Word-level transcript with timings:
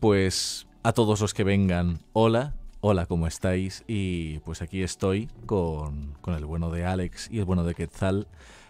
Pues 0.00 0.66
a 0.82 0.92
todos 0.92 1.20
los 1.20 1.32
que 1.32 1.44
vengan, 1.44 2.00
hola, 2.12 2.54
hola, 2.80 3.06
¿cómo 3.06 3.28
estáis? 3.28 3.84
Y 3.86 4.40
pues 4.40 4.60
aquí 4.60 4.82
estoy 4.82 5.28
con, 5.46 6.14
con 6.20 6.34
el 6.34 6.44
bueno 6.44 6.70
de 6.70 6.84
Alex 6.84 7.28
y 7.30 7.38
el 7.38 7.44
bueno 7.44 7.62
de 7.62 7.76
Quetzal, 7.76 8.26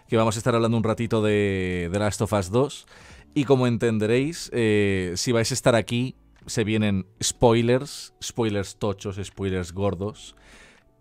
que 0.07 0.15
vamos 0.15 0.35
a 0.35 0.39
estar 0.39 0.53
hablando 0.53 0.77
un 0.77 0.83
ratito 0.83 1.23
de, 1.23 1.89
de 1.91 1.99
Last 1.99 2.21
of 2.21 2.33
Us 2.33 2.51
2. 2.51 2.85
Y 3.33 3.45
como 3.45 3.65
entenderéis, 3.65 4.51
eh, 4.53 5.13
si 5.15 5.31
vais 5.31 5.49
a 5.49 5.55
estar 5.55 5.73
aquí, 5.73 6.15
se 6.45 6.63
vienen 6.63 7.07
spoilers, 7.21 8.13
spoilers 8.23 8.75
tochos, 8.75 9.19
spoilers 9.23 9.73
gordos. 9.73 10.35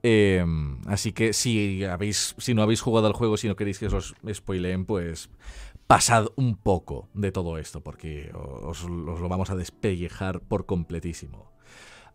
Eh, 0.03 0.45
así 0.87 1.13
que 1.13 1.35
si, 1.35 1.85
habéis, 1.85 2.35
si 2.39 2.55
no 2.55 2.63
habéis 2.63 2.81
jugado 2.81 3.07
al 3.07 3.13
juego, 3.13 3.37
si 3.37 3.49
no 3.49 3.57
queréis 3.57 3.79
que 3.79 3.87
os 3.87 4.15
spoileen, 4.33 4.85
pues 4.87 5.31
pasad 5.87 6.29
un 6.37 6.57
poco 6.57 7.09
de 7.15 7.31
todo 7.33 7.59
esto, 7.59 7.83
porque 7.83 8.31
os, 8.35 8.85
os 8.85 9.21
lo 9.21 9.29
vamos 9.29 9.51
a 9.51 9.57
despellejar 9.57 10.41
por 10.41 10.67
completísimo. 10.67 11.53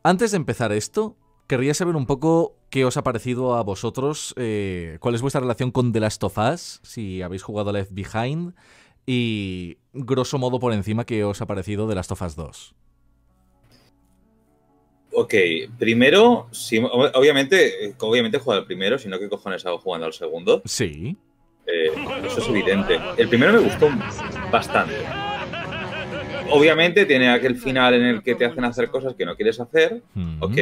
Antes 0.04 0.32
de 0.32 0.38
empezar 0.38 0.72
esto, 0.72 1.18
querría 1.48 1.74
saber 1.74 1.96
un 1.96 2.06
poco 2.06 2.56
qué 2.70 2.86
os 2.86 2.98
ha 2.98 3.04
parecido 3.04 3.56
a 3.56 3.64
vosotros, 3.64 4.34
eh, 4.38 4.98
cuál 5.02 5.16
es 5.16 5.22
vuestra 5.22 5.42
relación 5.42 5.72
con 5.72 5.92
The 5.92 6.00
Last 6.00 6.24
of 6.24 6.38
Us, 6.38 6.80
si 6.84 7.22
habéis 7.22 7.44
jugado 7.44 7.72
Left 7.72 7.92
Behind, 7.94 8.54
y 9.06 9.78
grosso 9.94 10.38
modo 10.38 10.60
por 10.60 10.72
encima 10.74 11.06
qué 11.06 11.24
os 11.24 11.42
ha 11.42 11.48
parecido 11.48 11.88
The 11.88 11.96
Last 11.96 12.12
of 12.12 12.22
Us 12.22 12.36
2. 12.36 12.76
Ok, 15.12 15.34
primero, 15.80 16.48
ob- 16.52 17.12
obviamente, 17.16 17.86
eh, 17.88 17.96
obviamente 18.00 18.38
he 18.38 18.40
jugado 18.40 18.62
al 18.62 18.68
primero, 18.68 18.98
sino 19.00 19.18
que 19.20 19.28
cojones 19.28 19.66
hago 19.66 19.80
jugando 19.80 20.06
al 20.06 20.14
segundo. 20.14 20.62
Sí. 20.66 21.18
Eh, 21.72 21.92
eso 22.26 22.40
es 22.40 22.48
evidente. 22.50 23.00
El 23.18 23.28
primero 23.30 23.54
me 23.54 23.60
gustó 23.60 23.90
bastante. 24.52 24.96
Obviamente 26.52 27.06
tiene 27.06 27.30
aquel 27.30 27.56
final 27.58 27.94
en 27.94 28.04
el 28.06 28.24
que 28.24 28.36
te 28.36 28.46
hacen 28.46 28.64
hacer 28.66 28.90
cosas 28.90 29.14
que 29.16 29.26
no 29.26 29.36
quieres 29.36 29.60
hacer, 29.60 30.02
Mm. 30.16 30.42
ok. 30.44 30.58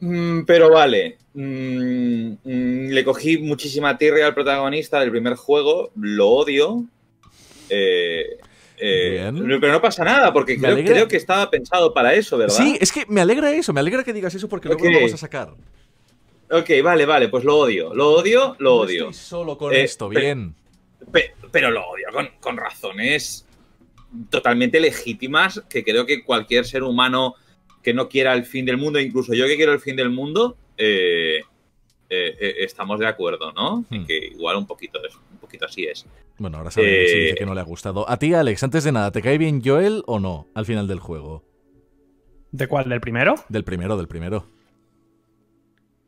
Mm, 0.00 0.40
pero 0.44 0.70
vale, 0.70 1.18
Mm, 1.34 2.32
mm, 2.42 2.88
le 2.90 3.04
cogí 3.04 3.38
muchísima 3.38 3.96
tirria 3.96 4.26
al 4.26 4.34
protagonista 4.34 4.98
del 4.98 5.12
primer 5.12 5.34
juego, 5.34 5.92
lo 5.94 6.28
odio. 6.30 6.84
Eh, 7.68 8.38
eh, 8.76 9.30
pero 9.60 9.72
no 9.72 9.80
pasa 9.80 10.02
nada, 10.02 10.32
porque 10.32 10.58
creo, 10.58 11.06
que 11.06 11.16
estaba 11.16 11.48
pensado 11.48 11.94
para 11.94 12.14
eso, 12.14 12.36
¿verdad? 12.38 12.56
Sí, 12.56 12.76
es 12.80 12.90
que 12.90 13.04
me 13.08 13.20
alegra 13.20 13.52
eso, 13.52 13.72
me 13.72 13.78
alegra 13.78 14.02
que 14.02 14.12
digas 14.12 14.34
eso 14.34 14.48
porque 14.48 14.68
luego 14.68 14.82
Ok. 14.82 14.88
lo 14.90 14.96
vamos 14.98 15.14
a 15.14 15.16
sacar. 15.16 15.50
Ok, 16.50 16.70
vale, 16.82 17.04
vale, 17.06 17.28
pues 17.28 17.44
lo 17.44 17.56
odio. 17.58 17.94
Lo 17.94 18.10
odio, 18.12 18.56
lo 18.58 18.70
No 18.70 18.76
odio. 18.82 19.10
estoy 19.10 19.14
solo 19.14 19.58
con 19.58 19.72
Eh, 19.74 19.82
esto, 19.82 20.08
pe- 20.08 20.20
bien. 20.20 20.54
Pe- 21.12 21.34
pero 21.52 21.70
lo 21.70 21.86
odio 21.88 22.06
con, 22.12 22.28
con 22.40 22.56
razones 22.56 23.46
totalmente 24.30 24.80
legítimas 24.80 25.62
que 25.68 25.84
creo 25.84 26.06
que 26.06 26.24
cualquier 26.24 26.64
ser 26.64 26.82
humano 26.82 27.34
que 27.82 27.92
no 27.94 28.08
quiera 28.08 28.32
el 28.34 28.44
fin 28.44 28.64
del 28.64 28.76
mundo, 28.78 28.98
incluso 28.98 29.34
yo 29.34 29.46
que 29.46 29.56
quiero 29.56 29.72
el 29.72 29.80
fin 29.80 29.96
del 29.96 30.10
mundo, 30.10 30.56
eh, 30.76 31.40
eh, 32.10 32.54
estamos 32.60 32.98
de 32.98 33.06
acuerdo, 33.06 33.52
¿no? 33.52 33.84
En 33.90 34.02
Hmm. 34.02 34.06
que 34.06 34.16
igual 34.28 34.56
un 34.56 34.66
poquito, 34.66 34.98
es, 35.06 35.14
un 35.14 35.38
poquito 35.38 35.66
así 35.66 35.84
es. 35.84 36.06
Bueno, 36.38 36.56
ahora 36.58 36.70
sabemos 36.70 37.10
si 37.10 37.18
dice 37.18 37.34
que 37.34 37.46
no 37.46 37.54
le 37.54 37.60
ha 37.60 37.64
gustado. 37.64 38.08
A 38.08 38.16
ti, 38.18 38.32
Alex, 38.32 38.62
antes 38.62 38.84
de 38.84 38.92
nada, 38.92 39.10
¿te 39.12 39.20
cae 39.22 39.36
bien 39.38 39.60
Joel 39.64 40.02
o 40.06 40.18
no 40.18 40.46
al 40.54 40.64
final 40.64 40.88
del 40.88 41.00
juego? 41.00 41.44
¿De 42.50 42.66
cuál? 42.66 42.88
¿Del 42.88 43.00
primero? 43.00 43.34
Del 43.50 43.64
primero, 43.64 43.96
del 43.98 44.08
primero. 44.08 44.46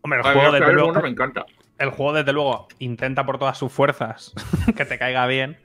Hombre, 0.02 0.20
el 0.20 0.26
A 0.26 0.32
juego, 0.32 0.52
desde 0.52 0.72
luego, 0.72 1.02
me 1.02 1.08
encanta. 1.08 1.44
el 1.78 1.90
juego, 1.90 2.12
desde 2.14 2.32
luego, 2.32 2.68
intenta 2.78 3.24
por 3.26 3.38
todas 3.38 3.58
sus 3.58 3.70
fuerzas 3.72 4.32
que 4.76 4.84
te 4.84 4.98
caiga 4.98 5.26
bien. 5.26 5.58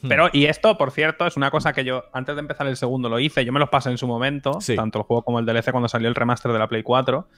Hmm. 0.00 0.08
Pero, 0.08 0.28
y 0.32 0.46
esto, 0.46 0.78
por 0.78 0.90
cierto, 0.92 1.26
es 1.26 1.36
una 1.36 1.50
cosa 1.50 1.72
que 1.72 1.84
yo, 1.84 2.04
antes 2.12 2.34
de 2.36 2.40
empezar 2.40 2.66
el 2.66 2.76
segundo, 2.76 3.08
lo 3.08 3.18
hice. 3.18 3.44
Yo 3.44 3.52
me 3.52 3.58
los 3.60 3.68
pasé 3.68 3.90
en 3.90 3.98
su 3.98 4.06
momento, 4.06 4.60
Sí. 4.60 4.76
tanto 4.76 4.98
el 5.00 5.04
juego 5.04 5.22
como 5.22 5.38
el 5.40 5.46
DLC 5.46 5.70
cuando 5.72 5.88
salió 5.88 6.08
el 6.08 6.14
remaster 6.14 6.52
de 6.52 6.58
la 6.58 6.68
Play 6.68 6.82
4. 6.82 7.28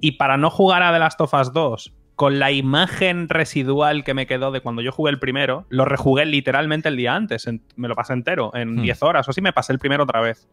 Y 0.00 0.12
para 0.12 0.36
no 0.36 0.50
jugar 0.50 0.82
a 0.82 0.92
The 0.92 0.98
Last 0.98 1.20
of 1.22 1.32
Us 1.32 1.52
2, 1.52 1.94
con 2.14 2.38
la 2.38 2.52
imagen 2.52 3.28
residual 3.28 4.04
que 4.04 4.12
me 4.14 4.26
quedó 4.26 4.50
de 4.52 4.60
cuando 4.60 4.82
yo 4.82 4.92
jugué 4.92 5.10
el 5.12 5.18
primero, 5.18 5.64
lo 5.70 5.84
rejugué 5.84 6.26
literalmente 6.26 6.88
el 6.88 6.96
día 6.96 7.14
antes. 7.14 7.46
en- 7.46 7.62
me 7.76 7.88
lo 7.88 7.94
pasé 7.96 8.12
entero, 8.12 8.50
en 8.54 8.76
Hmm. 8.76 8.82
10 8.82 9.02
horas 9.02 9.26
o 9.26 9.30
así, 9.30 9.40
me 9.40 9.52
pasé 9.52 9.72
el 9.72 9.78
primero 9.78 10.04
otra 10.04 10.20
vez. 10.20 10.46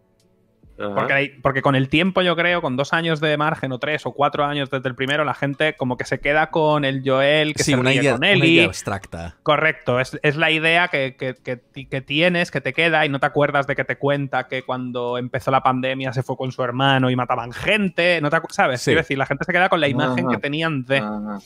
Porque, 0.89 1.13
hay- 1.13 1.29
porque 1.41 1.61
con 1.61 1.75
el 1.75 1.87
tiempo, 1.89 2.21
yo 2.21 2.35
creo, 2.35 2.61
con 2.61 2.75
dos 2.75 2.93
años 2.93 3.19
de 3.19 3.37
margen 3.37 3.71
o 3.71 3.79
tres 3.79 4.05
o 4.05 4.11
cuatro 4.13 4.43
años 4.43 4.69
desde 4.69 4.89
el 4.89 4.95
primero, 4.95 5.23
la 5.23 5.33
gente 5.33 5.75
como 5.75 5.97
que 5.97 6.05
se 6.05 6.19
queda 6.19 6.49
con 6.49 6.83
el 6.85 7.01
Joel, 7.05 7.53
que 7.53 7.63
sí, 7.63 7.71
se 7.71 7.77
una 7.77 7.89
ríe 7.91 8.01
idea, 8.01 8.11
con 8.13 8.19
una 8.19 8.31
Ellie. 8.31 8.49
idea 8.53 8.65
abstracta. 8.65 9.35
Correcto, 9.43 9.99
es, 9.99 10.17
es 10.23 10.35
la 10.35 10.49
idea 10.51 10.87
que, 10.87 11.15
que- 11.17 11.35
que 11.35 11.61
que 11.89 12.01
tienes, 12.01 12.51
que 12.51 12.61
te 12.61 12.73
queda 12.73 13.05
y 13.05 13.09
no 13.09 13.19
te 13.19 13.25
acuerdas 13.25 13.67
de 13.67 13.75
que 13.75 13.83
te 13.85 13.97
cuenta 13.97 14.47
que 14.47 14.63
cuando 14.63 15.17
empezó 15.17 15.51
la 15.51 15.61
pandemia 15.63 16.11
se 16.13 16.23
fue 16.23 16.35
con 16.37 16.51
su 16.51 16.63
hermano 16.63 17.09
y 17.09 17.15
mataban 17.15 17.51
gente, 17.51 18.19
no 18.21 18.29
te 18.29 18.37
¿sabes? 18.49 18.81
Sí. 18.81 18.85
Quiero 18.91 19.01
decir, 19.01 19.17
la 19.17 19.25
gente 19.25 19.45
se 19.45 19.51
queda 19.51 19.69
con 19.69 19.79
la 19.79 19.87
imagen 19.87 20.25
Ajá. 20.27 20.35
que 20.35 20.41
tenían 20.41 20.85
de... 20.85 20.97
Ajá. 20.97 21.39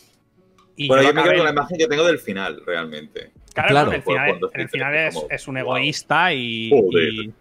y 0.76 0.88
Bueno, 0.88 1.04
yo 1.04 1.10
yo 1.10 1.16
me 1.16 1.24
quedo 1.24 1.34
con 1.36 1.44
la 1.46 1.52
imagen 1.52 1.78
que 1.78 1.88
tengo 1.88 2.06
del 2.06 2.20
final, 2.20 2.62
realmente. 2.66 3.32
Claro, 3.54 3.70
Claro. 3.70 3.92
el 3.94 4.02
final, 4.04 4.40
el 4.54 4.70
final 4.70 4.96
es, 4.96 5.16
como, 5.16 5.28
es 5.30 5.48
un 5.48 5.56
wow. 5.56 5.62
egoísta 5.64 6.34
y, 6.34 6.70
Joder. 6.70 7.14
y, 7.14 7.34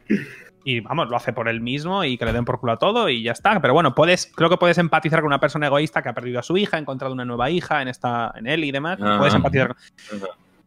y, 0.64 0.80
vamos, 0.80 1.08
lo 1.08 1.16
hace 1.16 1.32
por 1.32 1.48
él 1.48 1.60
mismo 1.60 2.04
y 2.04 2.16
que 2.16 2.24
le 2.24 2.32
den 2.32 2.44
por 2.44 2.58
culo 2.58 2.72
a 2.72 2.78
todo 2.78 3.08
y 3.08 3.22
ya 3.22 3.32
está. 3.32 3.60
Pero 3.60 3.74
bueno, 3.74 3.94
puedes, 3.94 4.32
creo 4.34 4.48
que 4.48 4.56
puedes 4.56 4.78
empatizar 4.78 5.20
con 5.20 5.26
una 5.28 5.40
persona 5.40 5.66
egoísta 5.66 6.02
que 6.02 6.08
ha 6.08 6.14
perdido 6.14 6.40
a 6.40 6.42
su 6.42 6.56
hija, 6.56 6.76
ha 6.76 6.80
encontrado 6.80 7.12
una 7.12 7.24
nueva 7.24 7.50
hija 7.50 7.82
en 7.82 7.88
esta, 7.88 8.32
en 8.36 8.46
él 8.46 8.64
y 8.64 8.72
demás. 8.72 8.98
Puedes 9.18 9.34
empatizar. 9.34 9.68
con- 9.68 9.76
Ajá. 10.22 10.26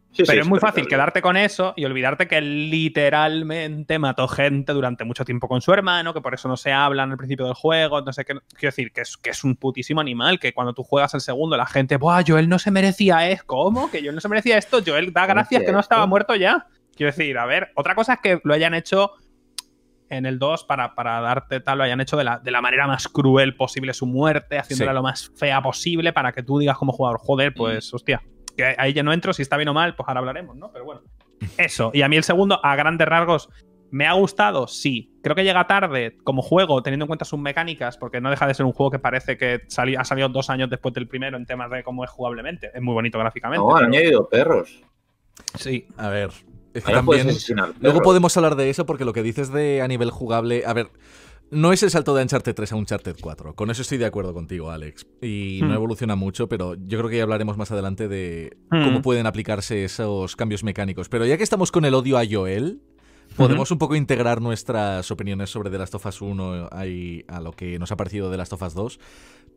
Sí, 0.09 0.23
sí, 0.25 0.29
Pero 0.31 0.41
es 0.41 0.47
muy 0.47 0.59
fácil 0.59 0.87
quedarte 0.87 1.21
con 1.21 1.37
eso 1.37 1.73
y 1.75 1.85
olvidarte 1.85 2.27
que 2.27 2.41
literalmente 2.41 3.99
mató 3.99 4.27
gente 4.27 4.73
durante 4.73 5.03
mucho 5.03 5.23
tiempo 5.25 5.47
con 5.47 5.61
su 5.61 5.71
hermano, 5.73 6.13
que 6.13 6.21
por 6.21 6.33
eso 6.33 6.47
no 6.47 6.57
se 6.57 6.71
hablan 6.71 7.11
al 7.11 7.17
principio 7.17 7.45
del 7.45 7.53
juego, 7.53 8.01
no 8.01 8.11
sé 8.13 8.25
qué. 8.25 8.33
Quiero 8.33 8.69
decir, 8.69 8.91
que 8.91 9.01
es, 9.01 9.17
que 9.17 9.29
es 9.31 9.43
un 9.43 9.55
putísimo 9.55 10.01
animal, 10.01 10.39
que 10.39 10.53
cuando 10.53 10.73
tú 10.73 10.83
juegas 10.83 11.13
el 11.13 11.21
segundo 11.21 11.55
la 11.57 11.65
gente, 11.67 11.97
¡buah, 11.97 12.23
Joel 12.25 12.49
no 12.49 12.57
se 12.57 12.71
merecía 12.71 13.29
esto! 13.29 13.45
¿Cómo? 13.45 13.91
¿Que 13.91 14.01
Joel 14.01 14.15
no 14.15 14.21
se 14.21 14.29
merecía 14.29 14.57
esto? 14.57 14.79
Joel 14.85 15.13
da 15.13 15.25
gracias 15.25 15.61
que 15.63 15.71
no 15.71 15.79
estaba 15.79 16.05
muerto 16.07 16.35
ya. 16.35 16.65
Quiero 16.95 17.11
decir, 17.11 17.37
a 17.37 17.45
ver, 17.45 17.71
otra 17.75 17.93
cosa 17.93 18.13
es 18.13 18.19
que 18.21 18.39
lo 18.43 18.53
hayan 18.55 18.73
hecho 18.73 19.11
en 20.09 20.25
el 20.25 20.39
2 20.39 20.63
para, 20.65 20.95
para 20.95 21.19
darte 21.21 21.59
tal, 21.59 21.77
lo 21.79 21.83
hayan 21.83 21.99
hecho 22.01 22.17
de 22.17 22.23
la, 22.23 22.39
de 22.39 22.51
la 22.51 22.61
manera 22.61 22.87
más 22.87 23.07
cruel 23.07 23.55
posible 23.55 23.93
su 23.93 24.05
muerte, 24.05 24.57
haciéndola 24.57 24.91
Sí. 24.91 24.95
lo 24.95 25.03
más 25.03 25.31
fea 25.35 25.61
posible 25.61 26.13
para 26.13 26.31
que 26.31 26.43
tú 26.43 26.59
digas 26.59 26.77
como 26.77 26.91
jugador, 26.93 27.19
joder, 27.19 27.53
pues 27.53 27.93
hostia, 27.93 28.21
que 28.55 28.75
ahí 28.77 28.93
ya 28.93 29.03
no 29.03 29.13
entro, 29.13 29.33
si 29.33 29.41
está 29.41 29.57
bien 29.57 29.69
o 29.69 29.73
mal, 29.73 29.95
pues 29.95 30.07
ahora 30.07 30.19
hablaremos, 30.19 30.55
¿no? 30.55 30.71
Pero 30.71 30.85
bueno, 30.85 31.01
eso. 31.57 31.91
Y 31.93 32.01
a 32.01 32.09
mí 32.09 32.15
el 32.15 32.23
segundo, 32.23 32.59
a 32.63 32.75
grandes 32.75 33.07
rasgos, 33.07 33.49
¿me 33.91 34.05
ha 34.07 34.13
gustado? 34.13 34.67
Sí. 34.67 35.13
Creo 35.23 35.35
que 35.35 35.43
llega 35.43 35.67
tarde 35.67 36.17
como 36.23 36.41
juego, 36.41 36.81
teniendo 36.81 37.03
en 37.05 37.07
cuenta 37.07 37.25
sus 37.25 37.39
mecánicas, 37.39 37.97
porque 37.97 38.19
no 38.21 38.29
deja 38.29 38.47
de 38.47 38.53
ser 38.53 38.65
un 38.65 38.71
juego 38.73 38.91
que 38.91 38.99
parece 38.99 39.37
que 39.37 39.61
sali- 39.67 39.95
ha 39.95 40.03
salido 40.03 40.29
dos 40.29 40.49
años 40.49 40.69
después 40.69 40.93
del 40.93 41.07
primero 41.07 41.37
en 41.37 41.45
temas 41.45 41.69
de 41.69 41.83
cómo 41.83 42.03
es 42.03 42.09
jugablemente. 42.09 42.71
Es 42.73 42.81
muy 42.81 42.93
bonito 42.93 43.19
gráficamente. 43.19 43.59
No, 43.65 43.75
han 43.75 43.85
añadido 43.85 44.27
perros. 44.29 44.81
sí. 45.55 45.87
A 45.97 46.09
ver, 46.09 46.29
es 46.77 46.83
que 46.83 46.91
también... 46.93 47.27
Luego 47.81 48.01
podemos 48.01 48.35
hablar 48.37 48.55
de 48.55 48.69
eso 48.69 48.85
porque 48.85 49.05
lo 49.05 49.13
que 49.13 49.23
dices 49.23 49.51
de 49.51 49.81
a 49.81 49.87
nivel 49.87 50.11
jugable... 50.11 50.63
A 50.65 50.73
ver, 50.73 50.89
no 51.49 51.71
es 51.71 51.81
el 51.83 51.89
salto 51.91 52.13
de 52.15 52.23
Uncharted 52.23 52.53
3 52.53 52.71
a 52.71 52.75
Uncharted 52.75 53.15
4. 53.21 53.55
Con 53.55 53.69
eso 53.71 53.81
estoy 53.81 53.97
de 53.97 54.05
acuerdo 54.05 54.33
contigo, 54.33 54.69
Alex. 54.69 55.07
Y 55.21 55.59
no 55.61 55.69
Hmm. 55.69 55.73
evoluciona 55.73 56.15
mucho, 56.15 56.47
pero 56.49 56.75
yo 56.75 56.97
creo 56.97 57.09
que 57.09 57.17
ya 57.17 57.23
hablaremos 57.23 57.57
más 57.57 57.71
adelante 57.71 58.07
de 58.07 58.57
Hmm. 58.69 58.83
cómo 58.83 59.01
pueden 59.01 59.25
aplicarse 59.27 59.83
esos 59.85 60.35
cambios 60.35 60.63
mecánicos. 60.63 61.07
Pero 61.09 61.25
ya 61.25 61.37
que 61.37 61.43
estamos 61.43 61.71
con 61.71 61.85
el 61.85 61.93
odio 61.93 62.17
a 62.17 62.23
Joel, 62.29 62.81
podemos 63.37 63.71
un 63.71 63.77
poco 63.77 63.95
integrar 63.95 64.41
nuestras 64.41 65.09
opiniones 65.11 65.49
sobre 65.49 65.69
The 65.69 65.77
Last 65.77 65.95
of 65.95 66.05
Us 66.05 66.21
1 66.21 66.69
ahí 66.71 67.23
a 67.27 67.39
lo 67.39 67.51
que 67.53 67.77
nos 67.79 67.91
ha 67.91 67.95
parecido 67.97 68.29
The 68.31 68.37
Last 68.37 68.53
of 68.53 68.61
Us 68.63 68.73
2. 68.73 68.99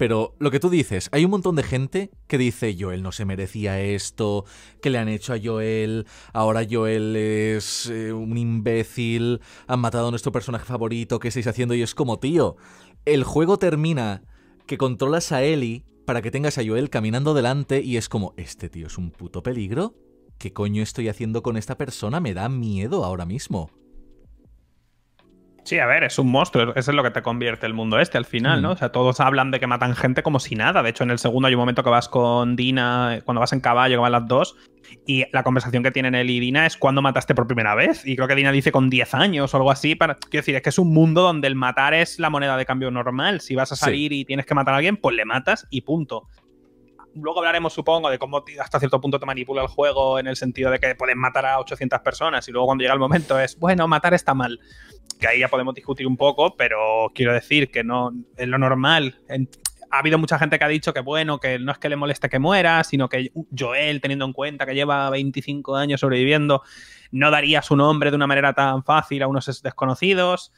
Pero 0.00 0.34
lo 0.38 0.50
que 0.50 0.60
tú 0.60 0.70
dices, 0.70 1.10
hay 1.12 1.26
un 1.26 1.30
montón 1.30 1.56
de 1.56 1.62
gente 1.62 2.10
que 2.26 2.38
dice 2.38 2.74
Joel 2.80 3.02
no 3.02 3.12
se 3.12 3.26
merecía 3.26 3.82
esto, 3.82 4.46
que 4.80 4.88
le 4.88 4.96
han 4.96 5.10
hecho 5.10 5.34
a 5.34 5.38
Joel, 5.38 6.06
ahora 6.32 6.66
Joel 6.68 7.14
es 7.16 7.84
eh, 7.90 8.10
un 8.10 8.38
imbécil, 8.38 9.42
han 9.66 9.80
matado 9.80 10.08
a 10.08 10.10
nuestro 10.10 10.32
personaje 10.32 10.64
favorito, 10.64 11.18
¿qué 11.18 11.28
estáis 11.28 11.48
haciendo? 11.48 11.74
Y 11.74 11.82
es 11.82 11.94
como, 11.94 12.18
tío, 12.18 12.56
el 13.04 13.24
juego 13.24 13.58
termina 13.58 14.22
que 14.66 14.78
controlas 14.78 15.32
a 15.32 15.42
Ellie 15.42 15.84
para 16.06 16.22
que 16.22 16.30
tengas 16.30 16.56
a 16.56 16.64
Joel 16.64 16.88
caminando 16.88 17.34
delante 17.34 17.82
y 17.82 17.98
es 17.98 18.08
como, 18.08 18.32
este 18.38 18.70
tío 18.70 18.86
es 18.86 18.96
un 18.96 19.10
puto 19.10 19.42
peligro. 19.42 19.96
¿Qué 20.38 20.54
coño 20.54 20.82
estoy 20.82 21.10
haciendo 21.10 21.42
con 21.42 21.58
esta 21.58 21.76
persona? 21.76 22.20
Me 22.20 22.32
da 22.32 22.48
miedo 22.48 23.04
ahora 23.04 23.26
mismo. 23.26 23.68
Sí, 25.64 25.78
a 25.78 25.86
ver, 25.86 26.04
es 26.04 26.18
un 26.18 26.30
monstruo. 26.30 26.72
Eso 26.74 26.90
es 26.90 26.94
lo 26.96 27.02
que 27.02 27.10
te 27.10 27.22
convierte 27.22 27.66
el 27.66 27.74
mundo 27.74 28.00
este 28.00 28.18
al 28.18 28.24
final, 28.24 28.62
¿no? 28.62 28.70
Mm. 28.70 28.72
O 28.72 28.76
sea, 28.76 28.90
todos 28.92 29.20
hablan 29.20 29.50
de 29.50 29.60
que 29.60 29.66
matan 29.66 29.94
gente 29.94 30.22
como 30.22 30.40
si 30.40 30.54
nada. 30.54 30.82
De 30.82 30.90
hecho, 30.90 31.04
en 31.04 31.10
el 31.10 31.18
segundo 31.18 31.48
hay 31.48 31.54
un 31.54 31.60
momento 31.60 31.84
que 31.84 31.90
vas 31.90 32.08
con 32.08 32.56
Dina, 32.56 33.20
cuando 33.24 33.40
vas 33.40 33.52
en 33.52 33.60
caballo, 33.60 33.96
que 33.96 34.00
van 34.00 34.12
las 34.12 34.26
dos, 34.26 34.56
y 35.06 35.24
la 35.32 35.42
conversación 35.42 35.82
que 35.82 35.90
tienen 35.90 36.14
él 36.14 36.30
y 36.30 36.40
Dina 36.40 36.66
es 36.66 36.76
cuando 36.76 37.02
mataste 37.02 37.34
por 37.34 37.46
primera 37.46 37.74
vez. 37.74 38.04
Y 38.06 38.16
creo 38.16 38.26
que 38.26 38.34
Dina 38.34 38.52
dice 38.52 38.72
con 38.72 38.88
10 38.90 39.14
años 39.14 39.52
o 39.52 39.56
algo 39.58 39.70
así. 39.70 39.94
Para... 39.94 40.14
Quiero 40.16 40.40
decir, 40.42 40.56
es 40.56 40.62
que 40.62 40.70
es 40.70 40.78
un 40.78 40.92
mundo 40.92 41.22
donde 41.22 41.46
el 41.46 41.54
matar 41.54 41.94
es 41.94 42.18
la 42.18 42.30
moneda 42.30 42.56
de 42.56 42.64
cambio 42.66 42.90
normal. 42.90 43.40
Si 43.40 43.54
vas 43.54 43.70
a 43.70 43.76
Sí. 43.76 43.84
salir 43.84 44.12
y 44.12 44.24
tienes 44.24 44.46
que 44.46 44.54
matar 44.54 44.74
a 44.74 44.76
alguien, 44.78 44.96
pues 44.96 45.14
le 45.14 45.24
matas 45.24 45.66
y 45.70 45.82
punto. 45.82 46.26
luego 47.14 47.40
hablaremos, 47.40 47.72
supongo, 47.72 48.08
de 48.08 48.18
cómo 48.20 48.44
hasta 48.62 48.78
cierto 48.78 49.00
punto 49.00 49.18
te 49.18 49.26
manipula 49.26 49.62
el 49.62 49.68
juego 49.68 50.20
en 50.20 50.28
el 50.28 50.36
sentido 50.36 50.70
de 50.70 50.78
que 50.78 50.94
pueden 50.94 51.18
matar 51.18 51.44
a 51.44 51.58
800 51.58 51.98
personas 52.02 52.46
y 52.48 52.52
luego 52.52 52.66
cuando 52.66 52.82
llega 52.82 52.94
el 52.94 53.00
momento 53.00 53.38
es, 53.40 53.58
bueno, 53.58 53.88
matar 53.88 54.14
está 54.14 54.32
mal. 54.32 54.60
Que 55.20 55.28
ahí 55.28 55.40
ya 55.40 55.48
podemos 55.48 55.74
discutir 55.74 56.06
un 56.06 56.16
poco, 56.16 56.56
pero 56.56 57.10
quiero 57.14 57.32
decir 57.32 57.70
que 57.70 57.84
no 57.84 58.12
es 58.36 58.48
lo 58.48 58.58
normal. 58.58 59.20
Ha 59.92 59.98
habido 59.98 60.18
mucha 60.18 60.38
gente 60.38 60.58
que 60.58 60.64
ha 60.64 60.68
dicho 60.68 60.94
que 60.94 61.00
bueno, 61.00 61.38
que 61.40 61.58
no 61.58 61.72
es 61.72 61.78
que 61.78 61.88
le 61.88 61.96
moleste 61.96 62.28
que 62.28 62.38
muera, 62.38 62.82
sino 62.84 63.08
que 63.08 63.32
Joel, 63.56 64.00
teniendo 64.00 64.24
en 64.24 64.32
cuenta 64.32 64.64
que 64.64 64.74
lleva 64.74 65.10
25 65.10 65.76
años 65.76 66.00
sobreviviendo, 66.00 66.62
no 67.10 67.30
daría 67.30 67.60
su 67.60 67.76
nombre 67.76 68.10
de 68.10 68.16
una 68.16 68.26
manera 68.28 68.52
tan 68.54 68.82
fácil 68.84 69.22
a 69.22 69.26
unos 69.28 69.62
desconocidos. 69.62 70.52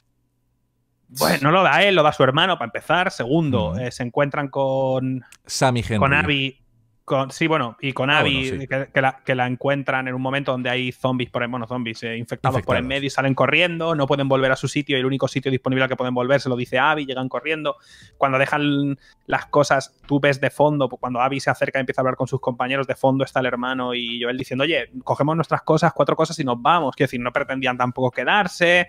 Bueno, 1.08 1.38
no 1.42 1.50
lo 1.50 1.62
da 1.62 1.82
él, 1.82 1.94
lo 1.94 2.02
da 2.02 2.12
su 2.12 2.22
hermano 2.24 2.54
para 2.56 2.66
empezar. 2.66 3.10
Segundo, 3.10 3.74
Mm. 3.74 3.80
eh, 3.80 3.90
se 3.90 4.02
encuentran 4.02 4.48
con, 4.48 5.24
Sammy 5.46 5.80
Henry. 5.80 5.96
con 5.98 6.14
Abby. 6.14 6.61
Con, 7.04 7.32
sí, 7.32 7.48
bueno, 7.48 7.76
y 7.80 7.92
con 7.92 8.10
Ah, 8.10 8.20
Abby, 8.20 8.48
bueno, 8.50 8.60
sí. 8.62 8.68
que, 8.68 8.88
que 8.94 9.00
la, 9.02 9.18
que 9.24 9.34
la 9.34 9.46
encuentran 9.48 10.06
en 10.06 10.14
un 10.14 10.22
momento 10.22 10.52
donde 10.52 10.70
hay 10.70 10.92
zombies 10.92 11.30
por 11.30 11.42
en, 11.42 11.50
bueno, 11.50 11.66
zombies 11.66 12.00
eh, 12.04 12.16
infectados, 12.16 12.62
por 12.62 12.76
en 12.76 12.84
Infectados. 12.84 12.88
medio 12.88 13.06
y 13.08 13.10
salen 13.10 13.34
corriendo, 13.34 13.94
no 13.96 14.06
pueden 14.06 14.28
volver 14.28 14.52
a 14.52 14.56
su 14.56 14.68
sitio 14.68 14.96
y 14.96 15.00
el 15.00 15.06
único 15.06 15.26
sitio 15.26 15.50
disponible 15.50 15.82
al 15.82 15.88
que 15.88 15.96
pueden 15.96 16.14
volver 16.14 16.40
se 16.40 16.48
lo 16.48 16.54
dice 16.56 16.78
Abby, 16.78 17.04
llegan 17.04 17.28
corriendo. 17.28 17.76
Cuando 18.18 18.38
dejan 18.38 18.98
las 19.26 19.46
cosas, 19.46 19.94
tú 20.06 20.20
ves 20.20 20.40
de 20.40 20.50
fondo, 20.50 20.88
pues, 20.88 21.00
cuando 21.00 21.20
Abby 21.20 21.40
se 21.40 21.50
acerca 21.50 21.78
y 21.78 21.80
empieza 21.80 22.00
a 22.00 22.02
hablar 22.02 22.16
con 22.16 22.28
sus 22.28 22.40
compañeros, 22.40 22.86
de 22.86 22.94
fondo 22.94 23.24
está 23.24 23.40
el 23.40 23.46
hermano 23.46 23.94
y 23.94 24.22
Joel 24.22 24.38
diciendo, 24.38 24.62
oye, 24.62 24.88
cogemos 25.02 25.34
nuestras 25.34 25.62
cosas, 25.62 25.92
cuatro 25.92 26.14
cosas 26.14 26.38
y 26.38 26.44
nos 26.44 26.62
vamos. 26.62 26.94
Quiero 26.94 27.08
decir, 27.08 27.20
no 27.20 27.32
pretendían 27.32 27.76
tampoco 27.76 28.12
quedarse. 28.12 28.86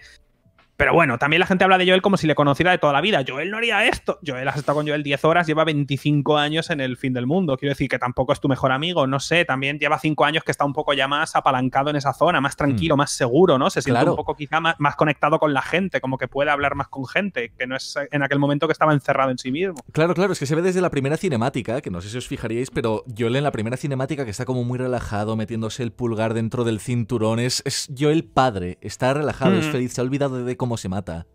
Pero 0.83 0.94
bueno, 0.95 1.18
también 1.18 1.39
la 1.39 1.45
gente 1.45 1.63
habla 1.63 1.77
de 1.77 1.85
Joel 1.88 2.01
como 2.01 2.18
si 2.18 2.27
le 2.27 2.35
conociera 2.35 2.71
de 2.71 2.77
toda 2.77 2.91
la 2.91 3.00
vida. 3.00 3.24
Joel 3.25 3.50
no 3.50 3.56
haría 3.56 3.88
esto. 3.88 4.19
Joel 4.27 4.45
has 4.50 4.57
estado 4.57 4.80
con 4.80 4.85
Joel 4.85 5.01
10 5.01 5.24
horas, 5.24 5.47
lleva 5.47 5.63
25 5.63 6.38
años 6.38 6.69
en 6.71 6.81
el 6.81 6.97
fin 6.97 7.13
del 7.13 7.25
mundo. 7.25 7.56
Quiero 7.56 7.71
decir 7.71 7.88
que 7.88 7.97
tampoco 7.97 8.33
es 8.33 8.41
tu 8.41 8.50
mejor 8.50 8.74
amigo, 8.74 9.07
no 9.07 9.21
sé. 9.21 9.45
También 9.45 9.80
lleva 9.80 9.97
5 9.97 10.25
años 10.25 10.44
que 10.44 10.51
está 10.51 10.65
un 10.65 10.74
poco 10.74 10.91
ya 10.94 11.07
más 11.07 11.38
apalancado 11.38 11.89
en 11.89 11.95
esa 11.95 12.12
zona, 12.13 12.41
más 12.41 12.57
tranquilo, 12.57 12.97
más 12.97 13.12
seguro, 13.12 13.57
¿no? 13.57 13.69
Se 13.69 13.81
siente 13.81 13.94
Claro. 14.01 14.12
un 14.12 14.18
poco 14.18 14.35
quizá 14.35 14.59
más, 14.59 14.75
más 14.77 14.97
conectado 14.97 15.39
con 15.39 15.53
la 15.53 15.62
gente, 15.62 16.01
como 16.01 16.18
que 16.18 16.27
puede 16.27 16.51
hablar 16.51 16.75
más 16.75 16.89
con 16.89 17.06
gente, 17.07 17.53
que 17.57 17.65
no 17.65 17.77
es 17.77 17.95
en 18.12 18.21
aquel 18.21 18.39
momento 18.39 18.68
que 18.68 18.74
estaba 18.74 18.91
encerrado 18.91 19.31
en 19.31 19.38
sí 19.38 19.53
mismo. 19.53 19.75
Claro, 19.94 20.13
claro, 20.13 20.33
es 20.33 20.39
que 20.39 20.45
se 20.45 20.53
ve 20.56 20.62
desde 20.62 20.81
la 20.81 20.89
primera 20.89 21.15
cinemática, 21.15 21.79
que 21.79 21.91
no 21.91 22.01
sé 22.01 22.09
si 22.09 22.18
os 22.18 22.27
fijaríais, 22.27 22.69
pero 22.71 23.06
Joel 23.18 23.38
en 23.38 23.44
la 23.45 23.51
primera 23.51 23.77
cinemática 23.77 24.25
que 24.25 24.31
está 24.31 24.44
como 24.44 24.65
muy 24.65 24.77
relajado, 24.79 25.38
metiéndose 25.38 25.81
el 25.81 25.94
pulgar 25.94 26.33
dentro 26.33 26.65
del 26.65 26.81
cinturón, 26.81 27.39
es, 27.39 27.62
es 27.65 27.89
Joel 27.97 28.25
padre, 28.25 28.79
está 28.81 29.13
relajado, 29.13 29.53
es 29.56 29.68
Mm. 29.68 29.71
feliz, 29.71 29.94
se 29.94 30.01
ha 30.01 30.03
olvidado 30.03 30.44
de 30.44 30.57
cómo 30.57 30.73
se 30.78 30.90
mata. 30.90 31.25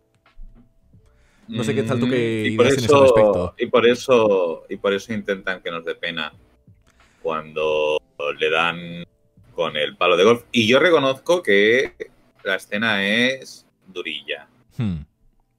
No 1.47 1.63
sé 1.63 1.73
qué 1.73 1.81
tal 1.83 1.99
tú 1.99 2.05
Mm, 2.05 2.11
qué 2.11 2.43
y 2.51 2.55
por 2.57 2.67
ideas 2.67 2.83
eso, 2.83 3.01
respecto. 3.01 3.55
y 3.57 3.65
por 3.65 3.87
eso 3.87 4.65
y 4.69 4.77
por 4.77 4.93
eso 4.93 5.13
intentan 5.13 5.61
que 5.61 5.71
nos 5.71 5.83
dé 5.83 5.95
pena 5.95 6.31
cuando 7.21 7.99
le 8.37 8.49
dan 8.49 9.03
con 9.55 9.75
el 9.75 9.97
palo 9.97 10.15
de 10.15 10.23
golf. 10.23 10.43
Y 10.51 10.67
yo 10.67 10.79
reconozco 10.79 11.41
que 11.41 11.93
la 12.43 12.55
escena 12.55 13.03
es 13.05 13.65
durilla. 13.87 14.47
Hmm. 14.77 14.99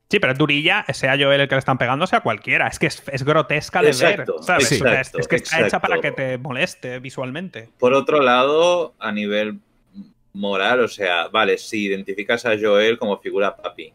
Sí, 0.08 0.18
pero 0.18 0.32
es 0.32 0.38
durilla, 0.38 0.84
sea 0.92 1.16
Joel 1.16 1.42
el 1.42 1.48
que 1.48 1.54
le 1.54 1.60
están 1.60 1.78
pegando, 1.78 2.06
sea 2.06 2.20
cualquiera. 2.20 2.66
Es 2.66 2.78
que 2.80 2.86
es, 2.86 3.02
es 3.12 3.22
grotesca 3.22 3.80
de 3.80 3.88
Exacto, 3.90 4.36
ver. 4.46 4.60
es, 4.60 4.72
exacto, 4.72 5.18
es 5.20 5.28
que 5.28 5.36
está 5.36 5.64
hecha 5.66 5.80
para 5.80 6.00
que 6.00 6.10
te 6.10 6.36
moleste 6.38 6.98
visualmente. 6.98 7.68
Por 7.78 7.94
otro 7.94 8.20
lado, 8.20 8.94
a 8.98 9.12
nivel 9.12 9.60
moral, 10.32 10.80
o 10.80 10.88
sea, 10.88 11.28
vale, 11.28 11.58
si 11.58 11.86
identificas 11.86 12.46
a 12.46 12.56
Joel 12.58 12.98
como 12.98 13.18
figura 13.18 13.56
papi, 13.56 13.92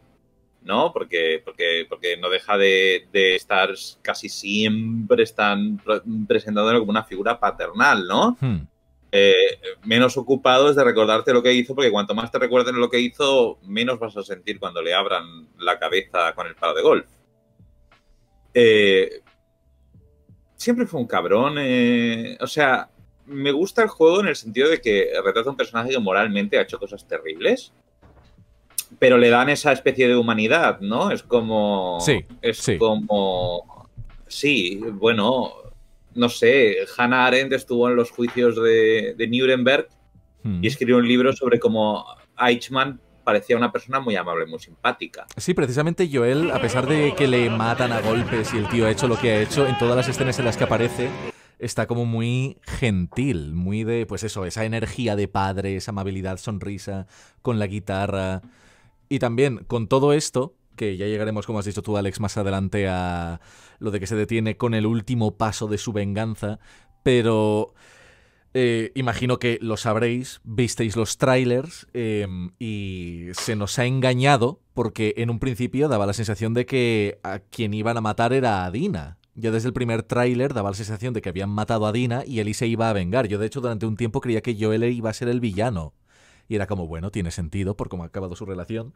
¿no? 0.62 0.92
Porque, 0.92 1.40
porque, 1.44 1.86
porque 1.88 2.16
no 2.16 2.28
deja 2.28 2.58
de, 2.58 3.06
de 3.12 3.36
estar 3.36 3.70
casi 4.02 4.28
siempre 4.28 5.22
están 5.22 5.78
pre- 5.78 6.02
presentándolo 6.26 6.80
como 6.80 6.90
una 6.90 7.04
figura 7.04 7.38
paternal, 7.38 8.06
¿no? 8.06 8.36
Hmm. 8.40 8.66
Eh, 9.12 9.60
menos 9.84 10.16
ocupado 10.18 10.68
es 10.68 10.76
de 10.76 10.84
recordarte 10.84 11.32
lo 11.32 11.42
que 11.42 11.52
hizo, 11.52 11.74
porque 11.74 11.90
cuanto 11.90 12.14
más 12.14 12.30
te 12.30 12.38
recuerden 12.38 12.78
lo 12.80 12.90
que 12.90 13.00
hizo, 13.00 13.58
menos 13.62 13.98
vas 13.98 14.16
a 14.16 14.22
sentir 14.22 14.58
cuando 14.58 14.82
le 14.82 14.92
abran 14.92 15.48
la 15.58 15.78
cabeza 15.78 16.34
con 16.34 16.46
el 16.48 16.54
palo 16.56 16.74
de 16.74 16.82
golf. 16.82 17.06
Eh, 18.52 19.22
siempre 20.56 20.86
fue 20.86 21.00
un 21.00 21.06
cabrón. 21.06 21.54
eh, 21.58 22.36
o 22.40 22.46
sea, 22.46 22.90
me 23.26 23.52
gusta 23.52 23.82
el 23.82 23.88
juego 23.88 24.20
en 24.20 24.28
el 24.28 24.36
sentido 24.36 24.68
de 24.68 24.80
que 24.80 25.10
retrata 25.24 25.50
un 25.50 25.56
personaje 25.56 25.90
que 25.90 25.98
moralmente 25.98 26.58
ha 26.58 26.62
hecho 26.62 26.78
cosas 26.78 27.06
terribles, 27.06 27.72
pero 28.98 29.18
le 29.18 29.30
dan 29.30 29.48
esa 29.48 29.72
especie 29.72 30.08
de 30.08 30.16
humanidad, 30.16 30.80
¿no? 30.80 31.10
Es 31.10 31.22
como. 31.22 31.98
Sí, 32.00 32.24
Es 32.42 32.58
sí. 32.58 32.78
como. 32.78 33.88
Sí, 34.28 34.80
bueno, 34.92 35.52
no 36.14 36.28
sé. 36.28 36.76
Hannah 36.96 37.26
Arendt 37.26 37.52
estuvo 37.52 37.88
en 37.88 37.96
los 37.96 38.10
juicios 38.10 38.56
de, 38.62 39.14
de 39.16 39.26
Nuremberg 39.28 39.88
Hmm. 40.42 40.62
y 40.62 40.68
escribió 40.68 40.98
un 40.98 41.08
libro 41.08 41.32
sobre 41.32 41.58
cómo 41.58 42.04
Eichmann 42.40 43.00
parecía 43.24 43.56
una 43.56 43.72
persona 43.72 43.98
muy 43.98 44.14
amable, 44.14 44.46
muy 44.46 44.60
simpática. 44.60 45.26
Sí, 45.36 45.54
precisamente 45.54 46.08
Joel, 46.12 46.52
a 46.52 46.60
pesar 46.60 46.86
de 46.86 47.14
que 47.16 47.26
le 47.26 47.50
matan 47.50 47.90
a 47.90 48.00
golpes 48.00 48.54
y 48.54 48.58
el 48.58 48.68
tío 48.68 48.86
ha 48.86 48.90
hecho 48.92 49.08
lo 49.08 49.18
que 49.18 49.30
ha 49.32 49.40
hecho, 49.42 49.66
en 49.66 49.76
todas 49.78 49.96
las 49.96 50.06
escenas 50.06 50.38
en 50.38 50.44
las 50.44 50.56
que 50.56 50.62
aparece, 50.62 51.08
está 51.58 51.86
como 51.86 52.04
muy 52.04 52.58
gentil, 52.62 53.54
muy 53.54 53.84
de, 53.84 54.06
pues 54.06 54.24
eso, 54.24 54.44
esa 54.44 54.64
energía 54.64 55.16
de 55.16 55.28
padre, 55.28 55.76
esa 55.76 55.90
amabilidad, 55.90 56.38
sonrisa, 56.38 57.06
con 57.42 57.58
la 57.58 57.66
guitarra. 57.66 58.42
Y 59.08 59.18
también 59.18 59.64
con 59.66 59.88
todo 59.88 60.12
esto, 60.12 60.54
que 60.76 60.96
ya 60.96 61.06
llegaremos, 61.06 61.46
como 61.46 61.58
has 61.58 61.64
dicho 61.64 61.82
tú, 61.82 61.96
Alex, 61.96 62.20
más 62.20 62.36
adelante 62.36 62.88
a 62.88 63.40
lo 63.78 63.90
de 63.90 64.00
que 64.00 64.06
se 64.06 64.16
detiene 64.16 64.56
con 64.56 64.74
el 64.74 64.86
último 64.86 65.36
paso 65.36 65.68
de 65.68 65.78
su 65.78 65.92
venganza, 65.92 66.58
pero... 67.02 67.74
eh, 68.58 68.90
imagino 68.94 69.38
que 69.38 69.58
lo 69.60 69.76
sabréis, 69.76 70.40
visteis 70.42 70.96
los 70.96 71.18
trailers 71.18 71.86
eh, 71.92 72.26
y 72.58 73.26
se 73.32 73.54
nos 73.54 73.78
ha 73.78 73.84
engañado 73.84 74.60
porque 74.72 75.12
en 75.18 75.28
un 75.28 75.38
principio 75.38 75.88
daba 75.88 76.06
la 76.06 76.14
sensación 76.14 76.54
de 76.54 76.64
que 76.64 77.18
a 77.22 77.40
quien 77.40 77.74
iban 77.74 77.98
a 77.98 78.00
matar 78.00 78.32
era 78.32 78.64
a 78.64 78.70
Dina. 78.70 79.15
Ya 79.38 79.50
desde 79.50 79.68
el 79.68 79.74
primer 79.74 80.02
tráiler 80.02 80.54
daba 80.54 80.70
la 80.70 80.76
sensación 80.76 81.12
de 81.12 81.20
que 81.20 81.28
habían 81.28 81.50
matado 81.50 81.86
a 81.86 81.92
Dina 81.92 82.24
y 82.26 82.40
Ellie 82.40 82.54
se 82.54 82.66
iba 82.66 82.88
a 82.88 82.94
vengar. 82.94 83.28
Yo 83.28 83.38
de 83.38 83.46
hecho 83.46 83.60
durante 83.60 83.84
un 83.84 83.96
tiempo 83.96 84.22
creía 84.22 84.40
que 84.40 84.56
Joel 84.58 84.84
iba 84.84 85.10
a 85.10 85.12
ser 85.14 85.28
el 85.28 85.40
villano. 85.40 85.92
Y 86.48 86.54
era 86.54 86.66
como, 86.66 86.86
bueno, 86.86 87.10
tiene 87.10 87.30
sentido 87.30 87.76
por 87.76 87.90
cómo 87.90 88.02
ha 88.04 88.06
acabado 88.06 88.34
su 88.34 88.46
relación. 88.46 88.94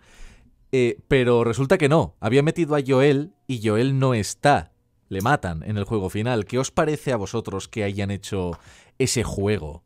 Eh, 0.73 0.99
pero 1.09 1.45
resulta 1.45 1.77
que 1.77 1.91
no. 1.91 2.17
Había 2.21 2.43
metido 2.43 2.75
a 2.75 2.81
Joel 2.87 3.35
y 3.47 3.61
Joel 3.63 3.99
no 3.99 4.15
está. 4.15 4.73
Le 5.09 5.21
matan 5.21 5.63
en 5.65 5.77
el 5.77 5.85
juego 5.85 6.09
final. 6.09 6.47
¿Qué 6.47 6.59
os 6.59 6.71
parece 6.71 7.13
a 7.13 7.17
vosotros 7.17 7.69
que 7.69 7.85
hayan 7.85 8.11
hecho 8.11 8.53
ese 8.99 9.25
juego? 9.25 9.83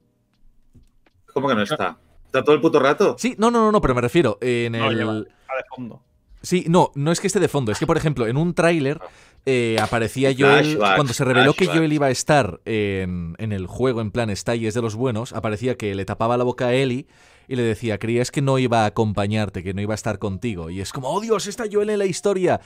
¿Cómo 1.32 1.48
que 1.48 1.54
no 1.54 1.62
está? 1.62 1.98
¿Está 2.26 2.44
todo 2.44 2.54
el 2.54 2.60
puto 2.60 2.78
rato? 2.78 3.16
Sí, 3.18 3.34
no, 3.38 3.50
no, 3.50 3.60
no, 3.64 3.72
no, 3.72 3.80
pero 3.80 3.94
me 3.94 4.00
refiero 4.02 4.38
en 4.40 4.72
No, 4.72 4.90
el... 4.90 4.96
lleva. 4.98 5.12
A 5.12 5.16
de 5.16 5.64
fondo. 5.74 6.02
Sí, 6.42 6.66
no, 6.68 6.92
no 6.94 7.10
es 7.10 7.20
que 7.20 7.26
esté 7.26 7.40
de 7.40 7.48
fondo, 7.48 7.72
es 7.72 7.78
que 7.78 7.86
por 7.86 7.96
ejemplo 7.96 8.26
en 8.26 8.36
un 8.36 8.52
tráiler 8.52 9.00
eh, 9.46 9.76
aparecía 9.80 10.34
Joel, 10.36 10.78
cuando 10.78 11.12
se 11.12 11.24
reveló 11.24 11.54
que. 11.54 11.66
Joel 11.66 11.92
iba 11.92 12.06
a 12.06 12.10
estar 12.10 12.60
en, 12.64 13.34
en 13.38 13.52
el 13.52 13.66
juego 13.66 14.00
en 14.00 14.10
plan 14.10 14.30
está 14.30 14.54
y 14.54 14.66
es 14.66 14.74
de 14.74 14.82
los 14.82 14.94
buenos, 14.94 15.32
aparecía 15.32 15.76
que 15.76 15.94
le 15.94 16.04
tapaba 16.04 16.36
la 16.36 16.44
boca 16.44 16.66
a 16.66 16.74
Ellie 16.74 17.06
y 17.48 17.56
le 17.56 17.62
decía, 17.62 17.98
creías 17.98 18.30
que 18.30 18.42
no 18.42 18.58
iba 18.58 18.84
a 18.84 18.86
acompañarte, 18.86 19.62
que 19.62 19.74
no 19.74 19.82
iba 19.82 19.94
a 19.94 19.96
estar 19.96 20.18
contigo. 20.18 20.70
Y 20.70 20.80
es 20.80 20.92
como, 20.92 21.08
oh 21.10 21.20
Dios, 21.20 21.46
está 21.46 21.64
Joel 21.70 21.90
en 21.90 21.98
la 21.98 22.06
historia. 22.06 22.60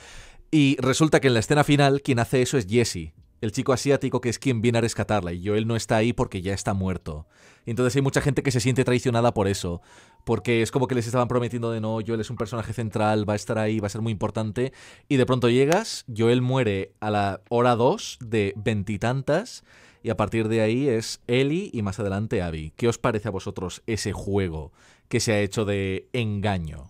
Y 0.51 0.77
resulta 0.79 1.19
que 1.19 1.27
en 1.27 1.33
la 1.33 1.41
escena 1.41 1.63
final 1.63 2.01
quien 2.01 2.19
hace 2.19 2.41
eso 2.41 2.57
es 2.57 2.65
Jesse, 2.67 3.13
el 3.41 3.51
chico 3.51 3.73
asiático 3.73 4.21
que 4.21 4.29
es 4.29 4.39
quien 4.39 4.61
viene 4.61 4.79
a 4.79 4.81
rescatarla 4.81 5.33
y 5.33 5.45
Joel 5.45 5.67
no 5.67 5.75
está 5.75 5.97
ahí 5.97 6.13
porque 6.13 6.41
ya 6.41 6.53
está 6.53 6.73
muerto. 6.73 7.27
Y 7.65 7.71
entonces 7.71 7.95
hay 7.95 8.01
mucha 8.01 8.21
gente 8.21 8.41
que 8.43 8.51
se 8.51 8.59
siente 8.59 8.83
traicionada 8.83 9.33
por 9.33 9.47
eso, 9.47 9.81
porque 10.23 10.61
es 10.61 10.71
como 10.71 10.87
que 10.87 10.95
les 10.95 11.05
estaban 11.05 11.27
prometiendo 11.27 11.71
de 11.71 11.81
no, 11.81 11.99
Joel 12.05 12.21
es 12.21 12.29
un 12.29 12.37
personaje 12.37 12.73
central, 12.73 13.27
va 13.29 13.33
a 13.33 13.35
estar 13.35 13.57
ahí, 13.57 13.79
va 13.79 13.87
a 13.87 13.89
ser 13.89 14.01
muy 14.01 14.11
importante, 14.11 14.73
y 15.07 15.17
de 15.17 15.25
pronto 15.25 15.49
llegas, 15.49 16.05
Joel 16.15 16.41
muere 16.41 16.93
a 16.99 17.09
la 17.11 17.41
hora 17.49 17.75
2 17.75 18.19
de 18.21 18.53
veintitantas, 18.57 19.63
y 20.01 20.09
a 20.09 20.17
partir 20.17 20.47
de 20.47 20.61
ahí 20.61 20.87
es 20.87 21.21
Ellie 21.27 21.69
y 21.73 21.81
más 21.81 21.99
adelante 21.99 22.41
Abby. 22.41 22.71
¿Qué 22.77 22.87
os 22.87 22.97
parece 22.97 23.27
a 23.27 23.31
vosotros 23.31 23.83
ese 23.85 24.13
juego 24.13 24.71
que 25.09 25.19
se 25.19 25.33
ha 25.33 25.39
hecho 25.41 25.65
de 25.65 26.07
engaño? 26.13 26.87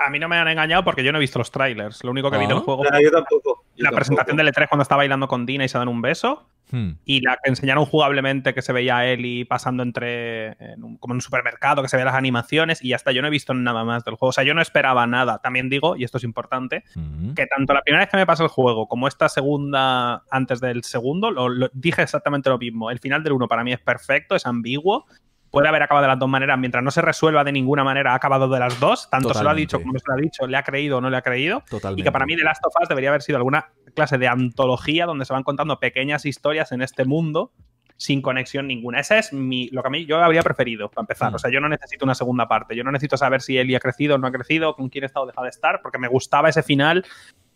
A 0.00 0.10
mí 0.10 0.18
no 0.18 0.28
me 0.28 0.36
han 0.36 0.48
engañado 0.48 0.82
porque 0.82 1.04
yo 1.04 1.12
no 1.12 1.18
he 1.18 1.20
visto 1.20 1.38
los 1.38 1.52
trailers. 1.52 2.02
Lo 2.02 2.10
único 2.10 2.28
que 2.32 2.38
vi 2.38 2.46
del 2.48 2.56
Ah. 2.56 2.60
juego 2.60 2.82
No, 2.82 3.00
yo 3.00 3.10
tampoco. 3.12 3.61
La 3.82 3.90
presentación 3.92 4.36
del 4.36 4.48
E3 4.48 4.68
cuando 4.68 4.82
está 4.82 4.96
bailando 4.96 5.28
con 5.28 5.44
Dina 5.46 5.64
y 5.64 5.68
se 5.68 5.78
dan 5.78 5.88
un 5.88 6.00
beso. 6.02 6.48
Hmm. 6.70 6.92
Y 7.04 7.20
la 7.20 7.36
que 7.42 7.50
enseñaron 7.50 7.84
jugablemente 7.84 8.54
que 8.54 8.62
se 8.62 8.72
veía 8.72 8.96
a 8.98 9.06
Ellie 9.06 9.44
pasando 9.44 9.82
entre. 9.82 10.52
en 10.72 10.82
un- 10.82 10.96
como 10.96 11.12
en 11.12 11.16
un 11.16 11.20
supermercado, 11.20 11.82
que 11.82 11.88
se 11.88 11.96
veían 11.96 12.06
las 12.06 12.14
animaciones. 12.14 12.82
Y 12.82 12.88
ya 12.90 12.96
está, 12.96 13.12
yo 13.12 13.20
no 13.20 13.28
he 13.28 13.30
visto 13.30 13.52
nada 13.52 13.84
más 13.84 14.04
del 14.04 14.14
juego. 14.14 14.30
O 14.30 14.32
sea, 14.32 14.44
yo 14.44 14.54
no 14.54 14.62
esperaba 14.62 15.06
nada. 15.06 15.38
También 15.38 15.68
digo, 15.68 15.96
y 15.96 16.04
esto 16.04 16.16
es 16.18 16.24
importante, 16.24 16.84
Hmm. 16.94 17.34
que 17.34 17.46
tanto 17.46 17.74
la 17.74 17.82
primera 17.82 18.02
vez 18.04 18.10
que 18.10 18.16
me 18.16 18.24
pasó 18.26 18.44
el 18.44 18.48
juego 18.48 18.86
como 18.88 19.06
esta 19.08 19.28
segunda 19.28 20.22
antes 20.30 20.60
del 20.60 20.82
segundo, 20.84 21.30
lo, 21.30 21.48
lo- 21.48 21.70
dije 21.74 22.02
exactamente 22.02 22.48
lo 22.48 22.58
mismo. 22.58 22.90
El 22.90 23.00
final 23.00 23.22
del 23.22 23.32
uno 23.34 23.48
para 23.48 23.64
mí 23.64 23.72
es 23.72 23.80
perfecto, 23.80 24.34
es 24.34 24.46
ambiguo. 24.46 25.04
Puede 25.52 25.68
haber 25.68 25.82
acabado 25.82 26.02
de 26.02 26.08
las 26.08 26.18
dos 26.18 26.28
maneras. 26.28 26.58
Mientras 26.58 26.82
no 26.82 26.90
se 26.90 27.02
resuelva 27.02 27.44
de 27.44 27.52
ninguna 27.52 27.84
manera, 27.84 28.12
ha 28.12 28.14
acabado 28.16 28.48
de 28.48 28.58
las 28.58 28.80
dos. 28.80 29.08
Tanto 29.10 29.32
se 29.34 29.44
lo 29.44 29.50
ha 29.50 29.54
dicho 29.54 29.80
como 29.80 29.96
se 29.98 30.04
lo 30.08 30.14
ha 30.14 30.16
dicho, 30.16 30.46
le 30.46 30.56
ha 30.56 30.64
creído 30.64 30.96
o 30.96 31.00
no 31.00 31.10
le 31.10 31.16
ha 31.18 31.22
creído. 31.22 31.62
Totalmente. 31.68 32.00
Y 32.00 32.04
que 32.04 32.10
para 32.10 32.26
mí 32.26 32.34
The 32.34 32.42
Last 32.42 32.64
of 32.66 32.74
Us 32.82 32.88
debería 32.88 33.10
haber 33.10 33.22
sido 33.22 33.36
alguna 33.36 33.70
clase 33.94 34.16
de 34.16 34.26
antología 34.26 35.04
donde 35.04 35.26
se 35.26 35.32
van 35.32 35.42
contando 35.42 35.78
pequeñas 35.78 36.24
historias 36.24 36.72
en 36.72 36.80
este 36.80 37.04
mundo 37.04 37.52
sin 37.98 38.22
conexión 38.22 38.66
ninguna. 38.66 38.98
Esa 38.98 39.18
es 39.18 39.32
mi, 39.34 39.68
lo 39.68 39.82
que 39.82 39.88
a 39.88 39.90
mí 39.90 40.06
yo 40.06 40.20
habría 40.20 40.42
preferido, 40.42 40.88
para 40.90 41.02
empezar. 41.02 41.30
Mm. 41.30 41.34
O 41.34 41.38
sea, 41.38 41.50
yo 41.52 41.60
no 41.60 41.68
necesito 41.68 42.04
una 42.04 42.14
segunda 42.14 42.48
parte. 42.48 42.74
Yo 42.74 42.82
no 42.82 42.90
necesito 42.90 43.18
saber 43.18 43.42
si 43.42 43.58
Ellie 43.58 43.76
ha 43.76 43.80
crecido 43.80 44.14
o 44.14 44.18
no 44.18 44.26
ha 44.26 44.32
crecido, 44.32 44.74
con 44.74 44.88
quién 44.88 45.04
está 45.04 45.20
o 45.20 45.26
deja 45.26 45.42
de 45.42 45.50
estar, 45.50 45.80
porque 45.82 45.98
me 45.98 46.08
gustaba 46.08 46.48
ese 46.48 46.62
final, 46.62 47.04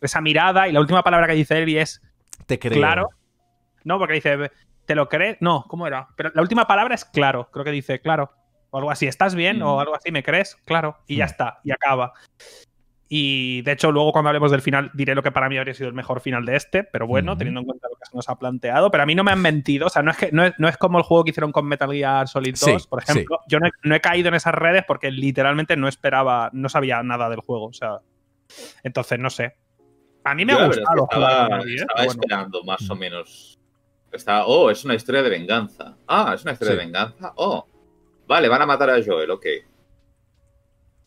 esa 0.02 0.20
mirada. 0.20 0.68
Y 0.68 0.72
la 0.72 0.80
última 0.80 1.02
palabra 1.02 1.26
que 1.26 1.32
dice 1.32 1.58
Ellie 1.62 1.80
es 1.80 2.02
Te 2.46 2.58
creo. 2.58 2.74
claro. 2.74 3.08
No, 3.84 3.98
porque 3.98 4.14
dice, 4.14 4.50
¿te 4.86 4.94
lo 4.94 5.08
crees? 5.08 5.36
No, 5.40 5.64
¿cómo 5.68 5.86
era? 5.86 6.08
Pero 6.16 6.30
la 6.34 6.42
última 6.42 6.66
palabra 6.66 6.94
es 6.94 7.04
claro. 7.04 7.48
Creo 7.52 7.64
que 7.64 7.72
dice 7.72 8.00
claro. 8.00 8.30
O 8.70 8.78
algo 8.78 8.90
así. 8.90 9.06
¿Estás 9.06 9.34
bien? 9.34 9.58
Mm. 9.58 9.62
O 9.62 9.80
algo 9.80 9.94
así, 9.94 10.10
¿me 10.10 10.22
crees? 10.22 10.56
Claro. 10.64 10.96
Y 11.06 11.16
ya 11.16 11.24
Mm. 11.24 11.28
está. 11.28 11.60
Y 11.64 11.70
acaba. 11.72 12.12
Y 13.08 13.62
de 13.62 13.72
hecho, 13.72 13.92
luego 13.92 14.10
cuando 14.10 14.30
hablemos 14.30 14.50
del 14.50 14.62
final, 14.62 14.90
diré 14.92 15.14
lo 15.14 15.22
que 15.22 15.30
para 15.30 15.48
mí 15.48 15.56
habría 15.56 15.74
sido 15.74 15.88
el 15.88 15.94
mejor 15.94 16.20
final 16.20 16.44
de 16.44 16.56
este. 16.56 16.82
Pero 16.82 17.06
bueno, 17.06 17.32
Ujú. 17.32 17.38
teniendo 17.38 17.60
en 17.60 17.66
cuenta 17.66 17.88
lo 17.88 17.94
que 17.96 18.04
se 18.10 18.16
nos 18.16 18.28
ha 18.28 18.36
planteado. 18.36 18.90
Pero 18.90 19.04
a 19.04 19.06
mí 19.06 19.14
no 19.14 19.22
me 19.22 19.30
han 19.30 19.40
mentido. 19.40 19.86
O 19.86 19.90
sea, 19.90 20.02
no 20.02 20.10
es, 20.10 20.16
que, 20.16 20.32
no 20.32 20.44
es, 20.44 20.54
no 20.58 20.66
es 20.68 20.76
como 20.76 20.98
el 20.98 21.04
juego 21.04 21.22
que 21.22 21.30
hicieron 21.30 21.52
con 21.52 21.66
Metal 21.66 21.90
Gear 21.92 22.26
Solid 22.26 22.56
2, 22.60 22.82
Sí, 22.82 22.88
por 22.88 23.00
ejemplo. 23.02 23.38
Yo 23.48 23.60
no 23.60 23.68
he, 23.68 23.70
no 23.84 23.94
he 23.94 24.00
caído 24.00 24.28
en 24.28 24.34
esas 24.34 24.54
redes 24.54 24.84
porque 24.88 25.10
literalmente 25.12 25.76
no 25.76 25.86
esperaba, 25.86 26.50
no 26.52 26.68
sabía 26.68 27.00
nada 27.04 27.28
del 27.30 27.40
juego. 27.40 27.66
O 27.66 27.72
sea, 27.72 27.98
entonces 28.82 29.18
no 29.20 29.30
sé. 29.30 29.54
A 30.24 30.34
mí 30.34 30.44
me 30.44 30.54
Yo 30.54 30.58
ha 30.58 30.66
gustado 30.66 31.04
estaba, 31.08 31.46
¿eh? 31.60 31.86
bueno. 31.96 32.10
esperando 32.10 32.64
más 32.64 32.90
o 32.90 32.96
menos. 32.96 33.55
Estaba, 34.12 34.46
oh, 34.46 34.70
es 34.70 34.84
una 34.84 34.94
historia 34.94 35.22
de 35.22 35.30
venganza. 35.30 35.96
Ah, 36.06 36.32
es 36.34 36.42
una 36.42 36.52
historia 36.52 36.72
Sí. 36.74 36.78
de 36.78 36.84
venganza. 36.84 37.32
Oh, 37.36 37.66
vale, 38.26 38.48
van 38.48 38.62
a 38.62 38.66
matar 38.66 38.90
a 38.90 39.02
Joel, 39.04 39.30
ok. 39.30 39.46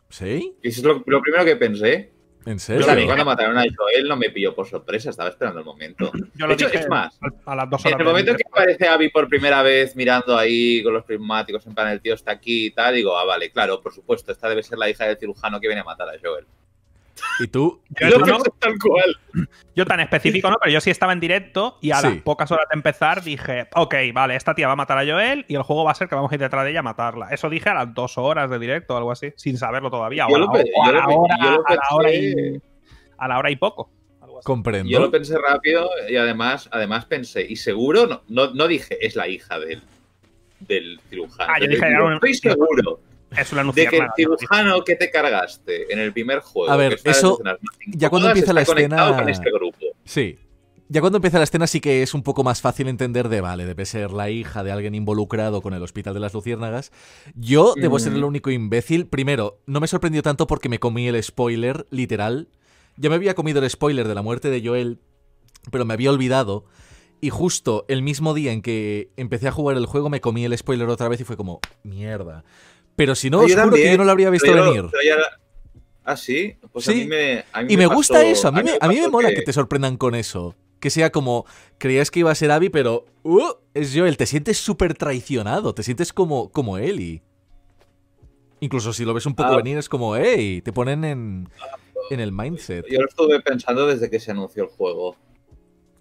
¿Sí? 0.10 0.56
Y 0.64 0.68
eso 0.70 0.80
es 0.82 0.86
lo, 0.86 1.04
lo 1.06 1.22
primero 1.22 1.46
que 1.46 1.56
pensé. 1.56 2.12
¿En 2.46 2.54
Yo 2.54 2.60
serio? 2.60 2.86
también 2.86 3.08
cuando 3.08 3.26
mataron 3.26 3.58
a 3.58 3.64
Joel 3.64 4.08
no 4.08 4.16
me 4.16 4.30
pilló 4.30 4.56
por 4.56 4.66
sorpresa, 4.68 5.10
estaba 5.10 5.30
esperando 5.30 5.60
el 5.60 5.66
momento. 5.66 6.12
Yo 6.36 6.48
De 6.48 6.54
hecho, 6.54 6.66
dije 6.68 6.80
es 6.80 6.88
más, 6.90 7.20
a 7.46 7.56
las 7.56 7.70
dos 7.70 7.86
En 7.86 7.88
horas. 7.94 8.00
el 8.00 8.06
de 8.06 8.12
momento 8.12 8.32
en 8.32 8.38
que 8.38 8.44
aparece 8.48 8.88
Abby 8.88 9.10
por 9.10 9.28
primera 9.28 9.62
vez 9.62 9.96
mirando 9.96 10.38
ahí 10.38 10.82
con 10.82 10.94
los 10.94 11.04
prismáticos, 11.04 11.66
en 11.68 11.76
plan 11.76 11.90
el 11.90 12.02
tío 12.02 12.14
está 12.16 12.32
aquí 12.32 12.68
y 12.68 12.72
tal, 12.72 12.96
digo, 12.96 13.16
ah, 13.18 13.26
vale, 13.26 13.52
claro, 13.52 13.82
por 13.82 13.94
supuesto, 13.94 14.32
esta 14.32 14.48
debe 14.50 14.64
ser 14.64 14.78
la 14.78 14.90
hija 14.90 15.06
del 15.06 15.18
cirujano 15.18 15.60
que 15.60 15.68
viene 15.68 15.82
a 15.82 15.84
matar 15.84 16.10
a 16.10 16.14
Joel. 16.24 16.46
¿Y 17.40 17.48
tú? 17.48 17.82
Yo 18.00 18.18
no- 18.20 18.38
tal 18.60 18.78
cual. 18.80 19.16
Yo 19.76 19.86
tan 19.86 20.00
específico 20.00 20.50
no, 20.50 20.58
pero 20.62 20.72
yo 20.74 20.82
sí 20.82 20.90
estaba 20.90 21.14
en 21.14 21.20
directo 21.20 21.78
y 21.82 21.92
a 21.92 21.98
Sí. 21.98 22.08
las 22.08 22.18
pocas 22.24 22.52
horas 22.52 22.66
de 22.72 22.76
empezar 22.78 23.24
dije, 23.24 23.68
ok, 23.76 23.96
vale, 24.14 24.36
esta 24.36 24.54
tía 24.56 24.68
va 24.68 24.74
a 24.74 24.76
matar 24.76 24.98
a 24.98 25.06
Joel 25.06 25.46
y 25.48 25.56
el 25.56 25.62
juego 25.64 25.84
va 25.84 25.92
a 25.92 25.96
ser 25.96 26.08
que 26.10 26.16
vamos 26.16 26.32
a 26.32 26.36
ir 26.36 26.42
detrás 26.42 26.64
de 26.66 26.72
ella 26.72 26.80
a 26.80 26.84
matarla. 26.84 27.30
Eso 27.32 27.50
dije 27.50 27.70
a 27.70 27.74
las 27.74 27.94
dos 27.94 28.18
horas 28.18 28.50
de 28.50 28.60
directo 28.60 28.94
o 28.94 28.98
algo 28.98 29.12
así, 29.12 29.32
sin 29.38 29.58
saberlo 29.58 29.90
todavía. 29.90 30.26
Yo 30.30 30.36
a 30.36 30.40
la, 30.40 30.46
o 30.46 30.50
a 30.50 30.54
hora, 30.54 31.06
yo 31.42 31.52
lo 31.52 31.68
a 31.68 31.76
la 31.76 31.82
hora 31.92 32.12
y, 32.14 32.34
pensé- 32.36 32.62
a 33.18 33.28
la 33.28 33.38
hora 33.40 33.52
y 33.52 33.56
poco. 33.56 33.90
Comprendo. 34.44 34.90
Yo 34.90 35.00
lo 35.02 35.12
pensé 35.12 35.38
rápido 35.38 35.90
y 36.10 36.16
además, 36.16 36.70
además 36.72 37.06
pensé, 37.06 37.42
y 37.48 37.58
seguro, 37.58 38.08
no, 38.08 38.22
no, 38.30 38.54
no 38.54 38.68
dije 38.70 39.06
es 39.06 39.18
la 39.18 39.28
hija 39.28 39.60
del, 39.60 39.82
del 40.62 41.00
cirujano. 41.10 41.52
Ah, 41.54 41.60
yo 41.60 41.68
dije, 41.68 41.86
Digo, 41.86 41.98
era 41.98 42.06
un- 42.06 42.14
estoy 42.14 42.34
seguro 42.36 43.02
Es 43.38 43.52
una 43.54 43.64
de 43.64 43.88
que 43.88 43.98
el 43.98 44.08
cirujano 44.16 44.84
que 44.84 44.96
te 44.96 45.12
cargaste 45.12 45.92
en 45.94 46.00
el 46.00 46.12
primer 46.14 46.40
juego, 46.40 46.72
A 46.72 46.78
ver, 46.78 47.00
que 47.02 47.12
eso, 47.12 47.40
ya 47.88 48.10
cuando 48.10 48.28
empieza 48.30 48.54
la 48.54 48.62
escena- 48.62 49.16
con 49.16 49.30
este 49.30 49.52
grupo. 49.52 49.78
Sí. 50.06 50.38
Ya 50.92 51.02
cuando 51.02 51.18
empieza 51.18 51.38
la 51.38 51.44
escena 51.44 51.68
sí 51.68 51.82
que 51.82 52.02
es 52.02 52.16
un 52.16 52.24
poco 52.24 52.44
más 52.44 52.62
fácil 52.62 52.88
entender 52.88 53.30
de, 53.30 53.42
vale, 53.42 53.66
debe 53.66 53.86
ser 53.86 54.10
la 54.10 54.32
hija 54.32 54.64
de 54.64 54.72
alguien 54.72 54.96
involucrado 54.96 55.62
con 55.62 55.76
el 55.76 55.84
Hospital 55.84 56.16
de 56.16 56.20
las 56.20 56.34
Luciérnagas. 56.34 56.92
Yo 57.36 57.76
debo 57.76 58.00
ser 58.00 58.14
el 58.14 58.22
Mm. 58.22 58.26
único 58.28 58.50
imbécil. 58.50 59.06
Primero, 59.06 59.60
no 59.68 59.80
me 59.80 59.88
sorprendió 59.88 60.24
tanto 60.24 60.48
porque 60.48 60.68
me 60.68 60.80
comí 60.80 61.08
el 61.08 61.22
spoiler, 61.22 61.86
literal. 61.92 62.48
Ya 62.98 63.10
me 63.10 63.16
había 63.18 63.36
comido 63.36 63.62
el 63.64 63.70
spoiler 63.70 64.08
de 64.08 64.16
la 64.16 64.24
muerte 64.24 64.50
de 64.50 64.66
Joel, 64.68 64.98
pero 65.72 65.86
me 65.86 65.94
había 65.94 66.10
olvidado. 66.10 66.66
Y 67.22 67.30
justo 67.30 67.86
el 67.88 68.02
mismo 68.02 68.34
día 68.34 68.52
en 68.52 68.64
que 68.64 69.12
empecé 69.16 69.48
a 69.48 69.52
jugar 69.52 69.78
el 69.78 69.86
juego 69.86 70.10
me 70.10 70.22
comí 70.22 70.44
el 70.46 70.58
spoiler 70.58 70.90
otra 70.90 71.08
vez 71.08 71.22
y 71.22 71.24
fue 71.24 71.38
como, 71.38 71.60
mierda. 71.84 72.44
Pero 73.00 73.16
si 73.16 73.30
no, 73.30 73.40
Ah, 73.40 73.46
os 73.46 73.56
juro 73.56 73.72
que 73.78 73.92
yo 73.92 73.98
no 73.98 74.04
lo 74.04 74.12
habría 74.12 74.30
visto 74.30 74.52
Pero 74.52 74.66
venir. 74.74 74.86
pero 74.92 75.02
ya- 75.04 75.16
Ah, 76.04 76.18
sí. 76.18 76.58
Pues 76.74 76.86
a 76.90 76.92
Sí. 76.92 76.98
mí 76.98 77.08
me, 77.08 77.46
a 77.54 77.62
mí 77.64 77.74
Y 77.74 77.78
me 77.78 77.86
gusta 77.86 78.16
pasó- 78.16 78.26
eso, 78.28 78.48
a 78.50 78.52
mí, 78.52 78.62
me, 78.62 78.72
a 78.82 78.88
mí 78.90 78.96
me 79.00 79.08
mola 79.08 79.30
que... 79.30 79.42
te 79.42 79.54
sorprendan 79.54 79.96
con 79.96 80.16
eso. 80.16 80.54
Que 80.82 80.90
sea 80.90 81.10
como, 81.10 81.46
creías 81.78 82.12
que 82.12 82.20
iba 82.20 82.30
a 82.32 82.36
ser 82.36 82.52
Abby, 82.52 82.68
pero 82.68 83.06
uh, 83.24 83.54
es 83.74 83.94
Joel. 83.96 84.18
Te 84.18 84.26
sientes 84.26 84.58
súper 84.58 84.96
traicionado, 84.96 85.74
te 85.74 85.82
sientes 85.84 86.12
como, 86.12 86.52
como 86.52 86.78
Ellie. 86.78 87.22
Incluso 88.60 88.92
si 88.92 89.06
lo 89.06 89.14
ves 89.14 89.26
un 89.26 89.34
poco 89.36 89.54
Ah. 89.54 89.56
venir, 89.58 89.78
es 89.78 89.88
como, 89.88 90.18
hey, 90.18 90.62
te 90.62 90.74
ponen 90.74 91.06
en, 91.06 91.48
en 92.10 92.20
el 92.20 92.34
mindset. 92.34 92.86
Yo 92.90 93.00
lo 93.00 93.08
estuve 93.08 93.40
pensando 93.40 93.88
desde 93.88 94.10
que 94.10 94.20
se 94.20 94.32
anunció 94.32 94.64
el 94.64 94.70
juego. 94.70 95.16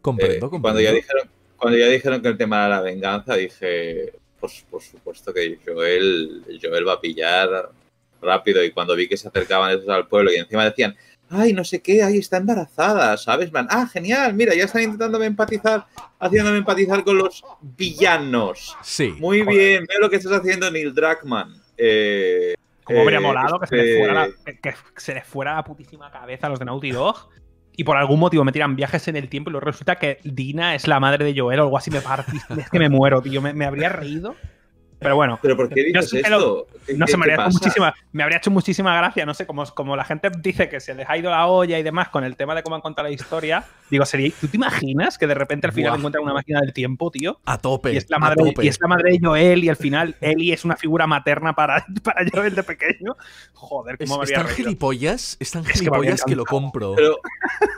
Comprendo, 0.02 0.34
Eh, 0.34 0.40
comprendo. 0.50 0.62
Cuando 0.62 0.80
ya, 0.80 0.90
dijeron, 0.92 1.30
cuando 1.56 1.78
ya 1.78 1.86
dijeron 1.86 2.22
que 2.22 2.28
el 2.28 2.36
tema 2.36 2.56
era 2.66 2.68
la 2.70 2.80
venganza, 2.80 3.34
dije, 3.36 4.14
pues 4.40 4.64
por 4.70 4.82
supuesto 4.82 5.32
que 5.34 5.58
Joel, 5.66 6.44
Joel 6.62 6.86
va 6.88 6.94
a 6.94 7.00
pillar 7.00 7.70
rápido. 8.20 8.64
Y 8.64 8.70
cuando 8.72 8.94
vi 8.96 9.08
que 9.08 9.16
se 9.16 9.28
acercaban 9.28 9.70
esos 9.72 9.88
al 9.88 10.06
pueblo 10.08 10.32
y 10.32 10.36
encima 10.36 10.64
decían, 10.64 10.96
ay, 11.30 11.52
no 11.52 11.64
sé 11.64 11.80
qué, 11.82 12.02
ay, 12.02 12.18
está 12.18 12.36
embarazada, 12.38 13.16
¿sabes? 13.16 13.50
Plan, 13.50 13.66
ah, 13.70 13.86
genial, 13.86 14.34
mira, 14.34 14.54
ya 14.54 14.64
están 14.64 14.82
intentándome 14.82 15.26
empatizar, 15.26 15.86
haciéndome 16.18 16.58
empatizar 16.58 17.04
con 17.04 17.18
los 17.18 17.44
villanos. 17.62 18.76
Sí. 18.82 19.14
Muy 19.18 19.42
bien, 19.42 19.84
veo 19.86 19.98
lo 20.00 20.10
que 20.10 20.16
estás 20.16 20.32
haciendo, 20.32 20.70
Neil 20.70 20.94
Druckmann. 20.94 21.54
Eh, 21.76 22.54
Como 22.84 23.02
habría 23.02 23.18
eh, 23.18 23.22
molado 23.22 23.60
que, 23.60 23.66
se 23.66 23.76
les 23.76 23.84
este- 23.86 23.98
fuera 23.98 24.14
la, 24.14 24.28
que- 24.44 24.58
que 24.60 24.74
se 24.96 25.14
les 25.14 25.24
fuera 25.26 25.54
la 25.54 25.64
putísima 25.64 26.10
cabeza 26.10 26.46
a 26.46 26.50
los 26.50 26.58
de 26.58 26.64
Naughty 26.64 26.90
Dog 26.92 27.28
y 27.78 27.84
por 27.84 27.96
algún 27.96 28.18
motivo 28.18 28.44
me 28.44 28.50
tiran 28.50 28.74
viajes 28.74 29.06
en 29.06 29.14
el 29.14 29.28
tiempo 29.28 29.50
y 29.50 29.52
luego 29.52 29.66
resulta 29.66 29.94
que 29.94 30.18
Dina 30.24 30.74
es 30.74 30.88
la 30.88 30.98
madre 30.98 31.24
de 31.24 31.40
Joel 31.40 31.60
o 31.60 31.62
algo 31.62 31.78
así. 31.78 31.92
Me 31.92 32.00
partí, 32.00 32.36
es 32.58 32.68
que 32.68 32.78
me 32.80 32.88
muero, 32.88 33.22
tío. 33.22 33.40
Me 33.40 33.64
habría 33.64 33.88
reído. 33.88 34.34
Pero 35.00 35.14
bueno, 35.14 35.38
¿Pero 35.40 35.56
por 35.56 35.68
qué 35.68 35.84
dices 35.84 36.12
esto? 36.12 36.66
¿Qué- 36.86 36.94
no 36.94 37.06
qué- 37.06 37.12
sé, 37.12 37.18
me 37.18 37.24
habría, 37.24 37.36
hecho 37.46 37.50
muchísima, 37.52 37.94
me 38.12 38.22
habría 38.22 38.38
hecho 38.38 38.50
muchísima 38.50 38.96
gracia, 38.96 39.24
no 39.26 39.34
sé, 39.34 39.46
como, 39.46 39.64
como 39.66 39.94
la 39.94 40.04
gente 40.04 40.28
dice 40.40 40.68
que 40.68 40.80
se 40.80 40.94
les 40.94 41.08
ha 41.08 41.16
ido 41.16 41.30
la 41.30 41.46
olla 41.46 41.78
y 41.78 41.82
demás 41.82 42.08
con 42.08 42.24
el 42.24 42.34
tema 42.34 42.54
de 42.54 42.62
cómo 42.62 42.74
han 42.76 42.80
contado 42.82 43.06
la 43.08 43.14
historia. 43.14 43.64
Digo, 43.90 44.04
sería, 44.04 44.32
¿tú 44.40 44.48
te 44.48 44.56
imaginas 44.56 45.16
que 45.18 45.26
de 45.26 45.34
repente 45.34 45.66
al 45.66 45.72
final 45.72 45.90
Buah. 45.92 45.98
encuentran 45.98 46.24
una 46.24 46.34
máquina 46.34 46.60
del 46.60 46.72
tiempo, 46.72 47.10
tío? 47.10 47.38
A 47.44 47.58
tope. 47.58 47.92
Y 47.92 47.96
es, 47.98 48.10
la 48.10 48.18
madre, 48.18 48.52
y 48.60 48.68
es 48.68 48.78
la 48.80 48.88
madre 48.88 49.12
de 49.12 49.18
Joel 49.22 49.64
y 49.64 49.68
al 49.68 49.76
final 49.76 50.16
Ellie 50.20 50.52
es 50.52 50.64
una 50.64 50.76
figura 50.76 51.06
materna 51.06 51.54
para, 51.54 51.84
para 52.02 52.24
Joel 52.32 52.54
de 52.54 52.62
pequeño. 52.64 53.16
Joder, 53.52 53.96
Es, 53.98 54.08
cómo 54.08 54.18
me 54.18 54.24
es 54.24 54.30
habría 54.30 54.36
tan 54.38 54.46
reído. 54.46 54.56
gilipollas, 54.68 55.36
es 55.40 55.50
tan 55.50 55.64
Es 55.66 55.80
que 55.80 55.90
me 55.90 55.96
habría 55.96 56.10
gilipollas 56.12 56.24
que 56.24 56.36
lo 56.36 56.44
compro. 56.44 56.94
Pero, 56.96 57.18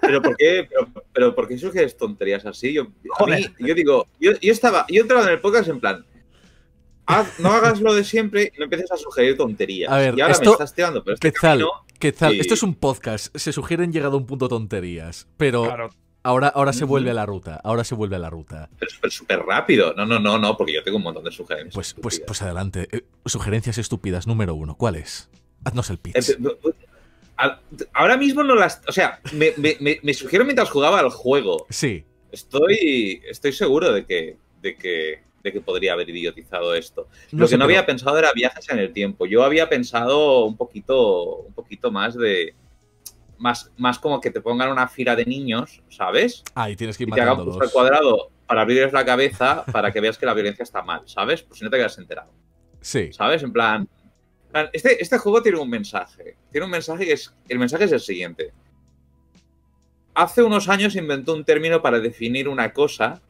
pero 0.00 0.22
¿por 0.22 0.36
qué? 0.36 0.66
Pero, 0.68 0.88
pero 1.12 1.34
¿por 1.34 1.48
qué 1.48 1.56
tonterías 1.98 2.46
así? 2.46 2.72
Yo, 2.72 2.82
a 2.82 2.84
mí- 2.86 2.92
Joder. 3.10 3.52
yo 3.58 3.74
digo, 3.74 4.06
yo, 4.18 4.32
yo 4.40 4.52
estaba, 4.52 4.86
yo 4.88 5.02
entraba 5.02 5.24
en 5.26 5.30
el 5.32 5.40
podcast 5.40 5.68
en 5.68 5.80
plan, 5.80 6.04
haz- 7.06 7.38
no 7.38 7.50
hagas 7.52 7.80
lo 7.80 7.94
de 7.94 8.04
siempre 8.04 8.52
y 8.54 8.58
no 8.58 8.64
empieces 8.64 8.90
a 8.92 8.96
sugerir 8.96 9.36
tonterías. 9.36 9.90
A 9.92 9.96
ver, 9.98 10.14
y 10.16 10.20
ahora 10.20 10.32
esto- 10.32 10.50
me 10.50 10.52
estás 10.52 10.74
tirando, 10.74 11.02
pero 11.04 11.14
este 11.14 11.32
Quetzal, 11.32 11.58
camino, 11.58 11.70
Quetzal, 11.98 12.34
y- 12.34 12.40
esto 12.40 12.54
es 12.54 12.62
un 12.62 12.74
podcast. 12.74 13.36
Se 13.36 13.52
sugieren 13.52 13.92
llegado 13.92 14.14
a 14.14 14.18
un 14.18 14.26
punto 14.26 14.48
tonterías. 14.48 15.26
Pero 15.36 15.64
Claro. 15.64 15.90
ahora, 16.22 16.48
ahora 16.48 16.72
se 16.72 16.84
vuelve 16.84 17.10
a 17.10 17.14
la 17.14 17.26
ruta. 17.26 17.60
Ahora 17.64 17.84
se 17.84 17.94
vuelve 17.94 18.16
a 18.16 18.18
la 18.20 18.30
ruta. 18.30 18.68
pero 18.78 18.90
súper 18.90 19.10
súper 19.10 19.38
rápido. 19.40 19.94
No, 19.96 20.06
no, 20.06 20.18
no, 20.18 20.38
no, 20.38 20.56
porque 20.56 20.72
yo 20.74 20.82
tengo 20.82 20.96
un 20.98 21.02
montón 21.02 21.24
de 21.24 21.30
sugerencias. 21.32 21.74
Pues, 21.74 21.94
pues, 21.94 22.14
estúpidas. 22.14 22.26
pues 22.26 22.42
adelante. 22.42 22.88
Eh, 22.92 23.04
sugerencias 23.26 23.78
estúpidas, 23.78 24.26
número 24.26 24.54
uno. 24.54 24.76
¿Cuál 24.76 24.96
es? 24.96 25.28
Haznos 25.64 25.90
el 25.90 25.98
pitch. 25.98 26.16
Eh, 26.30 26.36
Ahora 27.94 28.16
mismo 28.18 28.42
no 28.42 28.54
las. 28.54 28.82
O 28.86 28.92
sea, 28.92 29.18
me, 29.32 29.52
me, 29.56 29.76
me, 29.80 29.98
me 30.02 30.12
sugiero 30.12 30.44
mientras 30.44 30.68
jugaba 30.68 31.00
al 31.00 31.08
juego. 31.08 31.66
Sí. 31.70 32.04
Estoy, 32.32 33.22
estoy 33.28 33.52
seguro 33.52 33.92
de 33.92 34.04
que, 34.04 34.36
de, 34.60 34.76
que, 34.76 35.22
de 35.42 35.52
que 35.52 35.60
podría 35.60 35.94
haber 35.94 36.08
idiotizado 36.10 36.74
esto. 36.74 37.08
No 37.32 37.40
Lo 37.40 37.48
que 37.48 37.56
no 37.56 37.64
había 37.64 37.86
pensado 37.86 38.18
era 38.18 38.32
viajes 38.32 38.68
en 38.70 38.78
el 38.78 38.92
tiempo. 38.92 39.26
Yo 39.26 39.42
había 39.44 39.68
pensado 39.68 40.44
un 40.44 40.56
poquito, 40.56 41.36
un 41.36 41.52
poquito 41.54 41.90
más 41.90 42.14
de. 42.14 42.54
Más, 43.38 43.70
más 43.78 43.98
como 43.98 44.20
que 44.20 44.30
te 44.30 44.42
pongan 44.42 44.70
una 44.70 44.86
fila 44.86 45.16
de 45.16 45.24
niños, 45.24 45.82
¿sabes? 45.88 46.44
Ah, 46.54 46.68
y 46.68 46.76
tienes 46.76 46.98
que 46.98 47.04
ir 47.04 47.08
Y 47.08 47.12
te 47.12 47.22
hagan 47.22 47.38
matándolos. 47.38 47.72
cuadrado 47.72 48.30
para 48.46 48.60
abrirles 48.62 48.92
la 48.92 49.02
cabeza 49.04 49.64
para 49.72 49.90
que 49.90 50.00
veas 50.00 50.18
que 50.18 50.26
la 50.26 50.34
violencia 50.34 50.62
está 50.62 50.82
mal, 50.82 51.02
¿sabes? 51.06 51.40
Pues 51.42 51.58
si 51.58 51.64
no 51.64 51.70
te 51.70 51.78
quedas 51.78 51.96
enterado, 51.96 52.30
Sí. 52.82 53.10
¿sabes? 53.14 53.42
En 53.42 53.50
plan. 53.52 53.88
en 54.44 54.50
plan, 54.52 54.68
Este, 54.74 55.02
este 55.02 55.16
juego 55.16 55.40
tiene 55.42 55.56
un 55.58 55.70
mensaje. 55.70 56.36
Tiene 56.52 56.66
un 56.66 56.70
mensaje 56.70 57.06
que 57.06 57.12
es. 57.12 57.34
El 57.48 57.58
mensaje 57.58 57.84
es 57.84 57.92
el 57.92 58.00
siguiente. 58.00 58.52
Hace 60.14 60.42
unos 60.42 60.68
años 60.68 60.94
inventó 60.96 61.32
un 61.32 61.44
término 61.44 61.80
para 61.80 61.98
definir 62.00 62.46
una 62.48 62.72
cosa. 62.74 63.22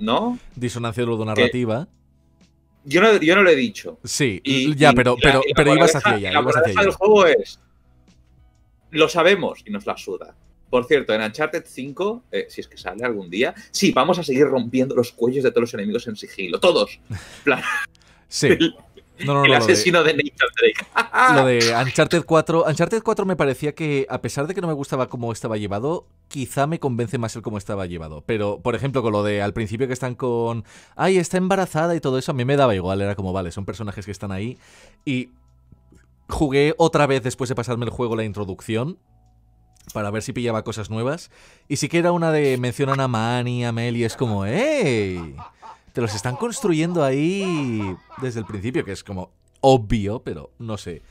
¿No? 0.00 0.38
Disonancia 0.56 1.04
ludonarrativa. 1.04 1.86
Yo 2.84 3.00
no, 3.02 3.16
yo 3.20 3.36
no 3.36 3.42
lo 3.42 3.50
he 3.50 3.56
dicho. 3.56 3.98
Sí. 4.02 4.40
Y- 4.42 4.74
ya, 4.74 4.90
y 4.90 4.94
pero, 4.94 5.16
pero, 5.22 5.42
y 5.46 5.50
la 5.50 5.54
pero 5.54 5.74
ibas 5.76 5.94
hacia 5.94 6.12
allá. 6.12 6.32
La 6.32 6.42
moraleja 6.42 6.80
del 6.82 6.90
juego 6.92 7.26
es. 7.26 7.60
Lo 8.90 9.08
sabemos 9.08 9.60
y 9.64 9.70
nos 9.70 9.86
la 9.86 9.96
suda. 9.96 10.34
Por 10.70 10.86
cierto, 10.86 11.12
en 11.12 11.20
Uncharted 11.20 11.64
5, 11.66 12.24
eh, 12.32 12.46
si 12.48 12.60
es 12.60 12.68
que 12.68 12.76
sale 12.76 13.04
algún 13.04 13.28
día, 13.28 13.54
sí, 13.70 13.92
vamos 13.92 14.18
a 14.18 14.22
seguir 14.22 14.46
rompiendo 14.46 14.94
los 14.94 15.12
cuellos 15.12 15.44
de 15.44 15.50
todos 15.50 15.62
los 15.62 15.74
enemigos 15.74 16.06
en 16.08 16.16
sigilo. 16.16 16.58
Todos. 16.58 16.98
Sí. 18.32 18.56
No, 19.26 19.34
no, 19.34 19.40
no, 19.40 19.44
el 19.44 19.50
de- 19.50 19.56
asesino 19.56 20.02
de, 20.02 20.14
Nathan 20.14 20.48
Drake. 20.56 21.34
Lo 21.34 21.44
de 21.46 21.74
Uncharted 21.84 22.24
4. 22.24 22.64
Uncharted 22.68 23.02
4 23.02 23.26
me 23.26 23.36
parecía 23.36 23.74
que, 23.74 24.06
a 24.08 24.20
pesar 24.20 24.46
de 24.46 24.54
que 24.54 24.60
no 24.60 24.66
me 24.68 24.72
gustaba 24.74 25.08
cómo 25.08 25.32
estaba 25.32 25.56
llevado, 25.56 26.06
quizá 26.28 26.66
me 26.66 26.78
convence 26.78 27.18
más 27.18 27.34
el 27.36 27.42
cómo 27.42 27.58
estaba 27.58 27.86
llevado. 27.86 28.22
Pero, 28.26 28.60
por 28.60 28.74
ejemplo, 28.74 29.02
con 29.02 29.12
lo 29.12 29.22
de 29.22 29.42
al 29.42 29.52
principio 29.52 29.86
que 29.86 29.92
están 29.92 30.14
con. 30.14 30.64
Ay, 30.96 31.18
está 31.18 31.36
embarazada 31.36 31.94
y 31.94 32.00
todo 32.00 32.18
eso, 32.18 32.32
a 32.32 32.34
mí 32.34 32.44
me 32.44 32.56
daba 32.56 32.74
igual. 32.74 33.00
Era 33.02 33.14
como, 33.14 33.32
vale, 33.32 33.50
son 33.52 33.64
personajes 33.64 34.04
que 34.04 34.12
están 34.12 34.32
ahí. 34.32 34.58
Y 35.04 35.30
jugué 36.28 36.74
otra 36.78 37.06
vez 37.06 37.22
después 37.22 37.48
de 37.48 37.54
pasarme 37.54 37.84
el 37.84 37.90
juego 37.90 38.16
la 38.16 38.24
introducción. 38.24 38.98
Para 39.94 40.10
ver 40.10 40.22
si 40.22 40.32
pillaba 40.32 40.62
cosas 40.62 40.90
nuevas. 40.90 41.30
Y 41.66 41.76
sí 41.76 41.88
que 41.88 41.98
era 41.98 42.12
una 42.12 42.30
de 42.30 42.56
mencionan 42.58 43.00
a 43.00 43.08
Manny, 43.08 43.64
a 43.64 43.72
Mel, 43.72 43.96
y 43.96 44.04
es 44.04 44.14
como, 44.14 44.44
¡ey! 44.44 45.34
Te 45.92 46.00
los 46.00 46.14
están 46.14 46.36
construyendo 46.36 47.02
ahí 47.02 47.96
desde 48.22 48.40
el 48.40 48.46
principio, 48.46 48.84
que 48.84 48.92
es 48.92 49.02
como 49.02 49.32
obvio, 49.60 50.22
pero 50.22 50.50
no 50.58 50.76
sé. 50.76 51.02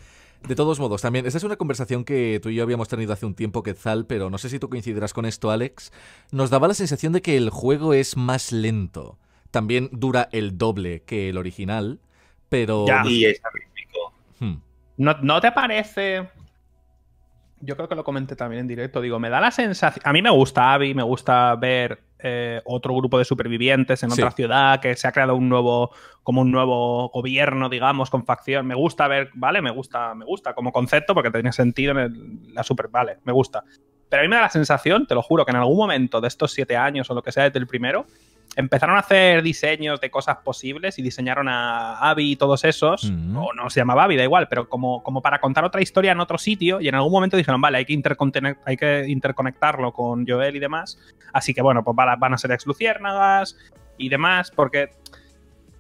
De 0.48 0.56
todos 0.56 0.80
modos, 0.80 1.02
también, 1.02 1.26
esta 1.26 1.38
es 1.38 1.44
una 1.44 1.58
conversación 1.58 2.06
que 2.06 2.40
tú 2.42 2.50
y 2.50 2.56
yo 2.56 2.64
habíamos 2.64 2.88
tenido 2.88 3.12
hace 3.12 3.26
un 3.26 3.36
tiempo, 3.36 3.62
Quetzal, 3.62 4.06
pero 4.06 4.30
no 4.30 4.38
sé 4.38 4.50
si 4.50 4.58
tú 4.58 4.70
coincidirás 4.70 5.14
con 5.14 5.26
esto, 5.26 5.52
Alex. 5.52 5.92
Nos 6.32 6.50
daba 6.50 6.70
la 6.70 6.74
sensación 6.74 7.12
de 7.12 7.22
que 7.22 7.36
el 7.36 7.50
juego 7.50 7.94
es 7.94 8.16
más 8.16 8.54
lento. 8.54 9.18
También 9.52 9.90
dura 9.92 10.30
el 10.32 10.58
doble 10.58 11.04
que 11.04 11.30
el 11.30 11.38
original, 11.38 12.00
pero... 12.48 12.86
Ya. 12.88 13.04
Y 13.06 13.26
es 13.26 13.42
rítmico. 13.54 14.14
Hmm. 14.40 14.62
¿No, 14.98 15.18
¿No 15.22 15.42
te 15.42 15.52
parece? 15.52 16.30
Yo 17.60 17.76
creo 17.76 17.90
que 17.90 17.96
lo 17.96 18.06
comenté 18.06 18.38
también 18.38 18.62
en 18.62 18.68
directo. 18.68 19.02
Digo, 19.02 19.20
me 19.20 19.30
da 19.30 19.42
la 19.42 19.52
sensación. 19.52 20.02
A 20.06 20.14
mí 20.14 20.22
me 20.22 20.30
gusta 20.30 20.74
Abby, 20.74 20.94
me 20.94 21.04
gusta 21.04 21.54
ver 21.56 22.00
eh, 22.22 22.62
otro 22.66 22.94
grupo 22.96 23.18
de 23.18 23.26
supervivientes 23.26 24.04
en 24.04 24.12
Sí. 24.12 24.22
otra 24.22 24.32
ciudad, 24.32 24.80
que 24.82 24.96
se 24.96 25.08
ha 25.08 25.12
creado 25.12 25.36
un 25.36 25.48
nuevo, 25.50 25.92
como 26.24 26.42
un 26.42 26.52
nuevo 26.52 27.10
gobierno, 27.10 27.70
digamos, 27.70 28.10
con 28.10 28.26
facción. 28.26 28.68
Me 28.68 28.76
gusta 28.76 29.08
ver, 29.08 29.30
vale, 29.36 29.62
me 29.62 29.72
gusta, 29.72 30.14
me 30.16 30.26
gusta 30.26 30.54
como 30.54 30.72
concepto, 30.72 31.14
porque 31.14 31.32
tiene 31.32 31.52
sentido 31.54 31.92
en 31.94 31.98
el- 31.98 32.54
la 32.54 32.64
super, 32.64 32.90
vale, 32.90 33.18
me 33.24 33.32
gusta. 33.32 33.64
Pero 34.10 34.22
a 34.22 34.24
mí 34.24 34.30
me 34.30 34.36
da 34.38 34.42
la 34.44 34.50
sensación, 34.50 35.06
te 35.06 35.16
lo 35.16 35.22
juro, 35.22 35.46
que 35.46 35.52
en 35.52 35.58
algún 35.58 35.78
momento 35.78 36.20
de 36.20 36.28
estos 36.28 36.52
siete 36.52 36.76
años 36.76 37.10
o 37.10 37.14
lo 37.14 37.22
que 37.22 37.32
sea 37.32 37.44
desde 37.44 37.60
el 37.60 37.68
primero, 37.68 38.06
empezaron 38.60 38.96
a 38.98 39.00
hacer 39.00 39.42
diseños 39.42 40.02
de 40.02 40.12
cosas 40.12 40.38
posibles 40.44 41.00
y 41.00 41.02
diseñaron 41.02 41.48
a 41.48 41.98
Abby 42.10 42.32
y 42.32 42.36
todos 42.36 42.64
esos, 42.66 43.10
Mm. 43.10 43.38
o 43.38 43.54
no 43.54 43.70
se 43.70 43.80
llamaba 43.80 44.04
Abby, 44.04 44.18
da 44.18 44.24
igual, 44.24 44.48
pero 44.50 44.68
como, 44.68 45.02
como 45.02 45.22
para 45.22 45.40
contar 45.40 45.64
otra 45.64 45.82
historia 45.82 46.12
en 46.12 46.20
otro 46.20 46.38
sitio 46.38 46.82
y 46.82 46.88
en 46.88 46.96
algún 46.96 47.12
momento 47.12 47.38
dijeron, 47.38 47.62
vale, 47.62 47.78
hay 47.78 47.86
que, 47.86 48.02
hay 48.66 48.78
que 48.78 49.06
interconectarlo 49.08 49.94
con 49.94 50.28
Joel 50.28 50.56
y 50.56 50.60
demás, 50.60 51.00
así 51.34 51.54
que 51.54 51.62
bueno, 51.62 51.84
pues 51.84 51.96
van 51.96 52.10
a, 52.10 52.16
van 52.18 52.34
a 52.34 52.38
ser 52.38 52.52
ex 52.52 52.66
luciérnagas 52.66 53.58
y 53.98 54.10
demás, 54.10 54.52
porque... 54.56 54.90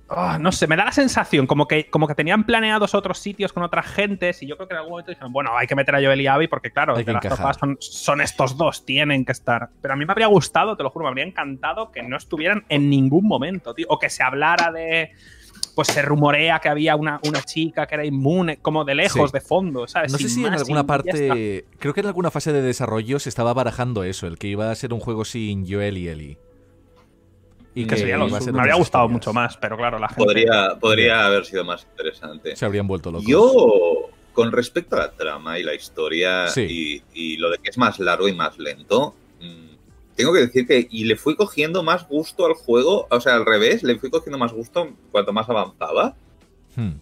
ah, 0.10 0.38
no 0.40 0.52
sé, 0.52 0.68
me 0.68 0.76
da 0.76 0.86
la 0.86 0.92
sensación 0.92 1.48
como 1.48 1.68
que, 1.68 1.90
como 1.90 2.08
que 2.08 2.16
tenían 2.16 2.44
planeados 2.44 2.94
otros 2.94 3.20
sitios 3.20 3.54
con 3.54 3.64
otras 3.64 3.86
gentes 3.88 4.42
y 4.44 4.48
yo 4.48 4.56
creo 4.58 4.68
que 4.68 4.74
en 4.74 4.78
algún 4.80 4.92
momento 4.92 5.12
dijeron, 5.12 5.32
bueno, 5.32 5.52
hay 5.58 5.68
que 5.68 5.76
meter 5.76 5.96
a 5.96 6.00
Joel 6.00 6.22
y 6.22 6.28
Abby 6.28 6.48
porque 6.48 6.72
claro, 6.72 6.96
de 6.96 7.04
las 7.12 7.24
topas 7.28 7.58
son, 7.58 7.78
son 7.80 8.22
estos 8.22 8.58
dos, 8.58 8.86
tienen 8.86 9.26
que 9.26 9.32
estar. 9.32 9.70
Pero 9.82 9.94
a 9.94 9.98
mí 9.98 10.06
me 10.06 10.12
habría 10.12 10.28
gustado, 10.28 10.76
te 10.76 10.84
lo 10.84 10.90
juro, 10.90 11.06
me 11.06 11.10
habría 11.10 11.26
encantado 11.26 11.92
que 11.92 12.04
no 12.04 12.18
estuvieran 12.18 12.66
en 12.70 12.90
ningún 12.90 13.28
momento, 13.28 13.74
tío. 13.74 13.86
O 13.90 14.00
que 14.00 14.10
se 14.10 14.24
hablara 14.24 14.72
de. 14.72 15.12
Pues 15.76 15.88
se 15.90 16.02
rumorea 16.02 16.60
que 16.60 16.68
había 16.68 16.96
una, 16.98 17.22
una 17.26 17.42
chica 17.42 17.88
que 17.88 17.96
era 17.96 18.04
inmune, 18.06 18.58
como 18.58 18.84
de 18.84 18.96
lejos, 18.96 19.30
Sí. 19.30 19.34
de 19.34 19.42
fondo, 19.42 19.88
¿sabes? 19.88 20.12
No 20.12 20.18
sé 20.18 20.28
Sin 20.28 20.44
si 20.44 20.46
en 20.46 20.54
alguna 20.54 20.86
parte, 20.86 21.66
creo 21.80 21.94
que 21.94 22.02
en 22.02 22.08
alguna 22.08 22.32
fase 22.32 22.52
de 22.52 22.62
desarrollo 22.62 23.20
se 23.20 23.30
estaba 23.30 23.54
barajando 23.54 24.04
eso, 24.04 24.28
el 24.28 24.38
que 24.38 24.48
iba 24.48 24.70
a 24.72 24.76
ser 24.76 24.94
un 24.94 25.00
juego 25.00 25.24
sin 25.24 25.72
Joel 25.72 25.98
y 25.98 26.10
Ellie. 26.10 26.38
Y 27.76 27.86
Que 27.86 27.98
sería 27.98 28.18
me 28.18 28.24
habría 28.24 28.76
gustado 28.76 29.06
historias. 29.06 29.12
mucho 29.12 29.34
más, 29.34 29.58
pero 29.58 29.78
claro, 29.78 30.00
la 30.00 30.08
gente. 30.10 30.24
Podría, 30.24 30.76
podría 30.80 31.26
haber 31.26 31.46
sido 31.46 31.64
más 31.64 31.86
interesante. 31.90 32.56
Se 32.56 32.66
habrían 32.66 32.88
vuelto 32.88 33.12
locos. 33.12 33.28
Yo, 33.28 34.10
con 34.34 34.52
respecto 34.52 34.96
a 34.96 35.00
la 35.00 35.12
trama 35.12 35.60
y 35.60 35.64
la 35.64 35.74
historia 35.76 36.48
Sí. 36.48 37.04
y, 37.14 37.34
y 37.34 37.38
lo 37.38 37.50
de 37.52 37.58
que 37.60 37.70
es 37.70 37.78
más 37.78 38.00
largo 38.00 38.28
y 38.28 38.34
más 38.34 38.58
lento, 38.58 39.14
mm, 39.40 40.16
tengo 40.16 40.34
que 40.34 40.40
decir 40.40 40.66
que 40.68 40.88
y 40.90 41.06
le 41.06 41.16
fui 41.16 41.36
cogiendo 41.36 41.84
más 41.84 42.08
gusto 42.08 42.46
al 42.46 42.54
juego, 42.54 43.08
o 43.10 43.22
sea, 43.22 43.36
al 43.36 43.46
revés, 43.46 43.84
le 43.84 43.98
fui 44.00 44.10
cogiendo 44.10 44.38
más 44.38 44.52
gusto 44.52 44.90
cuanto 45.12 45.32
más 45.32 45.48
avanzaba, 45.50 46.16
Hmm. 46.76 46.94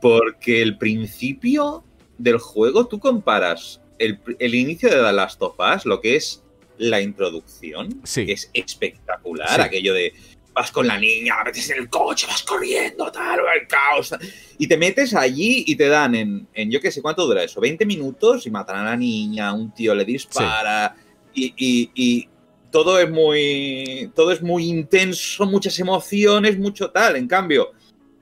porque 0.00 0.62
el 0.62 0.78
principio 0.78 1.82
del 2.18 2.38
juego, 2.38 2.86
tú 2.86 2.98
comparas 2.98 3.80
el, 3.98 4.18
el 4.38 4.54
inicio 4.54 4.88
de 4.90 4.96
The 4.96 5.12
Last 5.12 5.42
of 5.42 5.56
Us, 5.58 5.84
lo 5.86 6.00
que 6.00 6.16
es 6.16 6.42
la 6.80 7.00
introducción, 7.00 8.00
Sí. 8.04 8.26
que 8.26 8.32
es 8.32 8.50
espectacular, 8.52 9.48
Sí. 9.54 9.60
aquello 9.60 9.94
de 9.94 10.12
vas 10.52 10.72
con 10.72 10.86
la 10.86 10.98
niña, 10.98 11.36
la 11.36 11.44
metes 11.44 11.70
en 11.70 11.78
el 11.78 11.88
coche, 11.88 12.26
vas 12.26 12.42
corriendo, 12.42 13.10
tal, 13.12 13.38
el 13.38 13.66
caos. 13.68 14.12
Y 14.58 14.66
te 14.66 14.76
metes 14.76 15.14
allí 15.14 15.62
y 15.66 15.76
te 15.76 15.86
dan 15.88 16.14
en, 16.16 16.48
en 16.52 16.70
yo 16.70 16.80
qué 16.80 16.90
sé 16.90 17.00
cuánto 17.00 17.24
dura 17.26 17.44
eso, 17.44 17.60
20 17.60 17.86
minutos 17.86 18.46
y 18.46 18.50
matan 18.50 18.78
a 18.78 18.84
la 18.84 18.96
niña, 18.96 19.52
un 19.54 19.72
tío 19.72 19.94
le 19.94 20.04
dispara 20.04 20.96
y, 21.32 21.54
y- 21.56 21.90
y 21.94 22.28
todo 22.72 22.98
es 22.98 23.08
muy 23.10 24.10
todo 24.14 24.32
es 24.32 24.42
muy 24.42 24.64
intenso, 24.68 25.46
muchas 25.46 25.78
emociones, 25.78 26.58
mucho 26.58 26.90
tal. 26.90 27.14
En 27.16 27.28
cambio, 27.28 27.70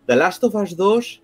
The 0.06 0.16
Last 0.16 0.44
of 0.44 0.54
Us 0.54 0.76
2 0.76 1.22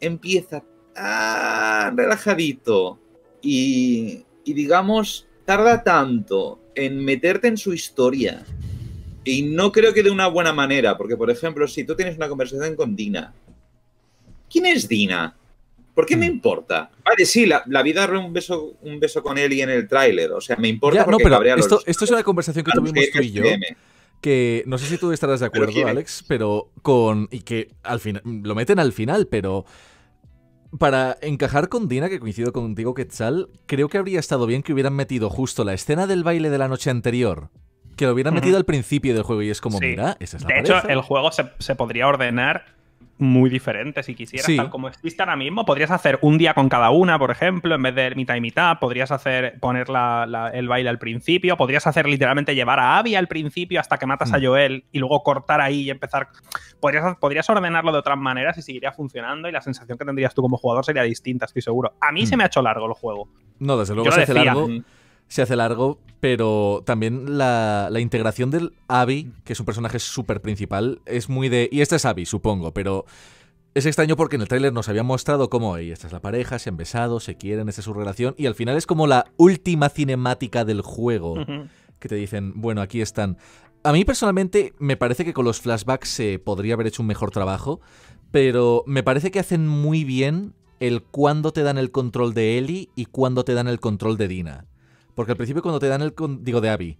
empieza 0.00 0.62
tan 0.94 1.96
relajadito 1.96 2.98
y, 3.42 4.24
y 4.44 4.52
digamos 4.54 5.26
tarda 5.44 5.82
tanto 5.82 6.60
en 6.76 7.04
meterte 7.04 7.48
en 7.48 7.56
su 7.56 7.72
historia 7.72 8.44
y 9.24 9.42
no 9.42 9.72
creo 9.72 9.92
que 9.92 10.02
de 10.04 10.10
una 10.10 10.28
buena 10.28 10.52
manera, 10.52 10.96
porque 10.96 11.16
por 11.16 11.30
ejemplo, 11.30 11.66
si 11.66 11.84
tú 11.84 11.96
tienes 11.96 12.16
una 12.16 12.28
conversación 12.28 12.76
con 12.76 12.94
Dina, 12.94 13.32
¿quién 14.50 14.66
es 14.66 14.88
Dina? 14.88 15.34
¿Por 15.94 16.04
qué 16.06 16.16
me 16.16 16.28
Hmm. 16.28 16.32
importa? 16.34 16.90
Vale, 17.04 17.24
sí, 17.24 17.46
la, 17.46 17.62
la 17.66 17.82
vida 17.82 18.06
un 18.06 18.32
beso, 18.32 18.74
un 18.82 19.00
beso 19.00 19.22
con 19.22 19.38
Ellie 19.38 19.62
en 19.62 19.70
el 19.70 19.88
tráiler, 19.88 20.30
o 20.32 20.40
sea, 20.40 20.56
me 20.56 20.68
importa 20.68 21.00
Ya, 21.00 21.06
no, 21.10 21.16
pero 21.18 21.40
los- 21.42 21.64
esto, 21.64 21.80
esto 21.86 22.04
es 22.04 22.10
una 22.10 22.22
conversación 22.22 22.64
que 22.64 22.72
tuvimos 22.72 23.04
tú 23.10 23.22
y 23.22 23.32
yo. 23.32 23.44
Que 24.20 24.62
no 24.66 24.78
sé 24.78 24.86
si 24.86 24.96
tú 24.98 25.12
estarás 25.12 25.40
de 25.40 25.46
acuerdo. 25.46 25.86
Alex, 25.86 26.24
pero 26.26 26.70
con 26.82 27.28
y 27.30 27.40
que 27.40 27.70
al 27.82 28.00
final 28.00 28.22
lo 28.24 28.54
meten 28.54 28.78
al 28.78 28.92
final, 28.92 29.26
pero 29.26 29.64
para 30.78 31.16
encajar 31.22 31.68
con 31.68 31.88
Dina, 31.88 32.08
que 32.08 32.20
coincido 32.20 32.52
contigo, 32.52 32.94
Quetzal, 32.94 33.48
creo 33.66 33.88
que 33.88 33.98
habría 33.98 34.20
estado 34.20 34.46
bien 34.46 34.62
que 34.62 34.72
hubieran 34.72 34.94
metido 34.94 35.30
justo 35.30 35.64
la 35.64 35.74
escena 35.74 36.06
del 36.06 36.24
baile 36.24 36.50
de 36.50 36.58
la 36.58 36.68
noche 36.68 36.90
anterior, 36.90 37.50
que 37.96 38.06
lo 38.06 38.12
hubieran 38.12 38.34
metido 38.34 38.56
al 38.56 38.64
principio 38.64 39.14
del 39.14 39.22
juego 39.22 39.42
y 39.42 39.50
es 39.50 39.60
como, 39.60 39.78
Sí. 39.78 39.86
mira, 39.86 40.16
esa 40.20 40.36
es 40.36 40.42
la 40.42 40.48
De 40.48 40.60
hecho, 40.60 40.88
el 40.88 41.00
juego 41.00 41.32
se, 41.32 41.50
se 41.58 41.74
podría 41.74 42.06
ordenar 42.08 42.75
muy 43.18 43.48
diferente 43.48 44.02
si 44.02 44.14
quisieras, 44.14 44.46
Sí. 44.46 44.56
tal 44.56 44.68
como 44.68 44.88
existe 44.88 45.22
ahora 45.22 45.36
mismo. 45.36 45.64
Podrías 45.64 45.90
hacer 45.90 46.18
un 46.20 46.36
día 46.36 46.52
con 46.52 46.68
cada 46.68 46.90
una, 46.90 47.18
por 47.18 47.30
ejemplo, 47.30 47.74
en 47.74 47.82
vez 47.82 47.94
de 47.94 48.14
mitad 48.14 48.34
y 48.36 48.40
mitad. 48.42 48.78
Podrías 48.78 49.10
hacer 49.10 49.58
poner 49.58 49.88
la- 49.88 50.26
la- 50.26 50.48
el 50.50 50.68
baile 50.68 50.90
al 50.90 50.98
principio. 50.98 51.56
Podrías 51.56 51.86
hacer 51.86 52.06
literalmente 52.06 52.54
llevar 52.54 52.78
a 52.78 52.98
Abby 52.98 53.14
al 53.14 53.26
principio 53.26 53.80
hasta 53.80 53.96
que 53.96 54.04
matas 54.06 54.32
a 54.34 54.38
Mm. 54.38 54.44
Joel 54.44 54.84
y 54.92 54.98
luego 54.98 55.22
cortar 55.22 55.60
ahí 55.62 55.82
y 55.82 55.90
empezar. 55.90 56.28
Podrías, 56.80 57.16
podrías 57.18 57.48
ordenarlo 57.48 57.90
de 57.92 57.98
otras 57.98 58.18
maneras 58.18 58.58
y 58.58 58.62
seguiría 58.62 58.92
funcionando 58.92 59.48
y 59.48 59.52
la 59.52 59.62
sensación 59.62 59.96
que 59.96 60.04
tendrías 60.04 60.34
tú 60.34 60.42
como 60.42 60.58
jugador 60.58 60.84
sería 60.84 61.02
distinta, 61.02 61.46
estoy 61.46 61.62
seguro. 61.62 61.94
A 62.00 62.12
mí 62.12 62.24
Mm. 62.24 62.26
se 62.26 62.36
me 62.36 62.42
ha 62.44 62.46
hecho 62.48 62.60
largo 62.60 62.86
el 62.86 62.92
juego. 62.92 63.28
No, 63.58 63.78
desde 63.78 63.94
luego 63.94 64.10
Yo 64.10 64.12
se 64.14 64.22
hace 64.24 64.34
largo. 64.34 64.68
Mm. 64.68 64.84
Se 65.28 65.42
hace 65.42 65.56
largo, 65.56 65.98
pero 66.20 66.82
también 66.86 67.38
la, 67.38 67.88
la 67.90 68.00
integración 68.00 68.50
del 68.50 68.72
Abby, 68.88 69.32
que 69.44 69.52
es 69.52 69.60
un 69.60 69.66
personaje 69.66 69.98
súper 69.98 70.40
principal, 70.40 71.00
es 71.06 71.28
muy 71.28 71.48
de... 71.48 71.68
Y 71.70 71.80
este 71.80 71.96
es 71.96 72.04
Abby, 72.04 72.26
supongo, 72.26 72.72
pero 72.72 73.04
es 73.74 73.84
extraño 73.84 74.16
porque 74.16 74.36
en 74.36 74.42
el 74.42 74.48
tráiler 74.48 74.72
nos 74.72 74.88
habían 74.88 75.04
mostrado 75.04 75.50
cómo 75.50 75.76
"Ey, 75.76 75.90
esta 75.90 76.06
es 76.06 76.12
la 76.12 76.20
pareja, 76.20 76.58
se 76.58 76.70
han 76.70 76.76
besado, 76.78 77.20
se 77.20 77.36
quieren, 77.36 77.68
esta 77.68 77.82
es 77.82 77.84
su 77.84 77.92
relación, 77.92 78.34
y 78.38 78.46
al 78.46 78.54
final 78.54 78.76
es 78.76 78.86
como 78.86 79.06
la 79.06 79.26
última 79.36 79.90
cinemática 79.90 80.64
del 80.64 80.80
juego, 80.80 81.36
que 81.98 82.08
te 82.08 82.14
dicen, 82.14 82.52
bueno, 82.56 82.80
aquí 82.80 83.00
están. 83.00 83.36
A 83.82 83.92
mí 83.92 84.04
personalmente 84.04 84.72
me 84.78 84.96
parece 84.96 85.24
que 85.24 85.34
con 85.34 85.44
los 85.44 85.60
flashbacks 85.60 86.08
se 86.08 86.38
podría 86.38 86.74
haber 86.74 86.86
hecho 86.86 87.02
un 87.02 87.08
mejor 87.08 87.30
trabajo, 87.30 87.80
pero 88.30 88.82
me 88.86 89.02
parece 89.02 89.30
que 89.30 89.40
hacen 89.40 89.68
muy 89.68 90.04
bien 90.04 90.54
el 90.80 91.02
cuándo 91.02 91.52
te 91.52 91.62
dan 91.62 91.78
el 91.78 91.90
control 91.90 92.34
de 92.34 92.58
Ellie 92.58 92.88
y 92.96 93.04
cuándo 93.04 93.44
te 93.44 93.54
dan 93.54 93.68
el 93.68 93.80
control 93.80 94.16
de 94.16 94.28
Dina. 94.28 94.64
Porque 95.16 95.32
al 95.32 95.36
principio 95.36 95.62
cuando 95.62 95.80
te 95.80 95.88
dan 95.88 96.02
el... 96.02 96.14
con- 96.14 96.44
digo, 96.44 96.60
de 96.60 96.70
Abby. 96.70 96.98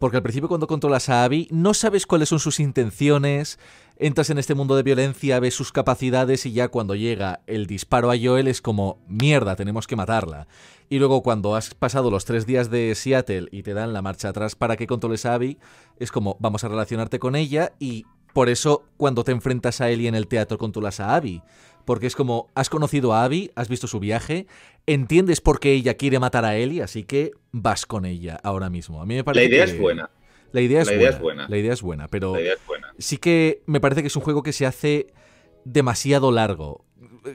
Porque 0.00 0.16
al 0.16 0.22
principio 0.22 0.48
cuando 0.48 0.66
controlas 0.66 1.10
a 1.10 1.24
Abby 1.24 1.46
no 1.50 1.74
sabes 1.74 2.06
cuáles 2.06 2.30
son 2.30 2.40
sus 2.40 2.58
intenciones, 2.58 3.58
entras 3.98 4.30
en 4.30 4.38
este 4.38 4.54
mundo 4.54 4.74
de 4.74 4.82
violencia, 4.82 5.38
ves 5.40 5.52
sus 5.54 5.72
capacidades 5.72 6.46
y 6.46 6.52
ya 6.52 6.68
cuando 6.68 6.94
llega 6.94 7.40
el 7.46 7.66
disparo 7.66 8.10
a 8.10 8.16
Joel 8.20 8.48
es 8.48 8.62
como, 8.62 8.98
mierda, 9.06 9.56
tenemos 9.56 9.86
que 9.86 9.96
matarla. 9.96 10.48
Y 10.88 10.98
luego 10.98 11.22
cuando 11.22 11.54
has 11.54 11.74
pasado 11.74 12.10
los 12.10 12.24
tres 12.24 12.46
días 12.46 12.70
de 12.70 12.94
Seattle 12.94 13.48
y 13.52 13.62
te 13.62 13.74
dan 13.74 13.92
la 13.92 14.00
marcha 14.00 14.30
atrás 14.30 14.56
para 14.56 14.78
que 14.78 14.86
controles 14.86 15.26
a 15.26 15.34
Abby, 15.34 15.58
es 15.98 16.10
como, 16.10 16.38
vamos 16.40 16.64
a 16.64 16.68
relacionarte 16.68 17.18
con 17.18 17.36
ella 17.36 17.74
y 17.78 18.06
por 18.32 18.48
eso 18.48 18.84
cuando 18.96 19.22
te 19.22 19.32
enfrentas 19.32 19.82
a 19.82 19.90
Ellie 19.90 20.08
en 20.08 20.14
el 20.14 20.28
teatro 20.28 20.56
controlas 20.56 21.00
a 21.00 21.14
Abby. 21.14 21.42
Porque 21.90 22.06
es 22.06 22.14
como, 22.14 22.50
has 22.54 22.70
conocido 22.70 23.12
a 23.14 23.24
Abby, 23.24 23.50
has 23.56 23.68
visto 23.68 23.88
su 23.88 23.98
viaje, 23.98 24.46
entiendes 24.86 25.40
por 25.40 25.58
qué 25.58 25.72
ella 25.72 25.94
quiere 25.94 26.20
matar 26.20 26.44
a 26.44 26.56
Ellie, 26.56 26.84
así 26.84 27.02
que 27.02 27.32
vas 27.50 27.84
con 27.84 28.04
ella 28.04 28.38
ahora 28.44 28.70
mismo. 28.70 29.02
A 29.02 29.06
mí 29.06 29.14
me 29.14 29.18
La 29.18 29.24
parece 29.24 29.46
idea 29.46 29.64
que- 29.64 29.72
es 29.72 29.76
buena. 29.80 30.08
La 30.52 30.60
idea 30.60 30.82
es, 30.82 30.86
La 30.86 30.92
idea 30.94 31.00
buena, 31.02 31.16
es 31.16 31.20
buena. 31.20 31.48
La 31.48 31.58
idea 31.58 31.72
es 31.72 31.82
buena, 31.82 32.06
pero 32.06 32.34
La 32.34 32.42
idea 32.42 32.52
es 32.52 32.64
buena. 32.64 32.94
sí 32.96 33.16
que 33.16 33.64
me 33.66 33.80
parece 33.80 34.02
que 34.02 34.06
es 34.06 34.14
un 34.14 34.22
juego 34.22 34.44
que 34.44 34.52
se 34.52 34.66
hace 34.66 35.08
demasiado 35.64 36.30
largo. 36.30 36.84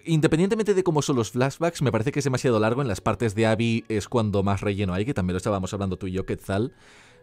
Independientemente 0.05 0.73
de 0.73 0.83
cómo 0.85 1.01
son 1.01 1.17
los 1.17 1.31
flashbacks, 1.31 1.81
me 1.81 1.91
parece 1.91 2.13
que 2.13 2.19
es 2.19 2.23
demasiado 2.25 2.57
largo. 2.57 2.81
En 2.81 2.87
las 2.87 3.01
partes 3.01 3.35
de 3.35 3.45
Abby 3.47 3.83
es 3.89 4.07
cuando 4.07 4.41
más 4.41 4.61
relleno 4.61 4.93
hay, 4.93 5.03
que 5.03 5.13
también 5.13 5.33
lo 5.33 5.37
estábamos 5.39 5.73
hablando 5.73 5.97
tú 5.97 6.07
y 6.07 6.13
yo, 6.13 6.25
Quetzal. 6.25 6.73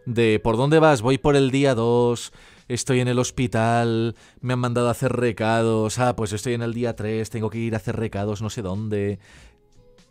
De 0.05 0.39
por 0.39 0.55
dónde 0.55 0.77
vas, 0.77 1.01
voy 1.01 1.17
por 1.17 1.35
el 1.35 1.49
día 1.49 1.73
2, 1.73 2.31
estoy 2.67 2.99
en 2.99 3.07
el 3.07 3.19
hospital, 3.19 4.15
me 4.41 4.53
han 4.53 4.59
mandado 4.59 4.87
a 4.87 4.91
hacer 4.91 5.11
recados, 5.13 5.99
ah, 5.99 6.15
pues 6.15 6.33
estoy 6.33 6.53
en 6.53 6.61
el 6.61 6.73
día 6.73 6.95
3, 6.95 7.29
tengo 7.29 7.49
que 7.49 7.57
ir 7.59 7.73
a 7.73 7.77
hacer 7.77 7.95
recados 7.95 8.41
no 8.41 8.49
sé 8.49 8.61
dónde. 8.61 9.19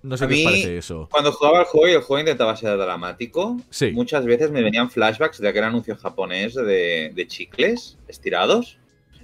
No 0.03 0.17
sé 0.17 0.25
A 0.25 0.29
qué 0.29 0.35
os 0.35 0.43
parece 0.43 0.79
eso. 0.79 1.09
Cuando 1.13 1.31
jugaba 1.31 1.61
al 1.61 1.65
juego 1.65 1.87
y 1.89 1.93
el 1.93 2.01
juego 2.03 2.19
intentaba 2.21 2.57
ser 2.57 2.77
dramático, 2.77 3.57
Sí. 3.71 3.93
muchas 3.93 4.25
veces 4.25 4.51
me 4.51 4.61
venían 4.63 4.91
flashbacks 4.91 5.39
de 5.39 5.49
aquel 5.49 5.63
anuncio 5.63 5.97
japonés 5.97 6.55
de, 6.55 7.13
de 7.15 7.27
chicles 7.29 7.99
estirados. 8.09 8.79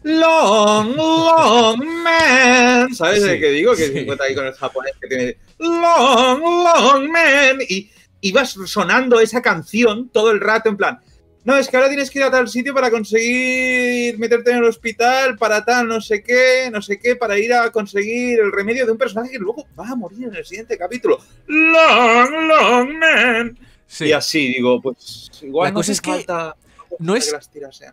Long, 0.04 0.94
long 0.96 1.84
man. 1.84 2.94
¿Sabes 2.94 3.22
Sí, 3.22 3.28
de 3.28 3.40
qué 3.40 3.50
digo? 3.50 3.72
Que 3.74 3.86
sí. 3.88 3.92
se 3.92 4.00
encuentra 4.02 4.26
ahí 4.26 4.34
con 4.36 4.46
el 4.46 4.52
japonés 4.54 4.92
que 5.00 5.08
tiene 5.08 5.36
long, 5.58 6.40
long 6.40 7.10
man. 7.10 7.58
Y 7.68 7.90
ibas 8.20 8.50
sonando 8.66 9.18
esa 9.20 9.42
canción 9.42 10.08
todo 10.10 10.30
el 10.30 10.40
rato 10.40 10.68
en 10.68 10.76
plan. 10.76 11.00
No, 11.48 11.56
es 11.56 11.66
que 11.66 11.78
ahora 11.78 11.88
tienes 11.88 12.10
que 12.10 12.18
ir 12.18 12.24
a 12.26 12.30
tal 12.30 12.46
sitio 12.46 12.74
para 12.74 12.90
conseguir 12.90 14.18
meterte 14.18 14.50
en 14.50 14.58
el 14.58 14.64
hospital, 14.64 15.38
para 15.38 15.64
tal, 15.64 15.88
no 15.88 15.98
sé 16.02 16.22
qué, 16.22 16.68
no 16.70 16.82
sé 16.82 16.98
qué, 16.98 17.16
para 17.16 17.38
ir 17.38 17.54
a 17.54 17.72
conseguir 17.72 18.38
el 18.40 18.52
remedio 18.52 18.84
de 18.84 18.92
un 18.92 18.98
personaje 18.98 19.30
que 19.30 19.38
luego 19.38 19.66
va 19.78 19.88
a 19.88 19.94
morir 19.96 20.24
en 20.28 20.34
el 20.34 20.44
siguiente 20.44 20.76
capítulo. 20.76 21.18
Long, 21.46 22.30
long 22.48 22.98
man. 22.98 23.58
Sí. 23.86 24.08
Y 24.08 24.12
así, 24.12 24.48
digo, 24.48 24.78
pues 24.82 25.30
igual 25.40 25.68
La 25.68 25.70
no 25.70 25.76
cosa 25.76 25.92
es 25.92 26.02
que 26.02 26.10
falta 26.10 26.54
no 26.98 27.16
es-. 27.16 27.34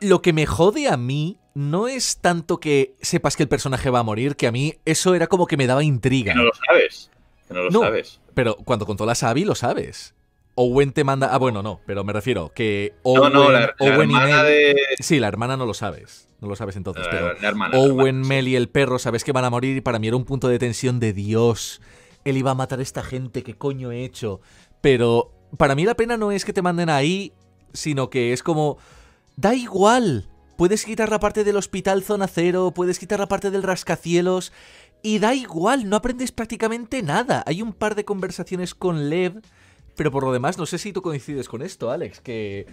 Lo 0.02 0.22
que 0.22 0.34
me 0.34 0.46
jode 0.46 0.90
a 0.90 0.98
mí 0.98 1.38
no 1.54 1.88
es 1.88 2.18
tanto 2.18 2.60
que 2.60 2.96
sepas 3.02 3.38
que 3.38 3.44
el 3.44 3.50
personaje 3.50 3.90
va 3.90 4.00
a 4.00 4.04
morir, 4.04 4.36
que 4.36 4.48
a 4.48 4.52
mí 4.52 4.74
eso 4.84 5.16
era 5.16 5.28
como 5.28 5.48
que 5.48 5.56
me 5.56 5.66
daba 5.66 5.82
intriga. 5.82 6.34
Que 6.34 6.38
no 6.40 6.44
lo 6.44 6.52
sabes. 6.68 7.10
Que 7.48 7.54
no 7.54 7.64
lo 7.64 7.72
No. 7.72 7.80
sabes. 7.80 8.20
Pero 8.34 8.58
cuando 8.58 8.86
controlas 8.86 9.24
a 9.24 9.30
Abby 9.30 9.46
lo 9.46 9.56
sabes. 9.56 10.14
Owen 10.56 10.92
te 10.94 11.04
manda. 11.04 11.34
Ah, 11.34 11.38
bueno, 11.38 11.62
no, 11.62 11.82
pero 11.86 12.04
me 12.04 12.14
refiero 12.14 12.52
que 12.54 12.94
No, 13.04 13.12
Owen, 13.12 13.34
no, 13.34 13.52
la, 13.52 13.60
la 13.60 13.76
Owen 13.80 14.12
y 14.12 14.16
hermana 14.16 14.44
Mel. 14.44 14.46
de. 14.46 14.76
Sí, 15.00 15.20
la 15.20 15.28
hermana 15.28 15.58
no 15.58 15.66
lo 15.66 15.74
sabes. 15.74 16.30
No 16.40 16.48
lo 16.48 16.56
sabes 16.56 16.76
entonces, 16.76 17.06
pero. 17.10 17.34
la, 17.34 17.48
hermana. 17.48 17.78
Owen, 17.78 18.18
hermana, 18.18 18.28
Mel 18.28 18.48
y 18.48 18.56
el 18.56 18.70
perro, 18.70 19.00
sabes 19.00 19.24
que 19.24 19.32
van 19.32 19.46
a 19.46 19.50
morir 19.50 19.78
y 19.78 19.82
para 19.82 20.00
mí 20.00 20.08
era 20.08 20.18
un 20.18 20.26
punto 20.26 20.48
de 20.48 20.60
tensión 20.60 21.00
de 21.00 21.14
Dios. 21.14 21.82
Él 22.24 22.38
iba 22.38 22.52
a 22.52 22.56
matar 22.56 22.80
a 22.80 22.84
esta 22.84 23.04
gente, 23.04 23.44
¿qué 23.44 23.56
coño 23.56 23.92
he 23.92 24.04
hecho? 24.04 24.42
Pero 24.82 25.32
para 25.58 25.76
mí 25.76 25.86
la 25.86 25.96
pena 25.96 26.18
no 26.18 26.32
es 26.32 26.46
que 26.46 26.54
te 26.54 26.62
manden 26.62 26.90
ahí, 26.90 27.34
sino 27.74 28.10
que 28.10 28.34
es 28.34 28.42
como... 28.42 28.78
Da 29.36 29.54
igual. 29.54 30.30
Puedes 30.58 30.86
quitar 30.86 31.10
la 31.10 31.20
parte 31.20 31.44
del 31.44 31.58
hospital 31.58 32.02
zona 32.04 32.28
cero, 32.28 32.72
puedes 32.74 32.98
quitar 32.98 33.20
la 33.20 33.28
parte 33.28 33.52
del 33.52 33.62
rascacielos 33.64 34.54
y 35.04 35.20
da 35.20 35.36
igual, 35.36 35.90
no 35.90 35.98
aprendes 35.98 36.32
prácticamente 36.32 37.04
nada. 37.04 37.44
Hay 37.46 37.62
un 37.62 37.74
par 37.74 37.94
de 37.94 38.06
conversaciones 38.06 38.74
con 38.74 39.10
Lev, 39.10 39.42
pero 39.96 40.12
por 40.12 40.24
lo 40.24 40.32
demás 40.34 40.58
no 40.58 40.66
sé 40.66 40.78
si 40.78 40.94
tú 40.94 41.02
coincides 41.02 41.48
con 41.50 41.62
esto, 41.62 41.92
Alex, 41.92 42.22
que 42.22 42.66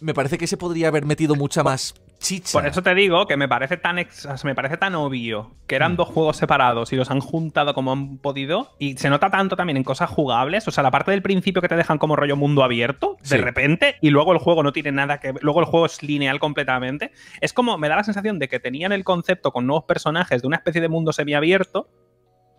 me 0.00 0.12
parece 0.14 0.36
que 0.38 0.46
se 0.46 0.56
podría 0.56 0.88
haber 0.88 1.06
metido 1.06 1.34
mucha 1.34 1.62
más 1.62 1.94
chicha. 2.18 2.52
Por 2.52 2.66
eso 2.66 2.82
te 2.82 2.94
digo 2.94 3.26
que 3.26 3.36
me 3.36 3.46
parece 3.48 3.76
tan 3.78 3.98
ex- 3.98 4.26
me 4.44 4.54
parece 4.54 4.76
tan 4.78 4.94
obvio 4.94 5.52
que 5.66 5.74
eran 5.76 5.92
Mm. 5.92 5.96
dos 5.96 6.08
juegos 6.08 6.36
separados 6.38 6.92
y 6.92 6.96
los 6.96 7.10
han 7.10 7.20
juntado 7.20 7.72
como 7.74 7.92
han 7.92 8.18
podido. 8.18 8.72
Y 8.78 8.96
se 8.98 9.08
nota 9.10 9.30
tanto 9.30 9.54
también 9.56 9.76
en 9.78 9.84
cosas 9.84 10.08
jugables. 10.10 10.66
O 10.68 10.70
sea, 10.70 10.82
la 10.82 10.90
parte 10.90 11.10
del 11.12 11.22
principio 11.22 11.60
que 11.62 11.68
te 11.68 11.76
dejan 11.76 11.98
como 11.98 12.16
rollo 12.16 12.36
mundo 12.36 12.62
abierto, 12.62 13.16
de 13.28 13.36
repente, 13.38 13.96
y 14.02 14.10
luego 14.10 14.32
el 14.32 14.38
juego 14.38 14.62
no 14.62 14.72
tiene 14.72 14.92
nada 14.92 15.18
que 15.20 15.32
ver. 15.32 15.42
Luego 15.42 15.60
el 15.60 15.66
juego 15.66 15.86
es 15.86 16.02
lineal 16.02 16.40
completamente. 16.40 17.12
Es 17.40 17.52
como, 17.52 17.76
me 17.78 17.88
da 17.88 17.96
la 17.96 18.04
sensación 18.04 18.38
de 18.38 18.48
que 18.48 18.60
tenían 18.60 18.92
el 18.92 19.04
concepto 19.04 19.50
con 19.52 19.66
nuevos 19.66 19.84
personajes 19.84 20.40
de 20.42 20.48
una 20.48 20.56
especie 20.56 20.80
de 20.80 20.88
mundo 20.88 21.12
semiabierto. 21.12 21.88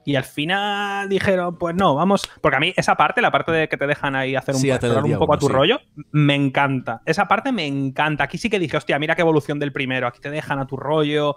Y 0.08 0.16
al 0.16 0.24
final 0.24 1.10
dijeron, 1.10 1.58
pues 1.58 1.76
no, 1.76 1.94
vamos. 1.94 2.30
Porque 2.40 2.56
a 2.56 2.60
mí 2.62 2.74
esa 2.78 2.96
parte, 2.96 3.22
la 3.22 3.30
parte 3.30 3.52
de 3.52 3.68
que 3.68 3.76
te 3.76 3.86
dejan 3.88 4.16
ahí 4.16 4.38
hacer 4.38 4.56
un, 4.56 4.62
Sí, 4.62 4.70
explorar 4.72 5.04
un 5.04 5.18
poco 5.20 5.34
a 5.34 5.38
tu 5.38 5.48
sí. 5.48 5.52
rollo, 5.52 5.82
me 6.14 6.34
encanta. 6.34 7.02
Esa 7.06 7.28
parte 7.28 7.52
me 7.52 7.66
encanta. 7.68 8.24
Aquí 8.24 8.38
sí 8.38 8.50
que 8.50 8.58
dije, 8.58 8.78
hostia, 8.78 8.98
mira 9.00 9.16
qué 9.16 9.22
evolución 9.24 9.60
del 9.60 9.74
primero. 9.74 10.08
Aquí 10.08 10.22
te 10.22 10.30
dejan 10.30 10.60
a 10.60 10.66
tu 10.66 10.78
rollo. 10.78 11.36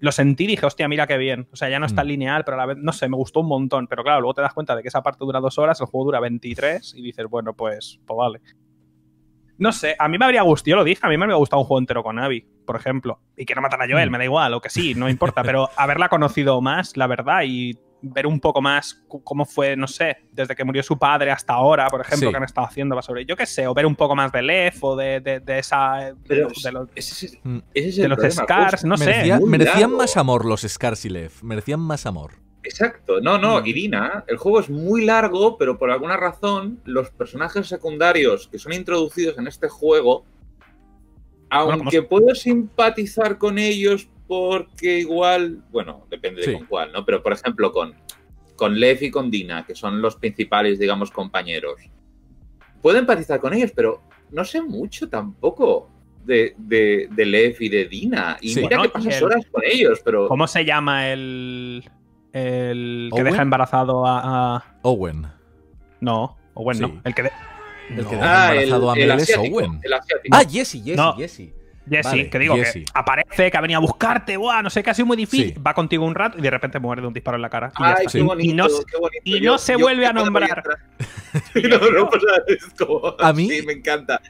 Lo 0.00 0.10
sentí 0.10 0.42
y 0.42 0.48
dije, 0.48 0.66
hostia, 0.66 0.88
mira 0.88 1.06
qué 1.06 1.16
bien. 1.18 1.46
O 1.52 1.56
sea, 1.56 1.68
ya 1.68 1.78
no 1.78 1.86
es 1.86 1.94
tan 1.94 2.06
Mm. 2.06 2.08
lineal, 2.08 2.44
pero 2.44 2.56
a 2.56 2.58
la 2.58 2.66
vez, 2.66 2.78
no 2.78 2.92
sé, 2.92 3.08
me 3.08 3.16
gustó 3.16 3.38
un 3.40 3.46
montón. 3.46 3.86
Pero 3.86 4.02
claro, 4.02 4.20
luego 4.22 4.34
te 4.34 4.42
das 4.42 4.52
cuenta 4.54 4.74
de 4.74 4.82
que 4.82 4.88
esa 4.88 5.00
parte 5.00 5.24
dura 5.24 5.38
dos 5.38 5.56
horas, 5.58 5.80
el 5.80 5.86
juego 5.86 6.06
dura 6.06 6.18
23 6.18 6.94
y 6.96 7.00
dices, 7.00 7.26
bueno, 7.30 7.54
pues, 7.54 8.00
pues 8.04 8.16
vale. 8.16 8.40
No 9.56 9.70
sé, 9.70 9.94
a 10.00 10.08
mí 10.08 10.18
me 10.18 10.24
habría 10.24 10.42
gustado, 10.42 10.70
yo 10.70 10.76
lo 10.76 10.82
dije, 10.84 11.00
a 11.06 11.08
mí 11.08 11.16
me 11.16 11.22
habría 11.26 11.36
gustado 11.36 11.62
un 11.62 11.68
juego 11.68 11.78
entero 11.78 12.02
con 12.02 12.18
Abby, 12.18 12.44
por 12.66 12.74
ejemplo. 12.74 13.20
Y 13.36 13.44
que 13.44 13.54
no 13.54 13.60
matan 13.62 13.80
a 13.82 13.86
Joel, 13.88 14.08
Mm. 14.08 14.12
me 14.12 14.18
da 14.18 14.24
igual, 14.24 14.52
o 14.52 14.60
que 14.60 14.68
sí, 14.68 14.96
no 14.96 15.08
importa, 15.08 15.44
pero 15.44 15.68
haberla 15.76 16.08
conocido 16.08 16.60
más, 16.60 16.96
la 16.96 17.06
verdad, 17.06 17.42
y 17.46 17.78
ver 18.12 18.26
un 18.26 18.38
poco 18.40 18.60
más 18.60 19.02
cómo 19.24 19.44
fue, 19.44 19.76
no 19.76 19.86
sé, 19.86 20.18
desde 20.32 20.54
que 20.54 20.64
murió 20.64 20.82
su 20.82 20.98
padre 20.98 21.30
hasta 21.30 21.54
ahora, 21.54 21.88
por 21.88 22.00
ejemplo, 22.00 22.28
Sí. 22.28 22.32
que 22.32 22.36
han 22.36 22.44
estado 22.44 22.66
haciendo 22.66 23.00
sobre, 23.02 23.24
yo 23.24 23.36
qué 23.36 23.46
sé, 23.46 23.66
o 23.66 23.74
ver 23.74 23.86
un 23.86 23.96
poco 23.96 24.14
más 24.14 24.30
de 24.32 24.42
Lev 24.42 24.74
o 24.82 24.96
de, 24.96 25.20
de- 25.20 25.40
de 25.40 25.58
esa. 25.58 26.14
Pero 26.26 26.48
de 26.62 26.72
los, 26.72 26.88
ese 26.94 27.26
es, 27.26 27.38
Mm. 27.42 27.58
ese 27.74 27.88
es 27.88 27.96
de 27.96 28.08
los 28.08 28.18
problema, 28.18 28.42
Scars, 28.44 28.84
no 28.84 28.96
sé. 28.96 29.06
Merecía- 29.06 29.40
merecían 29.40 29.80
largo. 29.80 29.96
más 29.96 30.16
amor 30.16 30.44
los 30.44 30.62
Scarsilev, 30.62 31.32
merecían 31.42 31.80
más 31.80 32.06
amor. 32.06 32.32
Exacto. 32.62 33.20
No, 33.20 33.36
no, 33.38 33.60
Mm. 33.60 33.66
Irina, 33.66 34.24
el 34.26 34.36
juego 34.38 34.60
es 34.60 34.70
muy 34.70 35.04
largo, 35.04 35.58
pero 35.58 35.78
por 35.78 35.90
alguna 35.90 36.16
razón, 36.16 36.80
los 36.84 37.10
personajes 37.10 37.66
secundarios 37.68 38.48
que 38.48 38.58
son 38.58 38.72
introducidos 38.72 39.36
en 39.38 39.46
este 39.46 39.68
juego, 39.68 40.24
aunque 41.50 42.02
puedo 42.02 42.34
simpatizar 42.34 43.38
con 43.38 43.58
ellos 43.58 44.08
porque 44.26 44.98
igual, 45.00 45.62
bueno, 45.70 46.06
depende 46.10 46.44
de 46.46 46.54
con 46.54 46.66
cuál, 46.66 46.92
¿no? 46.92 47.04
Pero 47.04 47.22
por 47.22 47.32
ejemplo, 47.32 47.72
con, 47.72 47.94
con 48.56 48.78
Lev 48.78 49.02
y 49.02 49.10
con 49.10 49.30
Dina, 49.30 49.64
que 49.66 49.74
son 49.74 50.00
los 50.00 50.16
principales, 50.16 50.78
digamos, 50.78 51.10
compañeros. 51.10 51.74
Puedo 52.80 52.98
empatizar 52.98 53.40
con 53.40 53.52
ellos, 53.54 53.72
pero 53.74 54.02
no 54.30 54.44
sé 54.44 54.60
mucho 54.62 55.08
tampoco 55.08 55.90
de, 56.24 56.54
de, 56.58 57.08
de 57.10 57.26
Lev 57.26 57.56
y 57.60 57.68
de 57.68 57.84
Dina. 57.86 58.36
Y 58.40 58.50
Sí. 58.54 58.60
mira 58.62 58.78
Bueno, 58.78 58.92
que 58.92 58.98
pasas 58.98 59.16
el- 59.18 59.24
horas 59.24 59.46
con 59.50 59.62
ellos, 59.64 60.00
pero. 60.04 60.28
¿Cómo 60.28 60.46
se 60.46 60.64
llama 60.64 61.08
el. 61.10 61.84
el 62.32 63.10
que 63.12 63.20
¿Owen? 63.20 63.24
deja 63.32 63.42
embarazado 63.42 64.06
a. 64.06 64.56
a- 64.56 64.78
Owen. 64.82 65.26
no, 66.00 66.36
o 66.54 66.62
bueno, 66.64 66.88
Sí. 66.88 67.00
el 67.04 67.14
que. 67.14 67.22
de- 67.24 67.30
El 67.90 67.96
que 67.96 68.02
No. 68.02 68.10
deja 68.22 68.48
Ah, 68.48 68.52
el, 68.54 68.62
embarazado 68.64 68.90
a 68.90 68.94
el 68.96 69.08
Mel 69.08 69.18
es 69.20 69.36
Owen. 69.36 69.80
el 69.82 69.92
asiático. 69.92 70.36
Ah, 70.36 70.42
Jesse, 70.50 70.82
Jesse, 70.82 70.96
No. 70.96 71.12
Jesse. 71.16 71.52
Jesse, 71.88 72.04
Vale, 72.06 72.30
que 72.30 72.38
digo 72.38 72.56
Jesse. 72.56 72.72
que 72.72 72.84
aparece, 72.94 73.50
que 73.50 73.56
ha 73.56 73.60
venido 73.60 73.78
a 73.78 73.80
buscarte, 73.82 74.36
buah, 74.36 74.62
no 74.62 74.70
sé 74.70 74.82
qué, 74.82 74.90
ha 74.90 74.94
sido 74.94 75.06
muy 75.06 75.16
difícil. 75.16 75.54
Sí. 75.54 75.60
Va 75.60 75.74
contigo 75.74 76.04
un 76.06 76.14
rato 76.14 76.38
y 76.38 76.40
de 76.40 76.50
repente 76.50 76.78
muere 76.78 77.02
de 77.02 77.08
un 77.08 77.14
disparo 77.14 77.36
en 77.36 77.42
la 77.42 77.50
cara. 77.50 77.72
Y 77.78 77.82
ya 77.82 77.88
Ay, 77.98 78.06
está. 78.06 78.18
qué 78.18 78.22
bonito, 78.22 78.50
y 78.50 78.54
no, 78.54 78.68
se- 78.68 78.84
qué 78.84 78.96
bonito. 78.98 79.22
y 79.24 79.40
no 79.40 79.58
se 79.58 79.76
vuelve 79.76 80.06
a 80.06 80.12
nombrar. 80.12 80.62
no, 81.54 81.90
no, 81.90 82.08
pues, 82.08 82.22
es 82.48 82.64
como- 82.78 83.14
A 83.18 83.32
mí- 83.32 83.48
Sí, 83.50 83.66
me 83.66 83.74
encanta. 83.74 84.20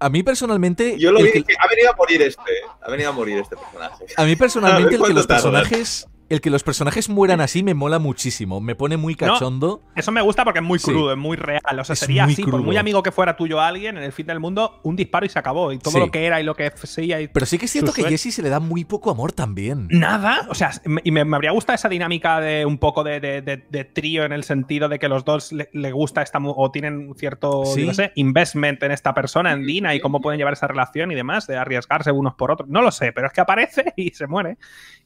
A 0.00 0.10
mí 0.10 0.22
personalmente. 0.22 0.98
Yo 0.98 1.12
lo 1.12 1.20
vi 1.22 1.30
que- 1.32 1.44
ha 1.58 1.68
venido 1.68 1.90
a 1.92 1.96
morir 1.96 2.20
este. 2.22 2.42
Ha 2.82 2.90
venido 2.90 3.08
a 3.08 3.12
morir 3.12 3.38
este 3.38 3.56
personaje. 3.56 4.04
A 4.16 4.24
mí 4.24 4.36
personalmente 4.36 4.96
el 4.96 5.02
que 5.02 5.14
los 5.14 5.26
personajes. 5.26 6.06
El 6.34 6.40
que 6.40 6.50
los 6.50 6.64
personajes 6.64 7.08
mueran 7.08 7.40
así 7.40 7.62
me 7.62 7.74
mola 7.74 8.00
muchísimo. 8.00 8.60
Me 8.60 8.74
pone 8.74 8.96
muy 8.96 9.14
cachondo. 9.14 9.82
Eso 9.94 10.10
me 10.10 10.20
gusta 10.20 10.42
porque 10.44 10.58
es 10.58 10.64
muy 10.64 10.80
Sí. 10.80 10.90
crudo, 10.90 11.12
es 11.12 11.16
muy 11.18 11.36
real. 11.36 11.78
O 11.78 11.84
sea, 11.84 11.92
Es 11.92 12.00
sería 12.00 12.24
muy 12.24 12.32
así, 12.32 12.42
por 12.42 12.60
muy 12.60 12.76
amigo 12.76 13.02
que 13.04 13.12
fuera 13.12 13.36
tuyo 13.36 13.60
alguien, 13.60 13.96
en 13.96 14.02
el 14.02 14.10
fin 14.12 14.26
del 14.26 14.40
mundo, 14.40 14.80
un 14.82 14.96
disparo 14.96 15.24
y 15.24 15.28
se 15.28 15.38
acabó. 15.38 15.72
Y 15.72 15.78
todo 15.78 15.92
Sí. 15.92 16.00
lo 16.00 16.10
que 16.10 16.24
era 16.26 16.40
y 16.40 16.44
lo 16.44 16.56
que 16.56 16.72
sería. 16.82 17.20
Y... 17.20 17.28
Pero 17.28 17.46
sí 17.46 17.56
que 17.56 17.66
es 17.66 17.70
cierto 17.70 17.92
que 17.92 18.00
suerte. 18.02 18.18
Jesse 18.18 18.34
se 18.34 18.42
le 18.42 18.48
da 18.48 18.58
muy 18.58 18.84
poco 18.84 19.12
amor 19.12 19.30
también. 19.30 19.86
Nada, 19.90 20.46
o 20.50 20.54
sea, 20.56 20.72
y 21.04 21.10
me, 21.12 21.24
me 21.24 21.36
habría 21.36 21.52
gustado 21.52 21.76
esa 21.76 21.88
dinámica 21.88 22.40
de 22.40 22.66
un 22.66 22.78
poco 22.78 23.04
de, 23.04 23.20
de- 23.20 23.40
de- 23.42 23.64
de 23.70 23.84
trío 23.84 24.24
en 24.24 24.32
el 24.32 24.42
sentido 24.42 24.88
de 24.88 24.98
que 24.98 25.08
los 25.08 25.24
dos 25.24 25.52
le, 25.52 25.68
le 25.72 25.92
gusta 25.92 26.20
esta 26.22 26.40
mu- 26.40 26.52
o 26.56 26.70
tienen 26.72 27.14
cierto, 27.16 27.64
Sí. 27.64 27.82
yo 27.82 27.86
no 27.86 27.94
sé, 27.94 28.10
investment 28.16 28.82
en 28.82 28.90
esta 28.90 29.14
persona, 29.14 29.52
en 29.52 29.64
Dina, 29.64 29.94
y 29.94 30.00
cómo 30.00 30.20
pueden 30.20 30.38
llevar 30.38 30.54
esa 30.54 30.66
relación 30.66 31.12
y 31.12 31.14
demás, 31.14 31.46
de 31.46 31.56
arriesgarse 31.56 32.10
unos 32.10 32.34
por 32.34 32.50
otros. 32.50 32.68
No 32.68 32.82
lo 32.82 32.90
sé, 32.90 33.12
pero 33.12 33.28
es 33.28 33.32
que 33.32 33.40
aparece 33.40 33.92
y 33.96 34.10
se 34.10 34.26
muere. 34.26 34.56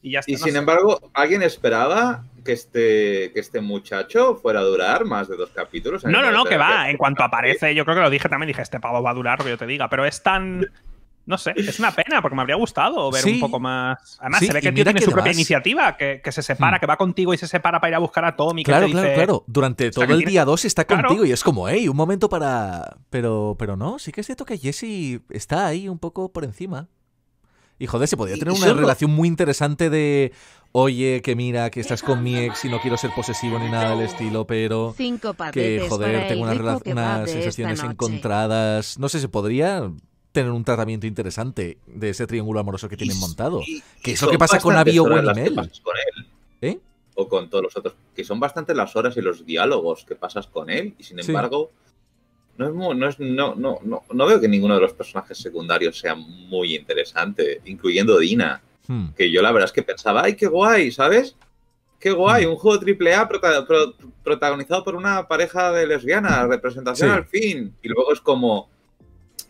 Y 0.01 0.11
ya 0.13 0.19
está. 0.21 0.31
Y 0.31 0.35
no 0.35 0.39
sin 0.39 0.53
sé. 0.53 0.57
embargo, 0.59 1.11
¿alguien 1.21 1.41
esperaba 1.43 2.23
que 2.43 2.53
este, 2.53 3.31
que 3.33 3.39
este 3.39 3.61
muchacho 3.61 4.35
fuera 4.35 4.59
a 4.61 4.63
durar 4.63 5.05
más 5.05 5.27
de 5.27 5.35
dos 5.37 5.49
capítulos? 5.51 6.03
No, 6.05 6.21
no, 6.21 6.31
no, 6.31 6.45
que 6.45 6.57
va. 6.57 6.89
En 6.89 6.97
cuanto 6.97 7.23
aparece, 7.23 7.73
yo 7.75 7.83
creo 7.85 7.95
que 7.97 8.01
lo 8.03 8.09
dije 8.09 8.29
también, 8.29 8.47
dije, 8.47 8.61
este 8.61 8.79
pavo 8.79 9.01
va 9.03 9.11
a 9.11 9.13
durar 9.13 9.37
lo 9.39 9.45
que 9.45 9.51
yo 9.51 9.57
te 9.57 9.67
diga, 9.67 9.89
pero 9.89 10.05
es 10.05 10.23
tan. 10.23 10.65
No 11.25 11.37
sé, 11.37 11.53
es 11.55 11.77
una 11.77 11.91
pena 11.91 12.23
porque 12.23 12.35
me 12.35 12.41
habría 12.41 12.55
gustado 12.55 13.11
ver 13.11 13.21
Sí. 13.21 13.33
un 13.33 13.39
poco 13.39 13.59
más. 13.59 14.17
Además, 14.19 14.39
Sí, 14.39 14.47
se 14.47 14.53
ve 14.53 14.61
que 14.61 14.69
el 14.69 14.73
tío 14.73 14.83
tiene 14.83 14.99
que 14.99 15.05
su 15.05 15.11
propia 15.11 15.31
iniciativa, 15.31 15.95
que, 15.95 16.21
que 16.23 16.31
se 16.31 16.41
separa, 16.41 16.77
Hmm. 16.77 16.79
que 16.79 16.85
va 16.87 16.97
contigo 16.97 17.35
y 17.35 17.37
se 17.37 17.47
separa 17.47 17.79
para 17.79 17.89
ir 17.91 17.95
a 17.95 17.99
buscar 17.99 18.25
a 18.25 18.35
Tommy. 18.35 18.63
que 18.63 18.71
Claro, 18.71 18.87
te 18.87 18.93
claro, 18.93 19.07
dice- 19.09 19.15
claro. 19.15 19.43
Durante 19.45 19.91
todo 19.91 20.05
el 20.05 20.07
tiene- 20.17 20.25
día 20.31 20.43
2 20.45 20.65
está 20.65 20.85
Claro. 20.85 21.07
contigo 21.07 21.25
y 21.25 21.31
es 21.31 21.43
como, 21.43 21.69
hey, 21.69 21.87
un 21.87 21.95
momento 21.95 22.29
para. 22.29 22.97
Pero, 23.11 23.55
pero 23.59 23.75
no, 23.77 23.99
sí 23.99 24.11
que 24.11 24.21
es 24.21 24.25
cierto 24.25 24.43
que 24.43 24.57
Jesse 24.57 25.21
está 25.29 25.67
ahí 25.67 25.87
un 25.87 25.99
poco 25.99 26.31
por 26.31 26.45
encima. 26.45 26.87
Y 27.77 27.85
joder, 27.85 28.07
se 28.07 28.17
podría 28.17 28.35
tener 28.37 28.53
y 28.55 28.57
una 28.57 28.67
solo- 28.67 28.81
relación 28.81 29.11
muy 29.11 29.27
interesante 29.27 29.91
de. 29.91 30.33
Oye, 30.71 31.21
que 31.23 31.35
mira, 31.35 31.71
que 31.71 31.79
estás 31.79 32.03
con 32.03 32.21
mi 32.23 32.37
ex 32.37 32.63
y 32.65 32.69
no 32.69 32.79
quiero 32.79 32.95
ser 32.95 33.09
posesivo 33.15 33.57
ni 33.57 33.69
nada 33.69 33.95
del 33.95 34.05
estilo, 34.05 34.45
pero. 34.45 34.93
Cinco 34.95 35.35
Que 35.51 35.85
joder, 35.89 36.27
tengo 36.27 36.43
unas, 36.43 37.29
sensaciones 37.29 37.81
encontradas. 37.83 38.99
No 38.99 39.09
sé, 39.09 39.19
se 39.19 39.29
podría. 39.29 39.91
tener 40.31 40.51
un 40.51 40.63
tratamiento 40.63 41.07
interesante 41.07 41.79
de 41.87 42.11
ese 42.11 42.27
triángulo 42.27 42.59
amoroso 42.59 42.87
que 42.87 42.95
tienen 42.95 43.17
Y- 43.17 43.19
montado. 43.19 43.61
y- 43.65 43.81
Que 44.03 44.11
y 44.11 44.13
es 44.13 44.21
lo 44.21 44.29
que 44.29 44.37
pasa 44.37 44.59
con 44.59 44.75
Abby 44.75 44.99
o 44.99 45.05
horas 45.05 45.23
las 45.25 45.33
que 45.35 45.41
Winnie 45.41 45.55
Mel. 45.55 45.65
pasas 45.67 45.81
con 45.81 45.95
él. 45.97 46.27
¿Eh? 46.61 46.79
O 47.15 47.27
con 47.27 47.49
todos 47.49 47.63
los 47.63 47.75
otros. 47.75 47.95
Que 48.15 48.23
son 48.23 48.39
bastantes 48.39 48.77
las 48.77 48.95
horas 48.95 49.17
y 49.17 49.21
los 49.21 49.43
diálogos 49.43 50.05
que 50.05 50.13
pasas 50.13 50.45
con 50.45 50.69
él. 50.69 50.93
Y 50.99 51.03
sin 51.03 51.17
Sí. 51.23 51.31
embargo, 51.31 51.71
no, 52.59 52.67
es 52.67 52.75
no, 52.95 53.07
es- 53.09 53.19
no, 53.19 53.55
no, 53.55 53.79
no, 53.83 54.03
no 54.13 54.25
veo 54.27 54.39
que 54.39 54.47
ninguno 54.47 54.75
de 54.75 54.81
los 54.81 54.93
personajes 54.93 55.35
secundarios 55.39 55.97
sea 55.97 56.13
muy 56.13 56.75
interesante, 56.75 57.61
incluyendo 57.65 58.19
Dina. 58.19 58.61
Hmm. 58.89 59.09
Que 59.15 59.31
yo 59.31 59.41
la 59.43 59.51
verdad 59.51 59.67
es 59.67 59.71
que 59.71 59.83
pensaba, 59.83 60.23
¡ay, 60.23 60.35
qué 60.35 60.47
guay! 60.47 60.91
¿Sabes? 60.91 61.35
¡Qué 61.99 62.09
guay! 62.11 62.45
Mm. 62.47 62.49
Un 62.49 62.55
juego 62.55 62.79
AAA 62.83 63.27
prota- 63.29 63.67
pro- 63.67 63.93
protagonizado 64.23 64.83
por 64.83 64.95
una 64.95 65.27
pareja 65.27 65.71
de 65.71 65.85
lesbianas, 65.85 66.47
representación 66.47 67.09
Sí. 67.09 67.15
al 67.15 67.25
fin. 67.25 67.75
Y 67.83 67.87
luego 67.89 68.11
es 68.11 68.19
como. 68.19 68.67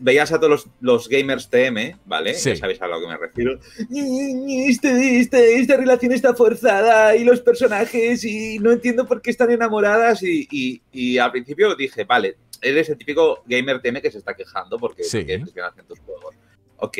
Veías 0.02 0.32
a 0.32 0.36
todos 0.38 0.50
los, 0.50 0.66
los 0.80 1.08
gamers 1.08 1.48
TM, 1.50 1.96
¿vale? 2.06 2.34
Sí. 2.34 2.50
Ya 2.50 2.56
sabéis 2.56 2.80
a 2.82 2.86
lo 2.86 3.00
que 3.00 3.06
me 3.06 3.16
refiero. 3.16 3.58
Este- 3.90 5.18
este- 5.20 5.54
esta 5.60 5.76
relación 5.76 6.12
está 6.12 6.34
forzada 6.34 7.14
y 7.16 7.24
los 7.24 7.40
personajes 7.40 8.24
y 8.24 8.58
no 8.58 8.72
entiendo 8.72 9.06
por 9.06 9.20
qué 9.22 9.30
están 9.30 9.50
enamoradas 9.50 10.22
y, 10.22 10.46
y- 10.50 10.80
y 10.92 11.18
al 11.18 11.30
principio 11.32 11.74
dije, 11.76 12.04
vale, 12.04 12.36
eres 12.62 12.88
el 12.88 12.96
típico 12.98 13.42
gamer 13.46 13.80
TM 13.80 14.00
que 14.00 14.10
se 14.10 14.18
está 14.18 14.34
quejando 14.34 14.78
porque 14.78 15.04
Sí. 15.04 15.18
porque 15.18 15.38
presionas 15.38 15.78
en 15.78 15.84
tus 15.86 15.98
juegos. 16.00 16.34
Ok. 16.78 16.98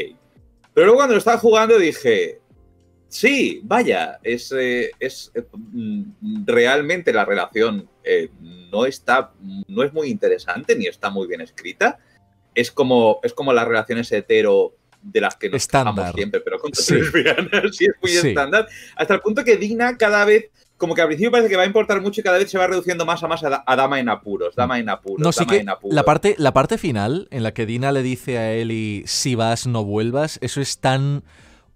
Pero 0.74 0.87
luego 0.87 0.98
cuando 0.98 1.14
lo 1.14 1.18
estaba 1.18 1.38
jugando 1.38 1.78
dije, 1.78 2.40
sí, 3.09 3.61
vaya, 3.64 4.18
es, 4.22 4.52
eh, 4.52 4.90
es 5.00 5.30
eh, 5.35 5.42
mm, 5.52 6.44
realmente 6.46 7.12
la 7.12 7.24
relación 7.24 7.88
eh, 8.04 8.30
no 8.70 8.87
está, 8.87 9.33
no 9.68 9.83
es 9.83 9.92
muy 9.92 10.09
interesante 10.09 10.76
ni 10.76 10.87
está 10.87 11.11
muy 11.11 11.26
bien 11.26 11.40
escrita. 11.40 11.98
Es 12.54 12.70
como, 12.70 13.20
es 13.22 13.33
como 13.33 13.52
las 13.52 13.66
relaciones 13.66 14.11
hetero 14.12 14.74
de 15.02 15.20
las 15.20 15.37
que 15.37 15.48
nos 15.48 15.62
Estándar. 15.62 16.14
siempre, 16.14 16.40
pero 16.40 16.59
con 16.59 16.72
Sí. 16.74 16.94
lesbianas, 16.94 17.48
sí, 17.76 17.87
es 17.87 17.94
muy 18.02 18.11
Sí. 18.12 18.28
estándar. 18.28 18.68
Hasta 18.96 19.14
el 19.14 19.20
punto 19.20 19.42
que 19.44 19.56
Dina 19.56 19.96
cada 19.96 20.24
vez, 20.24 20.50
como 20.80 20.94
que 20.96 21.02
al 21.02 21.06
principio 21.06 21.30
parece 21.30 21.48
que 21.48 21.56
va 21.56 21.62
a 21.62 21.66
importar 21.66 22.00
mucho 22.00 22.20
y 22.20 22.24
cada 22.24 22.38
vez 22.38 22.50
se 22.50 22.58
va 22.58 22.66
reduciendo 22.66 23.06
más 23.06 23.22
a 23.22 23.28
más 23.28 23.44
a, 23.44 23.50
da- 23.50 23.64
a 23.64 23.76
dama 23.76 24.00
en 24.00 24.08
apuros, 24.08 24.56
dama 24.56 24.80
en 24.80 24.88
apuros, 24.88 25.20
No, 25.24 25.30
sí 25.30 25.40
dama 25.44 25.52
que 25.52 25.58
en 25.60 25.68
apuros. 25.68 25.94
la 25.94 26.02
parte, 26.04 26.34
la 26.38 26.52
parte 26.52 26.78
final 26.78 27.28
en 27.30 27.42
la 27.44 27.52
que 27.54 27.66
Dina 27.66 27.92
le 27.92 28.02
dice 28.02 28.38
a 28.38 28.52
Ellie 28.52 29.04
si 29.06 29.36
vas, 29.36 29.66
no 29.68 29.84
vuelvas, 29.84 30.38
eso 30.42 30.60
es 30.60 30.80
tan 30.80 31.22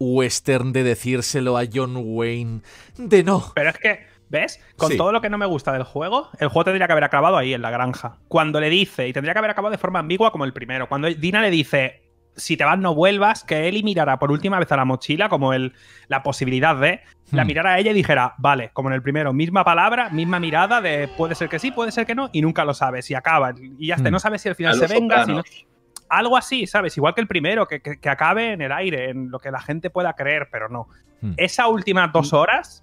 western 0.00 0.72
de 0.72 0.82
decírselo 0.82 1.56
a 1.56 1.64
John 1.72 1.94
Wayne 1.96 2.60
de 2.96 3.22
no. 3.22 3.52
Pero 3.54 3.70
es 3.70 3.78
que, 3.78 4.00
¿ves? 4.28 4.60
Con 4.76 4.90
Sí. 4.90 4.96
todo 4.96 5.12
lo 5.12 5.20
que 5.20 5.30
no 5.30 5.38
me 5.38 5.46
gusta 5.46 5.72
del 5.72 5.84
juego, 5.84 6.28
el 6.40 6.48
juego 6.48 6.64
tendría 6.64 6.86
que 6.86 6.92
haber 6.92 7.04
acabado 7.04 7.36
ahí, 7.36 7.54
en 7.54 7.62
la 7.62 7.70
granja. 7.70 8.16
Cuando 8.28 8.60
le 8.60 8.70
dice, 8.70 9.06
y 9.08 9.12
tendría 9.12 9.32
que 9.32 9.38
haber 9.38 9.50
acabado 9.52 9.72
de 9.72 9.78
forma 9.78 10.00
ambigua 10.00 10.32
como 10.32 10.44
el 10.44 10.52
primero, 10.52 10.88
cuando 10.88 11.08
Dina 11.08 11.40
le 11.42 11.50
dice, 11.50 12.02
si 12.36 12.56
te 12.56 12.64
vas 12.64 12.78
no 12.78 12.94
vuelvas, 12.94 13.44
que 13.44 13.68
Eli 13.68 13.82
mirara 13.82 14.18
por 14.18 14.30
última 14.32 14.58
vez 14.58 14.70
a 14.72 14.76
la 14.76 14.84
mochila 14.84 15.28
como 15.28 15.52
el, 15.52 15.72
la 16.08 16.22
posibilidad 16.22 16.76
de, 16.76 17.00
la 17.32 17.44
Hmm. 17.44 17.46
mirara 17.46 17.72
a 17.74 17.78
ella 17.78 17.90
y 17.90 17.94
dijera, 17.94 18.34
vale, 18.38 18.70
como 18.72 18.88
en 18.90 18.94
el 18.94 19.02
primero, 19.02 19.32
misma 19.32 19.64
palabra, 19.64 20.10
misma 20.10 20.38
mirada 20.40 20.80
de 20.80 21.08
puede 21.08 21.34
ser 21.34 21.48
que 21.48 21.58
sí, 21.58 21.70
puede 21.70 21.90
ser 21.92 22.06
que 22.06 22.14
no, 22.14 22.28
y 22.32 22.42
nunca 22.42 22.64
lo 22.64 22.74
sabes, 22.74 23.10
y 23.10 23.14
acaba, 23.14 23.52
y 23.78 23.86
ya 23.88 23.94
está, 23.94 24.08
Hmm. 24.08 24.12
no 24.12 24.18
sabes 24.20 24.42
si 24.42 24.48
al 24.48 24.54
final 24.56 24.74
se 24.74 24.86
venga, 24.86 25.24
si 25.24 25.32
no- 25.32 25.38
Sopranos. 25.38 25.66
algo 26.08 26.36
así, 26.36 26.66
¿sabes? 26.66 26.96
Igual 26.96 27.14
que 27.14 27.20
el 27.22 27.26
primero, 27.26 27.66
que, 27.66 27.80
que- 27.80 27.98
que 27.98 28.08
acabe 28.08 28.52
en 28.52 28.60
el 28.62 28.72
aire, 28.72 29.10
en 29.10 29.30
lo 29.30 29.38
que 29.38 29.50
la 29.50 29.60
gente 29.60 29.88
pueda 29.90 30.12
creer, 30.12 30.48
pero 30.52 30.68
no. 30.68 30.86
Hmm. 31.22 31.32
Esa 31.36 31.66
última 31.68 32.08
dos 32.08 32.32
horas 32.32 32.82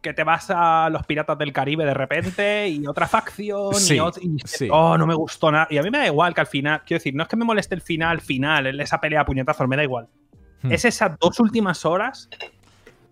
que 0.00 0.12
te 0.14 0.24
vas 0.24 0.50
a 0.50 0.88
los 0.90 1.04
piratas 1.06 1.36
del 1.38 1.52
Caribe 1.52 1.84
de 1.84 1.94
repente 1.94 2.68
y 2.68 2.86
otra 2.86 3.08
facción 3.08 3.74
Sí, 3.74 3.98
y, 4.20 4.26
y 4.26 4.38
sí. 4.44 4.68
oh, 4.70 4.96
no 4.96 5.06
me 5.06 5.14
gustó 5.14 5.50
nada. 5.50 5.66
Y 5.70 5.78
a 5.78 5.82
mí 5.82 5.90
me 5.90 5.98
da 5.98 6.06
igual 6.06 6.34
que 6.34 6.40
al 6.40 6.46
final, 6.46 6.82
quiero 6.86 6.98
decir, 6.98 7.14
no 7.14 7.24
es 7.24 7.28
que 7.28 7.36
me 7.36 7.44
moleste 7.44 7.74
el 7.74 7.80
final, 7.80 8.20
final, 8.20 8.80
esa 8.80 9.00
pelea 9.00 9.22
a 9.22 9.24
puñetazos, 9.24 9.66
me 9.66 9.76
da 9.76 9.82
igual. 9.82 10.08
Hmm. 10.62 10.72
Es 10.72 10.84
esas 10.84 11.18
dos 11.18 11.38
últimas 11.40 11.84
horas 11.84 12.28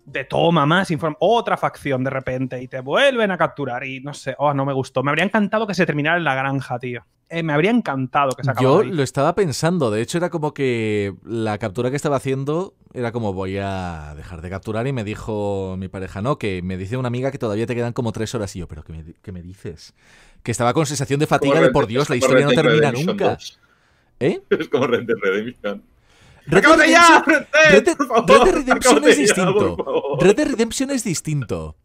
de 0.07 0.23
toma 0.23 0.65
más 0.65 0.89
inform- 0.89 1.17
otra 1.19 1.57
facción 1.57 2.01
de 2.03 2.09
repente 2.09 2.61
y 2.61 2.69
te 2.69 2.79
vuelven 2.79 3.29
a 3.29 3.37
capturar 3.37 3.83
y 3.83 3.99
no 3.99 4.13
sé, 4.13 4.35
oh, 4.39 4.53
no 4.53 4.65
me 4.65 4.71
gustó. 4.73 5.03
Me 5.03 5.11
habría 5.11 5.25
encantado 5.25 5.67
que 5.67 5.73
se 5.73 5.85
terminara 5.85 6.17
en 6.17 6.23
la 6.23 6.33
granja, 6.33 6.79
tío. 6.79 7.05
Eh, 7.29 7.43
me 7.43 7.51
habría 7.51 7.71
encantado 7.71 8.31
que 8.31 8.41
se 8.45 8.51
acabara 8.51 8.73
Yo 8.73 8.81
ahí. 8.83 8.89
lo 8.89 9.03
estaba 9.03 9.35
pensando, 9.35 9.91
de 9.91 10.01
hecho 10.01 10.17
era 10.17 10.29
como 10.29 10.53
que 10.53 11.13
la 11.25 11.57
captura 11.57 11.89
que 11.89 11.97
estaba 11.97 12.15
haciendo 12.15 12.73
era 12.93 13.11
como 13.11 13.33
voy 13.33 13.57
a 13.61 14.13
dejar 14.15 14.41
de 14.41 14.49
capturar 14.49 14.87
y 14.87 14.93
me 14.93 15.03
dijo 15.03 15.75
mi 15.77 15.89
pareja, 15.89 16.21
no, 16.21 16.37
que 16.39 16.61
me 16.61 16.77
dice 16.77 16.95
una 16.95 17.09
amiga 17.09 17.29
que 17.29 17.37
todavía 17.37 17.67
te 17.67 17.75
quedan 17.75 17.91
como 17.91 18.13
tres 18.13 18.33
horas 18.33 18.55
y 18.55 18.59
yo, 18.59 18.67
pero 18.69 18.83
¿qué 18.83 18.93
me, 18.93 19.03
qué 19.21 19.33
me 19.33 19.41
dices? 19.41 19.93
Que 20.41 20.51
estaba 20.51 20.73
con 20.73 20.85
sensación 20.85 21.19
de 21.19 21.27
fatiga 21.27 21.59
de 21.59 21.69
por 21.69 21.85
Dios, 21.85 22.09
la 22.09 22.15
historia 22.15 22.45
no 22.45 22.53
termina 22.53 22.93
nunca. 22.93 23.31
2. 23.31 23.59
¿Eh? 24.21 24.41
Es 24.51 24.69
como 24.69 24.87
Red 24.87 25.03
Dead 25.03 25.17
Redemption. 25.21 25.83
Red 26.47 26.63
Dead. 26.63 26.77
Redemption- 26.77 27.23
Red 27.25 27.83
Dead! 27.83 27.97
Red 28.27 28.53
Redemption 28.55 29.03
es 29.07 29.17
distinto. 29.17 30.17
Red 30.19 30.35
Dead 30.35 30.47
Redemption 30.47 30.91
es 30.91 31.03
distinto. 31.03 31.75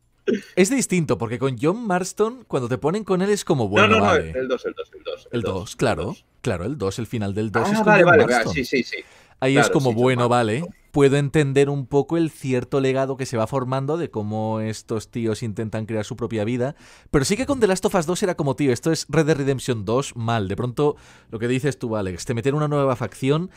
Es 0.54 0.70
distinto, 0.70 1.18
porque 1.18 1.38
con 1.38 1.56
John 1.60 1.84
Marston, 1.86 2.44
cuando 2.46 2.68
te 2.68 2.78
ponen 2.78 3.02
con 3.02 3.22
él 3.22 3.30
es 3.30 3.44
como, 3.44 3.68
bueno, 3.68 3.88
no, 3.88 3.94
no, 3.94 4.00
no, 4.00 4.06
vale. 4.06 4.30
el 4.30 4.46
2, 4.46 4.66
el 4.66 4.74
2, 4.74 4.90
el 4.94 5.02
2. 5.02 5.28
El 5.32 5.42
2, 5.42 5.76
claro. 5.76 6.14
Claro, 6.42 6.64
el 6.64 6.78
2, 6.78 6.98
el 7.00 7.06
final 7.08 7.34
del 7.34 7.50
2 7.50 7.62
es 7.66 7.72
Ah, 7.72 7.76
con 7.78 7.86
vale, 7.86 8.02
John 8.04 8.10
vale, 8.10 8.22
Marston. 8.26 8.44
vale, 8.52 8.54
sí, 8.54 8.64
sí, 8.64 8.82
sí. 8.84 8.96
Ahí 9.40 9.56
es 9.56 9.64
Claro, 9.66 9.72
como, 9.74 9.90
sí, 9.90 9.96
bueno, 9.96 10.28
vale, 10.28 10.64
puedo 10.92 11.16
entender 11.16 11.68
un 11.68 11.86
poco 11.86 12.16
el 12.16 12.30
cierto 12.30 12.80
legado 12.80 13.16
que 13.16 13.26
se 13.26 13.36
va 13.36 13.48
formando 13.48 13.96
de 13.96 14.10
cómo 14.10 14.60
estos 14.60 15.10
tíos 15.10 15.42
intentan 15.42 15.86
crear 15.86 16.04
su 16.04 16.14
propia 16.14 16.44
vida. 16.44 16.76
Pero 17.10 17.24
sí 17.24 17.36
que 17.36 17.44
con 17.46 17.58
The 17.58 17.66
Last 17.66 17.84
of 17.86 17.94
Us 17.96 18.06
2 18.06 18.22
era 18.22 18.36
como, 18.36 18.54
tío, 18.54 18.72
esto 18.72 18.92
es 18.92 19.06
Red 19.08 19.26
Dead 19.26 19.36
Redemption 19.38 19.84
2 19.84 20.14
mal. 20.14 20.46
De 20.46 20.54
pronto, 20.54 20.94
lo 21.30 21.40
que 21.40 21.48
dices 21.48 21.76
tú, 21.80 21.96
Alex, 21.96 22.24
te 22.24 22.34
meten 22.34 22.54
una 22.54 22.68
nueva 22.68 22.94
facción, 22.94 23.50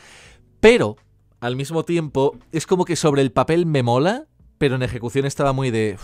pero 0.66 0.96
al 1.38 1.54
mismo 1.54 1.84
tiempo 1.84 2.36
es 2.50 2.66
como 2.66 2.84
que 2.84 2.96
sobre 2.96 3.22
el 3.22 3.30
papel 3.30 3.66
me 3.66 3.84
mola, 3.84 4.26
pero 4.58 4.74
en 4.74 4.82
ejecución 4.82 5.24
estaba 5.24 5.52
muy 5.52 5.70
de... 5.70 5.96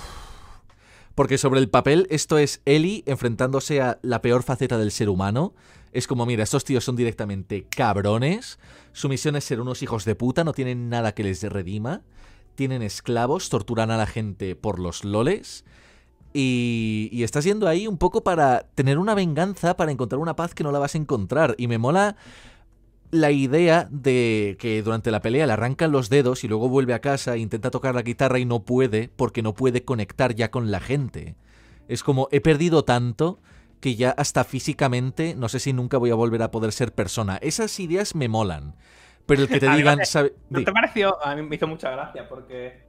Porque 1.16 1.36
sobre 1.36 1.58
el 1.58 1.68
papel 1.68 2.06
esto 2.10 2.38
es 2.38 2.62
Ellie 2.64 3.02
enfrentándose 3.06 3.80
a 3.80 3.98
la 4.02 4.22
peor 4.22 4.44
faceta 4.44 4.78
del 4.78 4.92
ser 4.92 5.08
humano. 5.08 5.52
Es 5.90 6.06
como, 6.06 6.26
mira, 6.26 6.44
estos 6.44 6.62
tíos 6.62 6.84
son 6.84 6.94
directamente 6.94 7.66
cabrones. 7.76 8.60
Su 8.92 9.08
misión 9.08 9.34
es 9.34 9.42
ser 9.42 9.60
unos 9.60 9.82
hijos 9.82 10.04
de 10.04 10.14
puta, 10.14 10.44
no 10.44 10.52
tienen 10.52 10.88
nada 10.88 11.12
que 11.12 11.24
les 11.24 11.42
redima. 11.42 12.02
Tienen 12.54 12.82
esclavos, 12.82 13.48
torturan 13.48 13.90
a 13.90 13.96
la 13.96 14.06
gente 14.06 14.54
por 14.54 14.78
los 14.78 15.02
loles. 15.02 15.64
Y, 16.34 17.08
y 17.10 17.24
estás 17.24 17.42
yendo 17.42 17.66
ahí 17.66 17.88
un 17.88 17.98
poco 17.98 18.22
para 18.22 18.68
tener 18.76 19.00
una 19.00 19.16
venganza, 19.16 19.76
para 19.76 19.90
encontrar 19.90 20.20
una 20.20 20.36
paz 20.36 20.54
que 20.54 20.62
no 20.62 20.70
la 20.70 20.78
vas 20.78 20.94
a 20.94 20.98
encontrar. 20.98 21.56
Y 21.58 21.66
me 21.66 21.78
mola 21.78 22.16
la 23.12 23.30
idea 23.30 23.86
de 23.90 24.56
que 24.58 24.82
durante 24.82 25.10
la 25.12 25.20
pelea 25.20 25.46
le 25.46 25.52
arrancan 25.52 25.92
los 25.92 26.08
dedos 26.08 26.42
y 26.44 26.48
luego 26.48 26.68
vuelve 26.68 26.94
a 26.94 27.00
casa, 27.00 27.36
intenta 27.36 27.70
tocar 27.70 27.94
la 27.94 28.02
guitarra 28.02 28.38
y 28.40 28.44
no 28.44 28.64
puede 28.64 29.10
porque 29.14 29.42
no 29.42 29.54
puede 29.54 29.84
conectar 29.84 30.34
ya 30.34 30.50
con 30.50 30.70
la 30.72 30.80
gente. 30.80 31.36
Es 31.88 32.02
como, 32.02 32.26
he 32.32 32.40
perdido 32.40 32.84
tanto 32.84 33.38
que 33.80 33.96
ya 33.96 34.10
hasta 34.10 34.44
físicamente 34.44 35.34
no 35.36 35.48
sé 35.48 35.60
si 35.60 35.72
nunca 35.72 35.98
voy 35.98 36.10
a 36.10 36.14
volver 36.14 36.42
a 36.42 36.50
poder 36.50 36.72
ser 36.72 36.92
persona. 36.94 37.36
Esas 37.42 37.78
ideas 37.80 38.14
me 38.14 38.28
molan. 38.28 38.74
Pero 39.26 39.42
el 39.42 39.48
que 39.48 39.60
te 39.60 39.68
digan, 39.76 40.04
sabe- 40.06 40.34
¿No 40.50 40.64
te 40.64 40.72
pareció? 40.72 41.22
A 41.24 41.36
mí 41.36 41.42
me 41.42 41.56
hizo 41.56 41.66
mucha 41.68 41.90
gracia 41.90 42.28
porque 42.28 42.80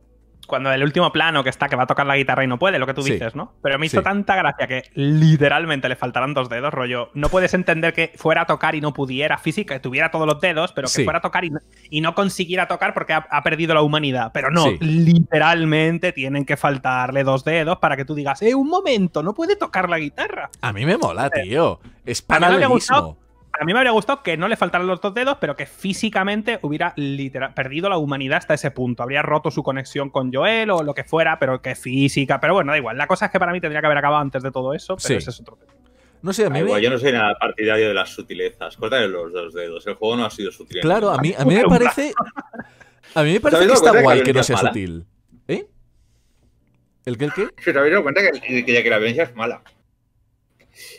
cuando 0.47 0.71
el 0.71 0.83
último 0.83 1.11
plano 1.11 1.43
que 1.43 1.49
está 1.49 1.69
que 1.69 1.75
va 1.75 1.83
a 1.83 1.87
tocar 1.87 2.05
la 2.05 2.15
guitarra 2.17 2.43
y 2.43 2.47
no 2.47 2.59
puede, 2.59 2.79
lo 2.79 2.85
que 2.85 2.93
tú 2.93 3.01
Sí. 3.01 3.13
dices, 3.13 3.35
¿no? 3.35 3.53
Pero 3.61 3.79
me 3.79 3.85
hizo 3.85 3.97
Sí. 3.99 4.03
tanta 4.03 4.35
gracia 4.35 4.67
que 4.67 4.83
literalmente 4.93 5.87
le 5.89 5.95
faltaran 5.95 6.33
dos 6.33 6.49
dedos, 6.49 6.73
rollo. 6.73 7.09
No 7.13 7.29
puedes 7.29 7.53
entender 7.53 7.93
que 7.93 8.11
fuera 8.15 8.41
a 8.41 8.45
tocar 8.45 8.75
y 8.75 8.81
no 8.81 8.93
pudiera 8.93 9.37
física, 9.37 9.73
que 9.75 9.79
tuviera 9.79 10.11
todos 10.11 10.27
los 10.27 10.39
dedos, 10.41 10.71
pero 10.73 10.85
que 10.87 10.93
Sí. 10.93 11.03
fuera 11.03 11.19
a 11.19 11.21
tocar 11.21 11.45
y 11.45 11.49
no, 11.51 11.59
y 11.89 12.01
no 12.01 12.13
consiguiera 12.15 12.67
tocar 12.67 12.93
porque 12.93 13.13
ha, 13.13 13.25
ha 13.29 13.43
perdido 13.43 13.73
la 13.73 13.81
humanidad. 13.81 14.31
Pero 14.33 14.49
no, 14.51 14.65
literalmente 14.79 16.11
tienen 16.11 16.45
que 16.45 16.57
faltarle 16.57 17.23
dos 17.23 17.43
dedos 17.43 17.77
para 17.77 17.95
que 17.97 18.05
tú 18.05 18.15
digas, 18.15 18.41
eh, 18.41 18.55
un 18.55 18.67
momento, 18.69 19.23
no 19.23 19.33
puede 19.33 19.55
tocar 19.55 19.89
la 19.89 19.99
guitarra. 19.99 20.49
A 20.61 20.73
mí 20.73 20.85
me 20.85 20.97
mola, 20.97 21.29
tío. 21.29 21.79
Es 22.05 22.21
paralelismo. 22.21 23.17
A 23.59 23.65
mí 23.65 23.71
me 23.73 23.79
habría 23.79 23.91
gustado 23.91 24.23
que 24.23 24.35
no 24.35 24.47
le 24.47 24.57
faltaran 24.57 24.87
los 24.87 24.99
dos 24.99 25.13
dedos, 25.13 25.37
pero 25.39 25.55
que 25.55 25.65
físicamente 25.67 26.59
hubiera 26.63 26.93
literal, 26.95 27.53
perdido 27.53 27.87
la 27.87 27.97
humanidad 27.97 28.37
hasta 28.39 28.55
ese 28.55 28.71
punto. 28.71 29.03
Habría 29.03 29.21
roto 29.21 29.51
su 29.51 29.61
conexión 29.63 30.09
con 30.09 30.33
Joel 30.33 30.71
o 30.71 30.81
lo 30.83 30.93
que 30.93 31.03
fuera, 31.03 31.37
pero 31.39 31.61
que 31.61 31.75
física. 31.75 32.39
Pero 32.39 32.55
bueno, 32.55 32.71
da 32.71 32.77
igual. 32.77 32.97
La 32.97 33.05
cosa 33.07 33.27
es 33.27 33.31
que 33.31 33.39
para 33.39 33.51
mí 33.51 33.61
tendría 33.61 33.79
que 33.79 33.85
haber 33.85 33.99
acabado 33.99 34.21
antes 34.21 34.41
de 34.41 34.51
todo 34.51 34.73
eso, 34.73 34.95
pero 34.97 35.07
Sí. 35.07 35.13
ese 35.15 35.29
es 35.29 35.39
otro 35.39 35.55
tema. 35.57 35.71
No 36.23 36.33
sé, 36.33 36.45
a 36.45 36.49
mí 36.49 36.59
igual, 36.59 36.79
me... 36.79 36.83
yo 36.83 36.89
no 36.89 36.97
soy 36.97 37.11
nada 37.11 37.37
partidario 37.37 37.89
de 37.89 37.93
las 37.93 38.09
sutilezas. 38.09 38.75
Córtale 38.77 39.07
los 39.07 39.31
dos 39.31 39.53
dedos. 39.53 39.85
El 39.85 39.95
juego 39.95 40.15
no 40.17 40.25
ha 40.25 40.29
sido 40.31 40.51
sutil. 40.51 40.81
Claro, 40.81 41.11
a 41.11 41.17
mí, 41.19 41.33
a 41.37 41.45
mí 41.45 41.53
me 41.55 41.63
parece... 41.67 42.13
A 43.13 43.23
mí 43.23 43.33
me 43.33 43.39
parece 43.39 43.67
que 43.67 43.73
está 43.73 43.91
que 43.91 44.01
guay 44.01 44.23
que 44.23 44.33
no 44.33 44.41
sea 44.43 44.55
mala? 44.55 44.69
sutil. 44.69 45.05
¿Eh? 45.47 45.67
¿El 47.05 47.17
qué, 47.17 47.25
el 47.25 47.33
qué? 47.33 47.47
Se 47.63 47.69
os 47.71 47.77
habéis 47.77 47.91
dado 47.91 48.03
cuenta 48.03 48.21
que, 48.21 48.63
que- 48.65 48.83
que 48.83 48.89
la 48.89 48.97
violencia 48.97 49.23
es 49.25 49.35
mala. 49.35 49.61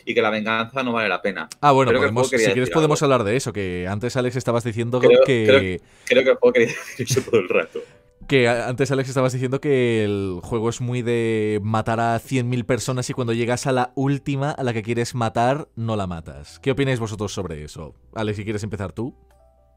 Y 0.05 0.13
que 0.13 0.21
la 0.21 0.29
venganza 0.29 0.83
no 0.83 0.91
vale 0.93 1.09
la 1.09 1.21
pena. 1.21 1.49
Ah, 1.61 1.71
bueno, 1.71 1.91
Creo 1.91 2.01
que 2.29 2.37
si 2.39 2.45
quieres 2.51 2.69
podemos 2.69 3.01
algo. 3.01 3.13
hablar 3.13 3.27
de 3.27 3.35
eso, 3.35 3.51
que 3.53 3.87
antes 3.89 4.15
Alex 4.15 4.35
estabas 4.35 4.63
diciendo 4.63 4.99
Creo- 4.99 5.21
que... 5.25 5.45
creo- 5.47 5.79
Creo 6.05 6.23
que 6.23 6.29
el 6.31 6.35
juego 6.37 6.53
quería 6.53 6.67
decir 6.67 7.07
eso 7.09 7.21
todo 7.29 7.39
el 7.41 7.49
rato. 7.49 7.79
Que 8.27 8.47
antes 8.49 8.89
Alex 8.89 9.09
estabas 9.09 9.33
diciendo 9.33 9.61
que 9.61 10.03
el 10.03 10.39
juego 10.41 10.69
es 10.69 10.81
muy 10.81 11.03
de 11.03 11.59
matar 11.61 11.99
a 11.99 12.15
100.000 12.19 12.65
personas 12.65 13.07
y 13.09 13.13
cuando 13.13 13.33
llegas 13.33 13.67
a 13.67 13.71
la 13.71 13.91
última 13.95 14.49
a 14.51 14.63
la 14.63 14.73
que 14.73 14.81
quieres 14.81 15.13
matar, 15.13 15.67
no 15.75 15.95
la 15.95 16.07
matas. 16.07 16.59
¿Qué 16.59 16.71
opináis 16.71 16.99
vosotros 16.99 17.33
sobre 17.33 17.63
eso? 17.63 17.93
Alex, 18.15 18.37
si 18.37 18.43
quieres 18.43 18.63
empezar 18.63 18.93
tú. 18.93 19.13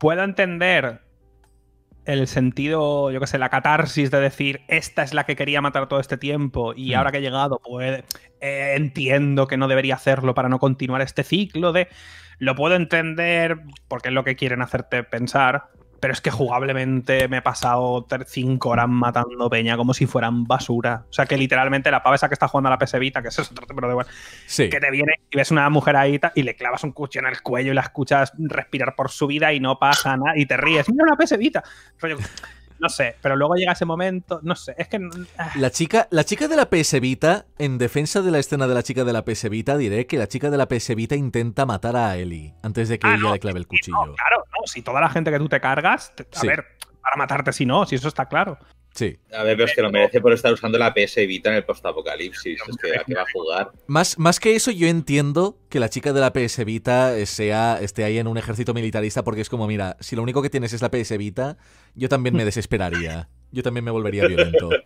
puedo 0.00 0.22
entender 0.22 1.00
el 2.08 2.26
sentido, 2.26 3.10
yo 3.10 3.20
qué 3.20 3.26
sé, 3.26 3.38
la 3.38 3.50
catarsis 3.50 4.10
de 4.10 4.20
decir, 4.20 4.62
esta 4.68 5.02
es 5.02 5.14
la 5.14 5.24
que 5.24 5.36
quería 5.36 5.60
matar 5.60 5.88
todo 5.88 6.00
este 6.00 6.16
tiempo 6.16 6.72
y 6.74 6.94
Mm. 6.94 6.96
ahora 6.96 7.12
que 7.12 7.18
he 7.18 7.20
llegado, 7.22 7.60
pues 7.62 8.02
eh, 8.40 8.74
entiendo 8.76 9.46
que 9.46 9.56
no 9.56 9.68
debería 9.68 9.94
hacerlo 9.96 10.34
para 10.34 10.48
no 10.48 10.58
continuar 10.58 11.02
este 11.02 11.22
ciclo 11.24 11.72
de... 11.72 11.88
Lo 12.38 12.54
puedo 12.54 12.76
entender 12.76 13.58
porque 13.88 14.08
es 14.08 14.14
lo 14.14 14.24
que 14.24 14.36
quieren 14.36 14.62
hacerte 14.62 15.02
pensar, 15.04 15.70
pero 16.00 16.12
es 16.12 16.20
que 16.20 16.30
jugablemente 16.30 17.28
me 17.28 17.38
he 17.38 17.42
pasado 17.42 18.06
5 18.26 18.68
horas 18.68 18.88
matando 18.88 19.50
peña 19.50 19.76
como 19.76 19.94
si 19.94 20.06
fueran 20.06 20.44
basura. 20.44 21.04
O 21.08 21.12
sea 21.12 21.26
que 21.26 21.36
literalmente 21.36 21.90
la 21.90 22.02
pava 22.02 22.16
esa 22.16 22.28
que 22.28 22.34
está 22.34 22.48
jugando 22.48 22.68
a 22.68 22.70
la 22.70 22.78
PS 22.78 22.98
Vita, 22.98 23.22
que 23.22 23.28
eso 23.28 23.42
es 23.42 23.50
otro 23.50 23.66
tema, 23.66 23.76
pero 23.76 23.88
da 23.88 23.92
igual, 23.94 24.06
Sí. 24.46 24.68
que 24.68 24.80
te 24.80 24.90
viene 24.90 25.14
y 25.30 25.36
ves 25.36 25.50
una 25.50 25.68
mujer 25.70 25.96
ahí 25.96 26.20
y 26.34 26.42
le 26.42 26.54
clavas 26.54 26.84
un 26.84 26.92
cuchillo 26.92 27.26
en 27.26 27.32
el 27.32 27.42
cuello 27.42 27.72
y 27.72 27.74
la 27.74 27.82
escuchas 27.82 28.32
respirar 28.38 28.94
por 28.94 29.10
su 29.10 29.26
vida 29.26 29.52
y 29.52 29.60
no 29.60 29.78
pasa 29.78 30.16
nada 30.16 30.36
y 30.36 30.46
te 30.46 30.56
ríes. 30.56 30.88
Mira 30.88 31.04
una 31.04 31.16
pesevita. 31.16 31.62
Rollo, 32.00 32.18
no 32.80 32.88
sé, 32.88 33.16
pero 33.20 33.36
luego 33.36 33.54
llega 33.54 33.72
ese 33.72 33.84
momento, 33.84 34.40
no 34.42 34.54
sé, 34.54 34.74
es 34.78 34.88
que 34.88 34.98
ah, 35.38 35.50
La 35.56 35.70
chica, 35.70 36.06
la 36.10 36.24
chica 36.24 36.48
de 36.48 36.56
la 36.56 36.70
PS 36.70 37.00
Vita, 37.00 37.46
en 37.58 37.78
defensa 37.78 38.22
de 38.22 38.30
la 38.30 38.38
escena 38.38 38.66
de 38.66 38.74
la 38.74 38.82
chica 38.82 39.04
de 39.04 39.12
la 39.12 39.24
PS 39.24 39.48
Vita, 39.48 39.76
diré 39.76 40.06
que 40.06 40.18
la 40.18 40.28
chica 40.28 40.50
de 40.50 40.56
la 40.56 40.66
PS 40.68 40.94
Vita 40.94 41.14
intenta 41.16 41.66
matar 41.66 41.96
a 41.96 42.16
Ellie 42.16 42.54
antes 42.62 42.88
de 42.88 42.98
que 42.98 43.06
Ah, 43.06 43.14
ella 43.14 43.22
no, 43.22 43.32
le 43.32 43.40
clave 43.40 43.58
el 43.58 43.64
no, 43.64 43.68
cuchillo. 43.68 44.14
claro, 44.14 44.44
no, 44.50 44.66
si 44.66 44.82
toda 44.82 45.00
la 45.00 45.08
gente 45.10 45.30
que 45.30 45.38
tú 45.38 45.48
te 45.48 45.60
cargas, 45.60 46.12
te- 46.14 46.24
a 46.34 46.40
Sí. 46.40 46.46
ver, 46.46 46.64
para 47.02 47.16
matarte 47.16 47.52
si 47.52 47.64
no, 47.66 47.86
si 47.86 47.94
eso 47.96 48.08
está 48.08 48.26
claro. 48.26 48.58
Sí. 48.98 49.16
A 49.32 49.44
ver, 49.44 49.56
pero 49.56 49.68
es 49.68 49.74
que 49.76 49.82
lo 49.82 49.92
merece 49.92 50.20
por 50.20 50.32
estar 50.32 50.52
usando 50.52 50.76
la 50.76 50.92
PS 50.92 51.16
Vita 51.28 51.50
en 51.50 51.56
el 51.56 51.64
postapocalipsis. 51.64 52.58
Es 52.68 52.76
que 52.76 52.98
a 52.98 53.04
qué 53.04 53.14
va 53.14 53.22
a 53.22 53.26
jugar. 53.32 53.70
Más, 53.86 54.18
más 54.18 54.40
que 54.40 54.56
eso, 54.56 54.72
yo 54.72 54.88
entiendo 54.88 55.56
que 55.68 55.78
la 55.78 55.88
chica 55.88 56.12
de 56.12 56.20
la 56.20 56.32
PS 56.32 56.64
Vita 56.64 57.16
eh, 57.16 57.26
sea, 57.26 57.78
esté 57.80 58.02
ahí 58.02 58.18
en 58.18 58.26
un 58.26 58.38
ejército 58.38 58.74
militarista 58.74 59.22
porque 59.22 59.40
es 59.42 59.48
como, 59.48 59.68
mira, 59.68 59.96
si 60.00 60.16
lo 60.16 60.22
único 60.22 60.42
que 60.42 60.50
tienes 60.50 60.72
es 60.72 60.82
la 60.82 60.90
PS 60.90 61.16
Vita, 61.16 61.56
yo 61.94 62.08
también 62.08 62.34
me 62.34 62.44
desesperaría. 62.44 63.28
Yo 63.52 63.62
también 63.62 63.84
me 63.84 63.90
volvería 63.92 64.26
violento. 64.26 64.68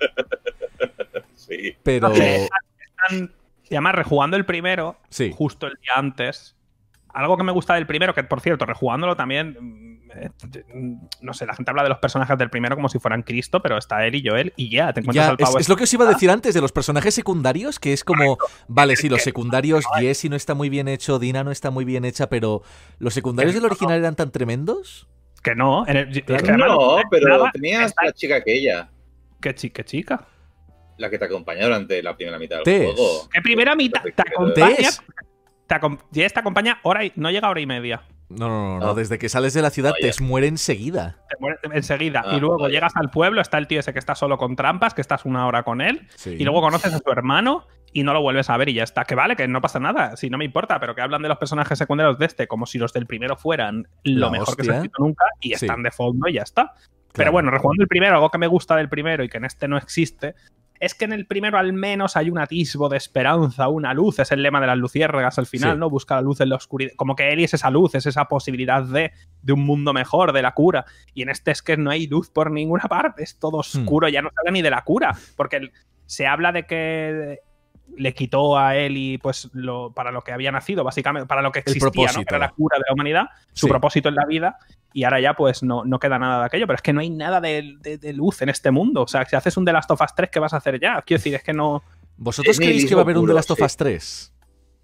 Sí. 1.35 1.77
Pero... 1.83 2.09
No 2.09 2.15
están- 2.15 3.33
y 3.69 3.75
además, 3.75 3.95
rejugando 3.95 4.37
el 4.37 4.45
primero, 4.45 4.97
Sí. 5.09 5.33
justo 5.35 5.67
el 5.67 5.73
día 5.83 5.93
antes. 5.97 6.55
Algo 7.09 7.37
que 7.37 7.43
me 7.43 7.53
gusta 7.53 7.75
del 7.75 7.87
primero, 7.87 8.15
que 8.15 8.23
por 8.23 8.41
cierto, 8.41 8.67
rejugándolo 8.67 9.17
también, 9.17 9.92
no 11.21 11.33
sé, 11.35 11.47
la 11.47 11.55
gente 11.55 11.71
habla 11.71 11.83
de 11.83 11.89
los 11.91 11.99
personajes 11.99 12.37
del 12.39 12.51
primero 12.51 12.75
como 12.77 12.89
si 12.89 12.99
fueran 12.99 13.23
Cristo, 13.23 13.61
pero 13.63 13.79
está 13.79 14.07
él 14.07 14.15
y 14.15 14.27
Joel 14.27 14.53
y 14.57 14.71
ya, 14.71 14.93
te 14.93 15.01
encuentras 15.01 15.27
Ya, 15.27 15.31
al 15.31 15.37
es, 15.39 15.45
pavo. 15.47 15.59
es 15.59 15.69
lo 15.69 15.77
que 15.77 15.85
os 15.85 15.93
iba 15.95 16.05
a 16.05 16.09
decir 16.09 16.31
antes 16.31 16.55
de 16.55 16.61
los 16.61 16.73
personajes 16.73 17.15
secundarios, 17.15 17.79
que 17.79 17.93
es 17.93 18.05
como, 18.05 18.39
vale, 18.69 18.97
sí, 18.97 19.09
los 19.09 19.23
secundarios, 19.23 19.85
Jesse 19.99 20.31
no 20.31 20.37
está 20.37 20.55
muy 20.55 20.69
bien 20.69 20.89
hecho, 20.89 21.19
Dina 21.19 21.45
no 21.45 21.51
está 21.51 21.71
muy 21.71 21.85
bien 21.85 22.05
hecha, 22.05 22.29
pero 22.29 22.63
¿los 22.99 23.15
secundarios 23.15 23.55
del 23.55 23.65
original 23.65 23.99
eran 23.99 24.17
tan 24.17 24.31
tremendos? 24.31 25.09
Que 25.43 25.55
no, 25.55 25.87
en 25.89 25.97
el- 25.97 26.25
Claro. 26.25 26.45
que 26.45 26.51
además 26.51 26.69
No, 26.69 26.97
pero 27.11 27.29
nada, 27.29 27.51
tenías 27.53 27.87
está- 27.87 28.05
la 28.05 28.13
chica 28.13 28.37
aquella, 28.37 28.91
¿Qué, 29.41 29.55
chi- 29.55 29.71
qué 29.71 29.85
chica? 29.85 30.27
la 30.99 31.11
que 31.11 31.19
te 31.19 31.25
acompañó 31.25 31.65
durante 31.65 32.01
la 32.03 32.15
primera 32.17 32.39
mitad 32.39 32.57
del 32.59 32.65
Tess. 32.65 32.95
juego. 32.95 33.29
Que 33.33 33.41
primera 33.41 33.75
mitad 33.75 34.03
te 34.03 34.23
acompaña. 34.23 34.77
Te, 35.67 35.75
acom- 35.75 35.99
Jess 36.13 36.33
te 36.33 36.39
acompaña 36.41 36.79
hora 36.83 37.05
y 37.05 37.13
no 37.17 37.31
llega 37.31 37.49
a 37.49 37.51
hora 37.51 37.61
y 37.61 37.67
media. 37.67 38.03
No, 38.39 38.49
no, 38.49 38.79
no, 38.79 38.87
no, 38.87 38.95
desde 38.95 39.19
que 39.19 39.29
sales 39.29 39.55
de 39.55 39.63
la 39.63 39.71
ciudad 39.71 39.93
te 40.01 40.11
muere 40.23 40.47
enseguida. 40.47 41.19
Te 41.29 41.37
muere 41.41 41.59
enseguida. 41.73 42.23
Ah, 42.25 42.37
y 42.37 42.41
luego 42.41 42.69
llegas 42.69 42.93
al 42.97 43.11
pueblo, 43.11 43.41
está 43.41 43.59
el 43.59 43.67
tío 43.67 43.81
ese 43.81 43.93
que 43.93 43.99
está 43.99 44.15
solo 44.15 44.39
con 44.39 44.57
trampas, 44.57 44.95
que 44.95 45.01
estás 45.01 45.25
una 45.25 45.47
hora 45.47 45.63
con 45.63 45.81
él. 45.81 46.09
Sí. 46.17 46.37
Y 46.39 46.45
luego 46.45 46.61
conoces 46.61 46.93
a 46.95 46.99
su 46.99 47.11
hermano 47.11 47.67
y 47.93 48.05
no 48.05 48.13
lo 48.13 48.23
vuelves 48.23 48.49
a 48.51 48.57
ver 48.57 48.69
y 48.69 48.75
ya 48.75 48.85
está. 48.85 49.05
Que 49.05 49.15
vale, 49.15 49.37
que 49.37 49.47
no 49.49 49.61
pasa 49.61 49.79
nada, 49.79 50.17
si 50.17 50.31
no 50.31 50.39
me 50.39 50.45
importa, 50.45 50.81
pero 50.81 50.95
que 50.95 51.03
hablan 51.03 51.23
de 51.23 51.29
los 51.29 51.39
personajes 51.39 51.79
secundarios 51.79 52.19
de 52.19 52.27
este 52.27 52.49
como 52.49 52.67
si 52.67 52.79
los 52.79 52.93
del 52.93 53.07
primero 53.07 53.37
fueran 53.37 53.87
lo 54.05 54.27
La 54.27 54.31
mejor 54.31 54.57
que 54.57 54.65
se 54.65 54.73
ha 54.73 54.75
escrito 54.77 55.03
nunca 55.03 55.25
y 55.41 55.49
Sí. 55.51 55.67
están 55.67 55.83
de 55.83 55.91
fondo 55.91 56.29
y 56.29 56.35
ya 56.35 56.43
está. 56.43 56.73
Pero 57.15 57.31
bueno, 57.33 57.51
rejugando 57.51 57.83
el 57.83 57.89
primero, 57.89 58.15
algo 58.15 58.31
que 58.31 58.39
me 58.39 58.47
gusta 58.47 58.75
del 58.77 58.89
primero 58.89 59.23
y 59.23 59.29
que 59.29 59.37
en 59.37 59.45
este 59.45 59.69
no 59.69 59.77
existe, 59.77 60.35
es 60.83 60.95
que 60.95 61.05
en 61.05 61.13
el 61.13 61.27
primero 61.27 61.59
al 61.59 61.73
menos 61.73 62.17
hay 62.17 62.29
un 62.29 62.39
atisbo 62.39 62.89
de 62.89 62.97
esperanza, 62.97 63.69
una 63.69 63.95
luz, 63.95 64.19
es 64.19 64.33
el 64.33 64.43
lema 64.43 64.61
de 64.61 64.67
las 64.67 64.77
luciérnagas 64.77 65.39
al 65.39 65.47
final, 65.47 65.75
Sí. 65.75 65.79
¿no? 65.79 65.89
Busca 65.89 66.17
la 66.17 66.23
luz 66.23 66.41
en 66.41 66.49
la 66.49 66.57
oscuridad. 66.57 66.93
Como 66.97 67.15
que 67.15 67.33
Eli 67.33 67.45
es 67.45 67.55
esa 67.55 67.71
luz, 67.71 67.95
es 67.95 68.05
esa 68.07 68.25
posibilidad 68.27 68.83
de, 68.83 69.13
de 69.43 69.53
un 69.53 69.65
mundo 69.65 69.93
mejor, 69.93 70.33
de 70.33 70.43
la 70.43 70.53
cura. 70.53 70.85
Y 71.15 71.23
en 71.23 71.29
este 71.29 71.53
es 71.53 71.63
que 71.63 71.77
no 71.77 71.91
hay 71.91 72.09
luz 72.09 72.31
por 72.31 72.51
ninguna 72.51 72.85
parte, 72.89 73.23
es 73.23 73.39
todo 73.39 73.59
Hmm. 73.59 73.61
oscuro, 73.61 74.09
ya 74.09 74.23
no 74.23 74.31
se 74.31 74.35
habla 74.41 74.51
ni 74.53 74.61
de 74.63 74.71
la 74.71 74.83
cura, 74.83 75.17
porque 75.37 75.57
el- 75.57 75.73
se 76.07 76.27
habla 76.27 76.51
de 76.53 76.67
que 76.67 77.39
le 77.97 78.15
quitó 78.15 78.57
a 78.57 78.77
Eli 78.77 79.19
pues 79.19 79.51
lo, 79.53 79.93
para 79.93 80.11
lo 80.11 80.23
que 80.23 80.33
había 80.33 80.51
nacido, 80.51 80.83
básicamente, 80.85 81.27
para 81.27 81.43
lo 81.43 81.53
que 81.53 81.59
existía, 81.61 82.07
¿no? 82.13 82.21
Que 82.21 82.25
era 82.29 82.39
la 82.39 82.49
cura 82.51 82.79
de 82.79 82.85
la 82.89 82.95
humanidad, 82.95 83.27
su 83.53 83.67
Sí. 83.67 83.71
propósito 83.71 84.09
en 84.09 84.15
la 84.15 84.25
vida, 84.27 84.57
y 84.95 85.05
ahora 85.05 85.21
ya 85.21 85.35
pues 85.35 85.63
no, 85.63 85.85
no 85.85 85.99
queda 85.99 86.19
nada 86.19 86.41
de 86.41 86.47
aquello, 86.47 86.67
pero 86.67 86.77
es 86.77 86.83
que 86.83 86.93
no 86.93 87.01
hay 87.01 87.11
nada 87.11 87.41
de, 87.41 87.77
de- 87.81 87.99
de 87.99 88.13
luz 88.15 88.41
en 88.43 88.49
este 88.49 88.71
mundo. 88.71 89.03
O 89.03 89.09
sea, 89.09 89.25
si 89.27 89.37
haces 89.37 89.57
un 89.57 89.65
The 89.65 89.73
Last 89.73 89.91
of 89.91 90.01
Us 90.01 90.15
3, 90.15 90.31
¿qué 90.31 90.39
vas 90.41 90.53
a 90.55 90.57
hacer 90.57 90.81
ya? 90.81 91.03
Quiero 91.03 91.19
decir, 91.19 91.35
es 91.35 91.43
que 91.43 91.53
no, 91.53 91.83
¿Vosotros 92.17 92.57
creéis 92.59 92.87
que 92.87 92.95
va 92.95 93.01
a 93.01 93.05
haber 93.05 93.19
un 93.19 93.27
The 93.27 93.35
Last 93.35 93.51
of 93.51 93.59
sí. 93.59 93.65
Us 93.65 93.77
3? 93.77 94.29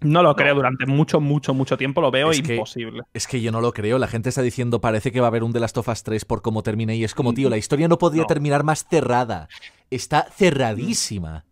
no 0.01 0.23
lo 0.23 0.33
creo 0.35 0.49
No. 0.53 0.55
durante 0.55 0.85
mucho, 0.85 1.19
mucho, 1.19 1.53
mucho 1.53 1.75
tiempo, 1.77 1.99
lo 1.99 2.09
veo 2.09 2.31
Es 2.31 2.41
que- 2.41 2.53
imposible. 2.55 3.01
Es 3.13 3.27
que 3.27 3.41
yo 3.41 3.51
no 3.51 3.59
lo 3.59 3.73
creo. 3.73 3.97
La 3.99 4.07
gente 4.07 4.29
está 4.29 4.41
diciendo, 4.41 4.79
parece 4.79 5.11
que 5.11 5.19
va 5.19 5.27
a 5.27 5.29
haber 5.29 5.43
un 5.43 5.51
The 5.51 5.59
Last 5.59 5.77
of 5.77 5.89
Us 5.89 6.03
3 6.03 6.23
por 6.25 6.41
cómo 6.41 6.63
termina. 6.63 6.93
Y 6.93 7.03
es 7.03 7.13
como, 7.13 7.33
tío, 7.33 7.49
la 7.49 7.57
historia 7.57 7.87
no 7.89 7.97
podría 7.97 8.21
No. 8.21 8.27
terminar 8.27 8.63
más 8.63 8.85
cerrada. 8.89 9.49
Está 9.89 10.27
cerradísima. 10.31 11.43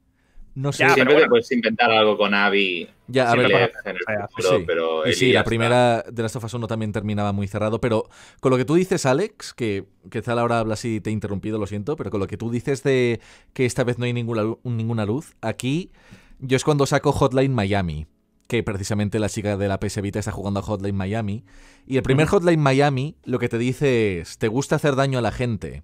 No 0.60 0.72
sé. 0.72 0.84
Ya, 0.84 0.94
Siempre 0.96 1.14
bueno. 1.14 1.26
te 1.28 1.30
puedes 1.30 1.52
inventar 1.52 1.92
algo 1.92 2.18
con 2.18 2.34
Abby. 2.34 2.90
Ya, 3.08 3.32
a 3.32 3.36
ver, 3.36 3.52
para- 3.52 3.66
el 3.66 3.72
sea, 4.06 4.28
futuro, 4.28 4.58
sí. 4.58 4.64
pero 4.66 5.08
Y 5.08 5.14
sí, 5.14 5.32
la 5.32 5.42
está. 5.42 5.50
primera 5.50 6.04
de 6.12 6.22
Last 6.24 6.36
of 6.38 6.44
Us 6.46 6.54
1 6.56 6.66
también 6.68 6.92
terminaba 6.92 7.32
muy 7.32 7.48
cerrado, 7.48 7.80
pero 7.80 8.10
con 8.40 8.50
lo 8.50 8.58
que 8.58 8.66
tú 8.66 8.74
dices, 8.74 9.06
Alex, 9.06 9.54
que 9.54 9.86
quizá 10.12 10.34
ahora 10.34 10.58
habla 10.58 10.76
si 10.76 11.00
te 11.00 11.12
he 11.12 11.14
interrumpido, 11.14 11.60
lo 11.60 11.68
siento, 11.68 11.96
pero 11.96 12.10
con 12.10 12.20
lo 12.20 12.26
que 12.26 12.38
tú 12.38 12.50
dices 12.50 12.82
de 12.82 13.20
que 13.54 13.66
esta 13.68 13.84
vez 13.84 14.00
no 14.00 14.06
hay 14.06 14.14
ninguna, 14.14 14.44
ninguna 14.64 15.06
luz, 15.06 15.36
aquí 15.42 15.92
yo 16.40 16.58
es 16.58 16.64
cuando 16.64 16.88
saco 16.88 17.12
Hotline 17.12 17.54
Miami, 17.54 18.08
que 18.48 18.64
precisamente 18.64 19.20
la 19.20 19.30
chica 19.30 19.58
de 19.58 19.68
la 19.68 19.80
PS 19.80 20.02
Vita 20.02 20.18
está 20.18 20.32
jugando 20.32 20.60
a 20.62 20.64
Hotline 20.64 20.96
Miami, 20.96 21.44
y 21.86 21.98
el 21.98 22.04
primer 22.04 22.26
Mm. 22.26 22.30
Hotline 22.32 22.60
Miami 22.62 23.16
lo 23.26 23.38
que 23.38 23.48
te 23.48 23.60
dice 23.60 24.20
es, 24.22 24.40
¿te 24.40 24.48
gusta 24.48 24.78
hacer 24.78 24.96
daño 24.96 25.20
a 25.20 25.22
la 25.22 25.32
gente? 25.32 25.84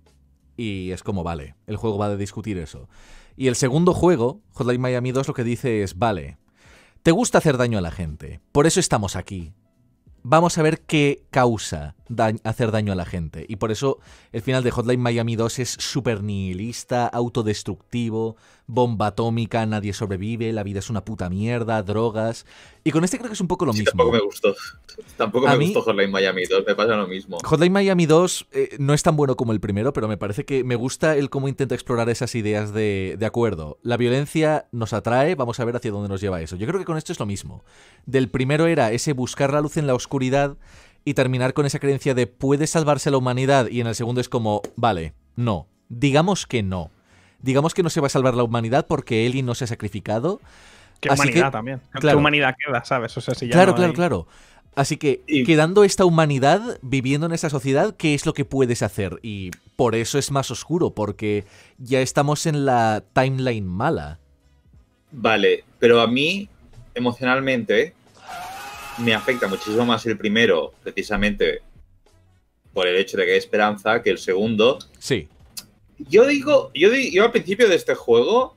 Y 0.56 0.92
es 0.92 1.04
como, 1.04 1.24
vale, 1.24 1.56
el 1.68 1.78
juego 1.78 1.98
va 1.98 2.08
a 2.08 2.16
discutir 2.16 2.58
eso. 2.58 2.88
Y 3.36 3.48
el 3.48 3.56
segundo 3.56 3.94
juego, 3.94 4.42
Hotline 4.54 4.82
Miami 4.82 5.12
2, 5.12 5.28
lo 5.28 5.34
que 5.34 5.44
dice 5.44 5.84
es, 5.84 5.98
vale, 5.98 6.38
te 7.02 7.12
gusta 7.12 7.40
hacer 7.40 7.58
daño 7.58 7.78
a 7.78 7.82
la 7.82 7.92
gente, 7.92 8.40
por 8.52 8.68
eso 8.68 8.80
estamos 8.80 9.16
aquí. 9.16 9.54
Vamos 10.22 10.58
a 10.58 10.62
ver 10.62 10.82
qué 10.82 11.26
causa 11.32 11.96
da- 12.16 12.34
hacer 12.44 12.72
daño 12.72 12.92
a 12.94 12.96
la 12.96 13.06
gente. 13.06 13.46
Y 13.48 13.56
por 13.58 13.72
eso 13.72 14.00
el 14.32 14.42
final 14.42 14.64
de 14.64 14.72
Hotline 14.72 15.00
Miami 15.02 15.36
2 15.36 15.60
es 15.60 15.70
súper 15.70 16.24
nihilista, 16.24 17.08
autodestructivo, 17.08 18.36
bomba 18.66 19.08
atómica, 19.08 19.66
nadie 19.66 19.94
sobrevive, 19.94 20.52
la 20.54 20.64
vida 20.64 20.80
es 20.80 20.90
una 20.90 21.04
puta 21.04 21.30
mierda, 21.30 21.82
drogas. 21.84 22.46
Y 22.84 22.92
con 22.92 23.04
este 23.04 23.18
creo 23.18 23.30
que 23.30 23.34
es 23.34 23.42
un 23.42 23.48
poco 23.48 23.66
lo 23.66 23.74
Sí, 23.74 23.80
mismo. 23.80 23.92
tampoco 23.92 24.12
me 24.12 24.20
gustó. 24.20 24.56
Tampoco 25.18 25.48
A 25.48 25.52
me 25.54 25.58
mí- 25.58 25.66
gustó 25.74 25.82
Hotline 25.84 26.12
Miami 26.12 26.44
2, 26.46 26.64
me 26.68 26.76
pasa 26.76 26.96
lo 26.96 27.08
mismo. 27.08 27.38
Hotline 27.44 27.72
Miami 27.72 28.06
2 28.06 28.48
eh, 28.52 28.70
no 28.80 28.94
es 28.94 29.04
tan 29.04 29.16
bueno 29.16 29.36
como 29.36 29.52
el 29.52 29.60
primero, 29.60 29.94
pero 29.94 30.08
me 30.08 30.18
parece 30.18 30.46
que 30.46 30.64
me 30.64 30.76
gusta 30.76 31.16
el 31.18 31.30
cómo 31.30 31.48
intenta 31.48 31.76
explorar 31.76 32.10
esas 32.10 32.36
ideas 32.36 32.74
de, 32.74 33.16
de 33.20 33.26
acuerdo. 33.26 33.78
La 33.84 33.98
violencia 33.98 34.68
nos 34.72 34.94
atrae, 34.94 35.36
vamos 35.36 35.60
a 35.60 35.66
ver 35.66 35.76
hacia 35.76 35.92
dónde 35.92 36.10
nos 36.10 36.22
lleva 36.22 36.42
eso. 36.42 36.56
Yo 36.56 36.68
creo 36.68 36.80
que 36.80 36.86
con 36.86 36.98
esto 36.98 37.12
es 37.12 37.20
lo 37.20 37.26
mismo. 37.26 37.64
Del 38.06 38.30
primero 38.30 38.68
era 38.68 38.92
ese 38.92 39.14
buscar 39.14 39.52
la 39.54 39.62
luz 39.62 39.78
en 39.78 39.88
la 39.88 39.96
oscuridad 39.96 40.58
y 41.06 41.14
terminar 41.14 41.54
con 41.54 41.66
esa 41.66 41.80
creencia 41.80 42.14
de 42.14 42.28
puede 42.28 42.68
salvarse 42.68 43.12
la 43.12 43.18
humanidad 43.18 43.68
y 43.70 43.82
en 43.82 43.88
el 43.88 43.96
segundo 43.96 44.22
es 44.22 44.30
como, 44.30 44.62
vale, 44.76 45.14
no, 45.36 45.68
digamos 45.90 46.46
que 46.48 46.64
no. 46.64 46.92
Digamos 47.42 47.74
que 47.74 47.84
no 47.84 47.90
se 47.90 48.00
va 48.00 48.08
a 48.08 48.10
salvar 48.10 48.36
la 48.36 48.44
humanidad 48.44 48.88
porque 48.88 49.26
Ellie 49.26 49.44
no 49.44 49.54
se 49.54 49.66
ha 49.66 49.68
sacrificado. 49.68 50.40
Qué 51.02 51.10
Así 51.10 51.24
humanidad 51.24 51.48
que, 51.48 51.52
también. 51.52 51.82
¿Qué 51.94 52.00
claro. 52.00 52.20
humanidad 52.20 52.56
queda, 52.66 52.86
sabes? 52.86 53.18
O 53.18 53.22
sea, 53.22 53.36
si 53.36 53.48
ya 53.48 53.52
Claro, 53.54 53.72
no 53.72 53.76
claro, 53.78 53.90
hay- 53.92 53.96
claro. 53.96 54.28
Así 54.76 54.96
que, 54.98 55.22
Y- 55.28 55.44
quedando 55.44 55.84
esta 55.84 56.06
humanidad, 56.06 56.80
viviendo 56.82 57.28
en 57.28 57.34
esa 57.34 57.50
sociedad, 57.50 57.96
¿qué 57.98 58.14
es 58.16 58.26
lo 58.26 58.34
que 58.34 58.46
puedes 58.46 58.82
hacer? 58.82 59.20
Y 59.22 59.52
por 59.76 59.94
eso 59.94 60.18
es 60.18 60.32
más 60.32 60.50
oscuro, 60.52 60.92
porque 60.92 61.44
ya 61.78 62.00
estamos 62.00 62.46
en 62.48 62.66
la 62.66 63.04
timeline 63.14 63.68
mala. 63.68 64.20
Vale, 65.12 65.64
pero 65.80 66.00
a 66.02 66.08
mí, 66.08 66.48
emocionalmente, 66.96 67.94
me 69.00 69.14
afecta 69.14 69.48
muchísimo 69.48 69.86
más 69.86 70.06
el 70.06 70.18
primero, 70.18 70.74
precisamente 70.84 71.62
por 72.74 72.88
el 72.88 72.96
hecho 72.96 73.18
de 73.18 73.26
que 73.26 73.32
hay 73.34 73.38
esperanza, 73.38 74.02
que 74.02 74.10
el 74.10 74.18
segundo. 74.18 74.80
Sí, 75.00 75.28
Yo 76.10 76.26
digo, 76.26 76.72
yo, 76.74 77.24
al 77.24 77.32
principio 77.32 77.70
de 77.70 77.76
este 77.76 77.94
juego, 77.96 78.56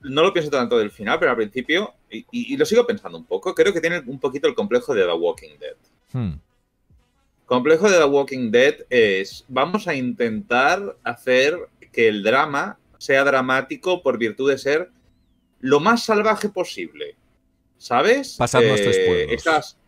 no 0.00 0.22
lo 0.22 0.32
pienso 0.32 0.50
tanto 0.50 0.76
del 0.78 0.90
final, 0.90 1.18
pero 1.18 1.30
al 1.30 1.36
principio, 1.36 1.94
y, 2.10 2.18
y- 2.30 2.54
y 2.54 2.56
lo 2.56 2.66
sigo 2.66 2.86
pensando 2.86 3.16
un 3.18 3.24
poco, 3.24 3.54
creo 3.54 3.72
que 3.72 3.80
tiene 3.80 4.00
un 4.06 4.18
poquito 4.18 4.46
el 4.48 4.54
complejo 4.54 4.94
de 4.94 5.04
The 5.04 5.12
Walking 5.12 5.58
Dead. 5.60 5.76
Hmm, 6.12 6.38
complejo 7.46 7.88
de 7.88 7.98
The 7.98 8.04
Walking 8.04 8.50
Dead 8.50 8.74
es, 8.90 9.44
vamos 9.48 9.86
a 9.88 9.94
intentar 9.94 10.96
hacer 11.04 11.56
que 11.92 12.08
el 12.08 12.22
drama 12.22 12.78
sea 12.98 13.24
dramático 13.24 14.02
por 14.02 14.18
virtud 14.18 14.50
de 14.50 14.58
ser 14.58 14.90
lo 15.60 15.80
más 15.80 16.04
salvaje 16.04 16.48
posible. 16.48 17.14
¿Sabes? 17.78 18.34
Pasar 18.36 18.64
nuestros 18.64 18.96
pueblos. 18.98 19.32
Estas, 19.32 19.78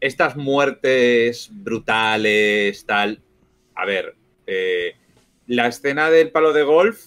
estas 0.00 0.36
muertes 0.36 1.48
brutales, 1.52 2.84
tal. 2.86 3.20
A 3.74 3.86
ver, 3.86 4.14
eh, 4.46 4.94
la 5.46 5.68
escena 5.68 6.10
del 6.10 6.30
palo 6.30 6.52
de 6.52 6.62
golf, 6.64 7.06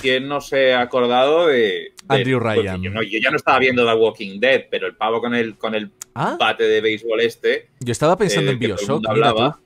¿quién 0.00 0.28
no 0.28 0.40
se 0.40 0.74
ha 0.74 0.82
acordado 0.82 1.46
de. 1.48 1.56
de- 1.56 1.92
Andrew 2.08 2.38
Ryan. 2.40 2.82
Yo, 2.82 2.90
no- 2.90 3.02
yo 3.02 3.18
ya 3.22 3.30
no 3.30 3.36
estaba 3.36 3.58
viendo 3.58 3.86
The 3.86 3.94
Walking 3.94 4.38
Dead, 4.38 4.64
pero 4.70 4.86
el 4.86 4.96
pavo 4.96 5.20
con 5.20 5.34
el, 5.34 5.56
con 5.56 5.74
el 5.74 5.90
Ah, 6.14 6.36
bate 6.38 6.64
de 6.64 6.80
béisbol 6.80 7.20
este. 7.22 7.68
yo 7.80 7.90
estaba 7.90 8.16
pensando 8.16 8.50
eh, 8.50 8.54
en 8.54 8.60
Bioshock. 8.60 9.04
hablaba. 9.08 9.58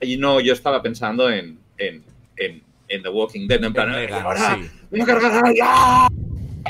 Y 0.00 0.16
no, 0.16 0.40
yo 0.40 0.52
estaba 0.52 0.82
pensando 0.82 1.30
en, 1.30 1.58
en, 1.78 2.02
en, 2.36 2.62
en 2.88 3.02
The 3.02 3.08
Walking 3.08 3.46
Dead, 3.46 3.62
en 3.62 3.72
plan, 3.72 3.88
En 3.90 3.94
"Eh, 3.94 4.00
Negan, 4.06 4.22
ahora 4.24 4.54
sí. 4.56 4.68
voy 4.90 5.00
a 5.00 5.04
cargar 5.06 5.44
a- 5.44 5.52
¡ya!". 5.54 6.08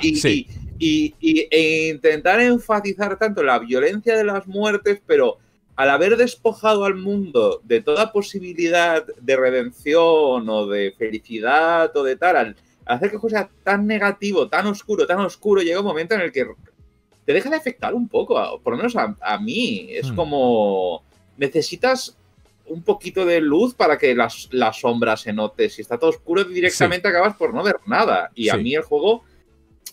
Y, 0.03 0.17
Sí. 0.17 0.47
y- 0.51 0.62
y- 0.85 1.15
y- 1.21 1.47
e 1.51 1.89
intentar 1.91 2.41
enfatizar 2.41 3.19
tanto 3.19 3.43
la 3.43 3.59
violencia 3.59 4.17
de 4.17 4.25
las 4.25 4.47
muertes, 4.47 5.01
pero 5.07 5.39
al 5.77 5.91
haber 5.91 6.17
despojado 6.17 6.85
al 6.85 6.95
mundo 6.97 7.61
de 7.65 7.81
toda 7.81 8.13
posibilidad 8.13 9.05
de 9.21 9.37
redención 9.37 10.49
o 10.49 10.67
de 10.67 10.93
felicidad 10.99 11.97
o 11.97 12.03
de 12.03 12.17
tal, 12.17 12.37
al 12.37 12.57
hacer 12.85 13.11
que 13.11 13.29
sea 13.29 13.49
tan 13.63 13.87
negativo, 13.87 14.49
tan 14.49 14.67
oscuro, 14.67 15.07
tan 15.07 15.21
oscuro, 15.21 15.63
llega 15.63 15.81
un 15.81 15.87
momento 15.87 16.15
en 16.15 16.21
el 16.23 16.33
que 16.33 16.47
te 17.25 17.33
deja 17.33 17.49
de 17.49 17.57
afectar 17.57 17.95
un 17.95 18.09
poco, 18.09 18.61
por 18.63 18.73
lo 18.73 18.77
menos 18.79 18.97
a, 18.97 19.17
a 19.21 19.39
mí. 19.39 19.87
Es 19.91 20.11
Hmm. 20.11 20.17
como 20.17 21.03
necesitas 21.37 22.17
un 22.67 22.83
poquito 22.83 23.25
de 23.25 23.41
luz 23.41 23.75
para 23.75 23.99
que 23.99 24.15
las- 24.15 24.49
la 24.51 24.73
sombra 24.73 25.17
se 25.17 25.33
note. 25.33 25.69
Si 25.69 25.81
está 25.83 25.99
todo 25.99 26.11
oscuro, 26.11 26.45
directamente 26.45 27.09
acabas 27.09 27.37
por 27.37 27.55
no 27.55 27.63
ver 27.63 27.77
nada. 27.87 28.31
Y 28.35 28.49
a 28.49 28.57
mí 28.57 28.75
el 28.75 28.83
juego 28.83 29.25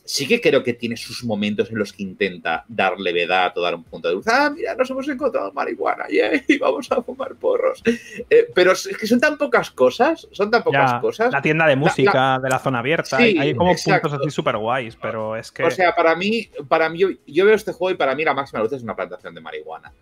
sí 0.10 0.28
que 0.28 0.42
creo 0.42 0.64
que 0.64 0.74
tiene 0.74 0.98
sus 0.98 1.24
momentos 1.24 1.70
en 1.70 1.78
los 1.78 1.94
que 1.94 2.02
intenta 2.02 2.66
dar 2.68 3.00
levedad 3.00 3.56
o 3.56 3.62
dar 3.62 3.76
un 3.76 3.84
punto 3.84 4.08
de 4.08 4.16
luz. 4.16 4.28
Ah, 4.28 4.50
mira, 4.50 4.74
nos 4.74 4.90
hemos 4.90 5.08
encontrado 5.08 5.54
marihuana, 5.54 6.06
y 6.10 6.58
vamos 6.58 6.92
a 6.92 7.00
fumar 7.04 7.36
porros. 7.36 7.84
Eh, 7.86 8.48
pero 8.56 8.72
es 8.72 8.88
que 8.88 9.06
son 9.06 9.20
tan 9.20 9.38
pocas 9.38 9.70
cosas, 9.70 10.28
son 10.32 10.50
tan 10.50 10.64
pocas 10.64 10.94
Ya, 10.94 11.00
cosas. 11.00 11.32
La 11.32 11.44
tienda 11.44 11.68
de 11.68 11.76
música 11.76 12.40
de 12.42 12.50
la 12.50 12.58
zona 12.58 12.80
abierta. 12.80 13.18
Sí, 13.18 13.38
hay, 13.38 13.54
como 13.54 13.72
exacto. 13.72 14.10
puntos 14.10 14.26
así 14.26 14.32
súper 14.32 14.58
guays, 14.58 14.96
pero 14.96 15.36
es 15.36 15.52
que. 15.52 15.64
O 15.64 15.70
sea, 15.70 15.96
para 15.96 16.16
mí, 16.16 16.50
para 16.68 16.90
mí 16.90 16.98
yo, 16.98 17.10
yo 17.28 17.46
veo 17.46 17.54
este 17.54 17.72
juego 17.72 17.92
y 17.94 17.98
para 17.98 18.16
mí 18.16 18.24
la 18.24 18.34
máxima 18.34 18.64
luz 18.64 18.74
es 18.74 18.82
una 18.82 18.96
plantación 18.96 19.36
de 19.36 19.42
marihuana. 19.42 19.94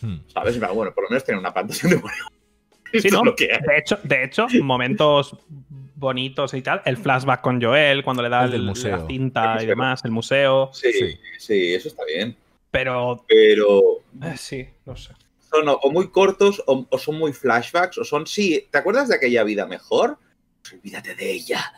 Hmm. 0.00 0.16
¿Sabes? 0.26 0.58
Pero 0.58 0.74
bueno, 0.74 0.92
por 0.92 1.04
lo 1.04 1.10
menos 1.10 1.22
tiene 1.24 1.38
una 1.38 1.54
plantación 1.54 1.92
de 1.92 1.96
marihuana. 1.98 2.32
Sí, 2.94 3.08
¿no? 3.12 3.22
lo 3.22 3.36
que 3.36 3.46
de, 3.46 3.78
hecho, 3.78 3.96
de 4.02 4.24
hecho, 4.24 4.48
momentos 4.60 5.36
bonitos 6.02 6.52
y 6.52 6.60
tal. 6.60 6.82
El 6.84 6.98
flashback 6.98 7.40
con 7.40 7.62
Joel, 7.62 8.04
cuando 8.04 8.22
le 8.22 8.28
da 8.28 8.44
El 8.44 8.60
museo. 8.62 8.98
la 8.98 9.06
cinta 9.06 9.56
El 9.56 9.62
y 9.64 9.66
demás, 9.68 10.02
el 10.04 10.10
museo. 10.10 10.70
Sí, 10.74 10.92
Sí. 10.92 11.18
sí, 11.38 11.74
eso 11.74 11.88
está 11.88 12.04
bien. 12.04 12.36
Pero. 12.70 13.24
Pero 13.26 13.80
eh, 14.22 14.36
sí, 14.36 14.68
no 14.84 14.94
sé. 14.96 15.14
son 15.50 15.68
o, 15.68 15.90
muy 15.90 16.08
cortos 16.10 16.62
o, 16.66 16.86
o 16.90 16.98
son 16.98 17.16
muy 17.18 17.32
flashbacks 17.32 17.96
o 17.98 18.04
son 18.04 18.26
sí. 18.26 18.66
¿Te 18.70 18.76
acuerdas 18.78 19.08
de 19.08 19.14
aquella 19.16 19.44
vida 19.44 19.64
mejor? 19.66 20.18
Pues 20.60 20.74
olvídate 20.74 21.14
de 21.14 21.30
ella. 21.32 21.72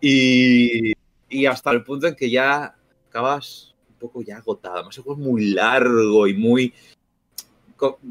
Y, 0.00 0.92
y 1.28 1.46
hasta 1.46 1.70
el 1.70 1.82
punto 1.84 2.06
en 2.06 2.14
que 2.14 2.30
ya 2.30 2.74
acabas 3.08 3.74
un 3.88 3.94
poco 3.96 4.22
ya 4.22 4.36
agotado. 4.38 4.76
Además, 4.76 4.96
el 4.98 5.04
juego 5.04 5.20
es 5.20 5.26
muy 5.28 5.44
largo 5.50 6.26
y 6.28 6.34
muy. 6.34 6.72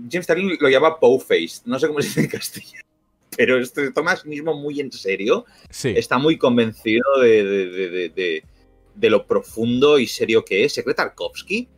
James 0.09 0.26
Sterling 0.26 0.57
lo 0.59 0.70
llama 0.70 0.99
Pow-faced. 0.99 1.62
No 1.66 1.80
sé 1.80 1.88
cómo 1.88 2.01
se 2.01 2.07
dice 2.07 2.22
en 2.22 2.28
castellano. 2.28 2.84
Pero 3.38 3.58
esto 3.60 3.82
se 3.82 3.92
toma 3.92 4.12
a 4.12 4.16
sí 4.18 4.28
mismo 4.28 4.54
muy 4.54 4.80
en 4.80 4.92
serio. 4.92 5.46
Sí. 5.70 5.94
Está 5.96 6.18
muy 6.18 6.38
convencido 6.38 7.04
de, 7.22 7.44
de- 7.44 7.70
de- 7.70 7.90
de- 7.90 8.10
de- 8.10 8.44
de 8.94 9.10
lo 9.10 9.26
profundo 9.26 9.98
y 10.00 10.06
serio 10.08 10.44
que 10.44 10.66
es. 10.66 10.74
¿Se 10.74 10.84
cree 10.84 10.94
Tarkovsky? 10.96 11.70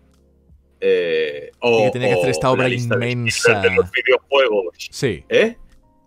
Eh, 0.82 1.52
o, 1.60 1.80
Y 1.80 1.84
que 1.86 1.92
tiene 1.92 2.08
que 2.10 2.14
hacer 2.16 2.30
esta 2.32 2.52
obra 2.52 2.68
inmensa. 2.68 3.62
De 3.62 3.70
los 3.76 3.90
videojuegos. 3.92 4.76
Sí, 4.92 5.24
¿Eh? 5.30 5.56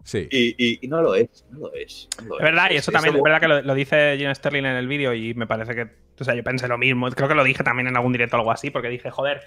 sí. 0.04 0.28
Y, 0.30 0.54
y- 0.58 0.78
y 0.82 0.88
no 0.88 1.00
lo 1.00 1.14
es, 1.14 1.46
no 1.50 1.60
lo 1.60 1.74
es. 1.74 2.08
no 2.22 2.28
lo 2.30 2.38
Es 2.38 2.42
verdad, 2.44 2.70
y 2.70 2.74
Es- 2.74 2.80
eso 2.82 2.90
es 2.90 2.92
también 2.94 3.16
es 3.16 3.22
verdad 3.22 3.40
que 3.40 3.48
lo, 3.48 3.62
lo 3.62 3.74
dice 3.74 4.16
Jim 4.18 4.34
Sterling 4.34 4.64
en 4.66 4.76
el 4.76 4.88
vídeo 4.88 5.14
y 5.14 5.32
me 5.34 5.46
parece 5.46 5.74
que. 5.74 5.86
O 6.18 6.24
sea, 6.24 6.34
yo 6.34 6.42
pensé 6.42 6.66
lo 6.68 6.76
mismo. 6.78 7.08
Creo 7.10 7.28
que 7.28 7.34
lo 7.34 7.44
dije 7.44 7.62
también 7.62 7.86
en 7.88 7.96
algún 7.96 8.12
directo 8.12 8.36
o 8.36 8.40
algo 8.40 8.50
así, 8.50 8.70
porque 8.70 8.88
dije, 8.88 9.10
joder, 9.10 9.42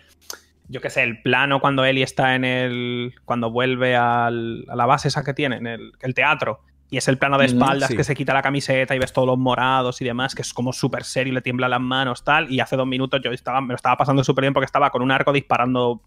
yo 0.70 0.80
qué 0.82 0.90
sé, 0.90 1.04
el 1.04 1.22
plano 1.22 1.60
cuando 1.60 1.84
Eli 1.84 2.04
está 2.04 2.36
en 2.36 2.46
el. 2.46 3.14
Cuando 3.26 3.52
vuelve 3.52 3.96
al- 3.96 4.66
a 4.70 4.76
la 4.76 4.86
base 4.86 5.08
esa 5.10 5.24
que 5.24 5.34
tiene, 5.34 5.58
en 5.58 5.68
el, 5.68 5.92
el 6.00 6.14
teatro. 6.14 6.62
Y 6.92 6.98
es 6.98 7.08
el 7.08 7.18
plano 7.20 7.38
de 7.38 7.46
espaldas 7.46 7.90
sí. 7.90 7.96
que 7.96 8.04
se 8.04 8.16
quita 8.16 8.34
la 8.34 8.42
camiseta 8.42 8.96
y 8.96 9.00
ves 9.00 9.14
todos 9.14 9.28
los 9.28 9.38
morados 9.38 10.02
y 10.02 10.06
demás, 10.06 10.34
que 10.34 10.42
es 10.42 10.54
como 10.54 10.74
súper 10.74 11.04
serio 11.04 11.32
y 11.32 11.36
le 11.36 11.42
tiemblan 11.42 11.70
las 11.70 11.82
manos, 11.82 12.24
tal. 12.24 12.52
Y 12.52 12.62
hace 12.62 12.76
dos 12.76 12.88
minutos 12.88 13.22
yo 13.24 13.32
estaba, 13.32 13.62
me 13.62 13.68
lo 13.70 13.76
estaba 13.76 13.96
pasando 13.96 14.24
súper 14.24 14.42
bien 14.44 14.54
porque 14.56 14.66
estaba 14.66 14.90
con 14.90 15.04
un 15.04 15.12
arco 15.12 15.32
disparando 15.32 16.02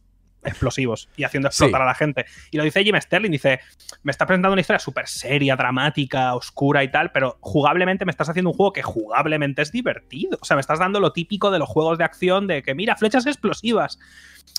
explosivos 0.44 1.08
y 1.16 1.22
haciendo 1.22 1.48
explotar 1.48 1.80
Sí. 1.80 1.82
a 1.82 1.86
la 1.86 1.94
gente. 1.94 2.24
Y 2.50 2.56
lo 2.56 2.64
dice 2.64 2.82
Jim 2.82 2.96
Sterling, 3.00 3.30
dice, 3.30 3.60
me 4.02 4.10
está 4.10 4.26
presentando 4.26 4.52
una 4.54 4.60
historia 4.60 4.80
súper 4.80 5.06
seria, 5.06 5.54
dramática, 5.54 6.34
oscura 6.34 6.82
y 6.82 6.90
tal, 6.90 7.12
pero 7.12 7.36
jugablemente 7.40 8.04
me 8.04 8.10
estás 8.10 8.28
haciendo 8.28 8.50
un 8.50 8.56
juego 8.56 8.72
que 8.72 8.82
jugablemente 8.82 9.62
es 9.62 9.70
divertido. 9.70 10.36
O 10.40 10.44
sea, 10.44 10.56
me 10.56 10.60
estás 10.62 10.80
dando 10.80 10.98
lo 10.98 11.12
típico 11.12 11.52
de 11.52 11.60
los 11.60 11.68
juegos 11.68 11.96
de 11.96 12.02
acción 12.02 12.48
de 12.48 12.64
que, 12.64 12.74
mira, 12.74 12.96
flechas 12.96 13.24
explosivas. 13.26 14.00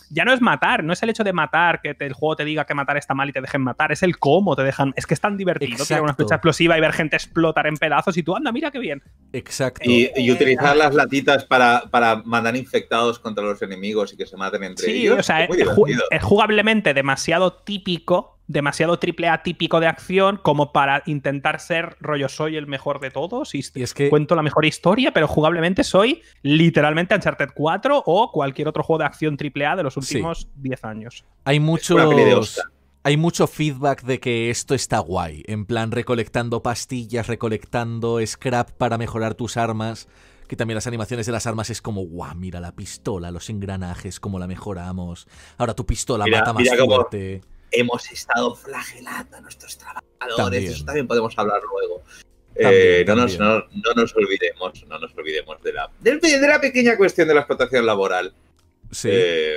Ya 0.09 0.25
no 0.25 0.33
es 0.33 0.41
matar, 0.41 0.83
no 0.83 0.93
es 0.93 1.01
el 1.01 1.09
hecho 1.09 1.23
de 1.23 1.33
matar, 1.33 1.81
que 1.81 1.95
te- 1.95 2.05
el 2.05 2.13
juego 2.13 2.35
te 2.35 2.45
diga 2.45 2.65
que 2.65 2.75
matar 2.75 2.97
está 2.97 3.15
mal 3.15 3.29
y 3.29 3.31
te 3.33 3.41
dejen 3.41 3.61
matar, 3.63 3.91
es 3.91 4.03
el 4.03 4.19
cómo 4.19 4.55
te 4.55 4.61
dejan. 4.61 4.93
Es 4.95 5.07
que 5.07 5.15
es 5.15 5.19
tan 5.19 5.37
divertido 5.37 5.83
tirar 5.85 6.01
una 6.01 6.11
Exacto. 6.11 6.23
flecha 6.25 6.35
explosiva 6.35 6.77
y 6.77 6.81
ver 6.81 6.93
gente 6.93 7.15
explotar 7.15 7.65
en 7.65 7.77
pedazos 7.77 8.15
y 8.17 8.21
tú, 8.21 8.35
anda, 8.35 8.51
mira 8.51 8.69
qué 8.69 8.77
bien. 8.77 9.01
Exacto. 9.31 9.81
Y, 9.89 10.11
y 10.15 10.31
utilizar 10.31 10.75
las 10.77 10.93
latitas 10.93 11.45
para, 11.45 11.85
para 11.89 12.17
mandar 12.25 12.55
infectados 12.55 13.17
contra 13.17 13.43
los 13.43 13.59
enemigos 13.63 14.13
y 14.13 14.17
que 14.17 14.27
se 14.27 14.37
maten 14.37 14.63
entre 14.63 14.85
Sí, 14.85 15.01
ellos. 15.01 15.19
o 15.19 15.23
sea, 15.23 15.45
es 15.45 16.21
jugablemente 16.21 16.93
demasiado 16.93 17.53
típico, 17.53 18.39
demasiado 18.47 18.99
triple 18.99 19.29
A 19.29 19.41
típico 19.43 19.79
de 19.79 19.87
acción 19.87 20.39
como 20.43 20.71
para 20.73 21.01
intentar 21.05 21.59
ser 21.59 21.95
rollo 21.99 22.27
soy 22.29 22.57
el 22.57 22.67
mejor 22.67 22.99
de 22.99 23.09
todos 23.11 23.55
y, 23.55 23.61
Y 23.75 23.83
es 23.83 23.93
que 23.93 24.09
cuento 24.09 24.35
la 24.35 24.41
mejor 24.43 24.65
historia, 24.65 25.13
pero 25.13 25.27
jugablemente 25.27 25.83
soy 25.83 26.21
literalmente 26.41 27.15
Uncharted 27.15 27.49
4 27.55 28.03
o 28.05 28.31
cualquier 28.31 28.67
otro 28.67 28.83
juego 28.83 28.99
de 28.99 29.05
acción 29.05 29.37
triple 29.37 29.65
A 29.65 29.75
de 29.75 29.83
los 29.83 29.95
últimos 29.97 30.49
10 30.55 30.83
años. 30.85 31.25
hay 31.45 31.59
muchos. 31.59 32.59
Hay 33.05 33.17
mucho 33.17 33.47
feedback 33.47 34.03
de 34.03 34.21
que 34.21 34.49
esto 34.49 34.73
está 34.73 34.99
guay. 34.99 35.43
En 35.47 35.65
plan, 35.65 35.91
recolectando 35.91 36.63
pastillas, 36.63 37.27
recolectando 37.27 38.25
scrap 38.25 38.71
para 38.71 38.97
mejorar 38.97 39.35
tus 39.35 39.57
armas. 39.57 40.07
Que 40.47 40.55
también 40.55 40.75
las 40.75 40.87
animaciones 40.87 41.25
de 41.25 41.31
las 41.33 41.45
armas 41.45 41.69
es 41.69 41.81
como, 41.81 42.01
guau, 42.05 42.33
mira 42.35 42.61
la 42.61 42.71
pistola, 42.73 43.29
los 43.31 43.49
engranajes, 43.49 44.21
cómo 44.21 44.39
la 44.39 44.47
mejoramos. 44.47 45.27
Ahora 45.57 45.73
tu 45.73 45.85
pistola 45.85 46.23
Mira- 46.25 46.39
mata 46.39 46.53
más 46.53 46.63
mira 46.63 46.77
cómo- 46.77 46.95
fuerte. 46.95 47.41
Hemos 47.73 48.09
estado 48.11 48.55
flagelando 48.55 49.37
a 49.37 49.41
nuestros 49.41 49.77
trabajadores. 49.77 50.37
También. 50.37 50.63
Eso 50.71 50.85
también 50.85 51.07
podemos 51.07 51.37
hablar 51.37 51.59
luego. 51.69 52.03
También, 52.55 52.73
Eh, 53.01 53.05
no, 53.07 53.15
nos, 53.15 53.39
no, 53.39 53.59
no 53.59 53.93
nos 53.95 54.15
olvidemos, 54.15 54.85
no 54.87 54.99
nos 54.99 55.13
olvidemos 55.17 55.61
de 55.63 55.73
la, 55.73 55.89
de 56.01 56.47
la 56.47 56.61
pequeña 56.61 56.95
cuestión 56.97 57.27
de 57.27 57.33
la 57.33 57.41
explotación 57.41 57.85
laboral. 57.85 58.33
Sí. 58.91 59.09
Eh, 59.11 59.55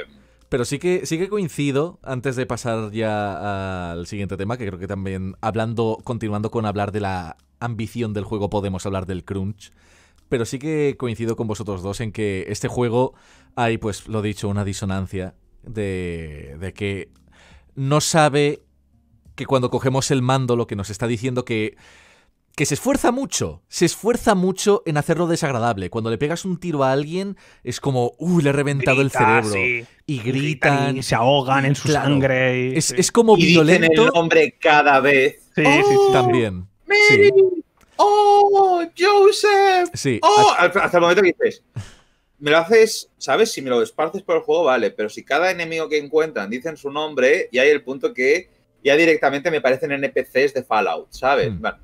Pero 0.48 0.64
sí 0.64 0.78
que, 0.78 1.04
sí 1.04 1.18
que 1.18 1.28
coincido, 1.28 1.98
antes 2.02 2.36
de 2.36 2.46
pasar 2.46 2.90
ya 2.92 3.92
al 3.92 4.06
siguiente 4.06 4.36
tema, 4.38 4.56
que 4.56 4.66
creo 4.66 4.78
que 4.78 4.86
también, 4.86 5.34
hablando, 5.42 5.98
continuando 6.04 6.50
con 6.50 6.64
hablar 6.64 6.90
de 6.92 7.00
la 7.00 7.36
ambición 7.60 8.14
del 8.14 8.24
juego, 8.24 8.48
podemos 8.48 8.86
hablar 8.86 9.04
del 9.06 9.24
crunch. 9.24 9.72
Pero 10.28 10.44
sí 10.44 10.58
que 10.58 10.96
coincido 10.98 11.36
con 11.36 11.46
vosotros 11.46 11.82
dos 11.82 12.00
en 12.00 12.12
que 12.12 12.46
este 12.48 12.66
juego 12.68 13.14
hay, 13.56 13.76
pues 13.78 14.08
lo 14.08 14.22
dicho, 14.22 14.48
una 14.48 14.64
disonancia 14.64 15.34
de, 15.62 16.56
de 16.58 16.72
que 16.72 17.10
no 17.76 18.00
sabe 18.00 18.62
que 19.34 19.46
cuando 19.46 19.70
cogemos 19.70 20.10
el 20.10 20.22
mando 20.22 20.56
lo 20.56 20.66
que 20.66 20.76
nos 20.76 20.90
está 20.90 21.06
diciendo 21.06 21.44
que 21.44 21.76
que 22.56 22.64
se 22.64 22.72
esfuerza 22.72 23.12
mucho, 23.12 23.60
se 23.68 23.84
esfuerza 23.84 24.34
mucho 24.34 24.82
en 24.86 24.96
hacerlo 24.96 25.26
desagradable. 25.26 25.90
Cuando 25.90 26.08
le 26.08 26.16
pegas 26.16 26.46
un 26.46 26.58
tiro 26.58 26.84
a 26.84 26.92
alguien 26.92 27.36
es 27.64 27.80
como, 27.80 28.14
uy, 28.18 28.42
le 28.42 28.48
he 28.48 28.52
reventado 28.54 29.02
el 29.02 29.10
cerebro. 29.10 29.50
sí, 29.52 29.84
Y 30.06 30.18
gritan 30.20 30.32
gritan. 30.78 30.96
y 30.96 31.02
se 31.02 31.14
ahogan 31.14 31.66
en 31.66 31.74
su 31.74 31.86
Claro. 31.88 32.06
sangre. 32.08 32.68
y- 32.70 32.76
Es, 32.78 32.86
sí. 32.86 32.94
es 32.96 33.12
como 33.12 33.36
y 33.36 33.42
dicen 33.44 33.60
el 33.60 33.66
violento 33.90 34.06
nombre 34.14 34.56
cada 34.58 35.00
vez. 35.00 35.42
Sí, 35.54 35.62
sí, 35.66 35.82
sí. 35.86 35.94
¡Oh, 35.98 36.12
también. 36.14 36.66
Mary! 36.86 37.30
¡Oh, 37.96 38.84
Joseph! 38.98 39.90
Sí, 39.92 40.18
¡Oh! 40.22 40.54
Hasta 40.58 40.80
hasta 40.84 40.96
el 40.96 41.00
momento 41.02 41.22
que 41.22 41.34
dices, 41.38 41.62
me 42.38 42.50
lo 42.50 42.58
haces, 42.58 43.10
¿sabes? 43.18 43.52
Si 43.52 43.62
me 43.62 43.70
lo 43.70 43.82
esparces 43.82 44.22
por 44.22 44.36
el 44.36 44.42
juego, 44.42 44.64
vale, 44.64 44.90
pero 44.90 45.08
si 45.08 45.24
cada 45.24 45.50
enemigo 45.50 45.88
que 45.88 45.98
encuentran 45.98 46.50
dicen 46.50 46.76
su 46.76 46.90
nombre, 46.90 47.48
ya 47.52 47.62
hay 47.62 47.70
el 47.70 47.82
punto 47.82 48.12
que 48.12 48.50
ya 48.84 48.96
directamente 48.96 49.50
me 49.50 49.60
parecen 49.60 49.92
NPCs 49.92 50.54
de 50.54 50.62
Fallout, 50.62 51.08
¿sabes? 51.10 51.52
Hmm. 51.52 51.60
Bueno. 51.60 51.78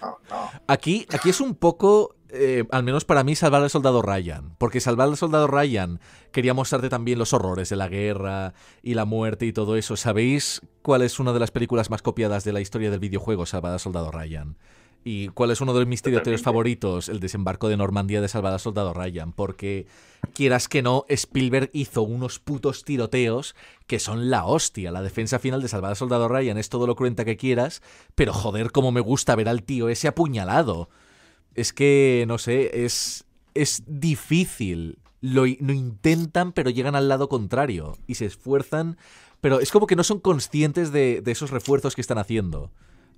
No, 0.00 0.18
no. 0.28 0.50
Aquí, 0.66 1.06
aquí 1.12 1.30
es 1.30 1.40
un 1.40 1.54
poco, 1.54 2.14
eh, 2.28 2.64
al 2.70 2.82
menos 2.82 3.06
para 3.06 3.24
mí, 3.24 3.34
salvar 3.34 3.62
al 3.62 3.70
soldado 3.70 4.02
Ryan. 4.02 4.54
Porque 4.58 4.80
salvar 4.80 5.08
al 5.08 5.16
soldado 5.16 5.46
Ryan 5.46 5.98
quería 6.30 6.52
mostrarte 6.52 6.90
también 6.90 7.18
los 7.18 7.32
horrores 7.32 7.70
de 7.70 7.76
la 7.76 7.88
guerra 7.88 8.52
y 8.82 8.94
la 8.94 9.06
muerte 9.06 9.46
y 9.46 9.52
todo 9.52 9.76
eso. 9.76 9.96
¿Sabéis 9.96 10.60
cuál 10.82 11.00
es 11.02 11.18
una 11.18 11.32
de 11.32 11.40
las 11.40 11.50
películas 11.50 11.88
más 11.88 12.02
copiadas 12.02 12.44
de 12.44 12.52
la 12.52 12.60
historia 12.60 12.90
del 12.90 13.00
videojuego, 13.00 13.46
Salvar 13.46 13.72
al 13.72 13.80
soldado 13.80 14.10
Ryan? 14.10 14.58
¿Y 15.06 15.28
cuál 15.28 15.50
es 15.50 15.60
uno 15.60 15.74
de 15.74 15.84
mis 15.84 16.00
tiroteos 16.00 16.22
Totalmente. 16.22 16.44
favoritos? 16.44 17.08
El 17.10 17.20
desembarco 17.20 17.68
de 17.68 17.76
Normandía 17.76 18.22
de 18.22 18.28
Salvar 18.28 18.54
al 18.54 18.60
Soldado 18.60 18.94
Ryan. 18.94 19.32
Porque, 19.32 19.86
quieras 20.32 20.66
que 20.66 20.80
no, 20.80 21.04
Spielberg 21.10 21.68
hizo 21.74 22.00
unos 22.02 22.38
putos 22.38 22.84
tiroteos 22.84 23.54
que 23.86 23.98
son 23.98 24.30
la 24.30 24.46
hostia. 24.46 24.90
La 24.90 25.02
defensa 25.02 25.38
final 25.38 25.60
de 25.60 25.68
Salvar 25.68 25.90
al 25.90 25.96
Soldado 25.96 26.26
Ryan 26.26 26.56
es 26.56 26.70
todo 26.70 26.86
lo 26.86 26.96
cruenta 26.96 27.26
que 27.26 27.36
quieras, 27.36 27.82
pero 28.14 28.32
joder, 28.32 28.72
cómo 28.72 28.92
me 28.92 29.02
gusta 29.02 29.36
ver 29.36 29.50
al 29.50 29.62
tío 29.62 29.90
ese 29.90 30.08
apuñalado. 30.08 30.88
Es 31.54 31.74
que, 31.74 32.24
no 32.26 32.38
sé, 32.38 32.86
es, 32.86 33.26
es 33.52 33.82
difícil. 33.86 34.98
Lo, 35.20 35.42
lo 35.42 35.72
intentan, 35.74 36.52
pero 36.52 36.70
llegan 36.70 36.96
al 36.96 37.08
lado 37.08 37.28
contrario. 37.28 37.92
Y 38.06 38.14
se 38.14 38.24
esfuerzan, 38.24 38.96
pero 39.42 39.60
es 39.60 39.70
como 39.70 39.86
que 39.86 39.96
no 39.96 40.02
son 40.02 40.20
conscientes 40.20 40.92
de, 40.92 41.20
de 41.20 41.32
esos 41.32 41.50
refuerzos 41.50 41.94
que 41.94 42.00
están 42.00 42.16
haciendo 42.16 42.70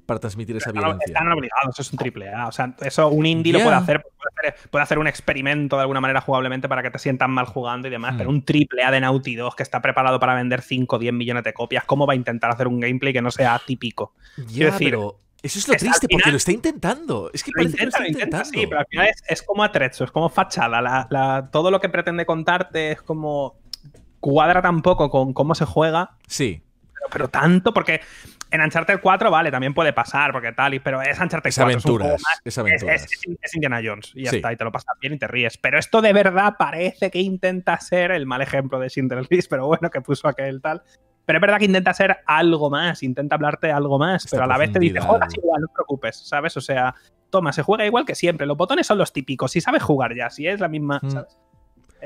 para 0.06 0.20
transmitir 0.20 0.56
esa 0.56 0.70
violencia. 0.72 1.04
están 1.06 1.30
obligados, 1.32 1.78
es 1.78 1.92
un 1.92 1.98
triple 1.98 2.32
A. 2.32 2.46
O 2.46 2.52
sea, 2.52 2.72
eso 2.80 3.08
un 3.08 3.26
indie 3.26 3.52
lo 3.52 3.58
puede 3.60 3.74
hacer, 3.74 4.02
puede 4.02 4.50
hacer. 4.52 4.70
puede 4.70 4.82
hacer 4.84 4.98
un 4.98 5.06
experimento 5.08 5.76
de 5.76 5.82
alguna 5.82 6.00
manera 6.00 6.20
jugablemente 6.20 6.68
para 6.68 6.82
que 6.82 6.90
te 6.90 6.98
sientan 6.98 7.30
mal 7.32 7.46
jugando 7.46 7.88
y 7.88 7.90
demás. 7.90 8.14
Hmm. 8.14 8.18
Pero 8.18 8.30
un 8.30 8.42
triple 8.44 8.84
A 8.84 8.90
de 8.90 9.00
Naughty 9.00 9.34
Dog 9.34 9.56
que 9.56 9.62
está 9.64 9.82
preparado 9.82 10.18
para 10.20 10.34
vender 10.34 10.62
5 10.62 10.96
o 10.96 10.98
10 10.98 11.12
millones 11.12 11.44
de 11.44 11.52
copias, 11.52 11.84
¿cómo 11.84 12.06
va 12.06 12.12
a 12.12 12.16
intentar 12.16 12.50
hacer 12.50 12.68
un 12.68 12.78
gameplay 12.80 13.12
que 13.12 13.20
no 13.22 13.30
sea 13.30 13.60
típico? 13.66 14.14
Ya, 14.36 14.44
Quiero 14.46 14.72
decir, 14.72 14.90
pero 14.90 15.20
eso 15.42 15.58
es 15.58 15.68
lo 15.68 15.74
triste, 15.74 16.06
porque 16.10 16.30
lo 16.30 16.36
está 16.38 16.52
intentando. 16.52 17.30
Es 17.34 17.42
que 17.44 17.50
Lo 17.54 17.62
parece 17.62 17.76
que 17.76 17.82
lo 17.84 17.88
intenta, 17.88 17.98
está 17.98 18.00
lo 18.00 18.06
intenta, 18.08 18.36
intentando. 18.38 18.60
sí, 18.60 18.66
pero 18.66 18.80
al 18.80 18.86
final 18.86 19.06
es, 19.08 19.22
es 19.28 19.42
como 19.42 19.64
atrezzo, 19.64 20.04
es 20.04 20.10
como 20.10 20.28
fachada. 20.28 20.80
La- 20.80 21.06
la- 21.10 21.48
todo 21.52 21.70
lo 21.70 21.80
que 21.80 21.88
pretende 21.88 22.24
contarte 22.26 22.92
es 22.92 23.02
como. 23.02 23.56
cuadra 24.20 24.62
tampoco 24.62 25.08
con 25.10 25.32
cómo 25.32 25.54
se 25.54 25.64
juega, 25.66 26.16
Sí, 26.26 26.62
pero, 26.94 27.06
pero 27.12 27.28
tanto, 27.28 27.72
porque 27.72 28.00
en 28.50 28.60
Uncharted 28.60 29.00
4, 29.02 29.30
vale, 29.30 29.50
también 29.50 29.74
puede 29.74 29.92
pasar, 29.92 30.32
porque 30.32 30.52
tal, 30.52 30.74
y- 30.74 30.78
pero 30.80 31.02
es 31.02 31.18
Uncharted 31.18 31.48
es 31.48 31.56
4. 31.56 31.70
es 31.78 31.84
un 31.84 31.90
juego 31.92 31.96
aventuras. 32.04 32.22
más- 32.22 32.40
Es 32.44 32.52
es, 32.54 32.58
aventuras. 32.58 33.02
es- 33.04 33.10
es 33.42 33.54
Indiana 33.54 33.80
Jones 33.84 34.12
y 34.14 34.24
ya 34.24 34.30
Sí. 34.30 34.36
está, 34.36 34.52
y 34.52 34.56
te 34.56 34.64
lo 34.64 34.72
pasas 34.72 34.94
bien 35.00 35.14
y 35.14 35.18
te 35.18 35.26
ríes. 35.26 35.58
Pero 35.58 35.78
esto 35.78 36.00
de 36.00 36.12
verdad 36.12 36.54
parece 36.58 37.10
que 37.10 37.18
intenta 37.20 37.78
ser 37.80 38.10
el 38.12 38.26
mal 38.26 38.42
ejemplo 38.42 38.78
de 38.78 38.88
Schindler's 38.88 39.28
List, 39.30 39.50
pero 39.50 39.66
bueno, 39.66 39.90
que 39.90 40.00
puso 40.00 40.28
aquel 40.28 40.60
tal. 40.62 40.82
Pero 41.24 41.38
es 41.38 41.40
verdad 41.40 41.58
que 41.58 41.64
intenta 41.64 41.92
ser 41.92 42.18
algo 42.24 42.70
más, 42.70 43.02
intenta 43.02 43.34
hablarte 43.34 43.72
algo 43.72 43.98
más, 43.98 44.24
Esta 44.24 44.36
pero 44.36 44.44
a 44.44 44.46
la 44.46 44.58
vez 44.58 44.70
te 44.70 44.78
dice, 44.78 45.00
juegas 45.00 45.36
igual, 45.36 45.60
no 45.62 45.66
te 45.66 45.74
preocupes, 45.74 46.16
¿sabes? 46.28 46.56
O 46.56 46.60
sea, 46.60 46.94
toma, 47.30 47.52
se 47.52 47.62
juega 47.62 47.84
igual 47.84 48.04
que 48.04 48.14
siempre. 48.14 48.46
Los 48.46 48.56
botones 48.56 48.86
son 48.86 48.96
los 48.98 49.12
típicos, 49.12 49.50
si 49.50 49.60
sabes 49.60 49.82
jugar 49.82 50.14
ya, 50.14 50.30
si 50.30 50.46
es 50.46 50.60
la 50.60 50.68
misma, 50.68 51.00
Mm. 51.02 51.10
¿sabes? 51.10 51.36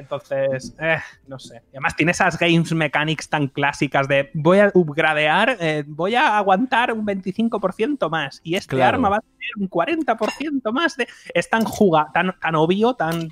Entonces, 0.01 0.75
eh, 0.81 0.97
no 1.29 1.39
sé. 1.39 1.63
Y 1.73 1.77
además 1.77 1.95
tiene 1.97 2.13
esas 2.13 2.39
games 2.39 2.73
mechanics 2.73 3.29
tan 3.29 3.47
clásicas 3.49 4.09
de 4.09 4.31
voy 4.35 4.59
a 4.59 4.71
upgradear, 4.75 5.57
eh, 5.61 5.85
voy 5.87 6.15
a 6.15 6.39
aguantar 6.39 6.93
un 6.93 7.05
25% 7.07 8.09
más 8.11 8.41
y 8.43 8.55
este 8.57 8.77
Claro. 8.77 8.97
arma 8.97 9.09
va 9.11 9.17
a 9.17 9.21
tener 9.21 9.51
un 9.59 9.69
40% 9.69 10.73
más 10.73 10.97
de... 10.97 11.07
Es 11.35 11.49
tan 11.49 11.65
juga, 11.65 12.09
tan, 12.13 12.35
tan 12.41 12.55
obvio, 12.55 12.95
tan, 12.95 13.29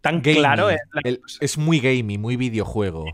tan 0.00 0.22
Gamey. 0.22 0.38
claro 0.40 0.70
es 0.70 0.80
la- 0.92 1.00
El- 1.04 1.20
es 1.40 1.58
muy 1.58 1.78
gamey, 1.80 2.18
muy 2.18 2.36
videojuego. 2.36 3.04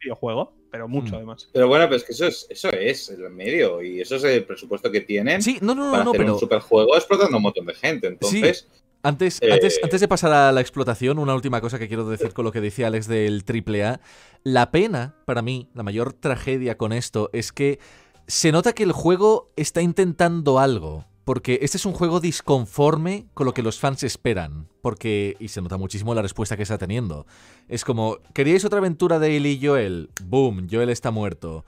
videojuego, 0.00 0.54
pero 0.70 0.86
mucho 0.86 1.12
Mm. 1.12 1.16
además. 1.16 1.48
Pero 1.52 1.66
bueno, 1.68 1.88
pues 1.88 2.04
que 2.04 2.12
eso 2.12 2.26
es, 2.26 2.46
eso 2.50 2.70
es 2.70 3.08
el 3.10 3.28
medio 3.30 3.82
y 3.82 4.00
eso 4.00 4.16
es 4.16 4.24
el 4.24 4.44
presupuesto 4.44 4.90
que 4.92 5.00
tienen 5.00 5.42
Sí, 5.42 5.58
no, 5.60 5.74
no, 5.74 5.90
para 5.90 6.04
no, 6.04 6.10
hacer 6.10 6.20
pero 6.20 6.34
un 6.34 6.38
superjuego 6.40 6.94
explotando 6.96 7.34
a 7.34 7.38
un 7.38 7.42
montón 7.42 7.66
de 7.66 7.74
gente. 7.74 8.06
Entonces, 8.06 8.68
Antes, 9.02 9.38
Eh, 9.42 9.52
antes, 9.52 9.78
antes 9.82 10.00
de 10.00 10.08
pasar 10.08 10.32
a 10.32 10.52
la 10.52 10.60
explotación, 10.60 11.18
una 11.18 11.34
última 11.34 11.60
cosa 11.60 11.78
que 11.78 11.88
quiero 11.88 12.08
decir 12.08 12.32
con 12.32 12.44
lo 12.44 12.52
que 12.52 12.60
decía 12.60 12.88
Alex 12.88 13.06
del 13.06 13.44
AAA. 13.44 14.00
La 14.42 14.70
pena, 14.70 15.14
para 15.24 15.42
mí, 15.42 15.68
la 15.74 15.82
mayor 15.82 16.12
tragedia 16.12 16.76
con 16.76 16.92
esto 16.92 17.30
es 17.32 17.52
que 17.52 17.78
se 18.26 18.52
nota 18.52 18.72
que 18.72 18.82
el 18.82 18.92
juego 18.92 19.52
está 19.56 19.82
intentando 19.82 20.58
algo. 20.58 21.06
Porque 21.24 21.58
este 21.60 21.76
es 21.76 21.84
un 21.84 21.92
juego 21.92 22.20
disconforme 22.20 23.26
con 23.34 23.44
lo 23.44 23.52
que 23.52 23.62
los 23.62 23.78
fans 23.78 24.02
esperan. 24.02 24.66
Porque. 24.80 25.36
Y 25.38 25.48
se 25.48 25.60
nota 25.60 25.76
muchísimo 25.76 26.14
la 26.14 26.22
respuesta 26.22 26.56
que 26.56 26.62
está 26.62 26.78
teniendo. 26.78 27.26
Es 27.68 27.84
como. 27.84 28.16
¿Queríais 28.32 28.64
otra 28.64 28.78
aventura 28.78 29.18
de 29.18 29.36
Ellie 29.36 29.52
y 29.52 29.66
Joel? 29.66 30.08
Boom, 30.24 30.68
Joel 30.70 30.88
está 30.88 31.10
muerto. 31.10 31.66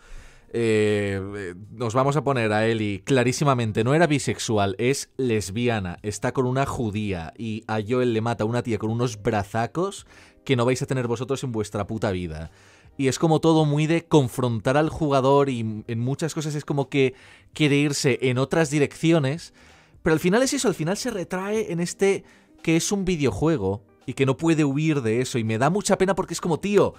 Eh, 0.53 1.55
nos 1.70 1.94
vamos 1.94 2.16
a 2.16 2.24
poner 2.24 2.53
a 2.53 2.66
Ellie 2.66 3.03
clarísimamente, 3.05 3.84
no 3.84 3.94
era 3.94 4.09
bisexual, 4.09 4.74
es 4.78 5.11
lesbiana, 5.16 5.98
está 6.03 6.32
con 6.32 6.44
una 6.44 6.66
judía 6.66 7.32
y 7.38 7.62
a 7.68 7.78
Joel 7.86 8.12
le 8.12 8.20
mata 8.20 8.42
a 8.42 8.48
una 8.48 8.64
tía 8.64 8.78
con 8.78 8.90
unos 8.90 9.22
brazacos 9.22 10.07
que 10.44 10.57
no 10.57 10.64
vais 10.64 10.82
a 10.82 10.86
tener 10.86 11.07
vosotros 11.07 11.44
en 11.44 11.53
vuestra 11.53 11.86
puta 11.86 12.11
vida. 12.11 12.51
Y 12.96 13.07
es 13.07 13.20
como 13.20 13.40
todo 13.40 13.64
muy 13.64 13.86
de 13.86 14.07
confrontar 14.07 14.76
al 14.76 14.88
jugador 14.88 15.48
y 15.51 15.84
en 15.86 15.98
muchas 16.01 16.34
cosas 16.34 16.57
es 16.57 16.64
como 16.64 16.88
que 16.88 17.14
quiere 17.55 17.76
irse 17.76 18.18
en 18.22 18.38
otras 18.38 18.70
direcciones, 18.70 19.55
pero 20.03 20.14
al 20.14 20.20
final 20.20 20.42
es 20.42 20.53
eso, 20.53 20.66
al 20.66 20.74
final 20.74 20.96
se 20.96 21.11
retrae 21.11 21.72
en 21.72 21.78
este 21.78 22.24
que 22.62 22.76
es 22.76 22.90
un 22.90 23.05
videojuego 23.05 23.84
y 24.05 24.14
que 24.14 24.26
no 24.26 24.36
puede 24.36 24.64
huir 24.64 25.03
de 25.03 25.20
eso 25.20 25.38
y 25.38 25.44
me 25.44 25.59
da 25.59 25.70
mucha 25.70 25.96
pena 25.96 26.16
porque 26.16 26.34
es 26.34 26.40
como, 26.40 26.59
tío, 26.59 26.94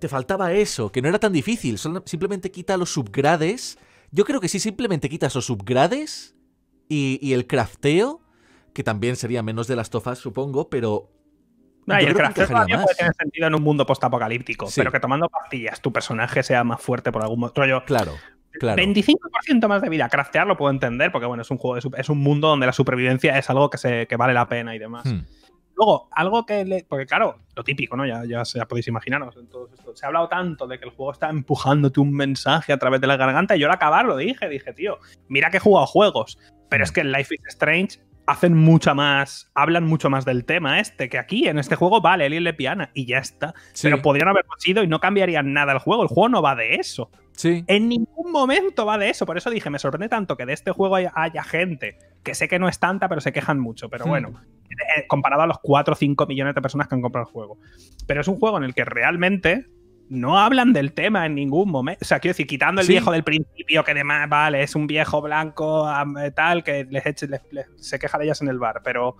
te 0.00 0.08
faltaba 0.08 0.52
eso, 0.52 0.90
que 0.90 1.00
no 1.02 1.08
era 1.08 1.18
tan 1.20 1.32
difícil, 1.32 1.78
solo- 1.78 2.02
simplemente 2.06 2.50
quita 2.50 2.76
los 2.76 2.92
subgrades. 2.92 3.78
Yo 4.10 4.24
creo 4.24 4.40
que 4.40 4.48
si 4.48 4.58
simplemente 4.58 5.08
quitas 5.08 5.34
los 5.36 5.46
subgrades 5.46 6.34
y, 6.88 7.18
y 7.22 7.32
el 7.34 7.46
crafteo, 7.46 8.20
que 8.74 8.82
también 8.82 9.14
sería 9.16 9.42
menos 9.42 9.68
de 9.68 9.76
las 9.76 9.90
tofas, 9.90 10.18
supongo, 10.18 10.68
pero 10.68 11.10
Ah, 11.88 12.00
y 12.02 12.04
el 12.06 12.14
crafteo 12.14 12.46
todavía 12.46 12.76
más. 12.76 12.84
puede 12.84 12.96
tener 12.96 13.12
sentido 13.14 13.46
en 13.48 13.54
un 13.54 13.62
mundo 13.62 13.84
postapocalíptico, 13.86 14.66
Sí. 14.68 14.80
pero 14.80 14.92
que 14.92 15.00
tomando 15.00 15.28
pastillas 15.28 15.80
tu 15.80 15.92
personaje 15.92 16.42
sea 16.42 16.62
más 16.62 16.80
fuerte 16.80 17.10
por 17.10 17.22
algún 17.22 17.40
motivo. 17.40 17.64
Rollo, 17.64 17.84
claro, 17.84 18.14
claro. 18.60 18.80
25% 18.80 19.66
más 19.66 19.82
de 19.82 19.88
vida. 19.88 20.08
Craftear 20.08 20.46
lo 20.46 20.56
puedo 20.56 20.70
entender, 20.70 21.10
porque 21.10 21.26
bueno, 21.26 21.42
es 21.42 21.50
un 21.50 21.58
juego 21.58 21.76
de 21.90 22.00
es 22.00 22.08
un 22.08 22.18
mundo 22.18 22.46
donde 22.48 22.66
la 22.66 22.72
supervivencia 22.72 23.36
es 23.38 23.50
algo 23.50 23.70
que, 23.70 23.78
se, 23.78 24.06
que 24.06 24.16
vale 24.16 24.34
la 24.34 24.48
pena 24.48 24.74
y 24.76 24.78
demás. 24.78 25.04
Hmm. 25.06 25.22
Luego, 25.80 26.08
algo 26.12 26.44
que 26.44 26.62
le. 26.66 26.84
Porque 26.86 27.06
claro, 27.06 27.38
lo 27.56 27.64
típico, 27.64 27.96
¿no? 27.96 28.04
Ya, 28.06 28.22
ya, 28.26 28.44
se- 28.44 28.58
ya 28.58 28.66
podéis 28.68 28.86
imaginaros 28.88 29.34
en 29.38 29.46
todo 29.48 29.70
esto. 29.72 29.96
Se 29.96 30.04
ha 30.04 30.08
hablado 30.08 30.28
tanto 30.28 30.66
de 30.66 30.78
que 30.78 30.84
el 30.84 30.90
juego 30.90 31.10
está 31.12 31.30
empujándote 31.30 32.00
un 32.00 32.12
mensaje 32.12 32.74
a 32.74 32.78
través 32.78 33.00
de 33.00 33.06
la 33.06 33.16
garganta. 33.16 33.56
Y 33.56 33.60
yo 33.60 33.66
al 33.68 33.72
acabar 33.72 34.04
lo 34.04 34.16
dije, 34.18 34.46
dije, 34.50 34.74
tío, 34.74 34.98
mira 35.28 35.50
que 35.50 35.56
he 35.56 35.60
jugado 35.60 35.86
juegos. 35.86 36.38
Pero 36.68 36.84
es 36.84 36.92
que 36.92 37.00
en 37.00 37.12
Life 37.12 37.34
is 37.34 37.40
Strange 37.48 37.98
hacen 38.26 38.54
mucha 38.56 38.92
más. 38.92 39.50
Hablan 39.54 39.84
mucho 39.86 40.10
más 40.10 40.26
del 40.26 40.44
tema 40.44 40.80
este 40.80 41.08
que 41.08 41.18
aquí. 41.18 41.48
En 41.48 41.58
este 41.58 41.76
juego, 41.76 42.02
vale, 42.02 42.26
Eli 42.26 42.40
le 42.40 42.52
piana 42.52 42.90
y 42.92 43.06
ya 43.06 43.16
está. 43.18 43.54
Sí, 43.72 43.88
Pero 43.88 44.02
podrían 44.02 44.28
haberlo 44.28 44.52
sido 44.58 44.82
y 44.84 44.86
no 44.86 45.00
cambiarían 45.00 45.52
nada 45.54 45.72
el 45.72 45.78
juego. 45.78 46.02
El 46.02 46.08
juego 46.08 46.28
no 46.28 46.42
va 46.42 46.54
de 46.54 46.74
eso. 46.74 47.10
Sí. 47.32 47.64
En 47.66 47.88
ningún 47.88 48.30
momento 48.32 48.84
va 48.86 48.98
de 48.98 49.10
eso. 49.10 49.26
Por 49.26 49.36
eso 49.38 49.50
dije, 49.50 49.70
me 49.70 49.78
sorprende 49.78 50.08
tanto 50.08 50.36
que 50.36 50.46
de 50.46 50.52
este 50.52 50.70
juego 50.72 50.96
haya, 50.96 51.12
haya 51.14 51.42
gente 51.42 51.98
que 52.22 52.34
sé 52.34 52.48
que 52.48 52.58
no 52.58 52.68
es 52.68 52.78
tanta, 52.78 53.08
pero 53.08 53.20
se 53.20 53.32
quejan 53.32 53.58
mucho. 53.58 53.88
Pero 53.88 54.04
Hmm. 54.06 54.08
bueno, 54.08 54.42
eh, 54.96 55.06
comparado 55.08 55.42
a 55.42 55.46
los 55.46 55.58
4 55.62 55.92
o 55.92 55.96
5 55.96 56.26
millones 56.26 56.54
de 56.54 56.62
personas 56.62 56.86
que 56.88 56.94
han 56.94 57.02
comprado 57.02 57.26
el 57.26 57.32
juego. 57.32 57.58
Pero 58.06 58.20
es 58.20 58.28
un 58.28 58.38
juego 58.38 58.58
en 58.58 58.64
el 58.64 58.74
que 58.74 58.84
realmente 58.84 59.66
no 60.08 60.38
hablan 60.40 60.72
del 60.72 60.92
tema 60.92 61.24
en 61.26 61.36
ningún 61.36 61.70
momento. 61.70 62.00
O 62.02 62.04
sea, 62.04 62.18
quiero 62.18 62.32
decir, 62.32 62.46
quitando 62.48 62.80
el 62.80 62.86
Sí. 62.86 62.94
viejo 62.94 63.12
del 63.12 63.22
principio, 63.22 63.84
que 63.84 63.94
demás, 63.94 64.28
vale, 64.28 64.62
es 64.62 64.74
un 64.74 64.88
viejo 64.88 65.22
blanco, 65.22 65.88
eh, 66.20 66.32
tal, 66.32 66.64
que 66.64 66.84
les 66.90 67.04
eche- 67.06 67.28
les- 67.28 67.42
les- 67.52 67.66
se 67.76 67.98
queja 68.00 68.18
de 68.18 68.24
ellas 68.24 68.42
en 68.42 68.48
el 68.48 68.58
bar. 68.58 68.80
Pero 68.82 69.16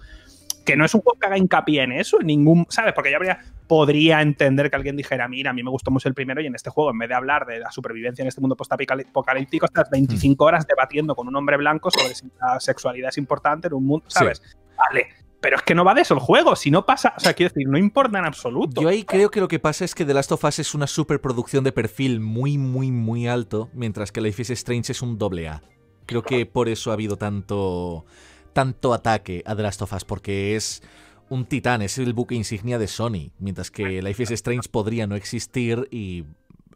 que 0.65 0.77
no 0.77 0.85
es 0.85 0.95
un 0.95 1.01
juego 1.01 1.19
que 1.19 1.27
haga 1.27 1.39
hincapié 1.39 1.83
en 1.83 1.93
eso, 1.93 2.21
en 2.21 2.27
ningún. 2.27 2.67
¿Sabes? 2.69 2.93
Porque 2.93 3.11
yo 3.11 3.17
habría. 3.17 3.39
Podría 3.67 4.21
entender 4.21 4.69
que 4.69 4.75
alguien 4.75 4.97
dijera, 4.97 5.29
mira, 5.29 5.51
a 5.51 5.53
mí 5.53 5.63
me 5.63 5.71
gustó 5.71 5.93
mucho 5.93 6.09
el 6.09 6.15
primero 6.15 6.41
y 6.41 6.47
en 6.47 6.57
este 6.57 6.71
juego, 6.71 6.91
en 6.91 6.99
vez 6.99 7.09
de 7.09 7.15
hablar 7.15 7.47
de 7.47 7.61
la 7.61 7.71
supervivencia 7.71 8.23
en 8.23 8.27
este 8.27 8.41
mundo 8.41 8.57
post-apocalíptico, 8.57 9.67
estás 9.67 9.89
25 9.91 10.45
horas 10.45 10.67
debatiendo 10.67 11.15
con 11.15 11.29
un 11.29 11.37
hombre 11.37 11.57
blanco 11.57 11.89
sobre 11.91 12.15
si 12.17 12.27
la 12.41 12.59
sexualidad 12.59 13.11
es 13.11 13.19
importante 13.19 13.69
en 13.69 13.75
un 13.75 13.87
mundo, 13.87 14.05
Sí. 14.09 14.19
¿sabes? 14.19 14.43
Vale. 14.77 15.07
Pero 15.41 15.57
es 15.57 15.63
que 15.63 15.75
no 15.77 15.85
va 15.85 15.95
de 15.95 16.03
eso 16.03 16.15
el 16.15 16.21
juego. 16.21 16.57
Si 16.57 16.71
no 16.71 16.85
pasa, 16.85 17.15
o 17.17 17.21
sea, 17.21 17.33
quiero 17.33 17.53
decir, 17.55 17.69
no 17.69 17.79
importa 17.79 18.19
en 18.19 18.27
absoluto. 18.27 18.83
Yo 18.83 18.89
ahí 18.89 19.05
creo 19.05 19.31
que 19.31 19.41
lo 19.41 19.47
que 19.49 19.59
pasa 19.61 19.85
es 19.85 19.95
que 19.95 20.05
The 20.05 20.15
Last 20.15 20.33
of 20.33 20.43
Us 20.45 20.59
es 20.59 20.75
una 20.75 20.87
superproducción 20.89 21.63
de 21.63 21.71
perfil 21.73 22.19
muy, 22.21 22.59
muy, 22.59 22.91
muy 22.91 23.29
alto, 23.29 23.71
mientras 23.73 24.11
que 24.13 24.21
Life 24.21 24.43
is 24.43 24.51
Strange 24.51 24.93
es 24.93 25.01
un 25.01 25.17
doble 25.17 25.49
A. 25.49 25.63
Creo 26.07 26.23
que 26.23 26.45
por 26.45 26.69
eso 26.69 26.91
ha 26.91 26.95
habido 26.95 27.17
tanto, 27.17 28.05
tanto 28.53 28.93
ataque 28.95 29.43
a 29.47 29.55
The 29.57 29.63
Last 29.63 29.83
of 29.83 29.93
Us, 29.93 30.05
porque 30.05 30.57
es 30.57 30.83
un 31.29 31.45
titán, 31.45 31.83
es 31.83 31.99
el 31.99 32.13
buque 32.13 32.35
insignia 32.35 32.79
de 32.79 32.89
Sony, 32.89 33.31
mientras 33.39 33.71
que 33.71 34.03
Life 34.03 34.23
is 34.23 34.31
Strange 34.33 34.69
podría 34.69 35.07
no 35.07 35.15
existir 35.15 35.89
y 35.91 36.25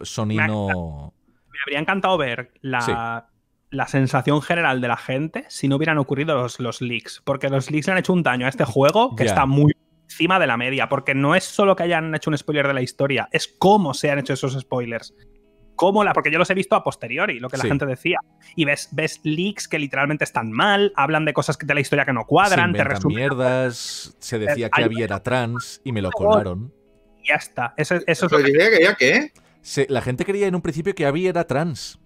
Sony 0.01 0.37
no... 0.47 1.13
Me 1.51 1.59
habría 1.65 1.79
encantado 1.79 2.17
ver 2.17 2.51
la, 2.61 3.29
la 3.69 3.87
sensación 3.87 4.41
general 4.41 4.81
de 4.81 4.87
la 4.87 4.97
gente 4.97 5.45
si 5.49 5.67
no 5.67 5.75
hubieran 5.75 5.97
ocurrido 5.97 6.35
los, 6.35 6.59
los 6.59 6.81
leaks. 6.81 7.21
Porque 7.23 7.49
los 7.49 7.71
leaks 7.71 7.87
le 7.87 7.93
han 7.93 7.99
hecho 7.99 8.13
un 8.13 8.23
daño 8.23 8.45
a 8.45 8.49
este 8.49 8.65
juego 8.65 9.15
que 9.15 9.25
está 9.25 9.45
muy 9.45 9.73
encima 10.03 10.39
de 10.39 10.47
la 10.47 10.57
media. 10.57 10.89
Porque 10.89 11.13
no 11.15 11.35
es 11.35 11.43
solo 11.43 11.75
que 11.75 11.83
hayan 11.83 12.13
hecho 12.15 12.29
un 12.29 12.37
spoiler 12.37 12.67
de 12.67 12.73
la 12.73 12.81
historia, 12.81 13.29
es 13.31 13.47
cómo 13.47 13.93
se 13.93 14.11
han 14.11 14.19
hecho 14.19 14.33
esos 14.33 14.59
spoilers. 14.59 15.13
Cómo 15.75 16.03
la, 16.03 16.13
porque 16.13 16.31
yo 16.31 16.37
los 16.39 16.49
he 16.49 16.53
visto 16.53 16.75
a 16.75 16.83
posteriori, 16.83 17.39
lo 17.39 17.49
que 17.49 17.57
Sí. 17.57 17.63
la 17.63 17.69
gente 17.69 17.85
decía. 17.85 18.19
Y 18.55 18.65
ves, 18.65 18.89
ves 18.91 19.19
leaks 19.23 19.67
que 19.67 19.77
literalmente 19.79 20.23
están 20.23 20.51
mal, 20.51 20.93
hablan 20.95 21.25
de 21.25 21.33
cosas 21.33 21.57
de 21.57 21.73
la 21.73 21.79
historia 21.81 22.05
que 22.05 22.13
no 22.13 22.21
Se 22.21 22.27
cuadran, 22.27 22.73
te 22.73 22.83
resumen 22.83 23.17
mierdas, 23.17 24.15
se 24.19 24.39
decía 24.39 24.69
que 24.69 24.83
Abby 24.83 25.03
era 25.03 25.21
trans 25.21 25.81
y 25.83 25.91
me 25.91 26.01
lo 26.01 26.11
colaron. 26.11 26.73
y 27.21 27.27
ya 27.29 27.35
está. 27.35 27.73
Eso, 27.77 27.95
eso 27.95 28.03
es 28.07 28.21
lo 28.21 28.29
pero 28.29 28.43
que 28.43 28.51
diría 28.51 28.69
que 28.69 28.83
ya 28.83 28.95
que. 28.95 29.31
Se- 29.61 29.87
la 29.89 30.01
gente 30.01 30.23
creía 30.25 30.47
en 30.47 30.55
un 30.55 30.61
principio 30.61 30.93
que 30.95 31.05
Abby 31.05 31.27
era 31.27 31.45
trans. 31.45 31.99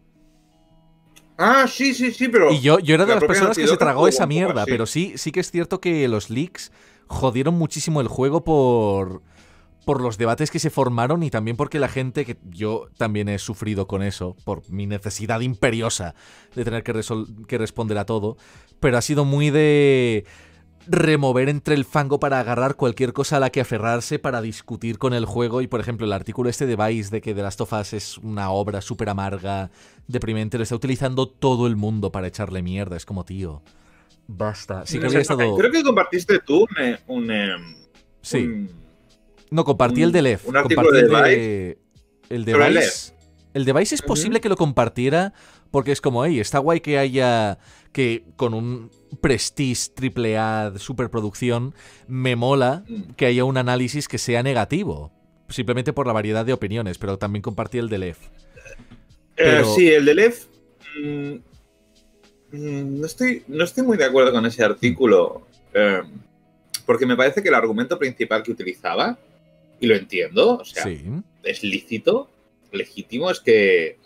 Ah, 1.37 1.65
sí, 1.67 1.93
sí, 1.93 2.11
sí, 2.11 2.27
pero. 2.27 2.51
Y 2.51 2.59
yo, 2.59 2.79
yo 2.79 2.95
era 2.95 3.05
de 3.05 3.09
la 3.15 3.15
las 3.15 3.23
personas 3.23 3.57
que 3.57 3.67
se 3.67 3.77
tragó 3.77 4.07
esa 4.07 4.25
mierda, 4.27 4.63
así. 4.63 4.71
pero 4.71 4.85
sí, 4.85 5.13
sí 5.15 5.31
que 5.31 5.39
es 5.39 5.51
cierto 5.51 5.79
que 5.79 6.07
los 6.09 6.29
leaks 6.29 6.71
jodieron 7.07 7.53
muchísimo 7.55 8.01
el 8.01 8.07
juego 8.07 8.43
por, 8.43 9.21
por 9.89 10.01
los 10.01 10.19
debates 10.19 10.51
que 10.51 10.59
se 10.59 10.69
formaron 10.69 11.23
y 11.23 11.31
también 11.31 11.57
porque 11.57 11.79
la 11.79 11.87
gente, 11.89 12.23
que 12.23 12.37
yo 12.51 12.89
también 12.99 13.27
he 13.27 13.39
sufrido 13.39 13.87
con 13.87 14.03
eso, 14.03 14.35
por 14.45 14.69
mi 14.69 14.85
necesidad 14.85 15.39
imperiosa 15.39 16.13
de 16.53 16.63
tener 16.63 16.83
que, 16.83 16.93
que 17.47 17.57
responder 17.57 17.97
a 17.97 18.05
todo, 18.05 18.37
pero 18.79 18.99
ha 18.99 19.01
sido 19.01 19.25
muy 19.25 19.49
de 19.49 20.25
remover 20.85 21.49
entre 21.49 21.73
el 21.73 21.85
fango 21.85 22.19
para 22.19 22.39
agarrar 22.39 22.75
cualquier 22.75 23.13
cosa 23.13 23.37
a 23.37 23.39
la 23.39 23.49
que 23.49 23.61
aferrarse 23.61 24.19
para 24.19 24.43
discutir 24.43 24.99
con 24.99 25.15
el 25.15 25.25
juego 25.25 25.59
y 25.63 25.67
por 25.67 25.79
ejemplo 25.79 26.05
el 26.05 26.13
artículo 26.13 26.51
este 26.51 26.67
de 26.67 26.75
Vice 26.75 27.09
de 27.09 27.21
que 27.21 27.33
The 27.33 27.41
Last 27.41 27.61
of 27.61 27.73
Us 27.73 27.93
es 27.93 28.19
una 28.19 28.51
obra 28.51 28.81
súper 28.81 29.09
amarga, 29.09 29.71
deprimente, 30.07 30.57
lo 30.57 30.63
está 30.65 30.75
utilizando 30.75 31.27
todo 31.27 31.65
el 31.65 31.77
mundo 31.77 32.11
para 32.11 32.27
echarle 32.27 32.61
mierda, 32.61 32.95
es 32.95 33.07
como 33.07 33.25
tío, 33.25 33.63
basta. 34.27 34.85
Sí 34.85 34.99
que 34.99 35.07
había 35.07 35.21
estado... 35.21 35.55
Creo 35.55 35.71
que 35.71 35.81
compartiste 35.81 36.37
tú 36.45 36.59
un. 36.59 36.83
eh, 36.85 36.99
un, 37.07 37.31
em, 37.31 37.75
Sí, 38.21 38.43
un- 38.43 38.78
no, 39.49 39.63
compartí 39.63 40.01
un- 40.01 40.07
el 40.07 40.11
de 40.11 40.21
Lev, 40.21 40.39
un 40.45 40.57
artículo 40.57 40.87
compartí 40.89 41.05
el 42.29 42.45
de. 42.45 42.51
El 42.51 42.73
Vice... 42.73 43.13
El 43.53 43.65
de 43.65 43.73
Vice 43.73 43.95
es 43.95 44.01
posible 44.03 44.41
que 44.41 44.49
lo 44.49 44.55
compartiera 44.55 45.33
porque 45.71 45.91
es 45.91 46.01
como, 46.01 46.23
hey, 46.23 46.39
está 46.39 46.59
guay 46.59 46.81
que 46.81 46.99
haya 46.99 47.57
que 47.91 48.23
con 48.35 48.53
un 48.53 48.91
Prestige 49.21 49.89
triple 49.95 50.37
A 50.37 50.71
superproducción 50.77 51.73
me 52.07 52.35
mola 52.35 52.83
Mm. 52.87 53.13
que 53.17 53.25
haya 53.25 53.43
un 53.45 53.57
análisis 53.57 54.07
que 54.07 54.19
sea 54.19 54.43
negativo. 54.43 55.11
Simplemente 55.49 55.93
por 55.93 56.05
la 56.05 56.13
variedad 56.13 56.45
de 56.45 56.53
opiniones, 56.53 56.99
pero 56.99 57.17
también 57.17 57.41
compartí 57.41 57.79
el 57.79 57.89
de 57.89 57.97
Lev. 57.97 58.17
Eh, 59.35 59.63
sí, 59.75 59.87
el 59.89 60.05
de 60.05 60.13
Lev. 60.13 60.35
mm, 61.03 61.31
mm, 62.51 62.99
no, 62.99 63.05
estoy, 63.07 63.43
no 63.47 63.63
estoy 63.63 63.83
muy 63.83 63.97
de 63.97 64.05
acuerdo 64.05 64.31
con 64.31 64.45
ese 64.45 64.63
artículo. 64.63 65.41
eh, 65.73 66.01
porque 66.85 67.05
me 67.05 67.15
parece 67.15 67.41
que 67.43 67.49
el 67.49 67.55
argumento 67.55 67.97
principal 67.99 68.41
que 68.43 68.51
utilizaba, 68.51 69.17
y 69.79 69.87
lo 69.87 69.95
entiendo, 69.95 70.57
o 70.57 70.65
sea, 70.65 70.83
Sí. 70.83 71.01
es 71.43 71.63
lícito, 71.63 72.29
legítimo, 72.71 73.29
es 73.31 73.39
que. 73.39 73.97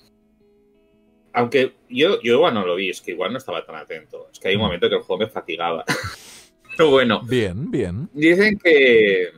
Aunque 1.36 1.74
yo, 1.90 2.22
yo 2.22 2.34
igual 2.36 2.54
no 2.54 2.66
lo 2.66 2.76
vi, 2.76 2.90
es 2.92 3.02
que 3.02 3.12
igual 3.12 3.32
no 3.32 3.40
estaba 3.40 3.66
tan 3.66 3.76
atento. 3.76 4.30
Es 4.32 4.40
que 4.40 4.50
hay 4.50 4.56
un 4.56 4.62
momento 4.62 4.88
que 4.88 4.96
el 4.96 5.02
juego 5.02 5.24
me 5.26 5.30
fatigaba. 5.30 5.84
Pero 6.78 6.90
bueno, 6.92 7.22
Bien, 7.24 7.72
bien. 7.72 8.10
Dicen 8.14 8.60
que, 8.64 9.30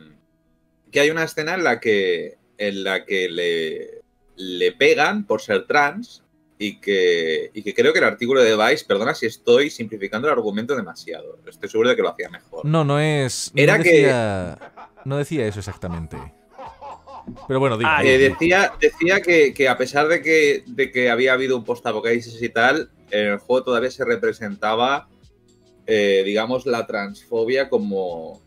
que 0.92 1.00
hay 1.00 1.10
una 1.10 1.24
escena 1.24 1.54
en 1.56 1.64
la 1.64 1.80
que, 1.80 2.36
en 2.58 2.84
la 2.84 3.06
que 3.06 3.30
le, 3.30 4.02
le 4.36 4.72
pegan 4.74 5.26
por 5.26 5.42
ser 5.42 5.66
trans 5.68 6.24
y 6.58 6.80
que, 6.80 7.52
y 7.54 7.62
que 7.64 7.74
creo 7.74 7.92
que 7.94 8.00
el 8.00 8.06
artículo 8.06 8.42
de 8.42 8.56
Vice, 8.56 8.86
perdona 8.86 9.14
si 9.16 9.26
estoy 9.26 9.70
simplificando 9.70 10.28
el 10.28 10.34
argumento 10.34 10.76
demasiado, 10.76 11.40
estoy 11.48 11.68
seguro 11.70 11.90
de 11.90 11.96
que 11.98 12.02
lo 12.02 12.10
hacía 12.10 12.30
mejor. 12.30 12.64
No, 12.66 12.84
no 12.86 13.00
es. 13.00 13.52
no 13.54 13.62
Era 13.62 13.78
que- 13.82 13.90
decía, 13.92 14.58
No 15.06 15.18
decía 15.18 15.48
eso 15.48 15.60
exactamente. 15.60 16.18
Pero 17.48 17.60
bueno. 17.60 17.78
Ah, 17.84 18.04
decía 18.04 18.74
decía 18.80 19.22
que, 19.22 19.54
que 19.54 19.70
a 19.70 19.78
pesar 19.78 20.08
de 20.08 20.22
que, 20.22 20.64
de 20.68 20.92
que 20.92 21.10
había 21.10 21.34
habido 21.34 21.58
un 21.58 21.64
post-apocalipsis 21.64 22.42
y 22.42 22.50
tal, 22.50 22.92
en 23.12 23.28
el 23.28 23.38
juego 23.38 23.64
todavía 23.64 23.92
se 23.92 24.06
representaba, 24.06 25.08
eh, 25.88 26.24
digamos, 26.26 26.66
la 26.66 26.86
transfobia 26.86 27.70
como, 27.70 28.42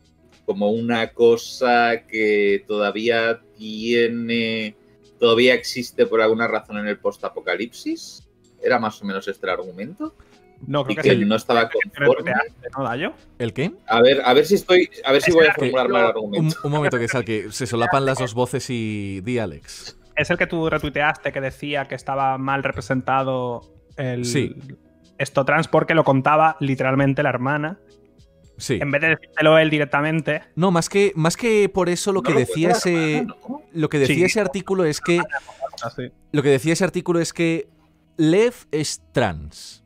como 0.44 0.70
una 0.70 1.12
cosa 1.12 2.04
que 2.06 2.64
todavía 2.66 3.40
tiene, 3.56 4.76
todavía 5.18 5.54
existe 5.54 6.06
por 6.06 6.20
alguna 6.20 6.46
razón 6.46 6.78
en 6.78 6.88
el 6.88 6.98
post-apocalipsis. 6.98 8.28
Era 8.62 8.78
más 8.78 9.00
o 9.00 9.04
menos 9.04 9.28
este 9.28 9.46
el 9.46 9.50
argumento. 9.50 10.14
No, 10.66 10.80
Y 10.80 10.84
creo 10.84 10.96
que, 10.96 11.02
que 11.02 11.09
es 11.11 11.14
el 11.14 11.28
no 11.28 11.36
estaba 11.36 11.68
que 11.68 11.78
conforme. 11.82 12.09
retuiteaste, 12.32 12.68
¿no, 12.76 12.84
Dayo? 12.84 13.12
¿El 13.38 13.52
qué? 13.52 13.72
A 13.86 14.02
ver, 14.02 14.20
a 14.24 14.32
ver 14.34 14.44
si 14.44 14.56
estoy, 14.56 14.90
a 15.04 15.12
ver 15.12 15.22
si 15.22 15.30
voy 15.32 15.46
a 15.46 15.54
formular 15.54 15.88
mal 15.88 16.00
el 16.02 16.06
artículo- 16.09 16.22
Un, 16.26 16.34
argumento. 16.34 16.61
un 16.64 16.70
momento 16.72 16.98
que 16.98 17.09
sal, 17.09 17.24
que 17.24 17.52
se 17.52 17.66
solapan 17.66 18.04
las 18.04 18.18
dos 18.18 18.34
voces 18.34 18.66
y 18.70 19.20
di 19.22 19.38
Alex. 19.38 19.96
Es 20.16 20.30
el 20.30 20.36
que 20.36 20.46
tú 20.48 20.68
retuiteaste 20.68 21.30
que 21.32 21.40
decía 21.40 21.84
que 21.86 21.94
estaba 21.94 22.36
mal 22.38 22.64
representado 22.64 23.62
el 23.96 24.24
Sí. 24.24 24.56
esto 25.16 25.44
trans 25.44 25.68
porque 25.68 25.94
lo 25.94 26.02
contaba 26.04 26.56
literalmente 26.61 27.22
la 27.22 27.28
hermana. 27.30 27.78
Sí. 28.56 28.78
En 28.82 28.90
vez 28.90 29.00
de 29.00 29.09
decírtelo 29.11 29.56
él 29.59 29.70
directamente. 29.70 30.42
No, 30.56 30.72
más 30.72 30.88
que, 30.88 31.12
más 31.14 31.36
que 31.36 31.68
por 31.68 31.88
eso 31.88 32.12
lo 32.12 32.22
que 32.22 32.32
decía 32.34 32.70
ese. 32.72 33.24
¿no? 33.24 33.62
Lo 33.72 33.88
que 33.88 34.00
decía 34.00 34.16
Sí. 34.16 34.24
ese 34.24 34.40
artículo 34.40 34.84
es 34.84 35.00
que. 35.00 35.20
Así. 35.84 36.11
Lo 36.32 36.42
que 36.42 36.48
decía 36.48 36.72
ese 36.72 36.82
artículo 36.82 37.20
es 37.20 37.32
que 37.32 37.68
Lev 38.16 38.54
es 38.72 39.00
trans. 39.12 39.78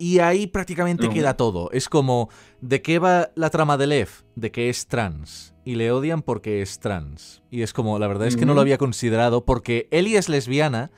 Y 0.00 0.18
ahí 0.20 0.46
prácticamente 0.46 1.10
queda 1.10 1.36
todo. 1.36 1.70
Es 1.72 1.90
como, 1.90 2.30
¿de 2.62 2.80
qué 2.80 2.98
va 2.98 3.30
la 3.34 3.50
trama 3.50 3.76
de 3.76 3.86
Lev? 3.86 4.08
De 4.34 4.50
que 4.50 4.70
es 4.70 4.86
trans. 4.86 5.54
Y 5.62 5.74
le 5.74 5.92
odian 5.92 6.22
porque 6.22 6.62
es 6.62 6.80
trans. 6.80 7.42
Y 7.50 7.60
es 7.60 7.74
como, 7.74 7.98
la 7.98 8.08
verdad 8.08 8.26
es 8.26 8.34
que 8.36 8.46
no 8.46 8.54
lo 8.54 8.62
había 8.62 8.78
considerado 8.78 9.44
porque 9.44 9.88
Ellie 9.90 10.16
es 10.16 10.30
lesbiana 10.30 10.90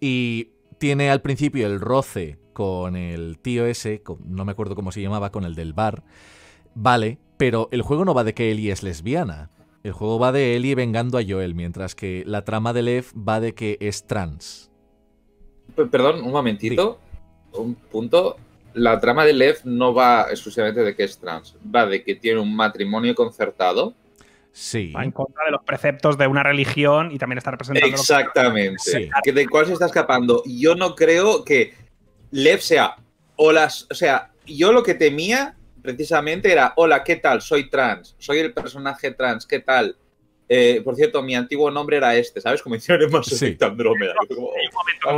y 0.00 0.50
tiene 0.78 1.08
al 1.08 1.22
principio 1.22 1.68
el 1.68 1.80
roce 1.80 2.38
con 2.52 2.96
el 2.96 3.38
tío 3.38 3.64
ese, 3.64 4.02
con- 4.02 4.18
no 4.26 4.44
me 4.44 4.50
acuerdo 4.50 4.74
cómo 4.74 4.90
se 4.90 5.00
llamaba, 5.02 5.30
con 5.30 5.44
el 5.44 5.54
del 5.54 5.72
bar. 5.72 6.02
Vale, 6.74 7.18
pero 7.36 7.68
el 7.70 7.82
juego 7.82 8.04
no 8.04 8.12
va 8.12 8.24
de 8.24 8.34
que 8.34 8.50
Ellie 8.50 8.72
es 8.72 8.82
lesbiana. 8.82 9.52
El 9.84 9.92
juego 9.92 10.18
va 10.18 10.32
de 10.32 10.56
Ellie 10.56 10.74
vengando 10.74 11.16
a 11.16 11.22
Joel, 11.26 11.54
mientras 11.54 11.94
que 11.94 12.24
la 12.26 12.44
trama 12.44 12.72
de 12.72 12.82
Lev 12.82 13.06
va 13.16 13.38
de 13.38 13.54
que 13.54 13.78
es 13.80 14.04
trans. 14.08 14.72
Perdón, 15.92 16.22
un 16.24 16.32
momentito. 16.32 16.98
Un 17.52 17.76
punto. 17.76 18.36
La 18.78 18.98
trama 19.00 19.24
de 19.24 19.32
Lev 19.32 19.58
no 19.64 19.92
va 19.94 20.26
exclusivamente 20.30 20.80
de 20.82 20.94
que 20.94 21.04
es 21.04 21.18
trans. 21.18 21.56
Va 21.74 21.86
de 21.86 22.02
que 22.02 22.14
tiene 22.14 22.40
un 22.40 22.54
matrimonio 22.54 23.14
concertado. 23.14 23.94
Sí. 24.52 24.92
Va 24.92 25.04
en 25.04 25.12
contra 25.12 25.44
de 25.44 25.52
los 25.52 25.62
preceptos 25.62 26.18
de 26.18 26.26
una 26.26 26.42
religión 26.42 27.12
y 27.12 27.18
también 27.18 27.38
está 27.38 27.50
representando. 27.50 27.86
que- 27.88 27.94
Exactamente. 28.00 28.78
Sí. 28.78 29.10
Que 29.22 29.32
¿De 29.32 29.46
cuál 29.48 29.66
se 29.66 29.72
está 29.74 29.86
escapando? 29.86 30.42
Yo 30.46 30.74
no 30.74 30.94
creo 30.94 31.44
que 31.44 31.74
Lev 32.30 32.60
sea. 32.60 32.96
O, 33.36 33.52
las, 33.52 33.86
o 33.90 33.94
sea, 33.94 34.32
yo 34.46 34.72
lo 34.72 34.82
que 34.82 34.94
temía 34.94 35.54
precisamente 35.82 36.50
era: 36.50 36.72
Hola, 36.76 37.04
¿qué 37.04 37.16
tal? 37.16 37.40
Soy 37.40 37.68
trans. 37.70 38.16
Soy 38.18 38.38
el 38.38 38.52
personaje 38.52 39.12
trans. 39.12 39.46
¿Qué 39.46 39.60
tal? 39.60 39.96
Eh, 40.48 40.80
por 40.82 40.96
cierto, 40.96 41.22
mi 41.22 41.34
antiguo 41.34 41.70
nombre 41.70 41.98
era 41.98 42.16
este, 42.16 42.40
¿sabes? 42.40 42.62
Como 42.62 42.74
hicieron 42.74 43.04
en 43.04 43.12
Mass. 43.12 43.30
Effect 43.30 43.62
Andrómeda. 43.62 44.14
Como, 44.28 44.50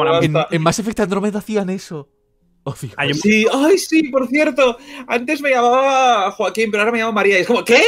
Ah. 0.07 0.21
En, 0.23 0.35
en 0.51 0.63
Mass 0.63 0.79
Effect 0.81 1.01
Andromeda 1.01 1.39
hacían 1.39 1.71
eso. 1.71 2.09
Un- 2.65 3.15
Sí, 3.15 3.47
ay, 3.53 3.79
sí, 3.79 4.05
por 4.05 4.29
cierto. 4.29 4.77
Antes 5.07 5.41
me 5.41 5.51
llamaba 5.51 6.31
Joaquín, 6.33 6.71
pero 6.71 6.83
ahora 6.83 6.93
me 6.93 6.99
llamo 6.99 7.13
María. 7.13 7.39
Y 7.39 7.43
es 7.43 7.47
como, 7.47 7.65
¿qué? 7.65 7.83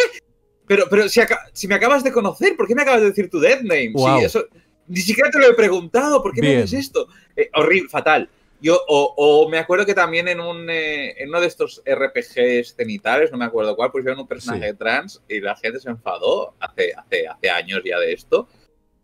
Pero, 0.67 0.87
pero 0.89 1.09
si, 1.09 1.21
si 1.53 1.69
me 1.69 1.75
acabas 1.75 2.03
de 2.05 2.13
conocer, 2.13 2.57
¿por 2.57 2.67
qué 2.67 2.75
me 2.75 2.83
acabas 2.83 3.01
de 3.03 3.09
decir 3.09 3.29
tu 3.29 3.39
dead 3.41 3.61
name? 3.63 3.87
Sí, 3.89 3.93
Guau. 3.93 4.21
eso- 4.23 4.47
ni 4.89 5.01
siquiera 5.01 5.31
te 5.31 5.39
lo 5.39 5.47
he 5.49 5.55
preguntado, 5.55 6.23
¿por 6.23 6.33
qué 6.33 6.41
Bien. 6.41 6.57
me 6.57 6.63
haces 6.63 6.81
esto? 6.87 7.07
Eh, 7.37 7.51
horrible, 7.55 7.89
fatal. 7.89 8.29
Yo, 8.61 8.81
o, 8.89 9.15
o 9.17 9.49
me 9.49 9.59
acuerdo 9.59 9.85
que 9.85 9.95
también 9.95 10.29
en, 10.29 10.39
un, 10.41 10.71
eh, 10.71 11.21
en 11.21 11.29
uno 11.31 11.41
de 11.41 11.49
estos 11.49 11.83
RPGs 11.85 12.75
cenitales, 12.77 13.31
no 13.33 13.39
me 13.39 13.45
acuerdo 13.45 13.75
cuál, 13.75 13.91
pusieron 13.91 14.21
un 14.21 14.29
personaje 14.29 14.71
Sí. 14.71 14.77
trans 14.79 15.23
y 15.29 15.41
la 15.41 15.57
gente 15.57 15.81
se 15.81 15.91
enfadó 15.91 16.55
hace, 16.61 16.93
hace, 16.97 17.27
hace 17.27 17.51
años 17.51 17.81
ya 17.85 17.99
de 17.99 18.13
esto. 18.13 18.49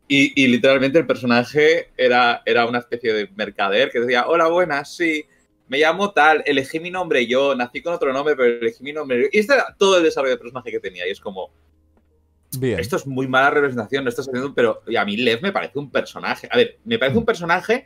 Y, 0.07 0.43
y 0.43 0.47
literalmente 0.47 0.99
el 0.99 1.07
personaje 1.07 1.89
era, 1.97 2.43
era 2.47 2.67
una 2.67 2.79
especie 2.79 3.13
de 3.13 3.29
mercader 3.37 3.91
que 3.91 4.01
decía, 4.01 4.27
hola, 4.29 4.47
buenas, 4.49 4.95
sí, 4.97 5.25
me 5.69 5.79
llamo 5.79 6.13
tal, 6.13 6.43
elegí 6.47 6.81
mi 6.81 6.91
nombre 6.91 7.27
yo, 7.27 7.55
nací 7.55 7.83
con 7.83 7.93
otro 7.93 8.13
nombre, 8.13 8.35
pero 8.37 8.59
elegí 8.59 8.83
mi 8.83 8.93
nombre 8.93 9.23
yo. 9.23 9.29
Y 9.31 9.39
este 9.39 9.55
era 9.55 9.75
todo 9.79 9.99
el 9.99 10.03
desarrollo 10.03 10.33
de 10.33 10.39
personaje 10.39 10.71
que 10.71 10.81
tenía. 10.81 11.07
Y 11.07 11.11
es 11.11 11.21
como, 11.21 11.51
Bien. 12.59 12.81
esto 12.81 12.97
es 12.97 13.07
muy 13.07 13.29
mala 13.29 13.51
representación, 13.51 14.05
no 14.05 14.11
estás 14.11 14.29
haciendo, 14.29 14.55
pero 14.55 14.83
y 14.87 14.97
a 14.97 15.05
mí 15.05 15.17
Lev 15.17 15.43
me 15.43 15.53
parece 15.53 15.79
un 15.79 15.91
personaje. 15.91 16.49
A 16.51 16.57
ver, 16.57 16.79
me 16.85 16.99
parece 16.99 17.19
un 17.19 17.25
personaje 17.25 17.85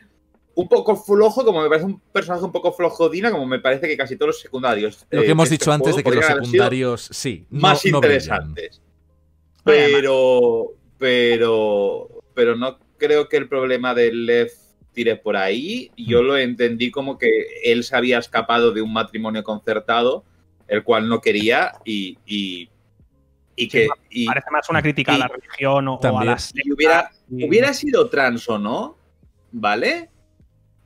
un 0.55 0.69
poco 0.69 0.97
flojo, 0.97 1.45
como 1.45 1.63
me 1.63 1.69
parece 1.69 1.87
un 1.87 2.01
personaje 2.13 2.45
un 2.45 2.53
poco 2.53 2.73
flojo 2.73 3.09
Dina, 3.09 3.31
como 3.31 3.47
me 3.47 3.59
parece 3.59 3.89
que 3.89 3.97
casi 3.97 4.17
todos 4.17 4.29
los 4.29 4.41
secundarios. 4.41 5.07
Lo 5.11 5.23
eh, 5.23 5.25
que 5.25 5.31
hemos 5.33 5.49
de 5.49 5.55
dicho 5.55 5.71
este 5.71 5.75
antes 5.75 5.97
de 5.97 6.05
que 6.05 6.11
los 6.11 6.25
secundarios, 6.25 7.09
sí, 7.11 7.47
más 7.51 7.85
no 7.85 7.99
interesantes. 7.99 8.81
Pero, 9.65 10.75
pero, 10.99 12.09
pero 12.35 12.57
no 12.57 12.79
creo 12.99 13.29
que 13.29 13.37
el 13.37 13.49
problema 13.49 13.95
de 13.95 14.13
Lev 14.13 14.53
tire 14.93 15.17
por 15.17 15.37
ahí. 15.37 15.91
Yo 15.97 16.23
Hmm. 16.23 16.27
lo 16.27 16.37
entendí 16.39 16.91
como 16.91 17.19
que 17.19 17.29
él 17.65 17.85
se 17.85 17.97
había 17.97 18.19
escapado 18.19 18.73
de 18.73 18.83
un 18.83 18.93
matrimonio 18.93 19.43
concertado, 19.43 20.25
el 20.69 20.83
cual 20.85 21.09
no 21.09 21.21
quería 21.21 21.73
y, 21.85 22.19
y, 22.27 22.69
y 23.57 23.69
que 23.69 23.89
y- 24.11 24.27
Parece 24.27 24.51
más 24.51 24.69
una 24.71 24.81
crítica 24.83 25.15
a 25.15 25.19
la 25.19 25.29
religión 25.29 25.89
o, 25.89 25.95
o 25.95 26.19
a 26.19 26.25
las 26.25 26.53
y 26.55 26.73
hubiera, 26.73 27.11
y- 27.31 27.47
hubiera 27.47 27.75
sido 27.75 28.09
trans 28.09 28.49
o 28.49 28.59
no, 28.59 28.97
¿vale? 29.51 30.09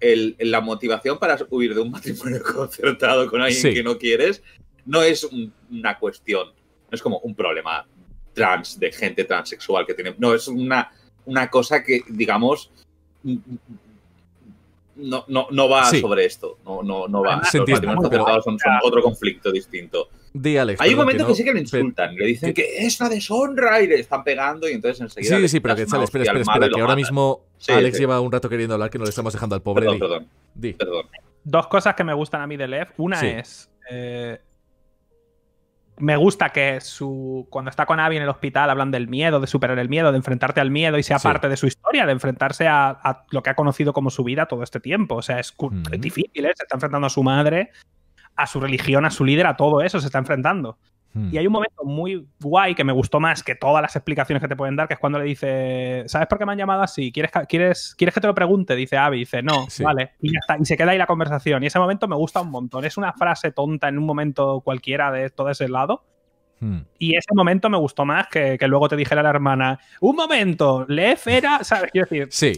El- 0.00 0.36
la 0.38 0.60
motivación 0.60 1.18
para 1.18 1.38
huir 1.50 1.74
de 1.74 1.80
un 1.80 1.90
matrimonio 1.90 2.40
concertado 2.54 3.28
con 3.30 3.40
alguien 3.42 3.60
Sí. 3.62 3.74
que 3.74 3.82
no 3.82 3.98
quieres 3.98 4.42
no 4.84 5.02
es 5.02 5.24
un- 5.24 5.52
una 5.70 5.98
cuestión, 5.98 6.48
no 6.48 6.90
es 6.94 7.02
como 7.02 7.18
un 7.18 7.34
problema 7.34 7.86
trans 8.34 8.78
de 8.78 8.92
gente 8.92 9.24
transexual 9.24 9.84
que 9.86 9.94
tiene. 9.94 10.14
No, 10.18 10.32
es 10.34 10.46
una, 10.46 10.92
una 11.24 11.48
cosa 11.50 11.82
que, 11.82 12.02
digamos, 12.08 12.70
no, 14.96 15.24
no, 15.28 15.46
no 15.50 15.68
va 15.68 15.84
Sí. 15.86 16.00
sobre 16.00 16.24
esto. 16.24 16.58
No, 16.64 16.82
no, 16.82 17.06
no 17.08 17.22
va. 17.22 17.44
Se 17.44 17.58
Los 17.58 17.68
matrimonios 17.68 18.02
concertados 18.04 18.44
son, 18.44 18.58
son 18.58 18.72
otro 18.82 19.02
conflicto 19.02 19.52
distinto. 19.52 20.08
Di, 20.32 20.58
Alex. 20.58 20.80
Hay 20.80 20.90
un 20.90 20.96
momento 20.96 21.24
que, 21.24 21.30
no- 21.30 21.34
sí 21.36 21.44
que 21.44 21.52
le 21.54 21.60
insultan, 21.60 22.14
le 22.14 22.26
dicen 22.26 22.52
que 22.52 22.78
es 22.86 23.00
una 23.00 23.08
deshonra 23.08 23.80
y 23.80 23.86
le 23.86 24.00
están 24.00 24.22
pegando 24.22 24.68
y 24.68 24.72
entonces 24.72 25.00
enseguida. 25.00 25.36
Sí, 25.36 25.42
le 25.42 25.48
sí, 25.48 25.60
pero 25.60 25.74
que 25.76 25.82
espera, 25.82 26.04
espera, 26.04 26.24
espera, 26.24 26.66
lo 26.66 26.74
que 26.74 26.80
ahora 26.80 26.92
matan. 26.94 26.96
mismo 26.96 27.40
Sí, 27.56 27.72
Alex 27.72 27.96
sí. 27.96 28.02
lleva 28.02 28.20
un 28.20 28.30
rato 28.32 28.48
queriendo 28.48 28.74
hablar 28.74 28.90
que 28.90 28.98
no 28.98 29.04
le 29.04 29.10
estamos 29.10 29.32
dejando 29.32 29.54
al 29.54 29.62
pobre. 29.62 29.86
Perdón, 29.86 29.96
Di. 29.96 30.00
perdón, 30.00 30.28
Di. 30.54 30.72
perdón. 30.74 31.06
Dos 31.44 31.66
cosas 31.68 31.94
que 31.94 32.04
me 32.04 32.12
gustan 32.12 32.42
a 32.42 32.46
mí 32.46 32.56
de 32.56 32.68
Lev. 32.68 32.88
Una 32.98 33.18
Sí. 33.20 33.26
es. 33.28 33.70
eh, 33.90 34.40
me 35.98 36.16
gusta 36.16 36.50
que 36.50 36.80
su 36.80 37.46
cuando 37.50 37.70
está 37.70 37.86
con 37.86 38.00
Abby 38.00 38.16
en 38.16 38.22
el 38.22 38.28
hospital 38.28 38.68
hablan 38.70 38.90
del 38.90 39.08
miedo, 39.08 39.40
de 39.40 39.46
superar 39.46 39.78
el 39.78 39.88
miedo, 39.88 40.10
de 40.12 40.18
enfrentarte 40.18 40.60
al 40.60 40.70
miedo 40.70 40.98
y 40.98 41.02
sea 41.02 41.18
Sí. 41.18 41.26
parte 41.26 41.48
de 41.48 41.56
su 41.56 41.66
historia, 41.66 42.04
de 42.06 42.12
enfrentarse 42.12 42.68
a, 42.68 42.88
a 42.90 43.24
lo 43.30 43.42
que 43.42 43.50
ha 43.50 43.54
conocido 43.56 43.92
como 43.92 44.10
su 44.10 44.22
vida 44.24 44.46
todo 44.46 44.62
este 44.62 44.80
tiempo. 44.80 45.14
O 45.16 45.22
sea, 45.22 45.40
es 45.40 45.54
difícil, 45.98 46.44
¿eh? 46.44 46.52
Se 46.54 46.64
está 46.64 46.76
enfrentando 46.76 47.06
a 47.06 47.10
su 47.10 47.22
madre, 47.22 47.70
a 48.36 48.46
su 48.46 48.60
religión, 48.60 49.04
a 49.06 49.10
su 49.10 49.24
líder, 49.24 49.46
a 49.46 49.56
todo 49.56 49.80
eso 49.82 49.98
se 50.00 50.06
está 50.06 50.18
enfrentando. 50.18 50.78
Hmm. 51.12 51.30
Y 51.32 51.38
hay 51.38 51.46
un 51.46 51.52
momento 51.52 51.82
muy 51.84 52.26
guay 52.40 52.74
que 52.74 52.84
me 52.84 52.92
gustó 52.92 53.20
más 53.20 53.42
que 53.42 53.54
todas 53.54 53.80
las 53.80 53.96
explicaciones 53.96 54.42
que 54.42 54.48
te 54.48 54.56
pueden 54.56 54.76
dar, 54.76 54.86
que 54.86 54.94
es 54.94 55.00
cuando 55.00 55.18
le 55.18 55.24
dice, 55.24 56.04
¿sabes 56.08 56.28
por 56.28 56.38
qué 56.38 56.44
me 56.46 56.52
han 56.52 56.58
llamado 56.58 56.82
así? 56.82 57.10
¿Quieres, 57.10 57.32
que- 57.32 57.46
quieres, 57.46 57.94
¿quieres 57.96 58.14
que 58.14 58.20
te 58.20 58.26
lo 58.26 58.34
pregunte? 58.34 58.76
Dice 58.76 58.96
Abby, 58.98 59.18
dice, 59.20 59.42
no, 59.42 59.66
Sí. 59.70 59.82
vale. 59.82 60.12
Y 60.20 60.32
ya 60.32 60.38
está. 60.40 60.56
Y 60.60 60.64
se 60.66 60.76
queda 60.76 60.90
ahí 60.90 60.98
la 60.98 61.06
conversación. 61.06 61.62
Y 61.62 61.66
ese 61.66 61.78
momento 61.78 62.06
me 62.06 62.16
gusta 62.16 62.40
un 62.42 62.50
montón. 62.50 62.84
Es 62.84 62.96
una 62.98 63.12
frase 63.14 63.50
tonta 63.52 63.88
en 63.88 63.98
un 63.98 64.04
momento 64.04 64.60
cualquiera 64.60 65.10
de 65.10 65.30
todo 65.30 65.48
ese 65.50 65.68
lado. 65.68 66.04
Hmm. 66.60 66.80
Y 66.98 67.16
ese 67.16 67.34
momento 67.34 67.68
me 67.70 67.76
gustó 67.78 68.04
más 68.04 68.28
que, 68.28 68.56
que 68.58 68.66
luego 68.68 68.88
te 68.88 68.96
dijera 68.96 69.22
la 69.22 69.30
hermana, 69.30 69.78
un 70.00 70.16
momento, 70.16 70.84
Lev 70.88 71.18
era, 71.26 71.62
¿sabes? 71.64 71.90
Quiero 71.92 72.06
decir, 72.10 72.28
Sí, 72.30 72.52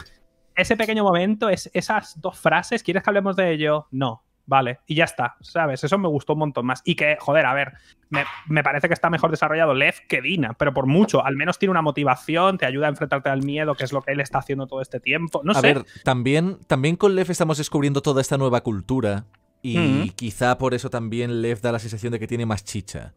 ese 0.55 0.77
pequeño 0.77 1.03
momento, 1.05 1.49
es, 1.49 1.69
esas 1.75 2.21
dos 2.21 2.39
frases, 2.39 2.83
¿quieres 2.83 3.03
que 3.03 3.11
hablemos 3.11 3.35
de 3.37 3.51
ello? 3.53 3.87
No. 3.91 4.23
Vale, 4.51 4.81
y 4.87 4.95
ya 4.95 5.05
está, 5.05 5.37
¿sabes? 5.43 5.85
Eso 5.85 5.99
me 5.99 6.09
gustó 6.09 6.33
un 6.33 6.39
montón 6.39 6.65
más. 6.65 6.81
Y 6.83 6.95
que, 6.95 7.19
joder, 7.21 7.45
a 7.45 7.53
ver, 7.53 7.75
me, 8.09 8.25
me 8.47 8.63
parece 8.65 8.89
que 8.89 8.95
está 8.95 9.11
mejor 9.11 9.31
desarrollado 9.31 9.75
Lev 9.75 9.95
que 10.09 10.23
Dina, 10.23 10.55
pero 10.55 10.73
por 10.73 10.87
mucho. 10.87 11.23
Al 11.23 11.37
menos 11.37 11.59
tiene 11.59 11.73
una 11.73 11.83
motivación, 11.83 12.57
te 12.57 12.65
ayuda 12.65 12.87
a 12.87 12.89
enfrentarte 12.89 13.29
al 13.29 13.43
miedo, 13.43 13.75
que 13.75 13.85
es 13.85 13.93
lo 13.93 14.01
que 14.01 14.13
él 14.13 14.21
está 14.21 14.39
haciendo 14.39 14.67
todo 14.67 14.81
este 14.81 15.01
tiempo. 15.01 15.43
No 15.45 15.53
a 15.53 15.57
sé. 15.61 15.75
ver, 15.75 15.85
también, 16.03 16.57
también 16.67 16.97
con 16.97 17.15
Lev 17.15 17.31
estamos 17.31 17.59
descubriendo 17.59 18.01
toda 18.01 18.23
esta 18.23 18.39
nueva 18.39 18.63
cultura 18.63 19.27
y 19.61 19.77
Mm. 19.77 20.09
quizá 20.17 20.57
por 20.57 20.73
eso 20.73 20.89
también 20.89 21.43
Lev 21.43 21.61
da 21.61 21.71
la 21.71 21.79
sensación 21.79 22.13
de 22.13 22.19
que 22.19 22.27
tiene 22.27 22.47
más 22.47 22.65
chicha. 22.65 23.13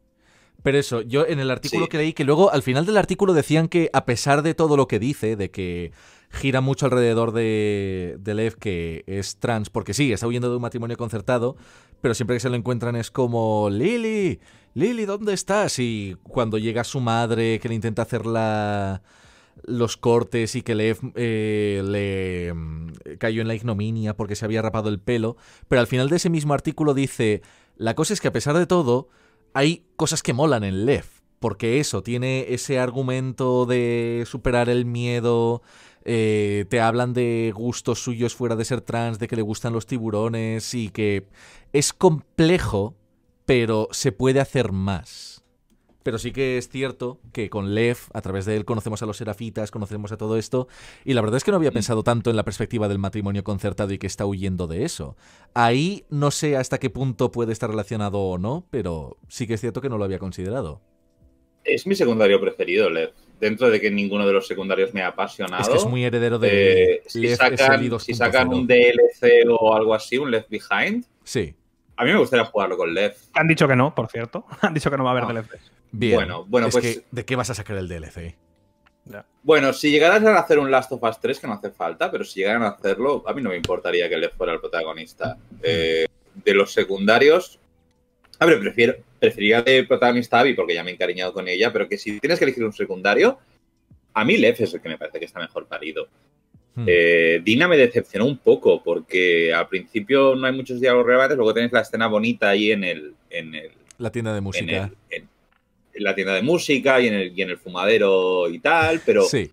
Pero 0.63 0.77
eso, 0.79 1.01
yo 1.01 1.25
en 1.25 1.39
el 1.39 1.49
artículo 1.49 1.85
Sí. 1.85 1.89
que 1.91 1.97
leí, 1.97 2.11
que 2.13 2.25
luego 2.25 2.51
al 2.51 2.61
final 2.61 2.85
del 2.85 2.97
artículo 2.97 3.33
decían 3.33 3.69
que 3.69 3.89
a 3.93 4.03
pesar 4.05 4.41
de 4.41 4.53
todo 4.53 4.75
lo 4.75 4.89
que 4.89 4.99
dice, 4.99 5.37
de 5.37 5.49
que 5.49 5.93
gira 6.31 6.61
mucho 6.61 6.85
alrededor 6.85 7.31
de, 7.33 8.17
de 8.19 8.33
Lev, 8.33 8.55
que 8.57 9.03
es 9.07 9.37
trans, 9.37 9.69
porque 9.69 9.93
sí, 9.93 10.11
está 10.11 10.27
huyendo 10.27 10.49
de 10.49 10.55
un 10.55 10.61
matrimonio 10.61 10.97
concertado, 10.97 11.55
pero 12.01 12.13
siempre 12.13 12.35
que 12.35 12.39
se 12.39 12.49
lo 12.49 12.55
encuentran 12.55 12.95
es 12.95 13.11
como, 13.11 13.69
Lily, 13.69 14.39
Lily, 14.73 15.05
¿dónde 15.05 15.33
estás? 15.33 15.79
Y 15.79 16.15
cuando 16.23 16.57
llega 16.57 16.83
su 16.83 16.99
madre, 16.99 17.59
que 17.59 17.69
le 17.69 17.75
intenta 17.75 18.03
hacer 18.03 18.25
la, 18.25 19.01
los 19.63 19.97
cortes 19.97 20.55
y 20.55 20.61
que 20.61 20.75
Lev 20.75 20.97
eh, 21.15 21.81
le 21.85 22.53
mm, 22.53 22.93
cayó 23.19 23.41
en 23.41 23.47
la 23.47 23.55
ignominia 23.55 24.15
porque 24.15 24.35
se 24.35 24.45
había 24.45 24.61
rapado 24.61 24.89
el 24.89 24.99
pelo, 24.99 25.37
pero 25.67 25.81
al 25.81 25.87
final 25.87 26.09
de 26.09 26.15
ese 26.15 26.29
mismo 26.29 26.53
artículo 26.53 26.93
dice, 26.93 27.41
la 27.75 27.95
cosa 27.95 28.13
es 28.13 28.21
que 28.21 28.29
a 28.29 28.33
pesar 28.33 28.57
de 28.57 28.65
todo, 28.65 29.09
hay 29.53 29.85
cosas 29.95 30.23
que 30.23 30.33
molan 30.33 30.63
en 30.63 30.85
Lev, 30.85 31.05
porque 31.39 31.79
eso, 31.79 32.03
tiene 32.03 32.53
ese 32.53 32.79
argumento 32.79 33.65
de 33.65 34.23
superar 34.25 34.69
el 34.69 34.85
miedo, 34.85 35.61
eh, 36.05 36.65
te 36.69 36.79
hablan 36.79 37.13
de 37.13 37.51
gustos 37.55 38.03
suyos 38.03 38.35
fuera 38.35 38.55
de 38.55 38.65
ser 38.65 38.81
trans, 38.81 39.19
de 39.19 39.27
que 39.27 39.35
le 39.35 39.41
gustan 39.41 39.73
los 39.73 39.85
tiburones 39.85 40.73
y 40.73 40.89
que 40.89 41.27
es 41.73 41.93
complejo, 41.93 42.95
pero 43.45 43.87
se 43.91 44.11
puede 44.11 44.39
hacer 44.39 44.71
más. 44.71 45.43
Pero 46.03 46.17
sí 46.17 46.31
que 46.31 46.57
es 46.57 46.67
cierto 46.67 47.19
que 47.31 47.49
con 47.49 47.75
Lev, 47.75 47.97
a 48.13 48.21
través 48.21 48.45
de 48.45 48.55
él, 48.55 48.65
conocemos 48.65 49.03
a 49.03 49.05
los 49.05 49.17
serafitas, 49.17 49.69
conocemos 49.69 50.11
a 50.11 50.17
todo 50.17 50.37
esto. 50.37 50.67
Y 51.05 51.13
la 51.13 51.21
verdad 51.21 51.37
es 51.37 51.43
que 51.43 51.51
no 51.51 51.57
había 51.57 51.71
pensado 51.71 52.03
tanto 52.03 52.31
en 52.31 52.35
la 52.35 52.43
perspectiva 52.43 52.87
del 52.87 52.97
matrimonio 52.97 53.43
concertado 53.43 53.93
y 53.93 53.99
que 53.99 54.07
está 54.07 54.25
huyendo 54.25 54.65
de 54.65 54.83
eso. 54.83 55.15
Ahí 55.53 56.05
no 56.09 56.31
sé 56.31 56.57
hasta 56.57 56.79
qué 56.79 56.89
punto 56.89 57.31
puede 57.31 57.53
estar 57.53 57.69
relacionado 57.69 58.19
o 58.19 58.39
no, 58.39 58.65
pero 58.71 59.17
sí 59.27 59.45
que 59.45 59.53
es 59.53 59.61
cierto 59.61 59.81
que 59.81 59.89
no 59.89 59.99
lo 59.99 60.05
había 60.05 60.17
considerado. 60.17 60.81
Es 61.63 61.85
mi 61.85 61.93
secundario 61.93 62.41
preferido, 62.41 62.89
Lev. 62.89 63.11
Dentro 63.41 63.69
de 63.69 63.81
que 63.81 63.91
ninguno 63.91 64.25
de 64.25 64.31
los 64.33 64.47
secundarios 64.47 64.93
me 64.93 65.01
ha 65.01 65.07
apasionado. 65.07 65.61
Es 65.63 65.67
que 65.67 65.77
es 65.77 65.85
muy 65.85 66.05
heredero 66.05 66.39
de 66.39 66.83
eh, 66.93 67.03
si, 67.07 67.27
sacan, 67.35 67.99
si 67.99 68.13
sacan 68.13 68.47
2.0. 68.49 68.55
un 68.55 68.67
DLC 68.67 69.45
o 69.49 69.75
algo 69.75 69.93
así, 69.93 70.17
un 70.17 70.31
Left 70.31 70.47
Behind, 70.49 71.03
Sí, 71.23 71.53
a 71.97 72.05
mí 72.05 72.11
me 72.13 72.19
gustaría 72.19 72.45
jugarlo 72.45 72.77
con 72.77 72.93
Lev. 72.93 73.13
Han 73.33 73.47
dicho 73.47 73.67
que 73.67 73.75
no, 73.75 73.93
por 73.93 74.07
cierto. 74.09 74.45
Han 74.61 74.73
dicho 74.73 74.89
que 74.89 74.97
no 74.97 75.03
va 75.03 75.09
a 75.09 75.13
haber 75.13 75.23
Ah. 75.25 75.41
DLC. 75.41 75.59
bien. 75.91 76.15
Bueno, 76.15 76.45
bueno, 76.47 76.67
Es 76.67 76.73
pues- 76.75 76.97
que, 76.99 77.05
¿de 77.11 77.25
qué 77.25 77.35
vas 77.35 77.49
a 77.49 77.53
sacar 77.55 77.75
el 77.77 77.87
DLC? 77.87 78.35
Bueno, 79.43 79.73
si 79.73 79.89
llegaran 79.89 80.25
a 80.27 80.37
hacer 80.39 80.59
un 80.59 80.69
Last 80.69 80.91
of 80.91 81.01
Us 81.03 81.19
3, 81.19 81.39
que 81.39 81.47
no 81.47 81.53
hace 81.53 81.71
falta, 81.71 82.11
pero 82.11 82.23
si 82.23 82.39
llegaran 82.41 82.61
a 82.63 82.69
hacerlo, 82.69 83.23
a 83.27 83.33
mí 83.33 83.41
no 83.41 83.49
me 83.49 83.55
importaría 83.57 84.07
que 84.07 84.15
Lev 84.17 84.33
fuera 84.37 84.53
el 84.53 84.59
protagonista. 84.59 85.35
Eh, 85.63 86.05
de 86.35 86.53
los 86.53 86.71
secundarios, 86.71 87.59
a 88.39 88.45
ver, 88.45 88.59
prefiero, 88.59 88.95
preferiría 89.21 89.61
de 89.61 89.83
protagonista 89.83 90.37
a 90.37 90.41
Abby 90.41 90.55
porque 90.55 90.73
ya 90.73 90.83
me 90.83 90.89
he 90.89 90.93
encariñado 90.95 91.31
con 91.31 91.47
ella, 91.47 91.71
pero 91.71 91.87
que 91.87 91.97
si 91.99 92.19
tienes 92.19 92.39
que 92.39 92.45
elegir 92.45 92.65
un 92.65 92.73
secundario, 92.73 93.37
a 94.15 94.25
mí 94.25 94.35
Lev 94.35 94.55
es 94.59 94.73
el 94.73 94.81
que 94.81 94.89
me 94.89 94.97
parece 94.97 95.19
que 95.19 95.25
está 95.25 95.39
mejor 95.39 95.67
parido. 95.67 96.07
Hmm. 96.73 96.85
Eh, 96.87 97.39
Dina 97.43 97.67
me 97.67 97.77
decepcionó 97.77 98.25
un 98.25 98.39
poco 98.39 98.81
porque 98.83 99.53
al 99.53 99.67
principio 99.67 100.33
no 100.35 100.47
hay 100.47 100.53
muchos 100.53 100.81
diálogos 100.81 101.05
relevantes, 101.05 101.37
luego 101.37 101.53
tenéis 101.53 101.71
la 101.71 101.81
escena 101.81 102.07
bonita 102.07 102.49
ahí 102.49 102.71
en 102.71 102.83
el, 102.83 103.13
en 103.29 103.53
el, 103.53 103.71
La 103.99 104.11
tienda 104.11 104.31
de 104.31 104.39
en, 104.39 104.43
música. 104.43 104.65
el- 105.11 105.21
en- 105.21 105.29
en 105.93 106.03
la 106.03 106.15
tienda 106.15 106.33
de 106.33 106.41
música 106.41 106.99
y 106.99 107.07
en 107.07 107.13
el, 107.13 107.37
y 107.37 107.41
en 107.43 107.49
el 107.51 107.57
fumadero 107.57 108.49
y 108.49 108.57
tal, 108.59 109.01
pero 109.05 109.23
Sí, 109.23 109.51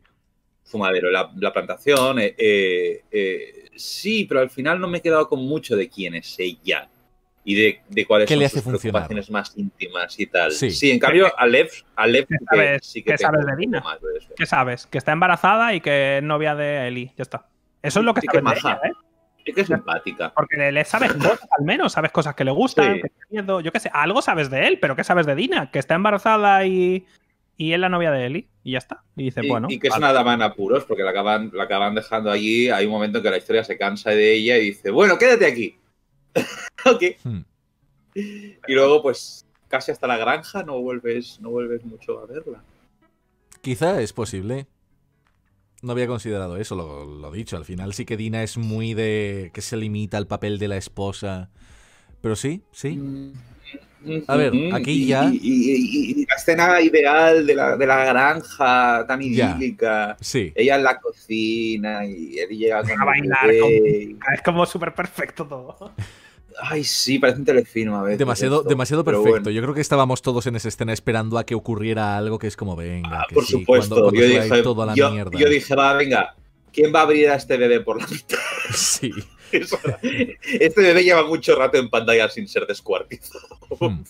fumadero, 0.65 1.11
la, 1.11 1.31
la 1.37 1.53
plantación. 1.53 2.21
eh, 2.21 2.35
eh, 3.11 3.65
sí, 3.77 4.25
pero 4.25 4.41
al 4.41 4.49
final 4.49 4.81
no 4.81 4.89
me 4.89 4.99
he 4.99 5.03
quedado 5.03 5.29
con 5.29 5.41
mucho 5.45 5.77
de 5.77 5.89
quién 5.91 6.15
es 6.15 6.37
ella 6.39 6.89
y 7.45 7.55
de, 7.55 7.81
de 7.89 8.05
cuáles 8.07 8.29
¿Qué 8.29 8.35
son 8.35 8.41
le 8.41 8.47
hace 8.47 8.57
sus 8.57 8.65
funcionar? 8.65 9.07
preocupaciones 9.09 9.31
más 9.31 9.53
íntimas 9.57 10.19
y 10.21 10.27
tal. 10.27 10.53
Sí. 10.53 10.91
en 10.91 10.99
cambio, 10.99 11.33
a 11.39 11.47
Lev, 11.47 11.69
a 11.97 12.07
Lev 12.07 12.27
¿Qué 12.27 12.35
sí 12.37 12.45
que, 12.51 12.57
sabes- 12.57 12.81
sí 12.87 13.03
que 13.03 13.11
qué 13.13 13.19
sabes 13.19 13.47
de 13.47 13.57
Dina? 13.57 13.81
de. 14.03 14.35
¿Qué 14.37 14.47
sabes? 14.47 14.87
Que 14.87 14.99
está 14.99 15.13
embarazada 15.13 15.75
y 15.75 15.81
que 15.81 16.19
es 16.19 16.23
novia 16.23 16.55
de 16.55 16.89
Eli. 16.89 17.13
Ya 17.17 17.23
está. 17.23 17.47
Eso 17.83 18.01
es 18.01 18.05
lo 18.07 18.13
que 18.15 18.21
Sí, 18.23 18.27
que 18.29 18.41
sabes 18.41 18.63
de 18.63 18.69
ella, 18.69 18.81
¿eh? 18.85 18.93
Sí 19.47 19.53
que 19.55 19.61
es 19.63 19.67
simpática. 19.67 20.33
Porque 20.35 20.71
le 20.73 20.85
sabes 20.85 21.13
cosas, 21.15 21.49
al 21.59 21.65
menos, 21.65 21.93
sabes 21.93 22.11
cosas 22.13 22.35
que 22.35 22.45
le 22.45 22.51
gustan, 22.51 22.97
Sí. 22.97 23.03
que 23.03 23.09
tiene 23.09 23.43
miedo, 23.43 23.61
yo 23.61 23.73
qué 23.73 23.81
sé, 23.81 23.91
algo 23.95 24.21
sabes 24.21 24.51
de 24.51 24.67
él, 24.67 24.79
pero 24.79 24.95
¿qué 24.95 25.05
sabes 25.05 25.25
de 25.25 25.35
Dina? 25.35 25.71
Que 25.71 25.79
está 25.79 25.95
embarazada 25.95 26.67
y, 26.67 27.07
y 27.57 27.73
es 27.73 27.79
la 27.79 27.89
novia 27.89 28.11
de 28.11 28.27
Eli, 28.27 28.49
y 28.63 28.73
ya 28.73 28.79
está. 28.79 29.05
Y 29.17 29.23
dice, 29.25 29.41
Y, 29.43 29.49
bueno. 29.49 29.69
y 29.71 29.79
que 29.79 29.89
es 29.89 29.97
una 29.97 30.13
dama 30.13 30.35
en 30.35 30.43
apuros 30.43 30.85
porque 30.85 31.03
la 31.03 31.11
acaban, 31.11 31.51
la 31.55 31.63
acaban 31.65 31.95
dejando 31.95 32.31
allí. 32.31 32.69
Hay 32.69 32.85
un 32.85 32.93
momento 32.93 33.19
en 33.19 33.25
que 33.25 33.31
la 33.31 33.39
historia 33.39 33.65
se 33.65 33.79
cansa 33.79 34.11
de 34.11 34.35
ella 34.35 34.59
y 34.59 34.67
dice, 34.67 34.91
bueno, 34.91 35.17
quédate 35.17 35.47
aquí. 35.47 35.79
ok. 36.87 37.03
Hmm. 37.25 37.41
Y 38.15 38.75
luego, 38.75 39.03
pues, 39.03 39.47
casi 39.69 39.93
hasta 39.93 40.07
la 40.07 40.17
granja 40.17 40.63
no 40.63 40.81
vuelves, 40.81 41.41
no 41.41 41.51
vuelves 41.51 41.85
mucho 41.85 42.19
a 42.19 42.27
verla. 42.27 42.63
Quizá 43.61 44.01
es 44.01 44.13
posible. 44.13 44.67
No 45.83 45.93
había 45.93 46.09
considerado 46.09 46.57
eso, 46.57 46.75
lo, 46.75 47.05
lo 47.05 47.31
dicho. 47.31 47.57
Al 47.57 47.65
final 47.65 47.95
sí 47.95 48.05
que 48.05 48.17
Dina 48.17 48.43
es 48.43 48.59
muy 48.59 48.95
de. 48.95 49.51
que 49.55 49.61
se 49.61 49.77
limita 49.77 50.17
al 50.19 50.27
papel 50.27 50.59
de 50.59 50.69
la 50.69 50.77
esposa. 50.77 51.51
Pero 52.21 52.35
sí, 52.35 52.63
sí. 52.73 53.01
A 54.29 54.37
ver, 54.37 54.53
aquí 54.73 54.93
y- 54.93 55.07
ya- 55.09 55.25
Y, 55.33 55.39
y- 55.43 56.11
y 56.23 56.27
la 56.27 56.35
escena 56.37 56.81
ideal 56.81 57.47
de 57.47 57.55
la, 57.55 57.77
de 57.77 57.87
la 57.87 58.05
granja 58.05 59.05
tan 59.07 59.21
Ya. 59.21 59.57
idílica. 59.59 60.17
Sí. 60.21 60.53
Ella 60.55 60.77
en 60.77 60.85
la 60.85 60.99
cocina 61.01 62.07
y 62.07 62.39
él 62.39 62.49
llega 62.51 62.83
con 62.83 63.01
A 63.01 63.05
bailar. 63.05 63.51
Es 64.35 64.43
como 64.45 64.65
súper 64.67 64.95
perfecto 64.95 65.47
todo. 65.47 65.93
Ay, 66.61 66.83
sí, 66.83 67.19
parece 67.21 67.39
un 67.39 67.45
telefilm 67.45 67.95
a 67.95 68.03
veces. 68.03 68.19
Demasiado, 68.19 68.57
esto, 68.59 68.69
demasiado 68.69 69.05
perfecto. 69.05 69.31
bueno. 69.31 69.51
Yo 69.51 69.63
creo 69.63 69.75
que 69.75 69.81
estábamos 69.81 70.23
todos 70.23 70.45
en 70.49 70.57
esa 70.57 70.69
escena 70.69 70.93
esperando 70.93 71.39
a 71.39 71.45
que 71.47 71.55
ocurriera 71.55 72.17
algo 72.17 72.39
que 72.39 72.49
es 72.49 72.57
como, 72.57 72.75
venga, 72.75 73.21
Ah, 73.21 73.27
que 73.29 73.35
por 73.37 73.45
sí, 73.45 73.53
supuesto. 73.53 73.95
cuando- 73.95 74.11
cuando 74.11 74.21
yo, 74.21 74.43
dije, 74.43 74.63
todo 74.63 74.83
a 74.83 74.87
la 74.87 74.95
yo- 74.95 75.11
mierda. 75.13 75.39
yo 75.39 75.49
dije, 75.49 75.75
va, 75.77 75.93
venga, 75.95 76.35
¿quién 76.73 76.93
va 76.93 77.01
a 77.01 77.03
abrir 77.03 77.29
a 77.29 77.37
este 77.37 77.57
bebé 77.57 77.81
por 77.81 78.01
la 78.01 78.07
mitad? 78.11 78.39
Sí. 78.75 79.13
Este 79.53 80.81
bebé 80.81 81.05
lleva 81.05 81.25
mucho 81.25 81.57
rato 81.57 81.79
en 81.79 81.89
pantalla 81.91 82.29
sin 82.29 82.49
ser 82.49 82.67
descuartizado. 82.67 83.47
Hmm. 83.81 84.03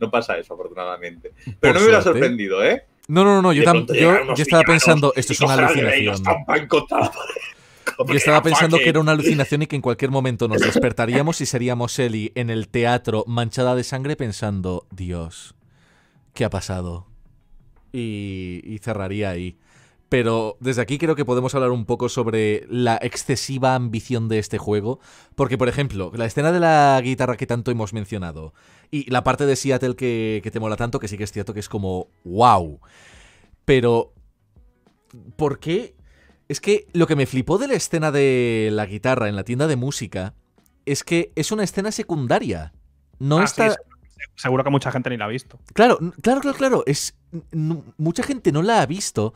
No 0.00 0.10
pasa 0.10 0.38
eso, 0.38 0.54
afortunadamente. 0.54 1.32
Por 1.44 1.54
Pero 1.60 1.74
no 1.74 1.80
me 1.80 1.86
hubiera 1.86 2.02
sorprendido, 2.02 2.64
¿eh? 2.64 2.84
No, 3.08 3.24
no, 3.24 3.40
no, 3.40 3.52
yo, 3.52 3.62
yo, 3.94 4.34
estaba 4.36 4.62
pensando, 4.62 5.12
esto 5.16 5.32
es 5.32 5.40
una 5.40 5.54
alucinación. 5.54 6.22
Yo 8.06 8.14
estaba 8.14 8.42
pensando 8.42 8.78
que 8.78 8.88
era 8.88 9.00
una 9.00 9.12
alucinación 9.12 9.62
y 9.62 9.66
que 9.66 9.76
en 9.76 9.82
cualquier 9.82 10.10
momento 10.10 10.46
nos 10.46 10.60
despertaríamos 10.60 11.40
y 11.40 11.46
seríamos 11.46 11.98
Ellie 11.98 12.32
en 12.34 12.50
el 12.50 12.68
teatro 12.68 13.24
manchada 13.26 13.74
de 13.74 13.84
sangre 13.84 14.14
pensando, 14.14 14.86
Dios, 14.90 15.54
¿qué 16.34 16.44
ha 16.44 16.50
pasado? 16.50 17.06
Y, 17.92 18.60
y 18.64 18.78
cerraría 18.78 19.30
ahí. 19.30 19.58
Pero 20.08 20.56
desde 20.60 20.80
aquí 20.80 20.96
creo 20.96 21.14
que 21.14 21.26
podemos 21.26 21.54
hablar 21.54 21.70
un 21.70 21.84
poco 21.84 22.08
sobre 22.08 22.66
la 22.70 22.98
excesiva 23.02 23.74
ambición 23.74 24.28
de 24.28 24.38
este 24.38 24.56
juego. 24.56 25.00
Porque, 25.34 25.58
por 25.58 25.68
ejemplo, 25.68 26.10
la 26.14 26.24
escena 26.24 26.50
de 26.50 26.60
la 26.60 26.98
guitarra 27.02 27.36
que 27.36 27.46
tanto 27.46 27.70
hemos 27.70 27.92
mencionado 27.92 28.54
y 28.90 29.10
la 29.10 29.22
parte 29.22 29.44
de 29.44 29.54
Seattle 29.54 29.96
que, 29.96 30.40
que 30.42 30.50
te 30.50 30.60
mola 30.60 30.76
tanto, 30.76 30.98
que 30.98 31.08
sí 31.08 31.18
que 31.18 31.24
es 31.24 31.32
cierto 31.32 31.52
que 31.52 31.60
es 31.60 31.68
como 31.68 32.08
wow. 32.24 32.80
Pero, 33.66 34.14
¿por 35.36 35.58
qué? 35.58 35.94
Es 36.48 36.60
que 36.60 36.86
lo 36.94 37.06
que 37.06 37.16
me 37.16 37.26
flipó 37.26 37.58
de 37.58 37.68
la 37.68 37.74
escena 37.74 38.10
de 38.10 38.70
la 38.72 38.86
guitarra 38.86 39.28
en 39.28 39.36
la 39.36 39.44
tienda 39.44 39.66
de 39.66 39.76
música 39.76 40.34
es 40.86 41.04
que 41.04 41.32
es 41.36 41.52
una 41.52 41.64
escena 41.64 41.92
secundaria. 41.92 42.72
No 43.18 43.40
Ah, 43.40 43.44
está. 43.44 43.72
se- 43.72 43.76
seguro 44.36 44.64
que 44.64 44.70
mucha 44.70 44.90
gente 44.90 45.10
ni 45.10 45.18
la 45.18 45.26
ha 45.26 45.28
visto. 45.28 45.58
Claro, 45.74 45.98
claro, 46.22 46.40
claro, 46.40 46.56
claro. 46.56 46.82
Es, 46.86 47.14
mucha 47.98 48.22
gente 48.22 48.52
no 48.52 48.62
la 48.62 48.80
ha 48.80 48.86
visto, 48.86 49.34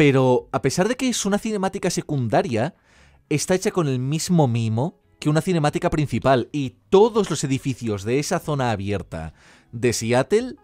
pero 0.00 0.48
a 0.50 0.62
pesar 0.62 0.88
de 0.88 0.96
que 0.96 1.10
es 1.10 1.26
una 1.26 1.36
cinemática 1.38 1.90
secundaria, 1.90 2.74
está 3.28 3.54
hecha 3.54 3.70
con 3.70 3.86
el 3.86 3.98
mismo 3.98 4.48
mimo 4.48 4.98
que 5.18 5.28
una 5.28 5.42
cinemática 5.42 5.90
principal. 5.90 6.48
Y 6.52 6.76
todos 6.88 7.28
los 7.28 7.44
edificios 7.44 8.04
de 8.04 8.18
esa 8.18 8.38
zona 8.38 8.70
abierta 8.70 9.34
de 9.72 9.92
Seattle 9.92 10.54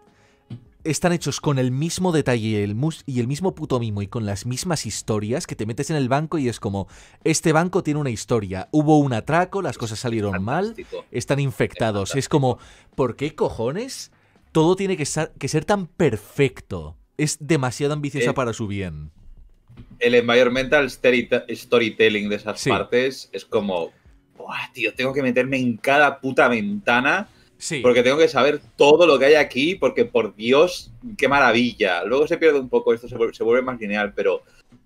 están 0.83 1.13
hechos 1.13 1.39
con 1.39 1.59
el 1.59 1.69
mismo 1.69 2.11
detalle 2.11 2.47
y 2.47 2.55
el, 2.55 2.73
mus- 2.73 3.03
y 3.05 3.19
el 3.19 3.27
mismo 3.27 3.53
puto 3.53 3.79
mimo 3.79 4.01
y 4.01 4.07
con 4.07 4.25
las 4.25 4.47
mismas 4.47 4.87
historias 4.87 5.45
que 5.45 5.55
te 5.55 5.67
metes 5.67 5.91
en 5.91 5.97
el 5.97 6.09
banco 6.09 6.39
y 6.39 6.49
es 6.49 6.59
como, 6.59 6.87
este 7.23 7.53
banco 7.53 7.83
tiene 7.83 7.99
una 7.99 8.09
historia, 8.09 8.69
hubo 8.71 8.97
un 8.97 9.13
atraco, 9.13 9.61
las 9.61 9.77
cosas 9.77 9.99
salieron 9.99 10.43
mal, 10.43 10.73
están 11.11 11.39
infectados. 11.39 12.15
Es 12.15 12.27
como, 12.27 12.57
¿por 12.95 13.15
qué 13.15 13.35
cojones 13.35 14.11
todo 14.51 14.75
tiene 14.75 14.97
que 14.97 15.05
ser, 15.05 15.31
que 15.37 15.47
ser 15.47 15.63
tan 15.63 15.85
perfecto? 15.85 16.97
Es 17.17 17.37
demasiado 17.39 17.93
ambiciosa 17.93 18.31
Eh, 18.31 18.33
para 18.33 18.53
su 18.53 18.65
bien. 18.65 19.11
El 19.99 20.15
environmental 20.15 20.85
story- 20.85 21.27
storytelling 21.49 22.29
de 22.29 22.35
esas 22.35 22.59
Sí. 22.59 22.69
partes 22.69 23.29
es 23.31 23.45
como, 23.45 23.91
Buah, 24.37 24.71
tío, 24.73 24.93
tengo 24.93 25.13
que 25.13 25.23
meterme 25.23 25.57
en 25.57 25.77
cada 25.77 26.19
puta 26.21 26.47
ventana 26.47 27.27
Sí. 27.57 27.79
porque 27.81 28.03
tengo 28.03 28.17
que 28.19 28.27
saber 28.27 28.61
todo 28.75 29.07
lo 29.07 29.17
que 29.17 29.25
hay 29.25 29.33
aquí, 29.33 29.73
porque 29.75 30.05
por 30.05 30.35
Dios, 30.35 30.91
qué 31.17 31.27
maravilla. 31.27 32.03
Luego 32.03 32.27
se 32.27 32.37
pierde 32.37 32.59
un 32.59 32.69
poco 32.69 32.93
esto, 32.93 33.07
se 33.09 33.17
vuelve, 33.17 33.33
se 33.33 33.43
vuelve 33.43 33.63
más 33.63 33.79
lineal, 33.79 34.13
pero 34.13 34.43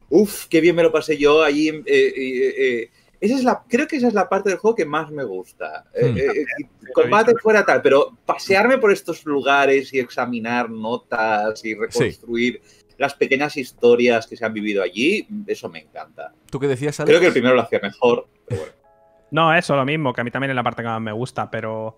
uff, 0.09 0.45
qué 0.47 0.61
bien 0.61 0.75
me 0.75 0.83
lo 0.83 0.91
pasé 0.91 1.17
yo 1.17 1.43
allí. 1.43 1.67
eh, 1.67 1.83
eh, 1.85 2.53
eh, 2.57 2.89
esa 3.19 3.35
es 3.35 3.43
la, 3.43 3.61
creo 3.67 3.87
que 3.87 3.97
esa 3.97 4.07
es 4.07 4.13
la 4.13 4.27
parte 4.29 4.49
del 4.49 4.57
juego 4.57 4.73
que 4.75 4.85
más 4.85 5.11
me 5.11 5.23
gusta. 5.25 5.85
Eh, 5.93 6.13
eh, 6.15 6.41
eh, 6.41 6.65
combate 6.93 7.33
fuera 7.41 7.65
tal, 7.65 7.81
pero 7.81 8.17
pasearme 8.25 8.77
por 8.77 8.91
estos 8.91 9.25
lugares 9.25 9.93
y 9.93 9.99
examinar 9.99 10.69
notas 10.69 11.63
y 11.65 11.75
reconstruir 11.75 12.61
las 13.01 13.13
pequeñas 13.15 13.57
historias 13.57 14.27
que 14.27 14.37
se 14.37 14.45
han 14.45 14.53
vivido 14.53 14.81
allí, 14.81 15.27
eso 15.47 15.67
me 15.69 15.79
encanta. 15.79 16.31
¿Tú 16.49 16.59
qué 16.59 16.67
decías, 16.67 16.99
Alex? 16.99 17.09
Creo 17.09 17.19
que 17.19 17.27
el 17.27 17.33
primero 17.33 17.55
lo 17.55 17.61
hacía 17.61 17.79
mejor, 17.81 18.27
pero 18.47 18.61
bueno. 18.61 18.75
No, 19.31 19.53
eso, 19.55 19.77
lo 19.77 19.85
mismo, 19.85 20.11
que 20.11 20.19
a 20.19 20.23
mí 20.25 20.31
también 20.31 20.49
es 20.51 20.55
la 20.55 20.63
parte 20.63 20.81
que 20.81 20.89
más 20.89 20.99
me 21.01 21.13
gusta, 21.13 21.49
pero. 21.49 21.97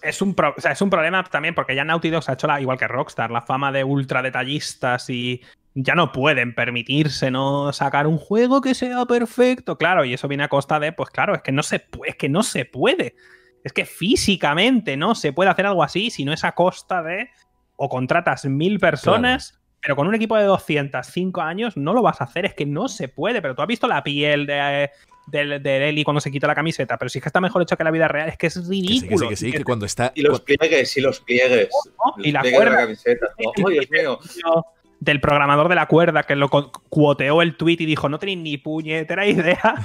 Es 0.00 0.22
un, 0.22 0.34
pro- 0.34 0.54
o 0.56 0.60
sea, 0.60 0.72
es 0.72 0.80
un 0.80 0.88
problema 0.90 1.22
también 1.24 1.54
porque 1.54 1.74
ya 1.74 1.84
Naughty 1.84 2.08
Dog 2.08 2.22
se 2.22 2.30
ha 2.30 2.34
hecho 2.34 2.46
la, 2.46 2.58
igual 2.60 2.78
que 2.78 2.86
Rockstar, 2.88 3.30
la 3.30 3.42
fama 3.42 3.70
de 3.72 3.82
ultra 3.84 4.22
detallistas 4.22 5.10
y 5.10 5.42
ya 5.74 5.94
no 5.94 6.10
pueden 6.12 6.54
permitirse 6.54 7.30
no 7.30 7.72
sacar 7.72 8.06
un 8.06 8.16
juego 8.16 8.60
que 8.62 8.74
sea 8.74 9.04
perfecto, 9.06 9.76
claro, 9.76 10.04
y 10.04 10.14
eso 10.14 10.26
viene 10.28 10.44
a 10.44 10.48
costa 10.48 10.78
de, 10.80 10.92
pues 10.92 11.10
claro, 11.10 11.34
es 11.34 11.42
que 11.42 11.52
no 11.52 11.62
se 11.62 11.80
puede, 11.80 12.10
es 12.12 12.16
que 12.16 12.28
no 12.28 12.42
se 12.42 12.64
puede. 12.64 13.14
Es 13.64 13.72
que 13.72 13.84
físicamente 13.84 14.96
no 14.96 15.14
se 15.14 15.32
puede 15.32 15.50
hacer 15.50 15.66
algo 15.66 15.82
así 15.82 16.10
si 16.10 16.24
no 16.24 16.32
es 16.32 16.44
a 16.44 16.52
costa 16.52 17.02
de 17.02 17.28
o 17.76 17.88
contratas 17.88 18.44
mil 18.46 18.78
personas, 18.78 19.60
pero 19.80 19.96
con 19.96 20.06
un 20.08 20.14
equipo 20.14 20.36
de 20.36 20.44
205 20.44 21.40
años 21.40 21.76
no 21.76 21.92
lo 21.92 22.02
vas 22.02 22.20
a 22.20 22.24
hacer, 22.24 22.44
es 22.46 22.54
que 22.54 22.66
no 22.66 22.88
se 22.88 23.08
puede, 23.08 23.40
pero 23.42 23.54
tú 23.54 23.62
has 23.62 23.68
visto 23.68 23.86
la 23.86 24.02
piel 24.02 24.46
de, 24.46 24.90
del 25.26 25.62
de 25.62 25.88
Eli 25.88 26.04
cuando 26.04 26.20
se 26.20 26.30
quita 26.30 26.46
la 26.46 26.54
camiseta, 26.54 26.96
pero 26.98 27.08
si 27.08 27.18
es 27.18 27.22
que 27.22 27.28
está 27.28 27.40
mejor 27.40 27.62
hecho 27.62 27.76
que 27.76 27.84
la 27.84 27.90
vida 27.90 28.08
real, 28.08 28.28
es 28.28 28.36
que 28.38 28.48
es 28.48 28.54
Que 28.54 28.60
sí, 28.62 28.66
que 28.68 28.70
ridículo. 28.70 29.18
sí, 29.18 29.28
que 29.28 29.36
sí, 29.36 29.52
que 29.52 29.64
cuando 29.64 29.86
está... 29.86 30.12
Y 30.14 30.22
los 30.22 30.40
pliegues, 30.40 30.96
y 30.96 31.00
los 31.00 31.20
pliegues. 31.20 31.68
¿no? 31.70 32.14
Los 32.16 32.26
Y 32.26 32.32
la 32.32 32.40
pliegues 32.40 32.58
de 32.60 32.64
cuerda. 32.66 32.80
camiseta. 32.82 33.26
Oh, 33.64 33.70
Dios 33.70 33.90
mío. 33.90 34.18
del 35.00 35.20
programador 35.20 35.68
de 35.68 35.74
la 35.76 35.86
cuerda 35.86 36.22
que 36.24 36.34
lo 36.34 36.48
cuoteó 36.48 37.42
el 37.42 37.56
tweet 37.56 37.76
y 37.80 37.86
dijo 37.86 38.08
no 38.08 38.18
tenéis 38.18 38.38
ni 38.38 38.56
puñetera 38.58 39.26
idea 39.26 39.76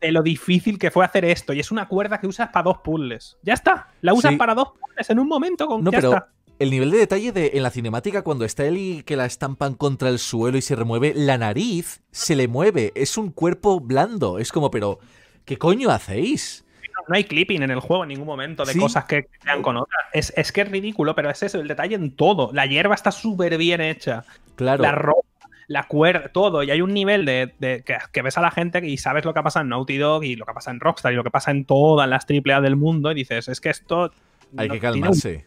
de 0.00 0.12
lo 0.12 0.22
difícil 0.22 0.78
que 0.78 0.90
fue 0.90 1.04
hacer 1.04 1.24
esto. 1.24 1.52
Y 1.52 1.60
es 1.60 1.70
una 1.70 1.86
cuerda 1.88 2.18
que 2.20 2.26
usas 2.26 2.48
para 2.50 2.64
dos 2.64 2.78
puzzles. 2.78 3.36
Ya 3.42 3.54
está. 3.54 3.88
La 4.00 4.12
usas 4.14 4.32
Sí. 4.32 4.36
para 4.36 4.54
dos 4.54 4.68
puzzles 4.78 5.08
en 5.10 5.18
un 5.18 5.28
momento. 5.28 5.66
Con, 5.66 5.84
No, 5.84 5.90
ya 5.90 5.98
pero 5.98 6.08
está. 6.14 6.28
El 6.60 6.70
nivel 6.70 6.90
de 6.92 6.98
detalle 6.98 7.32
de 7.32 7.50
en 7.54 7.62
la 7.64 7.70
cinemática 7.70 8.22
cuando 8.22 8.44
está 8.44 8.64
Ellie 8.66 9.02
que 9.02 9.16
la 9.16 9.26
estampan 9.26 9.74
contra 9.74 10.08
el 10.08 10.18
suelo 10.20 10.56
y 10.58 10.62
se 10.62 10.76
remueve, 10.76 11.12
la 11.16 11.36
nariz 11.38 12.02
se 12.12 12.36
le 12.36 12.46
mueve, 12.46 12.92
es 12.94 13.18
un 13.18 13.32
cuerpo 13.32 13.80
blando, 13.80 14.38
es 14.38 14.52
como, 14.52 14.70
pero 14.70 14.98
¿qué 15.44 15.56
coño 15.58 15.90
hacéis? 15.90 16.64
No 17.08 17.16
hay 17.16 17.24
clipping 17.24 17.62
en 17.62 17.70
el 17.70 17.80
juego 17.80 18.04
en 18.04 18.10
ningún 18.10 18.26
momento 18.26 18.64
de 18.64 18.74
Sí. 18.74 18.78
cosas 18.78 19.06
que 19.06 19.26
sean 19.42 19.62
con 19.62 19.76
otras. 19.78 20.00
Es, 20.12 20.32
es 20.36 20.52
que 20.52 20.60
es 20.60 20.70
ridículo, 20.70 21.14
pero 21.16 21.30
es 21.30 21.42
eso, 21.42 21.58
el 21.58 21.66
detalle 21.66 21.96
en 21.96 22.14
todo. 22.14 22.50
La 22.52 22.66
hierba 22.66 22.94
está 22.94 23.10
súper 23.10 23.56
bien 23.56 23.80
hecha. 23.80 24.22
Claro. 24.54 24.82
La 24.82 24.92
ropa, 24.92 25.26
la 25.66 25.84
cuerda, 25.84 26.28
todo. 26.28 26.62
Y 26.62 26.70
hay 26.70 26.82
un 26.82 26.92
nivel 26.92 27.24
de, 27.24 27.54
de- 27.58 27.82
que, 27.84 27.96
que 28.12 28.22
ves 28.22 28.36
a 28.38 28.42
la 28.42 28.50
gente 28.50 28.86
y 28.86 28.98
sabes 28.98 29.24
lo 29.24 29.32
que 29.34 29.42
pasa 29.42 29.62
en 29.62 29.70
Naughty 29.70 29.96
Dog 29.96 30.24
y 30.24 30.36
lo 30.36 30.44
que 30.44 30.52
pasa 30.52 30.70
en 30.70 30.78
Rockstar 30.78 31.12
y 31.12 31.16
lo 31.16 31.24
que 31.24 31.30
pasa 31.30 31.50
en 31.50 31.64
todas 31.64 32.06
las 32.08 32.26
AAA 32.28 32.60
del 32.60 32.76
mundo 32.76 33.10
y 33.10 33.14
dices, 33.14 33.48
es 33.48 33.60
que 33.60 33.70
esto 33.70 34.12
Hay 34.56 34.68
no- 34.68 34.74
que 34.74 34.80
calmarse. 34.80 35.46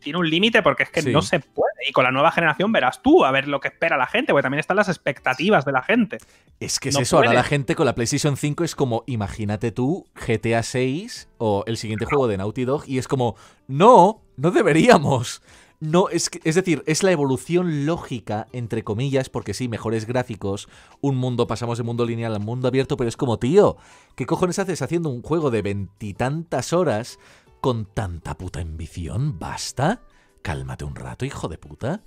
Tiene 0.00 0.18
un 0.18 0.28
límite 0.28 0.62
porque 0.62 0.82
es 0.84 0.90
que 0.90 1.02
Sí. 1.02 1.12
no 1.12 1.22
se 1.22 1.40
puede. 1.40 1.70
Y 1.88 1.92
con 1.92 2.04
la 2.04 2.10
nueva 2.10 2.30
generación 2.32 2.72
verás 2.72 3.00
tú 3.02 3.24
a 3.24 3.30
ver 3.30 3.48
lo 3.48 3.60
que 3.60 3.68
espera 3.68 3.96
la 3.96 4.06
gente, 4.06 4.32
porque 4.32 4.42
también 4.42 4.60
están 4.60 4.76
las 4.76 4.88
expectativas 4.88 5.64
de 5.64 5.72
la 5.72 5.82
gente. 5.82 6.18
Es 6.58 6.78
que 6.80 6.90
es 6.90 6.94
No 6.94 7.00
eso, 7.02 7.16
ahora 7.16 7.32
la 7.32 7.42
gente 7.42 7.74
con 7.74 7.86
la 7.86 7.94
PlayStation 7.94 8.36
5 8.36 8.64
es 8.64 8.74
como, 8.74 9.02
imagínate 9.06 9.72
tú, 9.72 10.06
GTA 10.14 10.62
6 10.62 11.28
o 11.38 11.64
el 11.66 11.76
siguiente 11.76 12.04
juego 12.04 12.26
de 12.28 12.36
Naughty 12.36 12.64
Dog 12.64 12.84
y 12.86 12.98
es 12.98 13.08
como, 13.08 13.36
no, 13.68 14.20
no 14.36 14.50
deberíamos. 14.50 15.42
No, 15.82 16.10
es, 16.10 16.28
que- 16.28 16.40
es 16.44 16.56
decir, 16.56 16.82
es 16.86 17.02
la 17.02 17.10
evolución 17.10 17.86
lógica, 17.86 18.46
entre 18.52 18.84
comillas, 18.84 19.30
porque 19.30 19.54
sí, 19.54 19.66
mejores 19.66 20.06
gráficos, 20.06 20.68
un 21.00 21.16
mundo, 21.16 21.46
pasamos 21.46 21.78
de 21.78 21.84
mundo 21.84 22.04
lineal 22.04 22.34
al 22.34 22.40
mundo 22.40 22.68
abierto, 22.68 22.98
pero 22.98 23.08
es 23.08 23.16
como, 23.16 23.38
tío, 23.38 23.78
¿qué 24.14 24.26
cojones 24.26 24.58
haces 24.58 24.82
haciendo 24.82 25.08
un 25.08 25.22
juego 25.22 25.50
de 25.50 25.62
veintitantas 25.62 26.74
horas 26.74 27.18
con 27.60 27.86
tanta 27.86 28.36
puta 28.36 28.60
ambición? 28.60 29.38
¿Basta? 29.38 30.02
Cálmate 30.42 30.84
un 30.84 30.94
rato, 30.94 31.24
hijo 31.24 31.48
de 31.48 31.58
puta. 31.58 32.02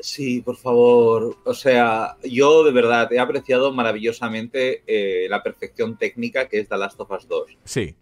Sí, 0.00 0.40
por 0.40 0.56
favor. 0.56 1.36
O 1.44 1.54
sea, 1.54 2.16
yo 2.24 2.64
de 2.64 2.72
verdad 2.72 3.12
he 3.12 3.18
apreciado 3.18 3.72
maravillosamente 3.72 4.82
eh, 4.86 5.28
la 5.28 5.42
perfección 5.42 5.98
técnica 5.98 6.48
que 6.48 6.60
es 6.60 6.68
The 6.68 6.78
Last 6.78 6.98
of 7.00 7.10
Us 7.10 7.28
2. 7.28 7.58
Sí, 7.64 7.94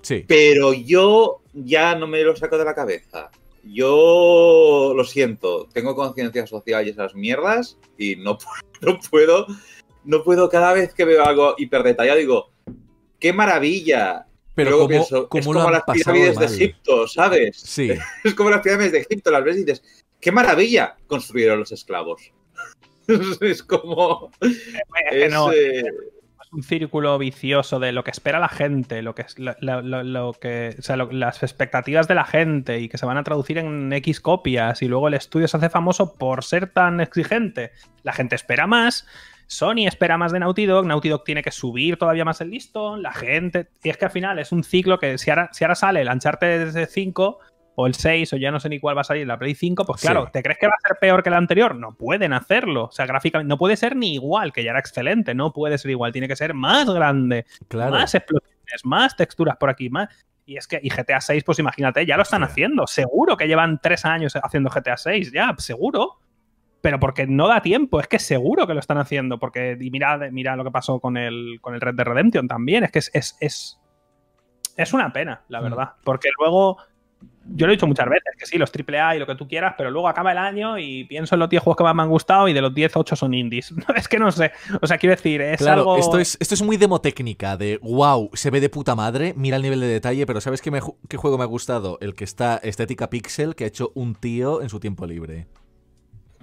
sí. 0.00 0.24
Pero 0.26 0.72
yo 0.72 1.42
ya 1.52 1.94
no 1.94 2.06
me 2.06 2.22
lo 2.22 2.34
saco 2.36 2.58
de 2.58 2.64
la 2.64 2.74
cabeza. 2.74 3.30
Yo 3.64 4.92
lo 4.96 5.04
siento, 5.04 5.68
tengo 5.72 5.94
conciencia 5.94 6.46
social 6.48 6.84
y 6.86 6.90
esas 6.90 7.14
mierdas 7.14 7.78
y 7.96 8.16
no, 8.16 8.38
no 8.80 8.98
puedo, 8.98 9.46
no 10.04 10.24
puedo 10.24 10.48
cada 10.48 10.72
vez 10.72 10.94
que 10.94 11.04
veo 11.04 11.24
algo 11.24 11.54
hiper 11.58 11.84
detallado 11.84 12.18
digo, 12.18 12.50
qué 13.20 13.32
maravilla. 13.32 14.26
Pero 14.54 14.70
Luego 14.70 14.84
¿cómo, 14.84 14.88
pienso, 14.90 15.28
cómo 15.28 15.40
es 15.40 15.46
lo 15.46 15.52
como 15.54 15.66
han 15.68 15.72
las 15.72 15.82
pirámides 15.84 16.38
de? 16.38 16.44
Egipto, 16.46 17.08
¿sabes? 17.08 17.56
Sí. 17.56 17.90
Es 18.24 18.34
como 18.34 18.50
las 18.50 18.60
pirámides 18.60 18.92
de 18.92 18.98
Egipto, 18.98 19.30
las 19.30 19.42
ves 19.44 19.56
y 19.56 19.64
dices, 19.64 19.82
qué 20.20 20.30
maravilla 20.32 20.96
construyeron 21.06 21.58
los 21.60 21.72
esclavos. 21.72 22.32
es 23.40 23.62
como... 23.62 24.30
Es 24.40 24.58
que 25.10 25.24
Es, 25.26 25.32
no, 25.32 25.52
eh, 25.52 25.80
es 25.80 26.52
un 26.52 26.62
círculo 26.62 27.16
vicioso 27.18 27.80
de 27.80 27.92
lo 27.92 28.04
que 28.04 28.10
espera 28.10 28.38
la 28.38 28.48
gente, 28.48 29.00
lo 29.02 29.14
que, 29.14 29.22
es- 29.22 29.38
lo, 29.38 29.54
lo- 29.60 29.80
lo- 29.82 30.02
lo 30.02 30.32
que 30.34 30.76
o 30.78 30.82
sea, 30.82 30.96
lo- 30.96 31.10
las 31.10 31.42
expectativas 31.42 32.06
de 32.06 32.14
la 32.14 32.24
gente 32.26 32.78
y 32.78 32.88
que 32.90 32.98
se 32.98 33.06
van 33.06 33.16
a 33.16 33.24
traducir 33.24 33.56
en 33.58 33.92
X 33.92 34.20
copias 34.20 34.82
y 34.82 34.86
luego 34.88 35.08
el 35.08 35.14
estudio 35.14 35.48
se 35.48 35.56
hace 35.56 35.70
famoso 35.70 36.14
por 36.14 36.44
ser 36.44 36.68
tan 36.70 37.00
exigente. 37.00 37.72
La 38.02 38.12
gente 38.12 38.36
espera 38.36 38.66
más. 38.66 39.06
Sony 39.52 39.86
espera 39.86 40.16
más 40.18 40.32
de 40.32 40.40
Naughty 40.40 40.66
Dog, 40.66 40.86
Naughty 40.86 41.08
Dog 41.08 41.24
tiene 41.24 41.42
que 41.42 41.50
subir 41.50 41.96
todavía 41.96 42.24
más 42.24 42.40
el 42.40 42.50
listón, 42.50 43.02
la 43.02 43.12
gente... 43.12 43.68
Y 43.82 43.90
es 43.90 43.96
que 43.96 44.04
al 44.06 44.10
final 44.10 44.38
es 44.38 44.52
un 44.52 44.64
ciclo 44.64 44.98
que 44.98 45.18
si 45.18 45.30
ahora, 45.30 45.50
si 45.52 45.64
ahora 45.64 45.74
sale 45.74 46.00
el 46.00 46.08
Uncharted 46.08 46.88
5 46.88 47.38
o 47.74 47.86
el 47.86 47.94
6 47.94 48.32
o 48.32 48.36
ya 48.36 48.50
no 48.50 48.60
sé 48.60 48.68
ni 48.68 48.78
cuál 48.80 48.96
va 48.96 49.00
a 49.00 49.04
salir 49.04 49.26
la 49.26 49.38
Play 49.38 49.54
5, 49.54 49.84
pues 49.84 50.02
claro, 50.02 50.24
Sí. 50.26 50.32
¿te 50.32 50.42
crees 50.42 50.58
que 50.58 50.66
va 50.66 50.74
a 50.74 50.88
ser 50.88 50.96
peor 51.00 51.22
que 51.22 51.28
el 51.30 51.34
anterior? 51.34 51.74
No 51.74 51.94
pueden 51.94 52.32
hacerlo. 52.32 52.84
O 52.84 52.92
sea, 52.92 53.06
gráficamente 53.06 53.48
no 53.48 53.56
puede 53.58 53.76
ser 53.76 53.96
ni 53.96 54.14
igual, 54.14 54.52
que 54.52 54.62
ya 54.64 54.70
era 54.70 54.80
excelente, 54.80 55.34
no 55.34 55.52
puede 55.52 55.78
ser 55.78 55.90
igual, 55.90 56.12
tiene 56.12 56.28
que 56.28 56.36
ser 56.36 56.54
más 56.54 56.88
grande, 56.90 57.46
Claro. 57.68 57.92
más 57.92 58.14
explosiones, 58.14 58.84
más 58.84 59.16
texturas 59.16 59.56
por 59.56 59.70
aquí, 59.70 59.88
más... 59.90 60.08
Y 60.44 60.56
es 60.56 60.66
que, 60.66 60.80
y 60.82 60.90
GTA 60.90 61.20
6, 61.20 61.44
pues 61.44 61.60
imagínate, 61.60 62.04
ya 62.04 62.16
lo 62.16 62.24
están 62.24 62.42
haciendo. 62.42 62.86
Seguro 62.88 63.36
que 63.36 63.46
llevan 63.46 63.78
tres 63.80 64.04
años 64.04 64.34
haciendo 64.42 64.70
GTA 64.70 64.96
6, 64.96 65.30
ya, 65.32 65.54
seguro. 65.58 66.18
Pero 66.82 67.00
porque 67.00 67.26
no 67.26 67.48
da 67.48 67.62
tiempo, 67.62 68.00
es 68.00 68.08
que 68.08 68.18
seguro 68.18 68.66
que 68.66 68.74
lo 68.74 68.80
están 68.80 68.98
haciendo. 68.98 69.38
Porque, 69.38 69.78
y 69.80 69.90
mira, 69.90 70.18
mira 70.30 70.56
lo 70.56 70.64
que 70.64 70.70
pasó 70.70 71.00
con 71.00 71.16
el, 71.16 71.58
con 71.62 71.74
el 71.74 71.80
Red 71.80 71.94
Dead 71.94 72.04
Redemption 72.06 72.48
también. 72.48 72.84
Es 72.84 72.90
que 72.92 72.98
es, 72.98 73.10
es, 73.14 73.36
es, 73.40 73.78
es 74.76 74.92
una 74.92 75.12
pena, 75.12 75.42
la 75.48 75.60
Mm. 75.60 75.64
verdad. 75.64 75.88
Porque 76.04 76.28
luego 76.38 76.76
yo 77.54 77.66
lo 77.66 77.72
he 77.72 77.76
dicho 77.76 77.86
muchas 77.86 78.06
veces, 78.08 78.32
que 78.38 78.46
sí, 78.46 78.58
los 78.58 78.70
AAA 78.72 79.14
y 79.16 79.18
lo 79.20 79.26
que 79.26 79.34
tú 79.36 79.46
quieras, 79.46 79.74
pero 79.78 79.90
luego 79.92 80.08
acaba 80.08 80.32
el 80.32 80.38
año 80.38 80.76
y 80.78 81.04
pienso 81.04 81.34
en 81.36 81.40
los 81.40 81.48
10 81.48 81.62
juegos 81.62 81.76
que 81.76 81.84
más 81.84 81.94
me 81.94 82.02
han 82.02 82.08
gustado 82.08 82.48
y 82.48 82.52
de 82.52 82.60
los 82.60 82.74
10, 82.74 82.96
8 82.96 83.14
son 83.16 83.32
indies. 83.34 83.72
es 83.96 84.08
que 84.08 84.18
no 84.18 84.32
sé. 84.32 84.50
O 84.80 84.86
sea, 84.88 84.98
quiero 84.98 85.14
decir, 85.14 85.40
es 85.40 85.58
Claro, 85.58 85.80
algo. 85.82 85.96
esto, 85.98 86.18
es, 86.18 86.36
esto 86.40 86.54
es 86.54 86.62
muy 86.62 86.76
demotécnica, 86.78 87.56
de 87.56 87.78
wow, 87.82 88.30
se 88.32 88.50
ve 88.50 88.60
de 88.60 88.68
puta 88.68 88.96
madre, 88.96 89.34
mira 89.36 89.56
el 89.56 89.62
nivel 89.62 89.78
de 89.80 89.86
detalle, 89.86 90.26
pero 90.26 90.40
¿sabes 90.40 90.60
qué, 90.62 90.72
me 90.72 90.80
qué 91.08 91.16
juego 91.16 91.38
me 91.38 91.44
ha 91.44 91.46
gustado? 91.46 91.98
El 92.00 92.14
que 92.16 92.24
está 92.24 92.56
estética 92.56 93.08
pixel 93.08 93.54
que 93.54 93.64
ha 93.64 93.68
hecho 93.68 93.92
un 93.94 94.16
tío 94.16 94.62
en 94.62 94.68
su 94.68 94.80
tiempo 94.80 95.06
libre. 95.06 95.46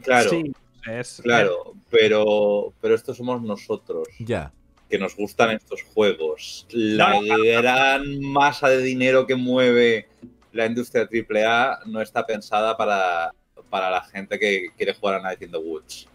Claro, 0.03 0.29
Sí, 0.29 0.51
es, 0.89 1.21
claro. 1.23 1.73
Pero, 1.89 2.73
pero 2.81 2.95
estos 2.95 3.17
somos 3.17 3.41
nosotros. 3.41 4.07
Ya. 4.19 4.51
que 4.89 4.97
nos 4.97 5.15
gustan 5.15 5.51
estos 5.51 5.83
juegos. 5.83 6.65
La 6.71 7.13
No, 7.13 7.21
gran 7.61 8.19
masa 8.21 8.69
de 8.69 8.81
dinero 8.81 9.27
que 9.27 9.35
mueve 9.35 10.07
la 10.51 10.65
industria 10.65 11.07
AAA 11.07 11.81
no 11.85 12.01
está 12.01 12.25
pensada 12.25 12.75
para, 12.75 13.31
para 13.69 13.91
la 13.91 14.01
gente 14.01 14.39
que 14.39 14.69
quiere 14.75 14.95
jugar 14.95 15.15
a 15.15 15.21
Night 15.21 15.43
in 15.43 15.51
the 15.51 15.57
Woods. 15.57 16.07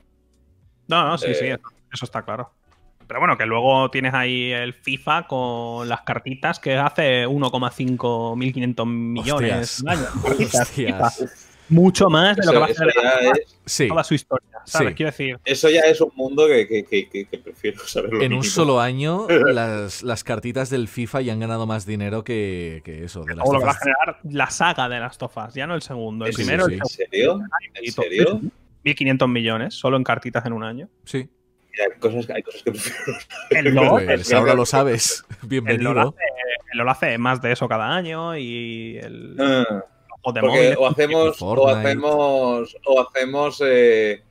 No, 0.89 1.07
no, 1.07 1.17
sí, 1.19 1.27
Eh, 1.29 1.35
sí, 1.35 1.47
eso, 1.47 1.63
eso 1.93 2.05
está 2.05 2.23
claro. 2.23 2.51
Pero 3.07 3.21
bueno, 3.21 3.37
que 3.37 3.45
luego 3.47 3.91
tienes 3.91 4.15
ahí 4.15 4.51
el 4.51 4.73
FIFA 4.73 5.27
con 5.29 5.89
las 5.89 6.03
cartitas 6.03 6.59
que 6.59 6.75
hace 6.77 7.27
1,5 7.27 7.97
1.500 8.35 8.87
millones 8.87 9.83
Hostias. 9.85 9.85
al 9.87 9.99
año. 9.99 10.49
Cartitas. 10.53 11.44
Mucho 11.69 12.09
más 12.11 12.37
de 12.37 12.45
lo 12.47 12.53
que 12.53 12.59
va 12.59 12.67
a 12.67 12.69
hacer 12.71 12.89
es, 13.39 13.57
Sí, 13.65 13.89
toda 13.89 14.05
su 14.05 14.15
historia. 14.15 14.47
¿Sabes? 14.67 14.89
Sí. 14.91 14.95
Quiero 14.95 15.11
decir, 15.11 15.39
eso 15.45 15.69
ya 15.71 15.81
es 15.81 16.01
un 16.01 16.11
mundo 16.15 16.47
que, 16.47 16.67
que- 16.69 16.85
que- 16.85 17.27
que- 17.27 17.39
prefiero 17.39 17.79
saber 17.87 18.11
lo 18.13 18.19
en 18.19 18.33
un 18.33 18.39
mínimo. 18.41 18.43
solo 18.45 18.81
año 18.81 19.27
las, 19.53 20.03
las 20.03 20.25
cartitas 20.25 20.69
del 20.71 20.89
FIFA 20.89 21.21
ya 21.23 21.33
han 21.33 21.41
ganado 21.41 21.67
más 21.67 21.87
dinero 21.87 22.23
que, 22.25 22.83
que 22.85 23.05
eso. 23.05 23.25
De 23.25 23.35
las 23.35 23.45
todo 23.45 23.55
lo 23.55 23.61
que 23.61 23.67
va 23.67 23.73
a 23.73 23.79
generar 23.79 24.19
la 24.25 24.51
saga 24.51 24.89
de 24.89 25.01
las 25.01 25.17
tofas, 25.19 25.55
ya 25.55 25.67
no 25.67 25.75
el 25.75 25.83
segundo. 25.83 26.25
El 26.27 26.31
¿En 26.33 26.37
Sí, 26.37 26.43
primero, 26.43 26.67
sí, 26.67 26.75
el 26.75 26.79
¿En 26.81 26.87
sí. 26.87 26.95
serio? 26.97 27.41
¿En 27.75 27.93
serio? 27.93 28.41
1.500 28.85 29.29
millones, 29.31 29.75
solo 29.75 29.97
en 29.97 30.05
cartitas 30.05 30.45
en 30.45 30.53
un 30.53 30.63
año. 30.65 30.89
Sí, 31.05 31.29
Mira, 31.73 31.85
hay, 31.93 31.99
cosas, 31.99 32.31
hay 32.31 32.43
cosas 32.43 32.63
que 32.63 32.71
prefiero. 32.71 33.19
El 33.51 33.75
LOL, 33.75 34.05
pues 34.05 34.31
el- 34.31 34.37
ahora 34.37 34.55
lo 34.55 34.67
sabes. 34.67 35.25
el 35.31 35.39
LOL 35.41 35.49
Bienvenido. 35.49 36.01
hace, 36.11 36.19
el 36.73 36.79
LOL 36.79 36.89
hace 36.91 37.19
más 37.19 37.41
de 37.43 37.53
eso 37.53 37.67
cada 37.69 37.95
año 37.97 38.37
y 38.37 38.99
el 39.03 39.37
Ah. 39.41 39.85
O 40.25 40.33
de 40.33 40.41
Porque 40.41 40.57
móviles, 40.57 40.77
o 40.79 40.87
hacemos, 40.87 41.43
o 41.43 41.69
hacemos, 41.69 42.77
o 42.87 43.01
hacemos 43.01 43.63
eh, 43.65 44.23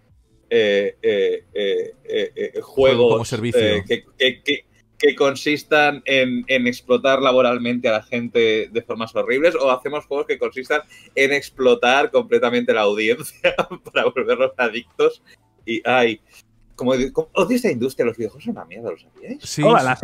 eh, 0.50 0.98
eh, 1.02 1.44
eh, 1.54 1.94
eh, 2.04 2.32
eh, 2.56 2.62
juegos 2.62 3.12
como 3.14 3.26
servicio. 3.26 3.60
eh, 3.62 3.84
que, 3.88 4.04
que- 4.18 4.42
que- 4.44 4.66
que 4.98 5.16
consistan 5.16 6.02
en, 6.06 6.46
en 6.48 6.66
explotar 6.66 7.22
laboralmente 7.22 7.90
a 7.90 7.92
la 7.92 8.04
gente 8.04 8.70
de 8.72 8.82
formas 8.84 9.14
horribles, 9.14 9.54
o 9.54 9.70
hacemos 9.70 10.06
juegos 10.06 10.26
que 10.28 10.38
consistan 10.40 10.82
en 11.14 11.34
explotar 11.34 12.10
completamente 12.10 12.74
la 12.74 12.82
audiencia 12.82 13.54
para 13.94 14.06
volverlos 14.06 14.52
adictos. 14.58 15.22
Y 15.66 15.82
ay, 15.84 16.22
como, 16.76 16.94
como 17.12 17.28
odio 17.34 17.56
esta 17.58 17.70
industria, 17.70 18.06
los 18.06 18.16
videojuegos 18.16 18.46
son 18.46 18.52
una 18.56 18.64
mierda, 18.66 18.92
¿lo 18.92 18.98
sabíais? 18.98 19.40
Sí, 19.44 19.62
todas 19.62 19.84
las- 19.84 20.00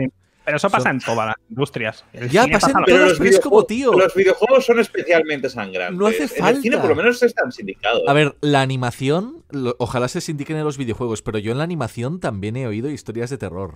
pero 0.49 0.57
eso 0.57 0.69
pasa 0.69 0.83
Son- 0.89 0.95
en 0.95 0.99
todas 1.01 1.27
las 1.27 1.35
industrias. 1.49 2.05
El 2.13 2.29
Ya 2.29 2.47
pasa 2.47 2.71
en 2.71 2.77
lo 2.79 2.85
todas, 2.85 3.01
mismo. 3.11 3.17
pero 3.19 3.29
es 3.29 3.39
como, 3.39 3.63
tío. 3.65 3.93
Los 3.93 4.15
videojuegos 4.15 4.65
son 4.65 4.79
especialmente 4.79 5.49
sangrantes. 5.49 5.97
No 5.99 6.07
hace 6.07 6.17
En 6.17 6.23
el 6.23 6.29
falta. 6.29 6.61
cine 6.61 6.77
por 6.79 6.89
lo 6.89 6.95
menos 6.95 7.21
están 7.21 7.51
sindicados. 7.51 8.01
A 8.07 8.13
ver, 8.13 8.35
la 8.41 8.61
animación, 8.61 9.43
lo- 9.51 9.75
ojalá 9.79 10.07
se 10.07 10.21
sindiquen 10.21 10.57
en 10.57 10.63
los 10.63 10.77
videojuegos, 10.77 11.21
pero 11.21 11.37
yo 11.37 11.51
en 11.51 11.57
la 11.59 11.63
animación 11.63 12.19
también 12.19 12.57
he 12.57 12.65
oído 12.67 12.89
historias 12.89 13.29
de 13.29 13.37
terror. 13.37 13.75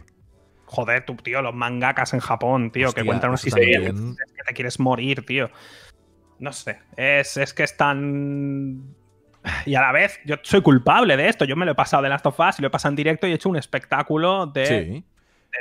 Joder, 0.65 1.05
tú, 1.05 1.15
tío, 1.17 1.41
los 1.43 1.53
mangakas 1.53 2.13
en 2.15 2.19
Japón, 2.19 2.71
tío, 2.71 2.87
Hostia, 2.87 3.03
que 3.03 3.07
cuentan 3.07 3.29
unas 3.29 3.45
historias 3.45 3.83
también. 3.83 4.15
que 4.15 4.43
te 4.47 4.53
quieres 4.55 4.79
morir, 4.79 5.23
tío. 5.25 5.51
No 6.39 6.51
sé, 6.51 6.79
es, 6.97 7.37
es 7.37 7.53
que 7.53 7.63
es 7.63 7.77
tan... 7.77 8.95
Y 9.65 9.75
a 9.75 9.81
la 9.81 9.91
vez, 9.91 10.19
yo 10.25 10.35
soy 10.41 10.61
culpable 10.61 11.17
de 11.17 11.27
esto. 11.27 11.43
Yo 11.45 11.55
me 11.57 11.65
lo 11.65 11.73
he 11.73 11.75
pasado 11.75 12.01
de 12.01 12.09
Last 12.09 12.25
of 12.25 12.39
Us 12.39 12.59
y 12.59 12.61
lo 12.61 12.69
he 12.69 12.71
pasado 12.71 12.91
en 12.91 12.95
directo 12.95 13.27
y 13.27 13.31
he 13.31 13.35
hecho 13.35 13.49
un 13.49 13.57
espectáculo 13.57 14.47
de, 14.47 14.65
Sí. 14.65 15.03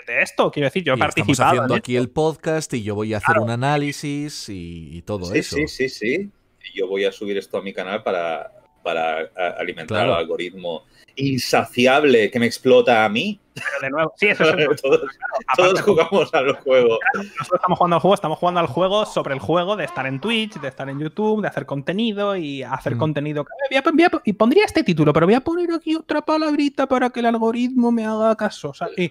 De, 0.06 0.12
de 0.14 0.22
esto. 0.22 0.50
Quiero 0.50 0.66
decir, 0.66 0.82
yo 0.84 0.94
he 0.94 0.96
Y 0.96 1.00
estamos 1.00 1.14
participado. 1.14 1.50
haciendo 1.50 1.74
en 1.74 1.78
aquí 1.78 1.96
el 1.96 2.08
podcast 2.10 2.72
y 2.74 2.82
yo 2.82 2.94
voy 2.94 3.14
a 3.14 3.18
hacer 3.18 3.38
un 3.38 3.50
análisis 3.50 4.48
y, 4.48 4.88
y 4.96 5.02
todo 5.02 5.26
sí, 5.26 5.38
eso. 5.38 5.56
Sí, 5.56 5.68
sí, 5.68 5.88
sí. 5.88 6.30
Y 6.74 6.78
Yo 6.78 6.86
voy 6.88 7.04
a 7.04 7.12
subir 7.12 7.36
esto 7.38 7.58
a 7.58 7.62
mi 7.62 7.72
canal 7.72 8.02
para, 8.02 8.52
para 8.82 9.30
alimentar 9.58 9.98
Claro. 9.98 10.14
al 10.14 10.20
algoritmo 10.20 10.84
insaciable 11.16 12.30
que 12.30 12.38
me 12.38 12.46
explota 12.46 13.04
a 13.04 13.08
mí. 13.08 13.40
Pero 13.54 13.66
de 13.82 13.90
nuevo, 13.90 14.12
sí, 14.16 14.28
eso 14.28 14.44
es 14.44 14.80
todos, 14.80 14.80
todos 14.82 15.10
aparte, 15.48 15.82
jugamos 15.82 16.32
al 16.34 16.52
juego. 16.56 16.98
nosotros 17.14 17.50
estamos 17.60 17.78
jugando 17.78 17.96
al 17.96 18.00
juego, 18.00 18.14
estamos 18.14 18.38
jugando 18.38 18.60
al 18.60 18.66
juego 18.66 19.06
sobre 19.06 19.34
el 19.34 19.40
juego 19.40 19.76
de 19.76 19.84
estar 19.84 20.06
en 20.06 20.20
Twitch, 20.20 20.58
de 20.60 20.68
estar 20.68 20.88
en 20.88 20.98
YouTube, 20.98 21.42
de 21.42 21.48
hacer 21.48 21.66
contenido 21.66 22.34
y 22.36 22.62
hacer 22.62 22.94
Mm. 22.96 22.98
contenido. 22.98 23.44
Voy 23.70 23.76
a- 23.78 23.82
voy 23.90 24.02
a- 24.04 24.10
y 24.24 24.32
pondría 24.32 24.64
este 24.64 24.82
título, 24.84 25.12
pero 25.12 25.26
voy 25.26 25.34
a 25.34 25.40
poner 25.40 25.70
aquí 25.72 25.94
otra 25.94 26.22
palabrita 26.22 26.86
para 26.86 27.10
que 27.10 27.20
el 27.20 27.26
algoritmo 27.26 27.92
me 27.92 28.06
haga 28.06 28.34
caso. 28.36 28.70
O 28.70 28.74
sea, 28.74 28.88
y 28.96 29.10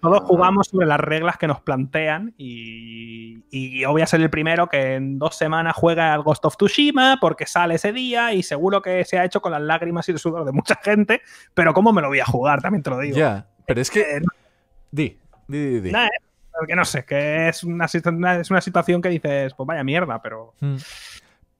todos 0.00 0.20
jugamos 0.24 0.68
sobre 0.68 0.86
las 0.86 1.00
reglas 1.00 1.36
que 1.38 1.46
nos 1.46 1.60
plantean 1.60 2.34
y, 2.36 3.38
y 3.50 3.80
yo 3.80 3.92
voy 3.92 4.02
a 4.02 4.06
ser 4.06 4.20
el 4.20 4.30
primero 4.30 4.68
que 4.68 4.94
en 4.94 5.18
dos 5.18 5.36
semanas 5.36 5.74
juega 5.76 6.12
al 6.14 6.22
Ghost 6.22 6.44
of 6.44 6.56
Tsushima 6.56 7.18
porque 7.20 7.46
sale 7.46 7.76
ese 7.76 7.92
día 7.92 8.32
y 8.32 8.42
seguro 8.42 8.82
que 8.82 9.04
se 9.04 9.18
ha 9.18 9.24
hecho 9.24 9.40
con 9.40 9.52
las 9.52 9.62
lágrimas 9.62 10.08
y 10.08 10.12
el 10.12 10.18
sudor 10.18 10.44
de 10.44 10.52
mucha 10.52 10.76
gente, 10.82 11.22
pero 11.54 11.72
¿cómo 11.74 11.92
me 11.92 12.02
lo 12.02 12.08
voy 12.08 12.20
a 12.20 12.24
jugar? 12.26 12.60
También 12.60 12.82
te 12.82 12.90
lo 12.90 12.98
digo. 12.98 13.16
Pero 13.68 13.80
es 13.80 13.90
que... 13.90 14.00
Eh, 14.00 14.20
Di, 14.90 15.18
di, 15.46 15.80
di, 15.80 15.90
eh, 15.90 16.08
porque 16.58 16.74
no 16.74 16.84
sé, 16.84 17.04
que 17.04 17.48
es 17.48 17.62
una, 17.62 17.84
es 17.84 18.50
una 18.50 18.60
situación 18.60 19.02
que 19.02 19.10
dices, 19.10 19.54
pues 19.54 19.66
vaya 19.66 19.84
mierda, 19.84 20.20
pero. 20.22 20.54
Mm. 20.60 20.76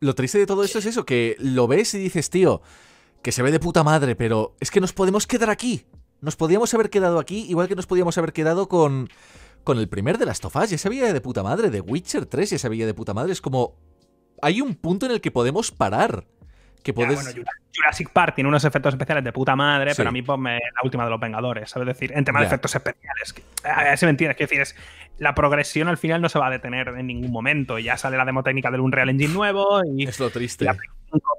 Lo 0.01 0.15
triste 0.15 0.39
de 0.39 0.47
todo 0.47 0.65
esto 0.65 0.79
es 0.79 0.87
eso, 0.87 1.05
que 1.05 1.37
lo 1.39 1.67
ves 1.67 1.95
y 1.95 1.99
dices, 1.99 2.31
tío, 2.31 2.63
que 3.23 3.33
se 3.33 3.43
ve 3.43 3.51
de 3.51 3.61
puta 3.61 3.83
madre, 3.83 4.17
pero 4.17 4.57
es 4.61 4.71
que 4.71 4.81
nos 4.81 4.93
podemos 4.93 5.27
quedar 5.27 5.51
aquí. 5.51 5.87
Nos 6.21 6.37
podíamos 6.37 6.73
haber 6.75 6.91
quedado 6.91 7.19
aquí, 7.19 7.47
igual 7.49 7.69
que 7.69 7.77
nos 7.77 7.87
podíamos 7.87 8.17
haber 8.19 8.33
quedado 8.33 8.69
con, 8.69 9.09
con 9.65 9.79
el 9.79 9.89
primer 9.89 10.19
de 10.19 10.27
las 10.27 10.41
tofas. 10.41 10.71
Ya 10.71 10.79
se 10.79 10.89
veía 10.89 11.13
de 11.13 11.21
puta 11.21 11.43
madre, 11.43 11.71
de 11.71 11.81
Witcher 11.81 12.27
3 12.27 12.51
ya 12.51 12.59
se 12.59 12.69
veía 12.69 12.87
de 12.87 12.95
puta 12.95 13.15
madre. 13.15 13.33
Es 13.33 13.41
como, 13.41 13.75
hay 14.41 14.61
un 14.61 14.75
punto 14.75 15.07
en 15.07 15.13
el 15.13 15.21
que 15.21 15.31
podemos 15.31 15.71
parar. 15.71 16.27
Que 16.83 16.93
Ya, 16.93 16.95
puedes... 16.95 17.15
bueno, 17.17 17.31
Jura- 17.33 17.53
Jurassic 17.75 18.11
Park 18.11 18.35
tiene 18.35 18.49
unos 18.49 18.65
efectos 18.65 18.95
especiales 18.95 19.23
de 19.25 19.33
puta 19.33 19.55
madre, 19.55 19.91
Sí. 19.93 19.97
pero 19.99 20.09
a 20.09 20.13
mí 20.13 20.23
ponme 20.23 20.55
la 20.55 20.81
última 20.83 21.05
de 21.05 21.11
los 21.11 21.21
Vengadores, 21.21 21.71
¿sabes? 21.71 21.87
decir, 21.87 22.13
en 22.15 22.25
tema 22.25 22.41
de 22.41 22.47
efectos 22.47 22.75
especiales. 22.75 23.33
que- 23.33 23.43
a 23.69 23.85
ver 23.85 23.99
si 23.99 24.07
me 24.07 24.11
entiendes, 24.11 24.37
quiero 24.37 24.49
decir, 24.51 24.61
es, 24.63 24.75
la 25.19 25.35
progresión 25.35 25.89
al 25.89 25.99
final 25.99 26.21
no 26.21 26.29
se 26.29 26.39
va 26.39 26.47
a 26.49 26.51
detener 26.51 26.89
en 26.89 27.07
ningún 27.07 27.31
momento. 27.31 27.79
Ya 27.79 27.97
sale 27.97 28.17
la 28.17 28.25
demo 28.25 28.43
técnica 28.43 28.71
del 28.71 28.81
Unreal 28.81 29.09
Engine 29.11 29.33
nuevo 29.35 29.81
y 29.85 30.05
Es 30.09 30.19
lo 30.21 30.31
triste. 30.31 30.65
La- 30.65 30.77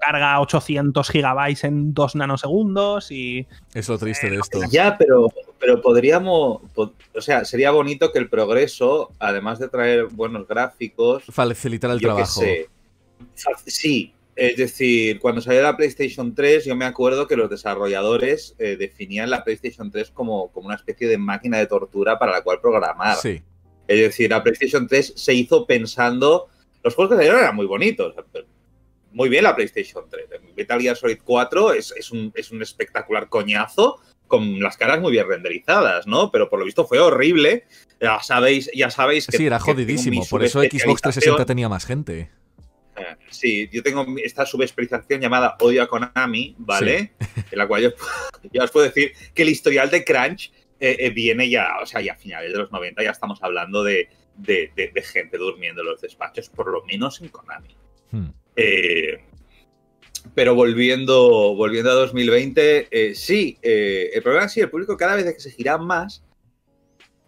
carga 0.01 0.39
800 0.39 1.09
gigabytes 1.11 1.63
en 1.63 1.93
2 1.93 2.15
nanosegundos 2.15 3.11
y. 3.11 3.45
Es 3.73 3.87
lo 3.89 3.99
triste 3.99 4.29
de 4.29 4.37
esto. 4.37 4.59
Ya, 4.71 4.97
pero, 4.97 5.27
pero 5.59 5.81
podríamos. 5.81 6.61
po- 6.73 6.93
O 7.15 7.21
sea, 7.21 7.45
sería 7.45 7.69
bonito 7.71 8.11
que 8.11 8.17
el 8.19 8.29
progreso, 8.29 9.11
además 9.19 9.59
de 9.59 9.67
traer 9.67 10.05
buenos 10.05 10.47
gráficos, 10.47 11.23
Facilitar 11.29 11.91
el 11.91 11.99
trabajo. 12.01 12.25
sé. 12.41 12.67
Sí, 13.65 14.13
es 14.39 14.55
decir, 14.55 15.19
cuando 15.19 15.41
salió 15.41 15.61
la 15.61 15.75
PlayStation 15.75 16.33
3, 16.33 16.63
yo 16.63 16.75
me 16.75 16.85
acuerdo 16.85 17.27
que 17.27 17.35
los 17.35 17.49
desarrolladores 17.49 18.55
eh, 18.57 18.77
definían 18.77 19.29
la 19.29 19.43
PlayStation 19.43 19.91
3 19.91 20.11
como, 20.11 20.49
como 20.51 20.67
una 20.67 20.75
especie 20.75 21.07
de 21.07 21.17
máquina 21.17 21.57
de 21.57 21.67
tortura 21.67 22.17
para 22.17 22.31
la 22.31 22.41
cual 22.41 22.61
programar. 22.61 23.17
Sí, 23.17 23.41
Es 23.87 23.99
decir, 23.99 24.29
la 24.29 24.41
PlayStation 24.41 24.87
3 24.87 25.13
se 25.15 25.33
hizo 25.33 25.65
pensando. 25.65 26.47
Los 26.83 26.95
juegos 26.95 27.11
que 27.11 27.17
salieron 27.17 27.41
eran 27.41 27.55
muy 27.55 27.65
bonitos. 27.65 28.15
Muy 29.11 29.27
bien 29.27 29.43
la 29.43 29.55
PlayStation 29.55 30.05
3. 30.09 30.27
Metal 30.55 30.81
Gear 30.81 30.95
Solid 30.95 31.19
4 31.23 31.73
es, 31.73 31.93
es 31.97 32.09
un, 32.11 32.31
es 32.33 32.51
un 32.51 32.61
espectacular 32.61 33.27
coñazo 33.27 33.99
con 34.29 34.61
las 34.61 34.77
caras 34.77 35.01
muy 35.01 35.11
bien 35.11 35.27
renderizadas, 35.27 36.07
¿no? 36.07 36.31
Pero 36.31 36.49
por 36.49 36.59
lo 36.59 36.65
visto 36.65 36.85
fue 36.85 36.99
horrible. 36.99 37.65
Ya 37.99 38.21
sabéis, 38.21 38.69
ya 38.73 38.89
sabéis 38.89 39.27
que. 39.27 39.35
sí, 39.35 39.45
era 39.45 39.59
jodidísimo. 39.59 40.25
Por 40.29 40.45
eso 40.45 40.59
Xbox 40.59 40.69
360 40.71 41.01
subespecialización. 41.01 41.45
tenía 41.45 41.67
más 41.67 41.85
gente. 41.85 42.29
Sí, 43.29 43.69
yo 43.71 43.81
tengo 43.83 44.05
esta 44.23 44.45
subespecialización 44.45 45.21
llamada 45.21 45.55
Odio 45.59 45.83
a 45.83 45.87
Konami, 45.87 46.55
¿vale? 46.57 47.11
En 47.51 47.57
la 47.57 47.67
cual 47.67 47.81
yo 47.83 47.89
ya 48.53 48.63
os 48.63 48.71
puedo 48.71 48.85
decir 48.85 49.13
que 49.33 49.43
el 49.43 49.49
historial 49.49 49.89
de 49.89 50.03
Crunch 50.03 50.51
eh, 50.79 50.95
eh, 50.99 51.09
viene 51.09 51.49
ya, 51.49 51.77
o 51.81 51.85
sea, 51.85 52.01
ya 52.01 52.13
a 52.13 52.15
finales 52.15 52.51
de 52.51 52.57
los 52.57 52.71
90 52.71 53.03
ya 53.03 53.11
estamos 53.11 53.39
hablando 53.43 53.83
de, 53.83 54.09
de- 54.35 54.71
de- 54.75 54.89
de 54.89 55.01
gente 55.01 55.37
durmiendo 55.37 55.81
en 55.81 55.87
los 55.87 56.01
despachos, 56.01 56.49
por 56.49 56.71
lo 56.71 56.83
menos 56.85 57.21
en 57.21 57.29
Konami. 57.29 57.75
Hmm. 58.11 58.29
Eh, 58.55 59.19
pero 60.35 60.53
volviendo, 60.55 61.55
volviendo 61.55 61.91
a 61.91 61.95
2020, 61.95 62.87
eh, 62.91 63.15
sí, 63.15 63.57
el 63.61 64.21
problema 64.21 64.45
es 64.45 64.53
que 64.53 64.61
el 64.61 64.69
público 64.69 64.95
cada 64.97 65.15
vez 65.15 65.25
exigirá 65.25 65.77
más, 65.77 66.23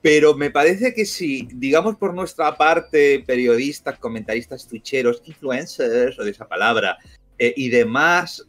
pero 0.01 0.35
me 0.35 0.49
parece 0.49 0.93
que 0.93 1.05
si, 1.05 1.47
digamos 1.53 1.95
por 1.97 2.13
nuestra 2.13 2.55
parte, 2.57 3.23
periodistas, 3.25 3.99
comentaristas, 3.99 4.67
twitcheros, 4.67 5.21
influencers, 5.25 6.17
o 6.19 6.23
de 6.23 6.31
esa 6.31 6.47
palabra, 6.47 6.97
eh, 7.37 7.53
y 7.55 7.69
demás, 7.69 8.47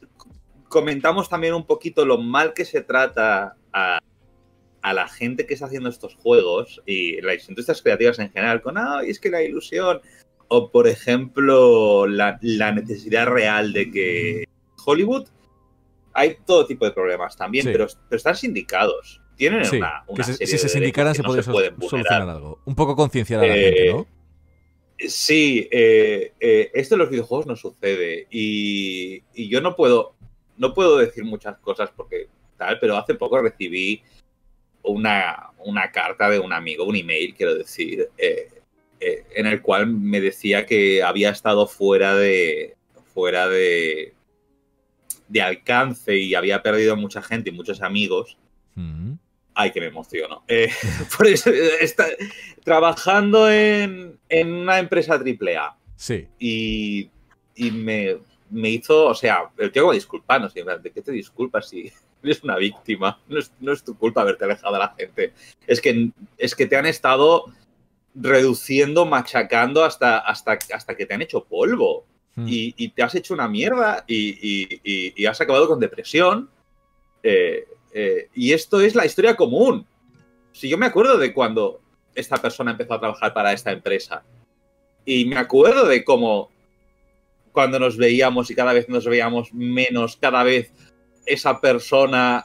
comentamos 0.69 1.29
también 1.29 1.55
un 1.55 1.67
poquito 1.67 2.05
lo 2.07 2.19
mal 2.19 2.55
que 2.55 2.65
se 2.65 2.81
trata 2.83 3.57
a, 3.73 3.99
a 4.81 4.93
la 4.95 5.09
gente 5.09 5.47
que 5.47 5.55
está 5.55 5.67
haciendo 5.67 5.89
estos 5.91 6.15
juegos 6.17 6.83
y 6.87 7.21
las 7.21 7.49
industrias 7.49 7.83
creativas 7.83 8.19
en 8.19 8.31
general, 8.31 8.63
con, 8.63 8.79
ay, 8.79 9.11
es 9.11 9.21
que 9.21 9.31
la 9.31 9.43
ilusión. 9.43 10.01
o 10.49 10.71
por 10.71 10.87
ejemplo, 10.89 12.07
la, 12.07 12.39
la 12.43 12.73
necesidad 12.73 13.27
real 13.27 13.73
de 13.73 13.91
que 13.91 14.45
Hollywood 14.85 15.29
hay 16.15 16.37
todo 16.47 16.67
tipo 16.67 16.85
de 16.85 16.91
problemas 16.93 17.37
también, 17.37 17.65
Sí. 17.65 17.73
pero, 17.73 17.87
pero 18.09 18.17
están 18.19 18.37
sindicados. 18.37 19.22
Tienen 19.51 19.65
Sí, 19.65 19.79
una, 19.79 20.05
una 20.07 20.17
que 20.19 20.23
se- 20.25 20.33
serie 20.35 20.47
si 20.47 20.59
se 20.59 20.69
sindicaran 20.69 21.15
se 21.17 21.23
no 21.23 21.27
podría 21.27 21.43
se 21.43 21.51
pueden 21.51 21.75
sol- 21.81 21.91
solucionar 21.91 22.29
algo. 22.29 22.61
Un 22.65 22.77
poco 22.77 22.95
concienciar 22.95 23.41
a 23.43 23.47
la 23.49 23.57
Eh, 23.57 23.63
gente, 23.65 23.91
¿no? 23.93 24.07
Sí, 24.99 25.69
eh, 25.73 26.33
eh, 26.39 26.71
esto 26.75 26.95
en 26.95 27.01
los 27.01 27.11
videojuegos 27.11 27.47
no 27.47 27.57
sucede 27.57 28.29
y, 28.31 29.25
y 29.35 29.49
yo 29.49 29.61
no 29.61 29.75
puedo, 29.75 30.15
no 30.59 30.75
puedo 30.75 30.97
decir 30.99 31.25
muchas 31.25 31.59
cosas 31.59 31.91
porque 31.97 32.29
tal, 32.57 32.79
pero 32.79 32.97
hace 32.97 33.17
poco 33.17 33.41
recibí 33.43 34.03
una, 34.85 35.51
una 35.59 35.91
carta 35.91 36.31
de 36.31 36.39
un 36.39 36.53
amigo, 36.53 36.85
un 36.85 36.95
email, 36.95 37.35
quiero 37.35 37.57
decir, 37.57 38.11
eh, 38.17 38.49
eh, 39.01 39.25
en 39.35 39.47
el 39.47 39.61
cual 39.61 39.89
me 39.89 40.21
decía 40.21 40.67
que 40.67 41.03
había 41.03 41.31
estado 41.31 41.67
fuera 41.67 42.15
de 42.15 42.77
fuera 43.13 43.49
de 43.49 44.15
de 45.27 45.43
alcance 45.43 46.17
y 46.17 46.35
había 46.37 46.63
perdido 46.63 46.95
mucha 46.95 47.23
gente 47.23 47.51
y 47.51 47.53
muchos 47.53 47.83
amigos. 47.83 48.37
Mm. 48.75 49.15
Ay, 49.55 49.71
que 49.71 49.81
me 49.81 49.87
emociono. 49.87 50.45
Eh, 50.49 50.71
por 51.17 51.27
eso, 51.27 51.51
está, 51.51 52.07
trabajando 52.65 53.51
en, 53.51 54.19
en 54.29 54.53
una 54.53 54.79
empresa 54.79 55.15
AAA 55.15 55.77
Sí. 55.97 56.27
y, 56.39 57.11
y 57.55 57.71
me, 57.71 58.19
me 58.51 58.71
hizo, 58.71 59.07
o 59.07 59.15
sea, 59.15 59.51
el 59.59 59.71
tío 59.71 59.83
como 59.83 59.93
disculpanos, 59.93 60.53
¿de 60.55 60.91
qué 60.93 61.03
te 61.03 61.13
disculpas 61.13 61.69
si 61.69 61.93
eres 62.23 62.43
una 62.43 62.57
víctima? 62.57 63.21
No 63.29 63.39
es, 63.39 63.53
no 63.61 63.73
es 63.73 63.85
tu 63.85 63.97
culpa 63.97 64.23
haberte 64.23 64.45
alejado 64.45 64.73
de 64.73 64.79
la 64.79 64.95
gente. 64.99 65.33
Es 65.67 65.81
que, 65.81 66.11
es 66.39 66.55
que 66.55 66.67
te 66.67 66.77
han 66.77 66.87
estado 66.87 67.45
reduciendo, 68.15 69.07
machacando 69.07 69.85
hasta, 69.85 70.19
hasta, 70.19 70.59
hasta 70.75 70.95
que 70.97 71.07
te 71.07 71.15
han 71.15 71.23
hecho 71.23 71.45
polvo 71.45 72.05
Mm. 72.35 72.49
y, 72.49 72.75
y 72.79 72.89
te 72.89 73.03
has 73.03 73.15
hecho 73.15 73.35
una 73.35 73.47
mierda 73.47 74.05
y, 74.07 74.31
y- 74.41 74.81
y- 74.83 75.13
y 75.15 75.27
has 75.27 75.39
acabado 75.43 75.69
con 75.69 75.79
depresión. 75.79 76.49
Eh, 77.23 77.69
eh, 77.93 78.29
y 78.35 78.53
esto 78.53 78.81
es 78.81 78.95
la 78.95 79.07
historia 79.07 79.37
común. 79.37 79.87
Si 80.53 80.69
yo 80.69 80.79
me 80.79 80.87
acuerdo 80.87 81.19
de 81.19 81.33
cuando 81.33 81.81
esta 82.15 82.37
persona 82.37 82.73
empezó 82.73 82.95
a 82.95 83.01
trabajar 83.01 83.33
para 83.33 83.53
esta 83.53 83.73
empresa 83.73 84.23
y 85.05 85.25
me 85.25 85.37
acuerdo 85.37 85.87
de 85.87 86.05
cómo 86.05 86.51
cuando 87.53 87.79
nos 87.79 87.97
veíamos 87.97 88.51
y 88.51 88.55
cada 88.55 88.73
vez 88.73 88.89
nos 88.89 89.05
veíamos 89.07 89.53
menos, 89.53 90.17
cada 90.17 90.43
vez 90.43 90.73
esa 91.27 91.61
persona 91.61 92.45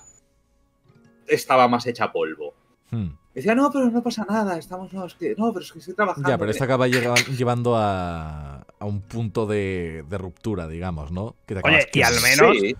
estaba 1.27 1.67
más 1.67 1.85
hecha 1.87 2.11
polvo. 2.11 2.53
Mm. 2.91 3.07
Decía, 3.33 3.53
no, 3.53 3.69
pero 3.71 3.89
no 3.91 4.01
pasa 4.01 4.25
nada, 4.27 4.57
estamos, 4.57 4.91
no, 4.93 5.05
es 5.05 5.13
que, 5.13 5.35
no, 5.37 5.53
pero 5.53 5.63
es 5.63 5.71
que 5.71 5.79
estoy 5.79 5.93
trabajando. 5.93 6.27
Ya, 6.27 6.37
pero 6.37 6.49
esto 6.49 6.63
acaba 6.63 6.87
llevando 6.87 7.75
a, 7.75 8.65
a 8.79 8.85
un 8.85 9.01
punto 9.01 9.45
de, 9.45 10.03
de 10.09 10.17
ruptura, 10.17 10.67
digamos, 10.67 11.11
¿no? 11.11 11.35
Que 11.45 11.55
te 11.55 11.61
Oye, 11.63 11.87
y 11.93 12.01
al 12.01 12.15
menos- 12.21 12.57
Sí. 12.59 12.75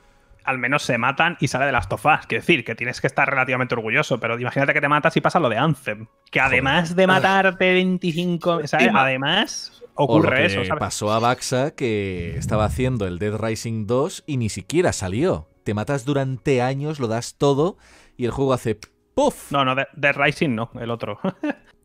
Al 0.48 0.58
menos 0.58 0.82
se 0.84 0.98
matan 0.98 1.38
y 1.42 1.50
sale 1.50 1.66
de 1.66 1.74
las 1.74 1.90
tofas. 1.90 2.26
Quiero 2.26 2.42
decir, 2.42 2.64
que 2.64 2.74
tienes 2.74 3.02
que 3.02 3.08
estar 3.08 3.30
relativamente 3.30 3.76
orgulloso, 3.76 4.18
pero 4.20 4.40
imagínate 4.40 4.74
que 4.74 4.80
te 4.82 4.88
matas 4.88 5.16
y 5.18 5.22
pasa 5.22 5.40
lo 5.40 5.50
de 5.50 5.58
Anthem. 5.58 6.08
Que 6.32 6.40
además 6.40 6.96
de 6.96 7.06
matarte 7.06 7.74
25, 7.74 8.66
¿sabes? 8.68 8.90
Además 8.96 9.84
O 9.96 10.04
lo 10.08 10.14
ocurre 10.20 10.38
que 10.38 10.46
eso, 10.46 10.64
¿sabes? 10.66 10.80
pasó 10.80 11.12
a 11.12 11.20
Baxa 11.20 11.72
que 11.76 12.38
estaba 12.38 12.64
haciendo 12.66 13.06
el 13.08 13.20
Dead 13.20 13.36
Rising 13.38 13.88
2 13.88 14.24
y 14.26 14.38
ni 14.38 14.48
siquiera 14.50 14.94
salió. 14.94 15.50
Te 15.64 15.74
matas 15.74 16.06
durante 16.06 16.62
años, 16.62 17.00
lo 17.00 17.08
das 17.08 17.36
todo 17.38 17.78
y 18.16 18.24
el 18.24 18.32
juego 18.32 18.54
hace 18.54 18.80
¡puff! 19.14 19.52
No, 19.52 19.66
no, 19.66 19.76
de, 19.76 19.86
de 19.96 20.14
Rising 20.14 20.56
no, 20.56 20.72
el 20.80 20.92
otro. 20.92 21.20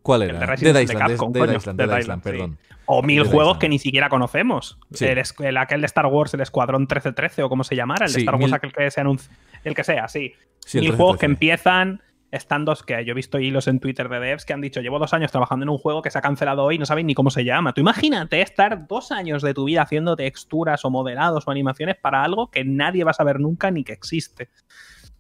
¿Cuál 0.03 0.23
era? 0.23 0.39
Dead 0.39 0.57
Dead 0.59 0.75
de 0.75 0.83
Island, 0.85 1.09
Capcom, 1.09 1.33
Dead. 1.33 1.57
Island, 1.57 1.79
Dead 1.79 1.89
Dead 1.89 2.51
sí. 2.51 2.72
O 2.95 3.03
mil 3.03 3.24
juegos 3.24 3.59
que 3.59 3.68
ni 3.68 3.78
siquiera 3.78 4.09
conocemos. 4.09 4.78
Sí. 4.93 5.07
El, 5.07 5.57
aquel 5.57 5.80
de 5.80 5.86
Star 5.86 6.07
Wars, 6.07 6.34
el 6.34 6.40
Escuadrón 6.40 6.82
1313 6.82 7.43
o 7.43 7.49
como 7.49 7.64
se 7.64 7.74
llamara, 7.74 8.07
el 8.07 8.12
de 8.12 8.18
Star 8.20 8.34
Wars, 8.34 8.47
mil- 8.47 8.55
aquel 8.55 8.72
que 8.72 8.90
se 8.90 9.01
anuncia. 9.01 9.34
El 9.64 9.74
que 9.74 9.84
sea, 9.84 10.09
sí. 10.09 10.34
Mil 10.74 10.82
13, 10.84 10.97
juegos 10.97 11.14
que 11.16 11.26
13. 11.26 11.32
empiezan 11.32 12.03
estando 12.30 12.74
que 12.86 13.05
yo 13.05 13.12
he 13.12 13.14
visto 13.14 13.38
hilos 13.38 13.68
en 13.68 13.78
Twitter 13.78 14.09
de 14.09 14.18
devs 14.18 14.47
que 14.47 14.55
han 14.55 14.62
dicho 14.62 14.80
llevo 14.80 14.99
dos 14.99 15.12
años 15.12 15.30
trabajando 15.30 15.64
en 15.64 15.68
un 15.68 15.76
juego 15.76 16.01
que 16.01 16.11
se 16.11 16.18
ha 16.18 16.22
cancelado 16.22 16.64
hoy 16.64 16.76
y 16.76 16.78
no 16.78 16.86
saben 16.86 17.07
ni 17.07 17.14
cómo 17.14 17.30
se 17.30 17.45
llama. 17.45 17.74
Tú 17.74 17.82
imagínate 17.82 18.40
estar 18.40 18.86
dos 18.88 19.12
años 19.12 19.43
de 19.43 19.53
tu 19.53 19.64
vida 19.64 19.82
haciendo 19.82 20.16
texturas 20.16 20.84
o 20.84 20.90
modelados 20.90 21.47
o 21.47 21.51
animaciones 21.51 21.97
para 21.97 22.24
algo 22.24 22.51
que 22.51 22.64
nadie 22.64 23.05
va 23.05 23.11
a 23.11 23.14
saber 23.14 23.38
nunca 23.38 23.70
ni 23.70 23.84
que 23.84 23.93
existe. 23.93 24.49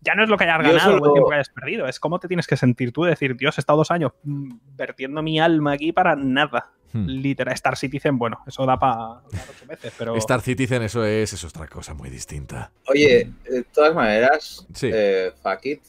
Ya 0.00 0.14
no 0.14 0.24
es 0.24 0.30
lo 0.30 0.36
que 0.36 0.44
hayas 0.44 0.66
Yo 0.66 0.72
ganado 0.72 0.92
o 0.94 1.06
el 1.06 1.12
tiempo 1.12 1.28
que 1.28 1.34
hayas 1.34 1.50
perdido, 1.50 1.86
es 1.86 2.00
cómo 2.00 2.18
te 2.18 2.28
tienes 2.28 2.46
que 2.46 2.56
sentir 2.56 2.92
tú, 2.92 3.04
decir, 3.04 3.36
Dios, 3.36 3.56
he 3.58 3.60
estado 3.60 3.76
dos 3.76 3.90
años 3.90 4.12
mm, 4.24 4.50
vertiendo 4.74 5.22
mi 5.22 5.38
alma 5.38 5.72
aquí 5.72 5.92
para 5.92 6.16
nada. 6.16 6.70
Hmm. 6.92 7.06
Literal, 7.06 7.54
Star 7.54 7.76
Citizen, 7.76 8.18
bueno, 8.18 8.42
eso 8.46 8.66
da 8.66 8.78
para 8.78 9.22
ocho 9.26 9.66
veces, 9.66 9.92
pero... 9.96 10.14
Star 10.16 10.42
Citizen, 10.42 10.82
eso 10.82 11.04
es, 11.04 11.32
eso 11.32 11.46
es 11.46 11.52
otra 11.54 11.66
cosa 11.66 11.94
muy 11.94 12.10
distinta. 12.10 12.70
Oye, 12.86 13.30
de 13.44 13.62
todas 13.64 13.94
maneras, 13.94 14.66
Sí. 14.74 14.90
eh, 14.92 15.32
fuck 15.42 15.64
it, 15.64 15.82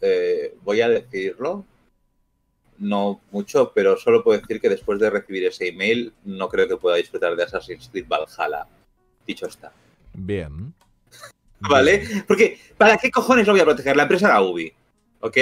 eh, 0.00 0.54
voy 0.62 0.80
a 0.80 0.88
decirlo. 0.88 1.64
No 2.78 3.20
mucho, 3.30 3.72
pero 3.74 3.96
solo 3.96 4.22
puedo 4.22 4.38
decir 4.38 4.60
que 4.60 4.68
después 4.68 4.98
de 5.00 5.08
recibir 5.08 5.44
ese 5.46 5.68
email, 5.68 6.12
no 6.24 6.48
creo 6.48 6.68
que 6.68 6.76
pueda 6.76 6.96
disfrutar 6.96 7.34
de 7.34 7.42
Assassin's 7.42 7.88
Creed 7.90 8.06
Valhalla. 8.06 8.66
Dicho 9.26 9.46
está. 9.46 9.72
Bien. 10.12 10.74
¿Vale? 11.60 11.98
Bien. 11.98 12.24
Porque, 12.26 12.58
¿para 12.76 12.98
qué 12.98 13.10
cojones 13.10 13.46
lo 13.46 13.54
voy 13.54 13.60
a 13.60 13.64
proteger? 13.64 13.96
La 13.96 14.02
empresa 14.02 14.26
era 14.28 14.42
Ubi. 14.42 14.72
¿Ok? 15.20 15.36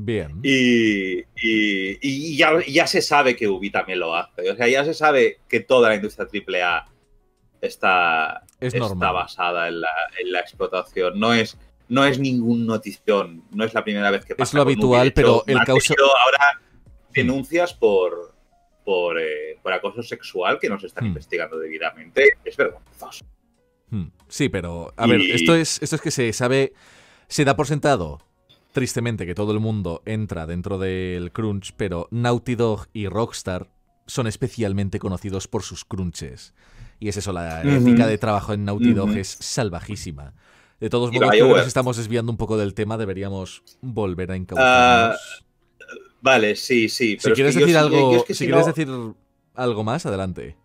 Bien. 0.00 0.38
Y, 0.44 1.18
y- 1.18 1.98
y 2.00 2.36
ya, 2.36 2.52
ya 2.66 2.86
se 2.86 3.02
sabe 3.02 3.34
que 3.34 3.48
Ubi 3.48 3.70
también 3.70 3.98
lo 3.98 4.14
hace. 4.14 4.48
O 4.50 4.54
sea, 4.56 4.68
ya 4.68 4.84
se 4.84 4.94
sabe 4.94 5.40
que 5.48 5.60
toda 5.60 5.88
la 5.88 5.96
industria 5.96 6.26
AAA 6.32 6.86
está, 7.60 8.44
Es 8.60 8.74
está 8.74 9.10
basada 9.12 9.68
en 9.68 9.80
la, 9.80 9.88
en 10.20 10.32
la 10.32 10.40
explotación. 10.40 11.18
No 11.18 11.32
es, 11.34 11.58
no 11.88 12.04
es 12.04 12.18
ningún 12.18 12.66
notición. 12.66 13.42
No 13.50 13.64
es 13.64 13.74
la 13.74 13.82
primera 13.82 14.10
vez 14.10 14.24
que 14.24 14.34
pasa. 14.34 14.56
lo 14.56 14.64
con 14.64 14.68
Ubi. 14.68 14.74
habitual, 14.74 15.12
pero 15.12 15.44
el 15.46 15.58
causa- 15.64 15.94
ahora 16.24 16.60
denuncias 17.12 17.74
por, 17.74 18.34
por, 18.84 19.18
eh, 19.20 19.58
por 19.62 19.72
acoso 19.72 20.02
sexual 20.02 20.58
que 20.60 20.68
nos 20.68 20.84
están 20.84 21.04
Hmm. 21.04 21.08
investigando 21.08 21.58
debidamente. 21.58 22.38
Es 22.44 22.56
vergonzoso. 22.56 23.24
Hmm, 23.90 24.08
Sí, 24.28 24.48
pero 24.48 24.92
a 24.96 25.06
ver, 25.06 25.20
esto 25.22 25.54
es, 25.54 25.82
esto 25.82 25.96
es 25.96 26.02
que 26.02 26.10
se 26.10 26.32
sabe, 26.34 26.74
se 27.26 27.44
da 27.44 27.56
por 27.56 27.66
sentado, 27.66 28.20
tristemente, 28.78 29.26
que 29.26 29.34
todo 29.34 29.50
el 29.50 29.58
mundo 29.58 30.02
entra 30.06 30.46
dentro 30.46 30.78
del 30.78 31.32
crunch, 31.32 31.72
pero 31.76 32.06
Naughty 32.12 32.54
Dog 32.54 32.86
y 32.92 33.08
Rockstar 33.08 33.68
son 34.06 34.28
especialmente 34.28 35.00
conocidos 35.00 35.48
por 35.48 35.64
sus 35.64 35.84
crunches. 35.84 36.54
Y 37.00 37.08
es 37.08 37.16
eso, 37.16 37.32
la 37.32 37.62
ética 37.62 38.06
de 38.06 38.18
trabajo 38.18 38.52
en 38.52 38.64
Naughty 38.64 38.92
Dog 38.92 39.10
es 39.16 39.28
salvajísima. 39.40 40.32
De 40.78 40.88
todos 40.90 41.12
modos, 41.12 41.30
creo 41.30 41.48
que 41.48 41.54
nos 41.58 41.66
estamos 41.66 41.96
desviando 41.96 42.30
un 42.30 42.38
poco 42.38 42.56
del 42.56 42.72
tema, 42.74 42.96
deberíamos 42.96 43.64
volver 43.80 44.30
a 44.30 44.36
incautarnos. 44.36 45.44
Vale, 46.20 46.54
sí, 46.54 46.88
sí. 46.88 47.12
si 47.12 47.14
Ah, 47.16 47.20
pero 47.24 47.34
quieres 47.34 47.54
decir 47.56 47.72
yo- 47.72 47.78
algo, 47.80 48.12
yo 48.12 48.18
es 48.18 48.24
que 48.24 48.34
si 48.34 48.38
si 48.38 48.44
quieres 48.46 48.64
no- 48.66 48.72
decir 48.72 48.88
algo 49.54 49.82
más, 49.82 50.06
adelante. 50.06 50.56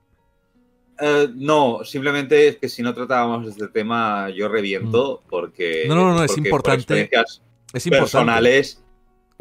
Eh, 1.00 1.30
no, 1.36 1.80
simplemente 1.84 2.48
es 2.48 2.58
que 2.58 2.70
si 2.70 2.84
no 2.84 2.94
tratábamos 2.94 3.48
este 3.48 3.68
tema, 3.70 4.30
yo 4.30 4.48
reviento 4.50 5.24
porque. 5.28 5.84
Mm. 5.86 5.90
No, 5.90 5.96
no, 5.96 6.14
no, 6.14 6.24
es 6.24 6.32
porque 6.32 6.42
por 6.42 6.48
importante. 6.48 6.82
experiencias 7.02 7.42
Es 7.74 7.90
personales, 7.90 8.82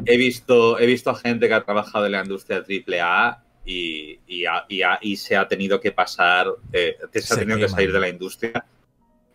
he 0.05 0.17
visto, 0.17 0.79
he 0.79 0.85
visto 0.85 1.09
a 1.11 1.15
gente 1.15 1.47
que 1.47 1.53
ha 1.53 1.63
trabajado 1.63 2.05
en 2.07 2.11
la 2.13 2.21
industria 2.23 2.63
AAA 2.67 3.43
y, 3.65 4.19
y, 4.27 4.45
ha- 4.45 4.65
y 4.67 4.81
y 5.01 5.15
se 5.17 5.35
ha 5.37 5.47
tenido 5.47 5.79
que 5.79 5.91
pasar, 5.91 6.47
eh, 6.73 6.97
se 7.13 7.21
Se 7.21 7.33
ha 7.33 7.37
tenido 7.37 7.57
que 7.59 7.69
salir 7.69 7.93
de 7.93 7.99
la 7.99 8.09
industria 8.09 8.65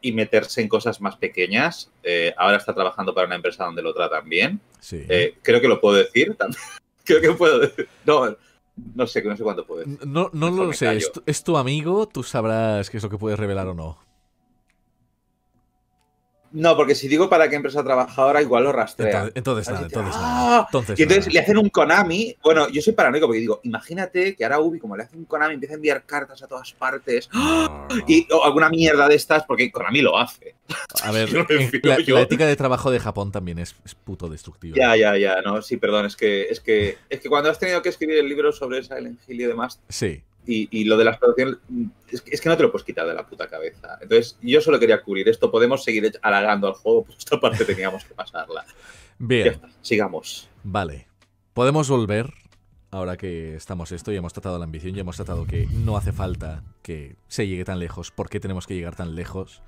y 0.00 0.12
meterse 0.12 0.60
en 0.60 0.68
cosas 0.68 1.00
más 1.00 1.16
pequeñas. 1.16 1.90
Eh, 2.02 2.32
ahora 2.36 2.56
está 2.58 2.74
trabajando 2.74 3.14
para 3.14 3.26
una 3.26 3.36
empresa 3.36 3.64
donde 3.64 3.82
lo 3.82 3.94
tratan 3.94 4.28
bien. 4.28 4.60
Sí. 4.80 5.04
Eh, 5.08 5.34
creo 5.42 5.60
que 5.60 5.68
lo 5.68 5.80
puedo 5.80 5.96
decir 5.96 6.34
también. 6.36 6.60
creo 7.04 7.20
que 7.20 7.32
puedo 7.32 7.58
decir. 7.60 7.88
No, 8.04 8.36
no 8.94 9.06
sé, 9.06 9.22
no 9.22 9.36
sé 9.36 9.42
cuánto 9.42 9.66
puedo 9.66 9.80
decir. 9.84 10.06
No, 10.06 10.30
no 10.32 10.50
Mejor 10.50 10.66
lo 10.66 10.72
sé, 10.72 10.84
callo. 10.86 10.98
es 10.98 11.12
tu, 11.12 11.22
es 11.26 11.42
tu 11.44 11.56
amigo, 11.56 12.06
tú 12.06 12.22
sabrás 12.22 12.90
qué 12.90 12.98
es 12.98 13.02
lo 13.02 13.10
que 13.10 13.18
puedes 13.18 13.38
revelar 13.38 13.66
o 13.68 13.74
no. 13.74 13.98
No, 16.52 16.76
porque 16.76 16.94
si 16.94 17.08
digo 17.08 17.28
para 17.28 17.48
qué 17.48 17.56
empresa 17.56 17.84
trabaja 17.84 18.22
ahora, 18.22 18.40
igual 18.42 18.64
lo 18.64 18.72
rastrea. 18.72 19.30
Entonces, 19.34 19.68
entonces 19.68 20.14
nada, 20.14 20.60
¡ah! 20.60 20.66
Entonces 20.68 20.98
Y 20.98 21.02
entonces 21.02 21.26
nada. 21.26 21.34
le 21.34 21.40
hacen 21.40 21.58
un 21.58 21.68
Konami. 21.68 22.36
Bueno, 22.42 22.68
yo 22.68 22.80
soy 22.80 22.92
paranoico 22.94 23.26
porque 23.26 23.40
digo, 23.40 23.60
imagínate 23.64 24.34
que 24.34 24.44
ahora 24.44 24.60
Ubi, 24.60 24.78
como 24.78 24.96
le 24.96 25.02
hace 25.02 25.16
un 25.16 25.24
Konami, 25.24 25.54
empieza 25.54 25.74
a 25.74 25.76
enviar 25.76 26.04
cartas 26.04 26.42
a 26.42 26.46
todas 26.46 26.72
partes. 26.72 27.28
No, 27.32 27.68
no. 27.68 27.88
Y 28.06 28.26
o 28.32 28.44
alguna 28.44 28.68
mierda 28.70 29.08
de 29.08 29.14
estas, 29.14 29.44
porque 29.44 29.70
Konami 29.70 30.00
lo 30.00 30.18
hace. 30.18 30.54
A 31.02 31.12
ver, 31.12 31.30
la, 31.82 32.20
ética 32.20 32.46
de 32.46 32.56
trabajo 32.56 32.90
de 32.90 33.00
Japón 33.00 33.32
también 33.32 33.58
es, 33.58 33.74
es 33.84 33.94
puto 33.94 34.28
destructiva. 34.28 34.76
Ya, 34.76 34.96
ya, 34.96 35.16
ya. 35.16 35.42
No, 35.42 35.62
sí, 35.62 35.76
perdón. 35.76 36.06
Es 36.06 36.16
que, 36.16 36.42
es 36.44 36.60
que, 36.60 36.98
es 37.08 37.20
que 37.20 37.28
cuando 37.28 37.50
has 37.50 37.58
tenido 37.58 37.82
que 37.82 37.88
escribir 37.88 38.18
el 38.18 38.28
libro 38.28 38.52
sobre 38.52 38.82
Silent 38.82 39.20
Hill 39.26 39.40
y 39.40 39.44
demás, 39.44 39.80
Sí. 39.88 40.22
Y, 40.48 40.68
y 40.70 40.84
lo 40.84 40.96
de 40.96 41.04
la 41.04 41.10
explotación, 41.10 41.60
es 42.10 42.22
que, 42.22 42.30
es 42.34 42.40
que 42.40 42.48
no 42.48 42.56
te 42.56 42.62
lo 42.64 42.72
puedes 42.72 42.84
quitar 42.84 43.06
de 43.06 43.14
la 43.14 43.26
puta 43.26 43.46
cabeza. 43.48 43.98
Entonces, 44.00 44.38
yo 44.42 44.60
solo 44.60 44.80
quería 44.80 45.02
cubrir 45.02 45.28
esto. 45.28 45.50
Podemos 45.50 45.84
seguir 45.84 46.18
halagando 46.22 46.66
al 46.66 46.72
juego, 46.74 47.04
pues 47.04 47.18
esta 47.18 47.38
parte 47.38 47.64
teníamos 47.64 48.04
que 48.04 48.14
pasarla. 48.14 48.64
Ya 48.66 48.74
Bien, 49.18 49.46
está, 49.48 49.68
sigamos. 49.82 50.48
vale. 50.64 51.06
Podemos 51.52 51.88
volver 51.90 52.32
ahora 52.90 53.16
que 53.16 53.54
estamos 53.56 53.92
esto 53.92 54.12
y 54.12 54.16
hemos 54.16 54.32
tratado 54.32 54.58
la 54.58 54.64
ambición 54.64 54.96
y 54.96 55.00
hemos 55.00 55.16
tratado 55.16 55.46
que 55.46 55.66
no 55.66 55.96
hace 55.96 56.12
falta 56.12 56.62
que 56.82 57.16
se 57.26 57.46
llegue 57.46 57.64
tan 57.64 57.78
lejos, 57.80 58.10
¿por 58.10 58.30
qué 58.30 58.40
tenemos 58.40 58.66
que 58.66 58.74
llegar 58.74 58.96
tan 58.96 59.14
lejos? 59.14 59.60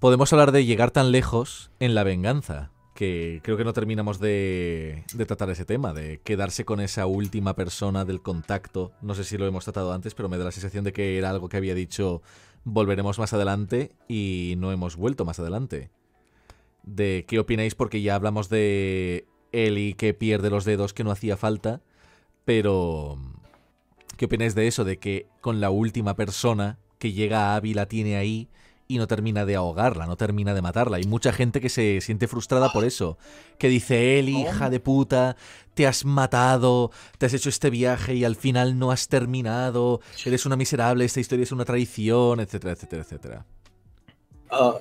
Podemos 0.00 0.32
hablar 0.32 0.52
de 0.52 0.64
llegar 0.64 0.90
tan 0.90 1.12
lejos 1.12 1.70
en 1.80 1.94
la 1.94 2.04
venganza, 2.04 2.70
que 2.94 3.40
creo 3.42 3.56
que 3.56 3.64
no 3.64 3.72
terminamos 3.72 4.20
de, 4.20 5.04
de 5.12 5.26
tratar 5.26 5.50
ese 5.50 5.64
tema, 5.64 5.92
de 5.92 6.20
quedarse 6.22 6.64
con 6.64 6.80
esa 6.80 7.06
última 7.06 7.54
persona 7.54 8.04
del 8.04 8.22
contacto. 8.22 8.92
No 9.02 9.14
sé 9.14 9.24
si 9.24 9.36
lo 9.36 9.46
hemos 9.46 9.64
tratado 9.64 9.92
antes, 9.92 10.14
pero 10.14 10.28
me 10.28 10.38
da 10.38 10.44
la 10.44 10.52
sensación 10.52 10.84
de 10.84 10.92
que 10.92 11.18
era 11.18 11.30
algo 11.30 11.48
que 11.48 11.56
había 11.56 11.74
dicho 11.74 12.22
volveremos 12.64 13.18
más 13.18 13.32
adelante 13.32 13.92
y 14.08 14.54
no 14.58 14.72
hemos 14.72 14.96
vuelto 14.96 15.24
más 15.24 15.38
adelante. 15.38 15.90
De 16.82 17.24
qué 17.28 17.38
opináis, 17.38 17.74
porque 17.74 18.02
ya 18.02 18.14
hablamos 18.14 18.48
de 18.48 19.26
Eli 19.52 19.94
que 19.94 20.14
pierde 20.14 20.50
los 20.50 20.64
dedos 20.64 20.92
que 20.92 21.04
no 21.04 21.10
hacía 21.10 21.36
falta, 21.36 21.82
pero 22.44 23.18
¿qué 24.16 24.26
opináis 24.26 24.54
de 24.54 24.66
eso? 24.66 24.84
De 24.84 24.98
que 24.98 25.26
con 25.40 25.60
la 25.60 25.70
última 25.70 26.16
persona 26.16 26.78
que 26.98 27.12
llega 27.12 27.52
a 27.52 27.56
Abby 27.56 27.74
la 27.74 27.86
tiene 27.86 28.16
ahí 28.16 28.48
y 28.86 28.98
no 28.98 29.06
termina 29.06 29.44
de 29.46 29.56
ahogarla, 29.56 30.06
no 30.06 30.16
termina 30.16 30.54
de 30.54 30.62
matarla. 30.62 30.98
Hay 30.98 31.04
mucha 31.04 31.32
gente 31.32 31.60
que 31.60 31.68
se 31.68 32.00
siente 32.00 32.28
frustrada 32.28 32.70
por 32.72 32.84
eso. 32.84 33.18
Que 33.58 33.68
dice, 33.68 34.18
Eli, 34.18 34.42
hija 34.42 34.70
de 34.70 34.80
puta, 34.80 35.36
te 35.74 35.86
has 35.86 36.04
matado, 36.04 36.90
te 37.18 37.26
has 37.26 37.34
hecho 37.34 37.48
este 37.48 37.70
viaje 37.70 38.14
y 38.14 38.24
al 38.24 38.36
final 38.36 38.78
no 38.78 38.90
has 38.90 39.08
terminado, 39.08 40.00
eres 40.24 40.46
una 40.46 40.56
miserable, 40.56 41.04
esta 41.04 41.20
historia 41.20 41.44
es 41.44 41.52
una 41.52 41.64
traición, 41.64 42.40
etcétera, 42.40 42.72
etcétera, 42.72 43.02
etcétera. 43.02 43.46
Ah, 44.50 44.78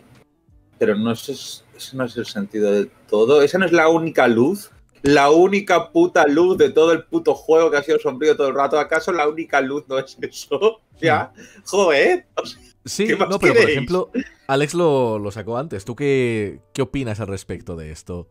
pero 0.77 0.95
no 0.95 1.11
es, 1.11 1.63
ese 1.75 1.95
no 1.95 2.05
es 2.05 2.17
el 2.17 2.25
sentido 2.25 2.71
de 2.71 2.89
todo. 3.07 3.41
Esa 3.41 3.57
no 3.57 3.65
es 3.65 3.71
la 3.71 3.87
única 3.89 4.27
luz. 4.27 4.69
La 5.01 5.31
única 5.31 5.91
puta 5.91 6.25
luz 6.27 6.57
de 6.57 6.69
todo 6.69 6.93
el 6.93 7.03
puto 7.03 7.35
juego 7.35 7.69
que 7.69 7.77
ha 7.77 7.83
sido 7.83 7.99
sombrío 7.99 8.37
todo 8.37 8.47
el 8.47 8.55
rato. 8.55 8.79
¿Acaso 8.79 9.11
la 9.11 9.27
única 9.27 9.59
luz 9.59 9.83
no 9.87 9.97
es 9.97 10.17
eso? 10.21 10.79
Ya, 11.01 11.33
joder. 11.65 12.27
O 12.35 12.45
sea, 12.45 12.61
Sí, 12.85 13.07
¿Qué 13.07 13.15
más 13.15 13.29
no, 13.29 13.39
pero 13.39 13.53
por 13.53 13.69
ejemplo, 13.69 14.11
Alex 14.47 14.73
lo, 14.73 15.17
lo 15.19 15.31
sacó 15.31 15.57
antes. 15.57 15.85
¿Tú 15.85 15.95
qué, 15.95 16.59
qué 16.73 16.81
opinas 16.81 17.19
al 17.21 17.27
respecto 17.27 17.75
de 17.75 17.91
esto? 17.91 18.27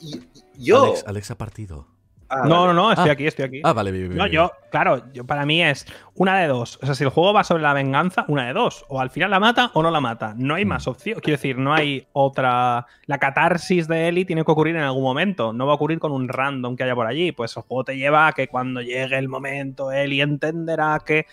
y- 0.00 0.20
yo. 0.56 0.84
Alex, 0.84 1.04
Alex 1.06 1.30
ha 1.30 1.38
partido. 1.38 1.86
Ah, 2.34 2.44
No, 2.48 2.66
no, 2.66 2.72
no, 2.72 2.90
estoy 2.90 3.10
Ah. 3.10 3.12
aquí, 3.12 3.26
estoy 3.26 3.44
aquí. 3.44 3.60
Ah, 3.62 3.74
vale, 3.74 3.92
bien, 3.92 4.04
bien, 4.08 4.16
No, 4.16 4.24
bien. 4.24 4.34
yo, 4.34 4.52
claro, 4.70 5.04
yo, 5.12 5.24
para 5.26 5.44
mí 5.44 5.62
es 5.62 5.84
una 6.14 6.38
de 6.40 6.46
dos. 6.48 6.78
O 6.82 6.86
sea, 6.86 6.94
si 6.94 7.04
el 7.04 7.10
juego 7.10 7.34
va 7.34 7.44
sobre 7.44 7.62
la 7.62 7.74
venganza, 7.74 8.24
una 8.26 8.46
de 8.46 8.54
dos. 8.54 8.86
O 8.88 9.00
al 9.00 9.10
final 9.10 9.30
la 9.30 9.38
mata 9.38 9.70
o 9.74 9.82
no 9.82 9.90
la 9.90 10.00
mata. 10.00 10.32
No 10.38 10.54
hay 10.54 10.64
Mm. 10.64 10.68
más 10.68 10.86
opción. 10.86 11.20
Quiero 11.20 11.36
decir, 11.36 11.58
no 11.58 11.74
hay 11.74 12.06
otra. 12.14 12.86
La 13.04 13.18
catarsis 13.18 13.86
de 13.86 14.08
Ellie 14.08 14.24
tiene 14.24 14.44
que 14.46 14.50
ocurrir 14.50 14.76
en 14.76 14.82
algún 14.82 15.02
momento. 15.02 15.52
No 15.52 15.66
va 15.66 15.72
a 15.72 15.74
ocurrir 15.76 15.98
con 15.98 16.10
un 16.10 16.26
random 16.26 16.74
que 16.74 16.84
haya 16.84 16.94
por 16.94 17.06
allí. 17.06 17.32
Pues 17.32 17.54
el 17.56 17.64
juego 17.64 17.84
te 17.84 17.98
lleva 17.98 18.26
a 18.28 18.32
que 18.32 18.48
cuando 18.48 18.80
llegue 18.80 19.18
el 19.18 19.28
momento, 19.28 19.92
Ellie 19.92 20.22
entenderá 20.22 21.00
que. 21.04 21.26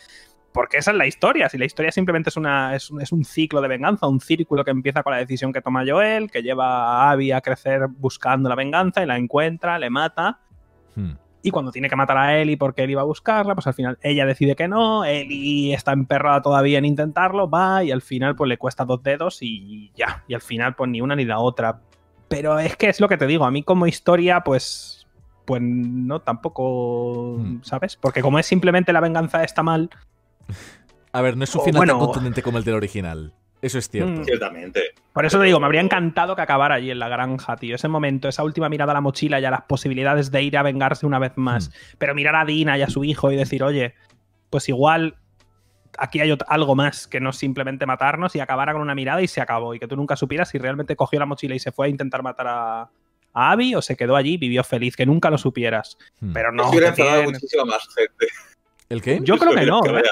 Porque 0.51 0.77
esa 0.77 0.91
es 0.91 0.97
la 0.97 1.05
historia. 1.05 1.47
Si 1.49 1.57
la 1.57 1.65
historia 1.65 1.91
simplemente 1.91 2.30
es, 2.30 2.38
una, 2.38 2.76
es, 2.76 2.89
un, 2.89 3.01
es 3.01 3.11
un 3.11 3.23
ciclo 3.23 3.61
de 3.61 3.67
venganza, 3.67 4.07
un 4.07 4.19
círculo 4.19 4.63
que 4.65 4.71
empieza 4.71 5.03
con 5.03 5.13
la 5.13 5.19
decisión 5.19 5.53
que 5.53 5.61
toma 5.61 5.84
Joel, 5.88 6.31
que 6.31 6.41
lleva 6.41 6.65
a 6.65 7.11
Abby 7.11 7.31
a 7.31 7.41
crecer 7.41 7.88
buscando 7.88 8.49
la 8.49 8.55
venganza 8.55 9.03
y 9.03 9.05
la 9.05 9.17
encuentra, 9.17 9.77
le 9.77 9.89
mata. 9.89 10.39
Hmm. 10.95 11.11
Y 11.41 11.51
cuando 11.51 11.71
tiene 11.71 11.88
que 11.88 11.95
matar 11.95 12.17
a 12.17 12.38
Ellie 12.38 12.57
porque 12.57 12.84
él 12.84 12.89
iba 12.89 13.01
a 13.01 13.05
buscarla, 13.05 13.55
pues 13.55 13.65
al 13.67 13.73
final 13.73 13.97
ella 14.01 14.26
decide 14.26 14.55
que 14.55 14.67
no, 14.67 15.05
Ellie 15.05 15.73
está 15.73 15.93
emperrada 15.93 16.41
todavía 16.41 16.80
en 16.80 16.85
intentarlo, 16.85 17.49
va 17.49 17.84
y 17.84 17.91
al 17.91 18.01
final 18.01 18.35
pues 18.35 18.49
le 18.49 18.57
cuesta 18.57 18.84
dos 18.84 19.01
dedos 19.03 19.38
y 19.41 19.91
ya. 19.95 20.23
Y 20.27 20.34
al 20.34 20.41
final 20.41 20.76
pues 20.76 20.89
ni 20.89 20.99
una 20.99 21.15
ni 21.15 21.26
la 21.26 21.39
otra. 21.39 21.80
Pero 22.27 22.59
es 22.59 22.76
que 22.76 22.89
es 22.89 22.99
lo 22.99 23.07
que 23.07 23.17
te 23.17 23.26
digo, 23.27 23.45
a 23.45 23.51
mí 23.51 23.63
como 23.63 23.88
historia 23.88 24.41
pues 24.41 24.95
pues 25.45 25.61
no 25.63 26.21
tampoco, 26.21 27.38
Hmm. 27.38 27.63
¿sabes? 27.63 27.95
Porque 27.95 28.21
como 28.21 28.38
es 28.38 28.45
simplemente 28.45 28.93
la 28.93 28.99
venganza 28.99 29.43
está 29.43 29.63
mal, 29.63 29.89
A 31.11 31.21
ver, 31.21 31.38
no 31.38 31.43
es 31.43 31.55
un 31.55 31.61
O 31.61 31.63
final 31.65 31.80
tan 31.85 31.88
bueno- 31.97 32.05
contundente 32.05 32.41
como 32.41 32.57
el 32.57 32.63
del 32.63 32.76
original. 32.76 33.34
Eso 33.61 33.77
es 33.77 33.89
cierto. 33.89 34.21
Mm. 34.21 34.23
Ciertamente. 34.23 34.81
Por 35.11 35.26
eso 35.26 35.38
te 35.38 35.45
digo, 35.45 35.59
me 35.59 35.65
habría 35.65 35.81
encantado 35.81 36.34
que 36.35 36.41
acabara 36.41 36.76
allí 36.76 36.91
en 36.91 36.99
la 36.99 37.09
granja, 37.09 37.57
tío. 37.57 37.76
Ese 37.76 37.89
momento, 37.89 38.30
esa 38.30 38.43
última 38.43 38.69
mirada 38.69 38.91
a 38.91 38.93
la 38.93 39.01
mochila 39.01 39.39
y 39.41 39.45
a 39.45 39.51
las 39.51 39.63
posibilidades 39.63 40.31
de 40.31 40.43
ir 40.43 40.57
a 40.57 40.63
vengarse 40.63 41.05
una 41.05 41.19
vez 41.19 41.34
más. 41.35 41.67
Mm. 41.69 41.71
Pero 41.97 42.15
mirar 42.15 42.35
a 42.38 42.45
Dina 42.45 42.77
y 42.77 42.84
a 42.84 42.89
su 42.89 43.03
hijo 43.03 43.31
y 43.31 43.35
decir, 43.35 43.63
oye, 43.63 43.95
pues 44.49 44.69
igual 44.69 45.17
aquí 45.97 46.21
hay 46.21 46.38
algo 46.47 46.76
más 46.76 47.07
que 47.07 47.19
no 47.19 47.34
simplemente 47.34 47.85
matarnos 47.85 48.34
y 48.35 48.39
acabara 48.39 48.71
con 48.71 48.81
una 48.81 48.95
mirada 48.95 49.21
y 49.21 49.27
se 49.27 49.41
acabó. 49.41 49.73
Y 49.76 49.80
que 49.80 49.88
tú 49.88 49.97
nunca 49.97 50.15
supieras 50.15 50.47
si 50.49 50.57
realmente 50.57 50.95
cogió 50.95 51.19
la 51.19 51.26
mochila 51.26 51.55
y 51.55 51.59
se 51.59 51.73
fue 51.73 51.88
a 51.88 51.89
intentar 51.89 52.23
matar 52.23 52.47
a, 52.47 52.81
a 53.34 53.51
Abby 53.51 53.76
o 53.76 53.81
se 53.81 53.97
quedó 53.97 54.15
allí 54.15 54.35
y 54.35 54.38
vivió 54.38 54.63
feliz. 54.63 54.95
Que 54.95 55.05
nunca 55.05 55.30
lo 55.30 55.38
supieras. 55.38 55.97
Hmm. 56.21 56.31
Pero 56.31 56.53
no. 56.53 56.69
hubiera 56.69 56.93
que 56.93 57.01
enfadado 57.01 57.23
muchísima 57.23 57.65
más 57.65 57.85
gente. 57.93 58.27
¿El 58.90 59.02
qué? 59.02 59.20
Yo 59.24 59.38
creo 59.38 59.53
que 59.56 59.66
no. 59.66 59.82
¿eh? 59.86 60.03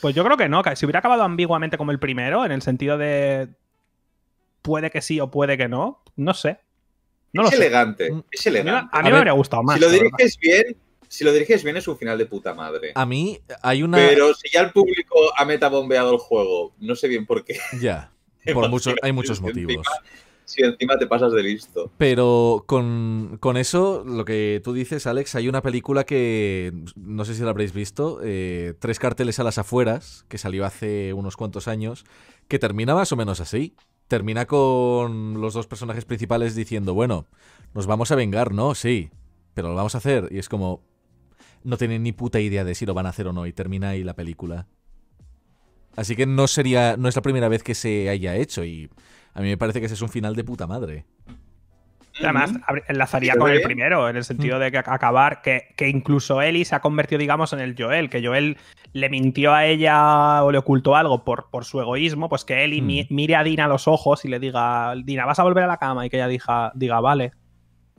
Pues 0.00 0.14
yo 0.14 0.24
creo 0.24 0.36
que 0.36 0.48
no, 0.48 0.62
que 0.62 0.76
si 0.76 0.84
hubiera 0.86 0.98
acabado 1.00 1.22
ambiguamente 1.22 1.76
como 1.78 1.90
el 1.92 1.98
primero, 1.98 2.44
en 2.44 2.52
el 2.52 2.62
sentido 2.62 2.98
de 2.98 3.48
puede 4.62 4.90
que 4.90 5.00
sí 5.00 5.20
o 5.20 5.30
puede 5.30 5.56
que 5.56 5.68
no, 5.68 6.02
no 6.16 6.34
sé. 6.34 6.58
No 7.32 7.46
es 7.46 7.52
elegante. 7.52 8.10
Mm. 8.10 8.24
Es 8.30 8.46
A 8.46 8.50
mí, 8.50 8.56
elegante. 8.56 8.88
a 8.92 8.98
mí 8.98 9.00
A 9.00 9.02
me 9.02 9.10
ver, 9.10 9.18
habría 9.18 9.32
gustado 9.32 9.62
más. 9.62 9.76
si 9.76 9.80
lo 9.82 9.90
diriges 9.90 10.38
bien, 10.38 10.76
si 11.08 11.24
lo 11.24 11.32
diriges 11.32 11.62
bien 11.64 11.76
es 11.76 11.86
un 11.88 11.96
final 11.98 12.18
de 12.18 12.26
puta 12.26 12.54
madre. 12.54 12.92
A 12.94 13.04
mí 13.06 13.38
hay 13.62 13.82
una... 13.82 13.98
Pero 13.98 14.34
si 14.34 14.48
ya 14.50 14.60
el 14.62 14.72
público 14.72 15.14
ha 15.36 15.44
metabombeado 15.44 16.12
el 16.12 16.18
juego, 16.18 16.74
no 16.78 16.94
sé 16.96 17.08
bien 17.08 17.26
por 17.26 17.44
qué. 17.44 17.58
Ya, 17.80 18.10
por 18.54 18.68
muchos, 18.68 18.94
hay 19.02 19.12
muchos 19.12 19.40
motivos. 19.40 19.86
Si 20.46 20.62
encima 20.62 20.96
te 20.96 21.08
pasas 21.08 21.32
de 21.32 21.42
listo. 21.42 21.90
Pero 21.98 22.64
con, 22.66 23.36
con 23.40 23.56
eso, 23.56 24.04
lo 24.06 24.24
que 24.24 24.60
tú 24.62 24.72
dices, 24.72 25.08
Alex, 25.08 25.34
hay 25.34 25.48
una 25.48 25.60
película 25.60 26.04
que 26.04 26.72
no 26.94 27.24
sé 27.24 27.34
si 27.34 27.42
la 27.42 27.50
habréis 27.50 27.72
visto, 27.72 28.20
eh, 28.22 28.74
Tres 28.78 29.00
carteles 29.00 29.40
a 29.40 29.44
las 29.44 29.58
afueras, 29.58 30.24
que 30.28 30.38
salió 30.38 30.64
hace 30.64 31.12
unos 31.12 31.36
cuantos 31.36 31.66
años, 31.66 32.04
que 32.46 32.60
termina 32.60 32.94
más 32.94 33.10
o 33.10 33.16
menos 33.16 33.40
así. 33.40 33.74
Termina 34.06 34.46
con 34.46 35.40
los 35.40 35.52
dos 35.52 35.66
personajes 35.66 36.04
principales 36.04 36.54
diciendo, 36.54 36.94
bueno, 36.94 37.26
nos 37.74 37.88
vamos 37.88 38.12
a 38.12 38.14
vengar, 38.14 38.52
¿no? 38.52 38.76
Sí, 38.76 39.10
pero 39.52 39.70
lo 39.70 39.74
vamos 39.74 39.96
a 39.96 39.98
hacer. 39.98 40.28
Y 40.30 40.38
es 40.38 40.48
como, 40.48 40.80
no 41.64 41.76
tienen 41.76 42.04
ni 42.04 42.12
puta 42.12 42.38
idea 42.38 42.62
de 42.62 42.76
si 42.76 42.86
lo 42.86 42.94
van 42.94 43.06
a 43.06 43.08
hacer 43.08 43.26
o 43.26 43.32
no, 43.32 43.48
y 43.48 43.52
termina 43.52 43.88
ahí 43.88 44.04
la 44.04 44.14
película. 44.14 44.68
Así 45.96 46.14
que 46.14 46.26
no 46.26 46.46
sería, 46.46 46.96
no 46.96 47.08
es 47.08 47.16
la 47.16 47.22
primera 47.22 47.48
vez 47.48 47.64
que 47.64 47.74
se 47.74 48.08
haya 48.08 48.36
hecho, 48.36 48.64
y 48.64 48.88
a 49.36 49.40
mí 49.42 49.48
me 49.48 49.56
parece 49.56 49.80
que 49.80 49.86
ese 49.86 49.94
es 49.94 50.02
un 50.02 50.08
final 50.08 50.34
de 50.34 50.44
puta 50.44 50.66
madre. 50.66 51.04
Además, 52.20 52.50
enlazaría 52.88 53.34
con 53.36 53.50
el 53.50 53.60
primero, 53.60 54.08
en 54.08 54.16
el 54.16 54.24
sentido 54.24 54.58
de 54.58 54.72
que 54.72 54.78
ac- 54.78 54.90
acabar, 54.90 55.42
que, 55.42 55.68
que 55.76 55.86
incluso 55.90 56.40
Ellie 56.40 56.64
se 56.64 56.74
ha 56.74 56.80
convertido, 56.80 57.18
digamos, 57.18 57.52
en 57.52 57.60
el 57.60 57.74
Joel, 57.78 58.08
que 58.08 58.24
Joel 58.26 58.56
le 58.94 59.10
mintió 59.10 59.52
a 59.52 59.66
ella 59.66 60.42
o 60.42 60.50
le 60.50 60.56
ocultó 60.56 60.96
algo 60.96 61.24
por, 61.24 61.50
por 61.50 61.66
su 61.66 61.78
egoísmo, 61.78 62.30
pues 62.30 62.46
que 62.46 62.64
Ellie 62.64 62.80
mi- 62.80 63.02
Mm. 63.02 63.06
mire 63.14 63.36
a 63.36 63.42
Dina 63.44 63.66
a 63.66 63.68
los 63.68 63.86
ojos 63.86 64.24
y 64.24 64.28
le 64.28 64.38
diga, 64.38 64.94
Dina, 65.04 65.26
vas 65.26 65.38
a 65.38 65.42
volver 65.42 65.64
a 65.64 65.66
la 65.66 65.76
cama, 65.76 66.06
y 66.06 66.08
que 66.08 66.16
ella 66.16 66.28
diga, 66.28 66.72
diga 66.74 67.00
vale. 67.00 67.32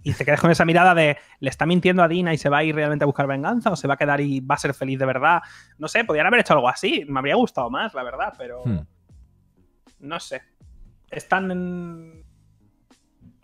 Y 0.01 0.14
te 0.14 0.26
quedes 0.26 0.41
con 0.41 0.49
esa 0.49 0.65
mirada 0.65 0.95
de, 0.95 1.18
¿le 1.39 1.49
está 1.51 1.68
mintiendo 1.68 2.01
a 2.01 2.07
Dina 2.07 2.34
y 2.34 2.38
se 2.39 2.49
va 2.49 2.57
a 2.59 2.64
ir 2.64 2.73
realmente 2.73 3.03
a 3.03 3.05
buscar 3.05 3.27
venganza? 3.27 3.69
¿O 3.72 3.76
se 3.76 3.88
va 3.88 3.93
a 3.93 3.97
quedar 3.97 4.19
y 4.22 4.39
va 4.39 4.55
a 4.55 4.57
ser 4.57 4.73
feliz 4.73 4.97
de 4.97 5.05
verdad? 5.05 5.41
No 5.77 5.88
sé, 5.88 6.03
podrían 6.05 6.26
haber 6.26 6.39
hecho 6.39 6.53
algo 6.53 6.69
así. 6.69 7.05
Me 7.07 7.19
habría 7.19 7.35
gustado 7.35 7.69
más, 7.69 7.93
la 7.93 8.01
verdad, 8.01 8.34
pero 8.35 8.64
Hmm. 8.65 8.80
no 9.99 10.19
sé. 10.19 10.41
Están 11.12 11.52
en... 11.52 12.24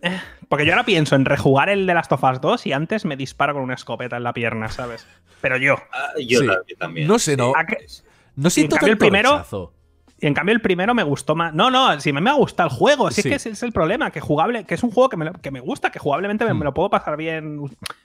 Eh, 0.02 0.20
Porque 0.50 0.66
yo 0.66 0.74
ahora 0.74 0.84
pienso 0.86 1.16
en 1.16 1.26
rejugar 1.26 1.70
el 1.70 1.86
de 1.86 1.94
Last 1.94 2.12
of 2.12 2.24
Us 2.24 2.42
2 2.42 2.68
y 2.68 2.74
antes 2.74 3.06
me 3.06 3.16
disparo 3.16 3.54
con 3.54 3.64
una 3.64 3.74
escopeta 3.76 4.18
en 4.18 4.24
la 4.24 4.34
pierna, 4.34 4.68
¿sabes? 4.70 5.08
Pero 5.42 5.58
yo. 5.58 5.76
Ah, 5.94 6.10
yo 6.26 6.42
Sí. 6.42 6.48
también. 6.78 7.08
No 7.08 7.20
sé, 7.20 7.38
no. 7.38 7.54
¿A 7.56 7.66
qué? 7.66 7.78
No 8.36 8.50
siento 8.50 8.76
cambio, 8.76 8.94
el 8.94 8.98
tanto 9.00 9.10
primero- 9.10 9.32
rechazo. 9.38 9.74
Y 10.20 10.28
en 10.28 10.34
cambio 10.34 10.54
el 10.56 10.62
primero 10.62 10.94
me 10.94 11.04
gustó 11.04 11.36
más. 11.36 11.54
No, 11.54 11.70
no, 11.70 12.00
si 12.00 12.14
mí 12.14 12.22
me 12.22 12.32
gusta 12.34 12.64
el 12.64 12.70
juego, 12.70 13.12
si 13.12 13.22
Sí. 13.22 13.28
es 13.28 13.32
que 13.32 13.36
ese 13.36 13.50
es 13.50 13.64
el 13.64 13.74
problema, 13.74 14.10
que 14.12 14.22
jugable, 14.22 14.64
que 14.66 14.76
es 14.76 14.84
un 14.84 14.92
juego 14.92 15.10
que 15.10 15.18
me, 15.18 15.32
que 15.42 15.52
me 15.52 15.60
gusta, 15.60 15.92
que 15.92 16.00
jugablemente 16.00 16.46
me, 16.46 16.54
Hmm. 16.54 16.60
me 16.60 16.66
lo 16.66 16.74
puedo 16.74 16.90
pasar 16.90 17.18
bien 17.18 17.60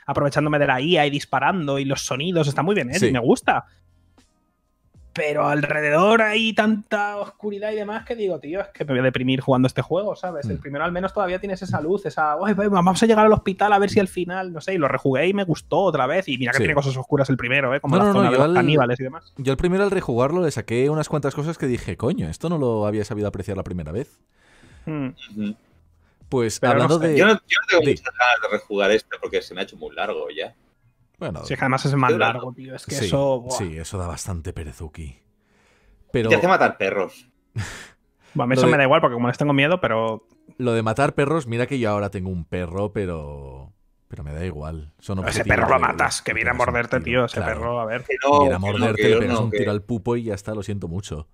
aprovechándome 0.05 0.59
de 0.59 0.67
la 0.67 0.81
IA 0.81 1.07
y 1.07 1.11
disparando 1.11 1.79
y 1.79 1.85
los 1.85 2.03
sonidos, 2.05 2.49
está 2.49 2.63
muy 2.63 2.75
bien, 2.75 2.91
¿eh? 2.91 2.99
Sí. 2.99 3.07
Y 3.07 3.13
me 3.13 3.21
gusta. 3.21 3.67
Pero 5.19 5.47
alrededor 5.49 6.23
hay 6.23 6.53
tanta 6.53 7.17
oscuridad 7.19 7.73
y 7.73 7.75
demás 7.77 8.07
que 8.07 8.15
digo, 8.15 8.39
tío, 8.39 8.61
es 8.61 8.69
que 8.69 8.85
me 8.85 8.93
voy 8.93 9.01
a 9.01 9.03
deprimir 9.03 9.41
jugando 9.41 9.67
este 9.67 9.83
juego, 9.83 10.17
¿sabes? 10.17 10.47
El 10.49 10.57
Hmm. 10.57 10.61
primero 10.61 10.85
al 10.85 10.93
menos 10.93 11.13
todavía 11.13 11.39
tienes 11.41 11.61
esa 11.61 11.81
luz, 11.81 12.07
esa, 12.07 12.37
"Uy, 12.37 12.55
vamos 12.55 13.03
a 13.03 13.07
llegar 13.07 13.27
al 13.27 13.33
hospital 13.33 13.73
a 13.73 13.79
ver 13.79 13.91
si 13.91 14.01
al 14.01 14.09
final, 14.09 14.53
no 14.53 14.61
sé, 14.61 14.75
y 14.75 14.79
lo 14.79 14.89
rejugué 14.89 15.27
y 15.27 15.35
me 15.35 15.45
gustó 15.45 15.79
otra 15.81 16.07
vez. 16.07 16.29
Y 16.29 16.39
mira 16.39 16.53
que 16.53 16.59
Sí. 16.59 16.63
tiene 16.63 16.75
cosas 16.75 16.97
oscuras 16.97 17.29
el 17.31 17.37
primero, 17.37 17.75
¿eh? 17.75 17.81
Como 17.81 17.97
No, 17.97 18.03
la 18.05 18.05
no, 18.09 18.13
no, 18.15 18.19
zona 18.21 18.31
de 18.31 18.37
yo 18.37 18.39
los 18.43 18.49
al- 18.51 18.55
caníbales 18.55 19.01
y 19.01 19.03
demás. 19.03 19.33
Yo 19.37 19.53
al 19.53 19.57
primero 19.59 19.83
al 19.85 19.91
rejugarlo 19.91 20.43
le 20.43 20.51
saqué 20.51 20.89
unas 20.89 21.09
cuantas 21.09 21.35
cosas 21.35 21.59
que 21.59 21.67
dije, 21.67 21.97
coño, 21.97 22.29
esto 22.29 22.49
no 22.49 22.57
lo 22.59 22.87
había 22.87 23.05
sabido 23.05 23.27
apreciar 23.29 23.57
la 23.57 23.65
primera 23.65 23.93
vez. 23.93 24.19
Hmm. 24.87 25.09
Ujú. 25.09 25.55
Pues 26.29 26.61
Pero 26.61 26.75
no 26.75 26.83
hablando 26.85 27.01
sé, 27.01 27.09
de... 27.13 27.19
Yo 27.19 27.27
no, 27.27 27.33
yo 27.33 27.39
no 27.61 27.67
tengo 27.69 27.83
muchas 27.83 28.05
ganas 28.05 28.43
de 28.43 28.49
rejugar 28.59 28.91
este 28.91 29.17
porque 29.21 29.41
se 29.43 29.55
me 29.55 29.61
ha 29.61 29.65
hecho 29.65 29.77
muy 29.77 29.95
largo 29.97 30.27
ya. 30.31 30.55
Bueno, 31.19 31.45
Si 31.45 31.53
es 31.55 31.59
que 31.59 31.65
además 31.65 31.85
es 31.85 31.95
más 31.95 32.13
Sí, 32.13 32.19
largo, 32.19 32.53
tío. 32.53 32.75
Es 32.75 32.87
que 32.87 32.95
sí, 32.95 33.07
eso. 33.07 33.41
buah. 33.41 33.57
sí, 33.59 33.77
eso 33.77 33.99
da 33.99 34.07
bastante 34.07 34.53
perezuki. 34.53 35.19
Pero 36.13 36.29
Te 36.31 36.37
hace 36.37 36.49
matar 36.49 36.77
perros. 36.79 37.29
Bueno, 38.35 38.45
a 38.45 38.47
mí 38.49 38.55
Lo 38.57 38.61
eso 38.61 38.67
de- 38.67 38.73
me 38.73 38.77
da 38.79 38.85
igual 38.85 39.01
porque 39.01 39.15
como 39.15 39.27
les 39.29 39.39
tengo 39.39 39.53
miedo, 39.55 39.81
pero. 39.81 40.27
lo 40.59 40.73
de 40.73 40.83
matar 40.83 41.15
perros, 41.15 41.47
mira 41.47 41.67
que 41.67 41.79
yo 41.79 41.91
ahora 41.91 42.11
tengo 42.11 42.29
un 42.29 42.45
perro, 42.45 42.93
pero... 42.93 43.73
pero 44.07 44.23
me 44.23 44.33
da 44.35 44.45
igual. 44.45 44.93
Son 44.99 45.27
Ese 45.27 45.45
perro 45.45 45.67
lo 45.69 45.79
matas, 45.81 46.21
que 46.23 46.35
viene 46.35 46.51
a 46.51 46.53
un 46.53 46.59
morderte, 46.59 47.01
tío. 47.01 47.25
Ese 47.25 47.39
claro. 47.39 47.55
perro, 47.55 47.81
a 47.81 47.87
ver. 47.87 48.05
Que 48.05 48.15
no, 48.23 48.41
Viene 48.41 48.55
a 48.55 48.59
que 48.59 48.61
no, 48.67 48.67
morderte, 48.73 49.03
que 49.03 49.09
le 49.09 49.15
yo 49.15 49.19
pegas 49.21 49.39
no, 49.39 49.45
un 49.47 49.51
que- 49.51 49.59
tiro 49.59 49.71
al 49.71 49.83
pupo 49.83 50.15
y 50.15 50.25
ya 50.25 50.35
está, 50.35 50.55
lo 50.55 50.63
siento 50.63 50.89
mucho. 50.89 51.27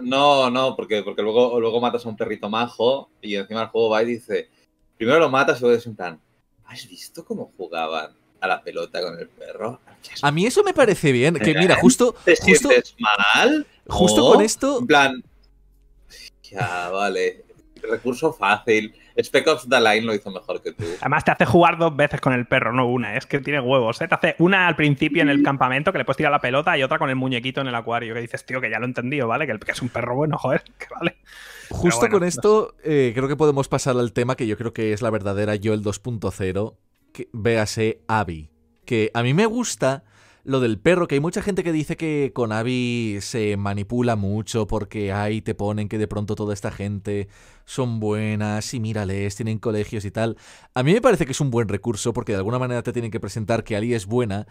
No, 0.00 0.50
no, 0.50 0.74
porque, 0.74 1.02
porque 1.02 1.22
luego, 1.22 1.60
luego 1.60 1.80
matas 1.80 2.06
a 2.06 2.08
un 2.08 2.16
perrito 2.16 2.48
majo 2.48 3.10
y 3.20 3.34
encima 3.36 3.62
el 3.62 3.68
juego 3.68 3.90
va 3.90 4.02
y 4.02 4.06
dice, 4.06 4.48
primero 4.96 5.18
lo 5.18 5.28
matas 5.28 5.58
y 5.58 5.62
luego 5.62 5.76
es 5.76 5.86
en 5.86 5.96
plan, 5.96 6.20
¿has 6.64 6.88
visto 6.88 7.24
cómo 7.24 7.52
jugaban 7.56 8.12
a 8.40 8.46
la 8.48 8.62
pelota 8.62 9.00
con 9.02 9.18
el 9.18 9.28
perro? 9.28 9.80
A 10.22 10.30
mí 10.32 10.46
eso 10.46 10.62
me 10.64 10.72
parece 10.72 11.12
bien. 11.12 11.34
Que 11.34 11.54
mira, 11.54 11.76
justo, 11.76 12.14
¿Te 12.24 12.36
justo, 12.36 12.68
sientes 12.68 12.94
mal? 12.98 13.66
justo 13.86 14.32
con 14.32 14.42
esto, 14.42 14.78
En 14.80 14.86
plan, 14.86 15.22
ya, 16.42 16.88
vale, 16.90 17.44
recurso 17.82 18.32
fácil. 18.32 18.94
Spec 19.22 19.46
Ops 19.48 19.68
The 19.68 19.78
Line 19.80 20.02
lo 20.02 20.14
hizo 20.14 20.30
mejor 20.30 20.62
que 20.62 20.72
tú. 20.72 20.84
Además, 21.00 21.24
te 21.24 21.30
hace 21.32 21.44
jugar 21.44 21.76
dos 21.76 21.94
veces 21.94 22.20
con 22.22 22.32
el 22.32 22.46
perro, 22.46 22.72
no 22.72 22.86
una. 22.88 23.16
Es 23.16 23.26
que 23.26 23.38
tiene 23.40 23.60
huevos. 23.60 24.00
¿eh? 24.00 24.08
Te 24.08 24.14
hace 24.14 24.34
una 24.38 24.66
al 24.66 24.76
principio 24.76 25.20
en 25.20 25.28
el 25.28 25.42
campamento, 25.42 25.92
que 25.92 25.98
le 25.98 26.04
puedes 26.06 26.16
tirar 26.16 26.32
la 26.32 26.40
pelota, 26.40 26.78
y 26.78 26.82
otra 26.82 26.98
con 26.98 27.10
el 27.10 27.16
muñequito 27.16 27.60
en 27.60 27.66
el 27.66 27.74
acuario. 27.74 28.14
Que 28.14 28.20
dices, 28.20 28.46
tío, 28.46 28.60
que 28.62 28.70
ya 28.70 28.78
lo 28.78 28.86
he 28.86 28.88
entendido, 28.88 29.28
¿vale? 29.28 29.44
Que, 29.44 29.52
el- 29.52 29.60
que 29.60 29.72
es 29.72 29.82
un 29.82 29.90
perro 29.90 30.14
bueno, 30.14 30.38
joder. 30.38 30.62
Que 30.78 30.86
vale. 30.94 31.16
Justo 31.68 32.00
bueno, 32.00 32.18
con 32.18 32.24
esto, 32.26 32.74
eh, 32.82 33.12
creo 33.14 33.28
que 33.28 33.36
podemos 33.36 33.68
pasar 33.68 33.96
al 33.98 34.12
tema 34.12 34.36
que 34.36 34.46
yo 34.46 34.56
creo 34.56 34.72
que 34.72 34.92
es 34.94 35.02
la 35.02 35.10
verdadera 35.10 35.54
Joel 35.62 35.82
2.0, 35.82 36.74
véase 37.32 38.02
Abby. 38.08 38.50
Que 38.84 39.10
a 39.14 39.22
mí 39.22 39.34
me 39.34 39.46
gusta 39.46 40.04
lo 40.44 40.60
del 40.60 40.78
perro, 40.78 41.06
que 41.06 41.16
hay 41.16 41.20
mucha 41.20 41.42
gente 41.42 41.62
que 41.62 41.72
dice 41.72 41.96
que 41.96 42.32
con 42.34 42.52
Abby 42.52 43.18
se 43.20 43.56
manipula 43.56 44.16
mucho 44.16 44.66
porque 44.66 45.12
ahí 45.12 45.42
te 45.42 45.54
ponen 45.54 45.88
que 45.88 45.98
de 45.98 46.08
pronto 46.08 46.34
toda 46.34 46.54
esta 46.54 46.70
gente 46.70 47.28
son 47.64 48.00
buenas 48.00 48.72
y 48.74 48.80
mírales, 48.80 49.36
tienen 49.36 49.58
colegios 49.58 50.04
y 50.04 50.10
tal. 50.10 50.36
A 50.74 50.82
mí 50.82 50.92
me 50.92 51.02
parece 51.02 51.26
que 51.26 51.32
es 51.32 51.40
un 51.40 51.50
buen 51.50 51.68
recurso 51.68 52.12
porque 52.12 52.32
de 52.32 52.38
alguna 52.38 52.58
manera 52.58 52.82
te 52.82 52.92
tienen 52.92 53.10
que 53.10 53.20
presentar 53.20 53.64
que 53.64 53.76
Ali 53.76 53.94
es 53.94 54.06
buena 54.06 54.46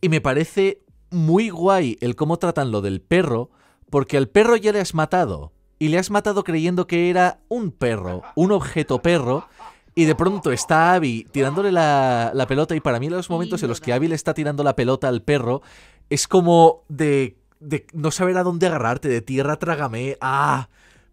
y 0.00 0.08
me 0.08 0.20
parece 0.20 0.82
muy 1.10 1.50
guay 1.50 1.98
el 2.00 2.16
cómo 2.16 2.38
tratan 2.38 2.70
lo 2.70 2.80
del 2.80 3.00
perro 3.00 3.50
porque 3.90 4.16
al 4.16 4.28
perro 4.28 4.56
ya 4.56 4.72
le 4.72 4.80
has 4.80 4.94
matado 4.94 5.52
y 5.78 5.88
le 5.88 5.98
has 5.98 6.10
matado 6.10 6.44
creyendo 6.44 6.86
que 6.86 7.10
era 7.10 7.40
un 7.48 7.72
perro, 7.72 8.22
un 8.36 8.52
objeto 8.52 9.02
perro, 9.02 9.48
y 9.94 10.04
de 10.06 10.14
pronto 10.14 10.52
está 10.52 10.94
Abby 10.94 11.26
tirándole 11.30 11.70
la, 11.72 12.30
la 12.34 12.46
pelota, 12.46 12.74
y 12.74 12.80
para 12.80 12.98
mí 12.98 13.08
los 13.10 13.28
momentos 13.30 13.62
en 13.62 13.68
los 13.68 13.80
que 13.80 13.92
Abby 13.92 14.08
le 14.08 14.14
está 14.14 14.34
tirando 14.34 14.62
la 14.64 14.74
pelota 14.76 15.08
al 15.08 15.22
perro 15.22 15.62
es 16.10 16.26
como 16.28 16.84
de, 16.88 17.36
de 17.60 17.86
no 17.92 18.10
saber 18.10 18.36
a 18.38 18.42
dónde 18.42 18.66
agarrarte, 18.66 19.08
de 19.08 19.20
tierra 19.22 19.56
trágame, 19.56 20.16
ah, 20.20 20.68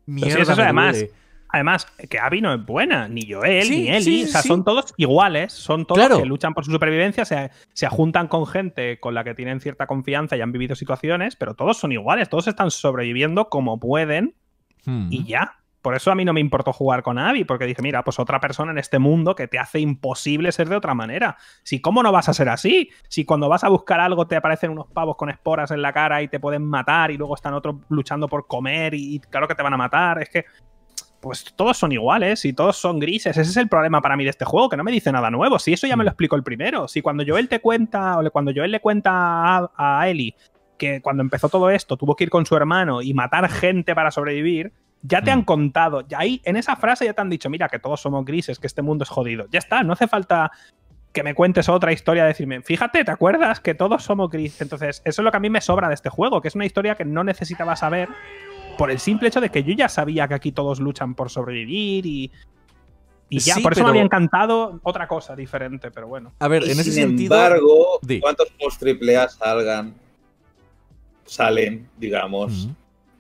mierda, 0.06 0.42
es 0.44 0.50
eso, 0.50 0.56
me 0.58 0.64
además. 0.64 0.96
duele. 0.98 1.12
Además, 1.52 1.88
que 2.08 2.20
Abby 2.20 2.42
no 2.42 2.54
es 2.54 2.64
buena, 2.64 3.08
ni 3.08 3.28
Joel, 3.28 3.64
Sí, 3.64 3.72
ni 3.82 3.88
Ellie. 3.90 4.02
sí, 4.04 4.24
o 4.26 4.28
sea, 4.28 4.42
sí. 4.44 4.48
son 4.50 4.64
todos 4.64 4.94
iguales. 4.98 5.52
Son 5.52 5.84
todos 5.88 5.98
Claro. 6.00 6.20
que 6.20 6.26
luchan 6.28 6.54
por 6.54 6.64
su 6.64 6.70
supervivencia, 6.72 7.26
se, 7.26 7.50
se 7.74 7.88
juntan 7.88 8.28
con 8.28 8.46
gente 8.46 9.00
con 9.00 9.16
la 9.16 9.24
que 9.24 9.34
tienen 9.34 9.60
cierta 9.60 9.88
confianza 9.88 10.38
y 10.38 10.42
han 10.42 10.52
vivido 10.52 10.76
situaciones, 10.76 11.36
pero 11.36 11.56
todos 11.56 11.78
son 11.78 11.92
iguales. 11.92 12.30
Todos 12.30 12.48
están 12.48 12.70
sobreviviendo 12.70 13.50
como 13.50 13.80
pueden 13.80 14.36
Hmm. 14.86 15.08
y 15.12 15.24
ya. 15.26 15.56
Por 15.82 15.96
eso 15.96 16.12
a 16.12 16.16
mí 16.16 16.26
no 16.26 16.34
me 16.34 16.42
importó 16.42 16.74
jugar 16.74 17.04
con 17.04 17.18
Abby, 17.18 17.46
porque 17.46 17.66
dije, 17.66 17.82
mira, 17.82 18.04
pues 18.04 18.20
otra 18.20 18.40
persona 18.40 18.72
en 18.72 18.78
este 18.78 19.00
mundo 19.00 19.36
que 19.36 19.48
te 19.48 19.60
hace 19.60 19.80
imposible 19.80 20.52
ser 20.52 20.68
de 20.68 20.76
otra 20.76 20.94
manera. 20.94 21.38
Si, 21.64 21.80
¿cómo 21.80 22.04
no 22.04 22.12
vas 22.12 22.28
a 22.28 22.34
ser 22.34 22.50
así? 22.50 22.90
Si 23.08 23.24
cuando 23.24 23.48
vas 23.48 23.64
a 23.64 23.70
buscar 23.70 24.00
algo 24.00 24.28
te 24.28 24.36
aparecen 24.36 24.72
unos 24.72 24.88
pavos 24.88 25.16
con 25.16 25.30
esporas 25.30 25.72
en 25.72 25.82
la 25.82 25.94
cara 25.94 26.22
y 26.22 26.28
te 26.28 26.40
pueden 26.40 26.66
matar 26.66 27.12
y 27.12 27.18
luego 27.18 27.36
están 27.36 27.54
otros 27.54 27.78
luchando 27.90 28.28
por 28.28 28.46
comer 28.48 28.94
y, 28.94 29.16
y 29.16 29.20
claro 29.20 29.48
que 29.48 29.56
te 29.56 29.64
van 29.64 29.74
a 29.74 29.78
matar. 29.78 30.22
Es 30.22 30.30
que, 30.30 30.46
pues 31.22 31.44
todos 31.56 31.78
son 31.78 31.92
iguales 31.92 32.46
y 32.46 32.54
todos 32.54 32.78
son 32.78 33.00
grises. 33.00 33.38
Ese 33.38 33.50
es 33.50 33.58
el 33.58 33.68
problema 33.68 34.02
para 34.02 34.16
mí 34.16 34.24
de 34.24 34.30
este 34.30 34.46
juego, 34.46 34.70
que 34.70 34.78
no 34.78 34.84
me 34.84 34.92
dice 34.92 35.12
nada 35.12 35.30
nuevo. 35.30 35.60
Si 35.60 35.74
eso 35.74 35.86
ya 35.88 35.98
me 35.98 36.04
lo 36.04 36.10
explicó 36.12 36.36
el 36.36 36.44
primero. 36.44 36.88
Si 36.88 37.02
cuando 37.02 37.24
Joel 37.28 37.50
te 37.50 37.60
cuenta, 37.60 38.18
o 38.18 38.22
le- 38.22 38.32
cuando 38.32 38.52
Joel 38.56 38.72
le 38.72 38.80
cuenta 38.80 39.12
a, 39.14 39.72
a 39.76 40.08
Ellie 40.10 40.36
que 40.78 41.02
cuando 41.02 41.22
empezó 41.22 41.50
todo 41.50 41.70
esto 41.70 41.98
tuvo 41.98 42.16
que 42.16 42.24
ir 42.24 42.30
con 42.30 42.46
su 42.46 42.56
hermano 42.56 43.02
y 43.02 43.14
matar 43.14 43.50
gente 43.50 43.94
para 43.94 44.12
sobrevivir, 44.12 44.72
ya 45.02 45.22
te 45.22 45.32
Mm. 45.32 45.34
han 45.34 45.44
contado, 45.44 46.08
ya 46.08 46.20
ahí 46.20 46.42
en 46.44 46.58
esa 46.58 46.76
frase 46.76 47.06
ya 47.06 47.14
te 47.14 47.22
han 47.22 47.30
dicho, 47.30 47.50
mira, 47.50 47.70
que 47.70 47.80
todos 47.80 48.02
somos 48.02 48.26
grises, 48.26 48.60
que 48.60 48.68
este 48.68 48.82
mundo 48.82 49.04
es 49.04 49.10
jodido. 49.10 49.46
Ya 49.52 49.60
está, 49.60 49.84
no 49.84 49.94
hace 49.94 50.08
falta 50.08 50.52
que 51.14 51.24
me 51.24 51.34
cuentes 51.34 51.70
otra 51.70 51.92
historia, 51.92 52.26
decirme, 52.26 52.62
fíjate, 52.62 53.04
¿te 53.04 53.12
acuerdas 53.12 53.60
que 53.60 53.74
todos 53.74 54.04
somos 54.04 54.30
grises? 54.30 54.62
Entonces, 54.62 55.02
eso 55.06 55.22
es 55.22 55.24
lo 55.24 55.32
que 55.32 55.38
a 55.38 55.40
mí 55.40 55.50
me 55.50 55.62
sobra 55.62 55.88
de 55.88 55.94
este 55.96 56.10
juego, 56.10 56.42
que 56.42 56.50
es 56.50 56.56
una 56.56 56.66
historia 56.66 56.96
que 56.96 57.06
no 57.06 57.24
necesitaba 57.24 57.76
saber 57.76 58.10
por 58.78 58.92
el 58.92 59.00
simple 59.00 59.28
hecho 59.30 59.42
de 59.42 59.50
que 59.50 59.64
yo 59.64 59.74
ya 59.74 59.90
sabía 59.90 60.28
que 60.28 60.34
aquí 60.36 60.52
todos 60.52 60.80
luchan 60.80 61.16
por 61.16 61.30
sobrevivir 61.30 62.06
y... 62.06 62.32
Y 63.32 63.40
ya, 63.40 63.56
Sí, 63.56 63.62
por 63.62 63.74
eso 63.74 63.84
me 63.84 63.90
había 63.92 64.02
encantado 64.02 64.80
otra 64.82 65.08
cosa 65.08 65.36
diferente, 65.36 65.92
pero 65.92 66.08
bueno. 66.08 66.34
A 66.40 66.48
ver, 66.48 66.64
Y 66.64 66.72
en 66.72 66.80
ese 66.80 66.86
sin 66.86 66.94
sentido... 67.10 67.36
embargo, 67.36 68.00
Di. 68.02 68.20
¿cuántos 68.20 68.48
juegos 68.58 68.78
AAA 68.82 69.30
salgan, 69.30 69.94
salen, 71.26 71.88
digamos, 71.98 72.68
Mm. 72.68 72.72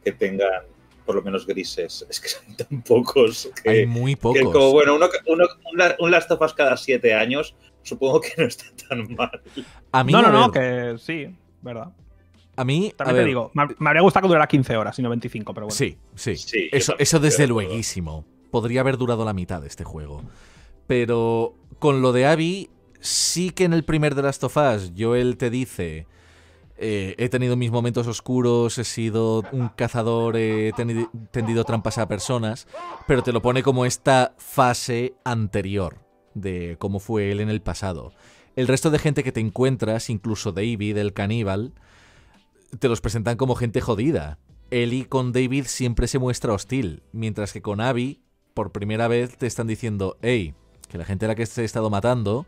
que 0.03 0.11
tengan 0.11 0.63
por 1.09 1.15
lo 1.15 1.23
menos 1.23 1.47
grises? 1.47 2.05
Es 2.09 2.19
que 2.19 2.29
son 2.29 2.55
tan 2.55 2.83
pocos 2.83 3.49
que, 3.63 3.69
Hay 3.71 3.85
muy 3.87 4.13
que 4.13 4.21
pocos. 4.21 4.51
como, 4.53 4.71
bueno, 4.73 4.93
uno, 4.95 5.07
uno- 5.25 5.45
un, 5.71 5.77
La- 5.79 5.95
un 5.99 6.11
Last 6.11 6.29
of 6.29 6.39
Us 6.39 6.53
cada 6.53 6.77
siete 6.77 7.15
años, 7.15 7.55
supongo 7.81 8.21
que 8.21 8.29
no 8.37 8.43
está 8.45 8.65
tan 8.87 9.15
mal. 9.15 9.41
A 9.91 10.03
mí, 10.03 10.11
no, 10.13 10.21
no, 10.21 10.27
a 10.27 10.31
no, 10.31 10.51
que 10.51 10.95
sí, 10.99 11.35
verdad. 11.63 11.91
a 12.55 12.63
mí, 12.63 12.91
a 12.93 12.97
También 12.97 13.15
ver, 13.15 13.23
te 13.23 13.27
digo, 13.27 13.49
me, 13.55 13.65
me 13.79 13.89
habría 13.89 14.03
gustado 14.03 14.21
que 14.23 14.27
durara 14.27 14.47
15 14.47 14.77
horas 14.77 14.99
y 14.99 15.01
no 15.01 15.09
25, 15.09 15.51
pero 15.55 15.65
bueno. 15.65 15.75
Sí, 15.75 15.97
sí. 16.13 16.35
Sí, 16.37 16.69
eso, 16.71 16.93
eso 16.99 17.19
desde 17.19 17.47
lueguísimo. 17.47 18.23
Podría 18.51 18.81
haber 18.81 18.97
durado 18.97 19.25
la 19.25 19.33
mitad 19.33 19.61
de 19.61 19.67
este 19.67 19.83
juego. 19.83 20.21
Pero 20.85 21.55
con 21.79 22.01
lo 22.03 22.11
de 22.11 22.27
Abby, 22.27 22.69
sí 22.99 23.49
que 23.49 23.63
en 23.63 23.73
el 23.73 23.83
primer 23.83 24.13
de 24.13 24.21
Last 24.23 24.43
of 24.43 24.57
Us, 24.57 24.91
Joel 24.97 25.37
te 25.37 25.49
dice. 25.49 26.05
Eh, 26.79 27.15
he 27.17 27.29
tenido 27.29 27.55
mis 27.55 27.71
momentos 27.71 28.07
oscuros, 28.07 28.77
he 28.77 28.83
sido 28.83 29.43
un 29.51 29.69
cazador, 29.69 30.37
he 30.37 30.71
teni- 30.73 31.09
tendido 31.31 31.63
trampas 31.63 31.97
a 31.97 32.07
personas, 32.07 32.67
pero 33.07 33.21
te 33.23 33.31
lo 33.31 33.41
pone 33.41 33.63
como 33.63 33.85
esta 33.85 34.33
fase 34.37 35.13
anterior 35.23 35.99
de 36.33 36.77
cómo 36.79 36.99
fue 36.99 37.31
él 37.31 37.39
en 37.39 37.49
el 37.49 37.61
pasado. 37.61 38.13
El 38.55 38.67
resto 38.67 38.91
de 38.91 38.99
gente 38.99 39.23
que 39.23 39.31
te 39.31 39.39
encuentras, 39.39 40.09
incluso 40.09 40.51
David, 40.51 40.97
el 40.97 41.13
caníbal, 41.13 41.73
te 42.79 42.87
los 42.89 43.01
presentan 43.01 43.37
como 43.37 43.55
gente 43.55 43.81
jodida. 43.81 44.37
Ellie 44.71 45.07
con 45.07 45.31
David 45.31 45.65
siempre 45.65 46.07
se 46.07 46.19
muestra 46.19 46.53
hostil, 46.53 47.03
mientras 47.11 47.53
que 47.53 47.61
con 47.61 47.81
Abby, 47.81 48.21
por 48.53 48.71
primera 48.71 49.07
vez, 49.07 49.37
te 49.37 49.47
están 49.47 49.67
diciendo, 49.67 50.17
hey, 50.21 50.53
que 50.89 50.97
la 50.97 51.05
gente 51.05 51.25
a 51.25 51.29
la 51.29 51.35
que 51.35 51.45
se 51.45 51.61
ha 51.61 51.65
estado 51.65 51.89
matando, 51.89 52.45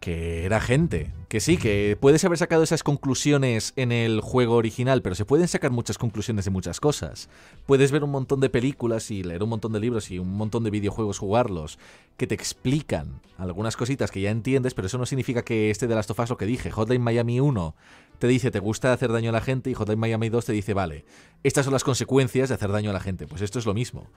que 0.00 0.46
era 0.46 0.60
gente. 0.60 1.12
Que 1.28 1.38
sí, 1.38 1.58
que 1.58 1.96
puedes 2.00 2.24
haber 2.24 2.38
sacado 2.38 2.62
esas 2.62 2.82
conclusiones 2.82 3.72
en 3.76 3.92
el 3.92 4.20
juego 4.20 4.56
original, 4.56 5.02
pero 5.02 5.14
se 5.14 5.24
pueden 5.24 5.46
sacar 5.46 5.70
muchas 5.70 5.98
conclusiones 5.98 6.46
de 6.46 6.50
muchas 6.50 6.80
cosas. 6.80 7.28
Puedes 7.66 7.92
ver 7.92 8.02
un 8.02 8.10
montón 8.10 8.40
de 8.40 8.50
películas 8.50 9.10
y 9.10 9.22
leer 9.22 9.42
un 9.42 9.50
montón 9.50 9.72
de 9.72 9.78
libros 9.78 10.10
y 10.10 10.18
un 10.18 10.32
montón 10.32 10.64
de 10.64 10.70
videojuegos 10.70 11.18
jugarlos, 11.18 11.78
que 12.16 12.26
te 12.26 12.34
explican 12.34 13.20
algunas 13.38 13.76
cositas 13.76 14.10
que 14.10 14.22
ya 14.22 14.30
entiendes, 14.30 14.74
pero 14.74 14.86
eso 14.86 14.98
no 14.98 15.06
significa 15.06 15.44
que 15.44 15.70
este 15.70 15.86
de 15.86 15.94
las 15.94 16.06
tofas 16.06 16.30
lo 16.30 16.36
que 16.36 16.46
dije. 16.46 16.70
Hotline 16.70 17.02
Miami 17.02 17.38
1 17.38 17.74
te 18.18 18.26
dice 18.26 18.50
te 18.50 18.58
gusta 18.58 18.92
hacer 18.92 19.12
daño 19.12 19.30
a 19.30 19.34
la 19.34 19.40
gente 19.40 19.70
y 19.70 19.74
Hotline 19.74 20.00
Miami 20.00 20.30
2 20.30 20.46
te 20.46 20.52
dice, 20.52 20.74
vale, 20.74 21.04
estas 21.44 21.64
son 21.64 21.72
las 21.72 21.84
consecuencias 21.84 22.48
de 22.48 22.56
hacer 22.56 22.72
daño 22.72 22.90
a 22.90 22.94
la 22.94 23.00
gente. 23.00 23.26
Pues 23.26 23.42
esto 23.42 23.58
es 23.58 23.66
lo 23.66 23.74
mismo. 23.74 24.08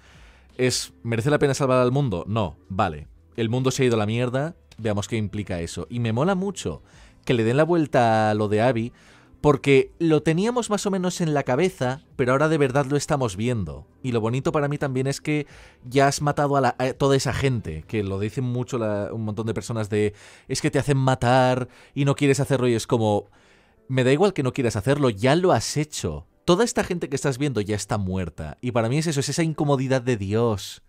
¿Es 0.58 0.94
merece 1.04 1.30
la 1.30 1.40
pena 1.40 1.54
salvar 1.54 1.80
al 1.80 1.92
mundo? 1.92 2.26
No, 2.28 2.58
vale. 2.70 3.08
El 3.36 3.50
mundo 3.50 3.72
se 3.72 3.84
ha 3.84 3.86
ido 3.88 3.96
a 3.96 4.00
la 4.00 4.06
mierda, 4.06 4.56
veamos 4.78 5.08
qué 5.08 5.18
implica 5.18 5.60
eso. 5.62 5.88
Y 5.90 6.00
me 6.00 6.14
mola 6.14 6.36
mucho 6.36 6.82
que 7.26 7.34
le 7.34 7.44
den 7.44 7.58
la 7.58 7.64
vuelta 7.64 8.30
a 8.30 8.34
lo 8.34 8.48
de 8.48 8.62
Abby, 8.62 8.92
porque 9.42 9.92
lo 10.00 10.24
teníamos 10.24 10.70
más 10.70 10.86
o 10.86 10.92
menos 10.92 11.20
en 11.20 11.34
la 11.34 11.44
cabeza, 11.44 12.02
pero 12.16 12.32
ahora 12.32 12.48
de 12.48 12.58
verdad 12.58 12.86
lo 12.86 12.96
estamos 12.96 13.36
viendo. 13.36 13.86
Y 14.02 14.14
lo 14.14 14.22
bonito 14.22 14.54
para 14.54 14.70
mí 14.70 14.78
también 14.78 15.06
es 15.06 15.20
que 15.20 15.48
ya 15.84 16.08
has 16.08 16.22
matado 16.22 16.56
a, 16.56 16.72
toda 16.94 17.18
esa 17.18 17.34
gente, 17.34 17.84
que 17.88 18.04
lo 18.04 18.20
dicen 18.20 18.46
mucho 18.46 18.78
la- 18.78 19.10
un 19.12 19.26
montón 19.26 19.46
de 19.48 19.54
personas 19.54 19.90
de 19.90 20.14
es 20.48 20.62
que 20.62 20.72
te 20.72 20.80
hacen 20.80 20.98
matar 20.98 21.68
y 21.94 22.06
no 22.06 22.16
quieres 22.16 22.40
hacerlo 22.40 22.70
y 22.70 22.74
es 22.74 22.88
como 22.88 23.30
me 23.90 24.06
da 24.06 24.14
igual 24.14 24.34
que 24.34 24.44
no 24.44 24.54
quieras 24.54 24.78
hacerlo, 24.78 25.10
ya 25.10 25.36
lo 25.36 25.52
has 25.52 25.76
hecho. 25.76 26.26
Toda 26.46 26.64
esta 26.64 26.86
gente 26.86 27.10
que 27.10 27.16
estás 27.18 27.38
viendo 27.38 27.60
ya 27.60 27.76
está 27.76 27.98
muerta. 27.98 28.58
Y 28.62 28.72
para 28.72 28.88
mí 28.88 28.98
es 28.98 29.08
eso, 29.08 29.20
es 29.20 29.28
esa 29.30 29.44
incomodidad 29.44 30.02
de 30.02 30.16
Dios. 30.16 30.83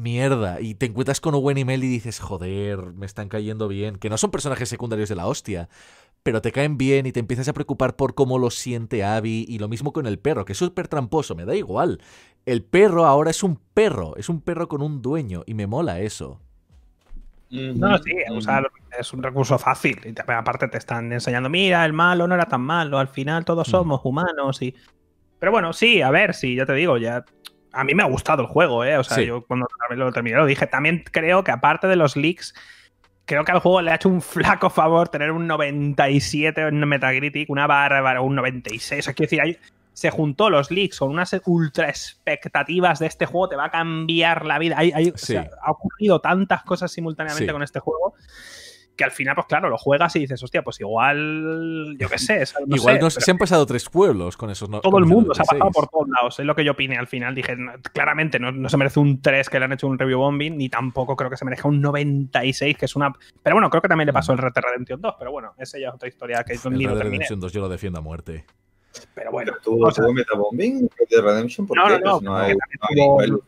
Mierda. 0.00 0.60
Y 0.60 0.74
te 0.74 0.86
encuentras 0.86 1.20
con 1.20 1.34
Owen 1.34 1.58
y 1.58 1.64
Mel 1.64 1.84
y 1.84 1.88
dices, 1.88 2.20
joder, 2.20 2.78
me 2.94 3.06
están 3.06 3.28
cayendo 3.28 3.68
bien. 3.68 3.96
Que 3.96 4.08
no 4.10 4.18
son 4.18 4.30
personajes 4.30 4.68
secundarios 4.68 5.08
de 5.08 5.16
la 5.16 5.26
hostia. 5.26 5.68
Pero 6.22 6.42
te 6.42 6.52
caen 6.52 6.76
bien 6.78 7.06
y 7.06 7.12
te 7.12 7.20
empiezas 7.20 7.48
a 7.48 7.52
preocupar 7.52 7.96
por 7.96 8.14
cómo 8.14 8.38
lo 8.38 8.50
siente 8.50 9.04
Abby. 9.04 9.44
Y 9.48 9.58
lo 9.58 9.68
mismo 9.68 9.92
con 9.92 10.06
el 10.06 10.18
perro, 10.18 10.44
que 10.44 10.52
es 10.52 10.58
súper 10.58 10.88
tramposo, 10.88 11.34
me 11.34 11.44
da 11.44 11.54
igual. 11.54 12.00
El 12.46 12.62
perro 12.62 13.06
ahora 13.06 13.30
es 13.30 13.42
un 13.42 13.56
perro, 13.74 14.16
es 14.16 14.28
un 14.28 14.40
perro 14.40 14.68
con 14.68 14.82
un 14.82 15.02
dueño. 15.02 15.42
Y 15.46 15.54
me 15.54 15.66
mola 15.66 16.00
eso. 16.00 16.40
No, 17.50 17.98
sí, 17.98 18.12
o 18.30 18.40
sea, 18.40 18.62
es 18.98 19.12
un 19.12 19.22
recurso 19.22 19.58
fácil. 19.58 19.98
Y 20.04 20.12
te- 20.12 20.22
aparte 20.32 20.68
te 20.68 20.78
están 20.78 21.12
enseñando, 21.12 21.48
mira, 21.50 21.84
el 21.84 21.92
malo 21.92 22.28
no 22.28 22.34
era 22.36 22.46
tan 22.46 22.60
malo, 22.60 22.98
al 22.98 23.08
final 23.08 23.44
todos 23.44 23.66
Mm. 23.66 23.70
somos 23.70 24.00
humanos 24.04 24.62
y... 24.62 24.74
Pero 25.40 25.50
bueno, 25.52 25.72
sí, 25.72 26.00
a 26.02 26.10
ver, 26.10 26.34
sí, 26.34 26.54
ya 26.54 26.64
te 26.66 26.74
digo, 26.74 26.96
ya... 26.98 27.24
A 27.72 27.84
mí 27.84 27.94
me 27.94 28.02
ha 28.02 28.06
gustado 28.06 28.42
el 28.42 28.48
juego, 28.48 28.84
¿eh? 28.84 28.96
O 28.98 29.04
sea, 29.04 29.16
Sí. 29.16 29.26
yo 29.26 29.44
cuando 29.46 29.66
lo 29.90 30.12
terminé 30.12 30.36
lo 30.36 30.46
dije. 30.46 30.66
También 30.66 31.04
creo 31.10 31.44
que 31.44 31.50
aparte 31.52 31.86
de 31.86 31.96
los 31.96 32.16
leaks, 32.16 32.54
creo 33.26 33.44
que 33.44 33.52
al 33.52 33.60
juego 33.60 33.80
le 33.82 33.92
ha 33.92 33.94
hecho 33.96 34.08
un 34.08 34.22
flaco 34.22 34.70
favor 34.70 35.08
tener 35.08 35.30
un 35.30 35.46
97 35.46 36.68
en 36.68 36.80
Metacritic, 36.88 37.48
una 37.50 37.66
bárbara, 37.66 38.20
un 38.20 38.34
96. 38.34 39.00
O 39.00 39.02
sea, 39.04 39.14
quiero 39.14 39.26
decir, 39.28 39.40
ahí 39.40 39.58
se 39.92 40.10
juntó 40.10 40.50
los 40.50 40.70
leaks 40.70 40.98
con 40.98 41.10
unas 41.10 41.34
ultra 41.46 41.88
expectativas 41.88 42.98
de 43.00 43.06
este 43.06 43.26
juego, 43.26 43.48
te 43.48 43.56
va 43.56 43.66
a 43.66 43.70
cambiar 43.70 44.46
la 44.46 44.58
vida. 44.58 44.76
Hay, 44.78 44.92
hay- 44.92 45.10
o 45.10 45.18
Sí. 45.18 45.32
sea, 45.34 45.50
ha 45.62 45.70
ocurrido 45.72 46.20
tantas 46.20 46.62
cosas 46.64 46.90
simultáneamente 46.90 47.46
Sí. 47.46 47.52
con 47.52 47.62
este 47.62 47.80
juego 47.80 48.14
que 48.96 49.04
al 49.04 49.10
final, 49.12 49.34
pues 49.34 49.46
claro, 49.46 49.70
lo 49.70 49.78
juegas 49.78 50.14
y 50.16 50.20
dices, 50.20 50.42
hostia, 50.42 50.62
pues 50.62 50.78
igual, 50.80 51.96
yo 51.98 52.08
qué 52.08 52.18
sé, 52.18 52.42
es- 52.42 52.54
no 52.66 52.76
Igual 52.76 52.96
sé, 52.96 53.00
nos- 53.02 53.14
pero 53.14 53.24
se 53.24 53.30
han 53.30 53.38
pasado 53.38 53.64
tres 53.64 53.88
pueblos 53.88 54.36
con 54.36 54.50
esos 54.50 54.68
no- 54.68 54.80
todo 54.80 54.92
con 54.92 55.02
el 55.02 55.08
mundo 55.08 55.34
se 55.34 55.40
ha 55.40 55.44
pasado 55.44 55.58
96. 55.60 55.74
por 55.74 55.88
todos 55.90 56.08
lados. 56.08 56.38
Es 56.38 56.44
lo 56.44 56.54
que 56.54 56.64
yo 56.64 56.72
opine 56.72 56.96
al 56.98 57.06
final. 57.06 57.34
Dije, 57.34 57.56
no, 57.56 57.72
claramente 57.94 58.38
no, 58.38 58.52
no 58.52 58.68
se 58.68 58.76
merece 58.76 59.00
un 59.00 59.22
3 59.22 59.48
que 59.48 59.58
le 59.58 59.64
han 59.64 59.72
hecho 59.72 59.86
un 59.86 59.98
review 59.98 60.18
bombing, 60.18 60.56
ni 60.58 60.68
tampoco 60.68 61.16
creo 61.16 61.30
que 61.30 61.36
se 61.38 61.44
merezca 61.46 61.66
un 61.68 61.80
96, 61.80 62.76
que 62.76 62.84
es 62.84 62.94
una. 62.94 63.12
Pero 63.42 63.56
bueno, 63.56 63.70
creo 63.70 63.80
que 63.80 63.88
también 63.88 64.06
le 64.06 64.12
pasó 64.12 64.32
el 64.32 64.38
Red 64.38 64.52
Dead 64.54 64.64
Redemption 64.64 65.00
2, 65.00 65.14
pero 65.18 65.32
bueno, 65.32 65.54
esa 65.58 65.78
ya 65.78 65.88
es 65.88 65.94
otra 65.94 66.08
historia 66.08 66.44
que 66.44 66.56
yo 66.56 66.68
El 66.68 66.76
ni 66.78 66.86
Red 66.86 66.94
Dead. 66.94 67.02
Redemption 67.04 67.40
2 67.40 67.52
yo 67.52 67.60
lo 67.62 67.68
defiendo 67.70 67.98
a 68.00 68.02
muerte. 68.02 68.44
Pero 69.14 69.30
bueno, 69.30 69.52
¿Tuvo, 69.62 69.86
o 69.86 69.90
sea, 69.90 70.04
tuvo 70.04 70.12
metabombing 70.12 70.90
de 71.08 71.20
Redemption? 71.22 71.66
¿Por 71.66 71.76
No, 71.78 71.86
qué? 71.86 71.92
no, 71.92 71.98
no, 71.98 72.12
Pues 72.12 72.22
no 72.22 72.36
hay, 72.36 72.54
no 72.54 73.20
hay- 73.20 73.30
no 73.30 73.38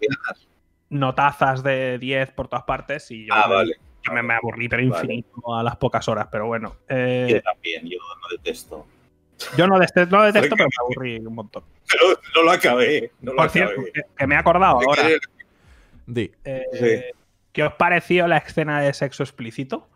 notazas 0.91 1.63
de 1.63 1.99
10 1.99 2.33
por 2.33 2.49
todas 2.49 2.65
partes 2.65 3.11
y 3.11 3.27
yo 3.27 3.35
Ah, 3.35 3.49
vale. 3.49 3.75
Yo 4.07 4.13
me, 4.13 4.23
me 4.23 4.35
aburrí, 4.35 4.69
pero 4.69 4.83
Vale. 4.89 5.15
infinito 5.15 5.55
a 5.55 5.63
las 5.63 5.77
pocas 5.77 6.07
horas. 6.09 6.29
Pero 6.31 6.47
bueno, 6.47 6.77
eh, 6.89 7.27
Yo 7.31 7.43
también, 7.43 7.87
yo 7.89 7.99
no 7.99 8.29
detesto. 8.37 8.87
yo 9.57 9.67
no, 9.67 9.79
deste- 9.79 10.09
no 10.09 10.19
lo 10.19 10.25
detesto, 10.33 10.55
pero 10.57 10.69
me 10.69 10.75
aburrí 10.85 11.19
un 11.27 11.35
montón. 11.35 11.63
Pero 11.91 12.19
no 12.35 12.43
lo 12.43 12.51
acabé. 12.53 13.11
No 13.21 13.33
lo 13.33 13.37
Por 13.37 13.51
cierto, 13.51 13.73
acabé. 13.73 13.93
que, 13.93 14.01
que 14.17 14.27
me 14.27 14.35
he 14.35 14.39
acordado 14.39 14.81
ahora. 14.81 15.03
Di. 16.07 16.31
eh, 16.45 16.63
Sí. 16.73 17.19
¿Qué 17.53 17.63
os 17.65 17.75
pareció 17.75 18.27
la 18.29 18.39
escena 18.39 18.81
de 18.81 18.95
sexo 18.95 19.23
explícito? 19.23 19.87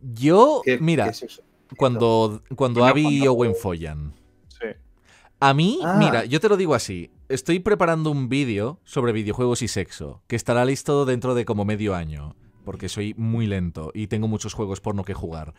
Yo, 0.00 0.62
¿Qué- 0.64 0.78
mira, 0.78 1.04
qué 1.04 1.10
es 1.10 1.22
eso? 1.24 1.42
cuando, 1.76 2.42
cuando 2.56 2.84
Abby 2.84 3.06
y 3.22 3.26
Owen 3.26 3.54
follan. 3.54 4.12
Sí. 4.48 4.66
A 5.40 5.54
mí, 5.54 5.80
Ah. 5.82 5.96
mira, 5.98 6.24
yo 6.24 6.38
te 6.40 6.48
lo 6.48 6.56
digo 6.56 6.74
así. 6.74 7.10
Estoy 7.28 7.58
preparando 7.60 8.10
un 8.10 8.28
vídeo 8.28 8.78
sobre 8.84 9.12
videojuegos 9.12 9.62
y 9.62 9.68
sexo, 9.68 10.22
que 10.28 10.36
estará 10.36 10.64
listo 10.64 11.04
dentro 11.04 11.34
de 11.34 11.44
como 11.44 11.64
medio 11.64 11.94
año, 11.94 12.36
porque 12.64 12.88
soy 12.88 13.14
muy 13.16 13.46
lento 13.46 13.90
y 13.94 14.06
tengo 14.06 14.28
muchos 14.28 14.54
juegos 14.54 14.80
porno 14.80 15.04
que 15.04 15.14
jugar. 15.14 15.54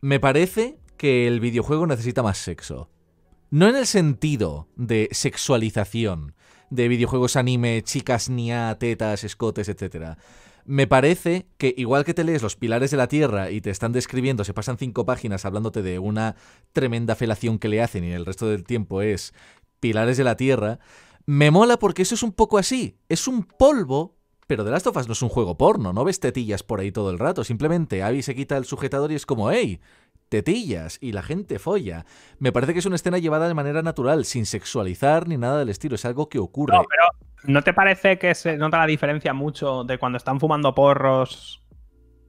Me 0.00 0.20
parece 0.20 0.78
que 0.96 1.26
el 1.26 1.40
videojuego 1.40 1.86
necesita 1.86 2.22
más 2.22 2.38
sexo. 2.38 2.90
No 3.50 3.68
en 3.68 3.76
el 3.76 3.86
sentido 3.86 4.68
de 4.76 5.08
sexualización, 5.12 6.34
de 6.70 6.88
videojuegos 6.88 7.36
anime, 7.36 7.82
chicas 7.82 8.28
nia, 8.28 8.76
tetas, 8.78 9.24
escotes, 9.24 9.68
etc. 9.68 10.16
Me 10.64 10.86
parece 10.86 11.46
que 11.58 11.74
igual 11.76 12.04
que 12.04 12.14
te 12.14 12.24
lees 12.24 12.42
los 12.42 12.56
pilares 12.56 12.90
de 12.90 12.96
la 12.96 13.08
Tierra 13.08 13.50
y 13.50 13.60
te 13.60 13.70
están 13.70 13.92
describiendo, 13.92 14.44
se 14.44 14.54
pasan 14.54 14.78
cinco 14.78 15.04
páginas 15.04 15.44
hablándote 15.44 15.82
de 15.82 15.98
una 15.98 16.36
tremenda 16.72 17.14
felación 17.14 17.58
que 17.58 17.68
le 17.68 17.82
hacen 17.82 18.04
y 18.04 18.12
el 18.12 18.26
resto 18.26 18.48
del 18.48 18.64
tiempo 18.64 19.02
es 19.02 19.34
pilares 19.78 20.16
de 20.16 20.24
la 20.24 20.36
Tierra, 20.36 20.78
me 21.26 21.50
mola 21.50 21.78
porque 21.78 22.02
eso 22.02 22.14
es 22.14 22.22
un 22.22 22.32
poco 22.32 22.58
así. 22.58 22.96
Es 23.08 23.28
un 23.28 23.44
polvo, 23.44 24.16
pero 24.46 24.64
The 24.64 24.70
Last 24.70 24.86
of 24.86 24.96
Us 24.96 25.06
no 25.06 25.12
es 25.12 25.22
un 25.22 25.28
juego 25.28 25.56
porno, 25.56 25.92
no 25.92 26.04
ves 26.04 26.20
tetillas 26.20 26.62
por 26.62 26.80
ahí 26.80 26.92
todo 26.92 27.10
el 27.10 27.18
rato. 27.18 27.44
Simplemente 27.44 28.02
Abby 28.02 28.22
se 28.22 28.34
quita 28.34 28.56
el 28.56 28.64
sujetador 28.64 29.10
y 29.12 29.14
es 29.16 29.26
como, 29.26 29.50
hey, 29.50 29.80
tetillas, 30.28 30.98
y 31.00 31.12
la 31.12 31.22
gente 31.22 31.58
folla. 31.58 32.06
Me 32.38 32.50
parece 32.52 32.72
que 32.72 32.78
es 32.80 32.86
una 32.86 32.96
escena 32.96 33.18
llevada 33.18 33.46
de 33.48 33.54
manera 33.54 33.82
natural, 33.82 34.24
sin 34.24 34.46
sexualizar 34.46 35.28
ni 35.28 35.36
nada 35.36 35.58
del 35.58 35.68
estilo. 35.68 35.94
Es 35.94 36.04
algo 36.04 36.28
que 36.28 36.38
ocurre. 36.38 36.76
No, 36.76 36.82
pero 36.88 37.04
¿no 37.52 37.62
te 37.62 37.72
parece 37.72 38.18
que 38.18 38.34
se 38.34 38.56
nota 38.56 38.78
la 38.78 38.86
diferencia 38.86 39.32
mucho 39.32 39.84
de 39.84 39.98
cuando 39.98 40.16
están 40.18 40.40
fumando 40.40 40.74
porros 40.74 41.60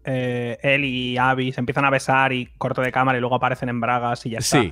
eh, 0.03 0.57
él 0.61 0.85
y 0.85 1.17
Abby 1.17 1.51
se 1.51 1.59
empiezan 1.61 1.85
a 1.85 1.89
besar 1.89 2.31
y 2.31 2.45
corto 2.57 2.81
de 2.81 2.91
cámara 2.91 3.17
y 3.17 3.21
luego 3.21 3.35
aparecen 3.35 3.69
en 3.69 3.79
bragas 3.81 4.23
y 4.27 4.31
ya 4.31 4.37
está? 4.39 4.61
sí, 4.61 4.71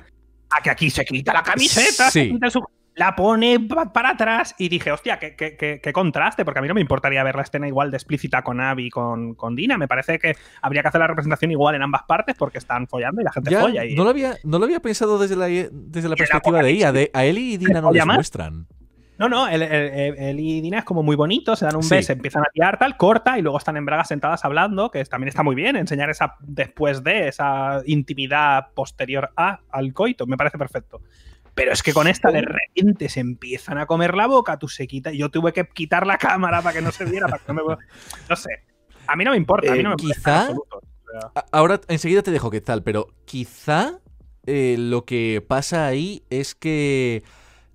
A 0.52 0.62
que 0.62 0.70
aquí 0.70 0.90
se 0.92 1.04
quita 1.04 1.34
la 1.34 1.42
camiseta, 1.42 2.12
se 2.12 2.30
quita 2.30 2.50
su- 2.52 2.62
la 2.96 3.16
pone 3.16 3.60
pa- 3.60 3.92
para 3.92 4.12
atrás 4.12 4.54
y 4.60 4.70
dije, 4.70 4.92
hostia, 4.92 5.18
qué, 5.20 5.36
qué- 5.36 5.58
qué- 5.58 5.80
qué 5.82 5.94
contraste, 5.94 6.46
porque 6.46 6.60
a 6.60 6.62
mí 6.62 6.68
no 6.68 6.74
me 6.76 6.82
importaría 6.82 7.24
ver 7.24 7.36
la 7.36 7.42
escena 7.42 7.68
igual 7.68 7.90
de 7.92 7.98
explícita 7.98 8.44
con 8.44 8.62
Abby 8.62 8.86
y 8.86 8.90
con, 8.92 9.34
con 9.36 9.56
Dina. 9.56 9.78
Me 9.78 9.88
parece 9.88 10.20
que 10.20 10.36
habría 10.62 10.82
que 10.84 10.90
hacer 10.90 11.00
la 11.02 11.08
representación 11.08 11.50
igual 11.52 11.74
en 11.76 11.82
ambas 11.82 12.04
partes 12.04 12.36
porque 12.38 12.60
están 12.60 12.88
follando 12.88 13.22
y 13.22 13.24
la 13.24 13.32
gente 13.32 13.50
ya 13.52 13.62
folla. 13.62 13.84
Y, 13.86 13.96
no, 13.96 14.04
lo 14.04 14.12
había, 14.12 14.36
no 14.44 14.60
lo 14.60 14.66
había 14.66 14.80
pensado 14.80 15.18
desde 15.18 15.36
la, 15.36 15.48
desde 15.48 16.08
la 16.10 16.16
perspectiva 16.16 16.62
de 16.62 16.70
ella. 16.70 16.92
De, 16.92 17.10
a 17.14 17.26
él 17.26 17.38
y 17.40 17.58
Dina 17.58 17.82
no 17.82 17.92
les 17.92 18.06
más. 18.06 18.16
muestran. 18.16 18.68
No, 19.18 19.30
no, 19.30 19.48
él, 19.48 19.62
él- 19.62 20.16
él 20.18 20.40
y 20.40 20.60
Dina 20.62 20.80
es 20.80 20.84
como 20.86 21.04
muy 21.04 21.16
bonito, 21.16 21.56
se 21.56 21.66
dan 21.66 21.76
un 21.76 21.84
Sí. 21.84 21.96
beso, 21.96 22.14
empiezan 22.14 22.42
a 22.42 22.48
tirar 22.52 22.78
tal, 22.80 22.98
corta 22.98 23.38
y 23.38 23.44
luego 23.44 23.60
están 23.60 23.78
en 23.78 23.86
bragas 23.86 24.08
sentadas 24.08 24.44
hablando, 24.44 24.90
que 24.90 25.06
también 25.06 25.30
está 25.30 25.44
muy 25.44 25.56
bien, 25.56 25.76
enseñar 25.76 26.10
esa 26.10 26.36
después 26.42 27.04
de 27.04 27.28
esa 27.28 27.82
intimidad 27.86 28.70
posterior 28.74 29.30
a 29.38 29.60
al 29.72 29.94
coito, 29.94 30.26
me 30.26 30.36
parece 30.36 30.58
perfecto. 30.58 31.02
Pero 31.56 31.72
es 31.72 31.84
que 31.84 31.94
con 31.94 32.08
esta 32.08 32.32
de 32.32 32.42
repente 32.42 33.10
se 33.10 33.20
empiezan 33.20 33.78
a 33.78 33.86
comer 33.86 34.16
la 34.16 34.26
boca, 34.28 34.58
tú 34.58 34.68
se 34.68 34.88
quita, 34.88 35.12
yo 35.12 35.30
tuve 35.30 35.54
que 35.54 35.68
quitar 35.68 36.08
la 36.08 36.18
cámara 36.18 36.62
para 36.62 36.74
que 36.76 36.82
no 36.82 36.92
se 36.92 37.06
viera, 37.06 37.28
para 37.28 37.44
que 37.44 37.54
no 37.54 37.66
me... 37.66 37.76
No 38.30 38.36
sé, 38.36 38.50
a 39.06 39.16
mí 39.16 39.24
no 39.24 39.32
me 39.32 39.38
importa, 39.38 39.72
a 39.72 39.76
mí 39.76 39.82
Eh, 39.82 39.84
no 39.84 39.90
me 39.92 39.96
molesta 40.02 40.22
quizá- 40.22 40.36
en 40.36 40.42
absoluto. 40.42 40.78
O 40.78 41.20
sea, 41.22 41.32
A- 41.36 41.46
Ahora, 41.52 41.80
enseguida 41.90 42.24
te 42.24 42.32
dejo 42.32 42.50
que 42.50 42.62
tal, 42.62 42.82
pero 42.82 43.08
quizá 43.26 44.00
eh, 44.48 44.76
lo 44.80 45.06
que 45.06 45.44
pasa 45.48 45.86
ahí 45.86 46.24
es 46.32 46.56
que 46.56 47.24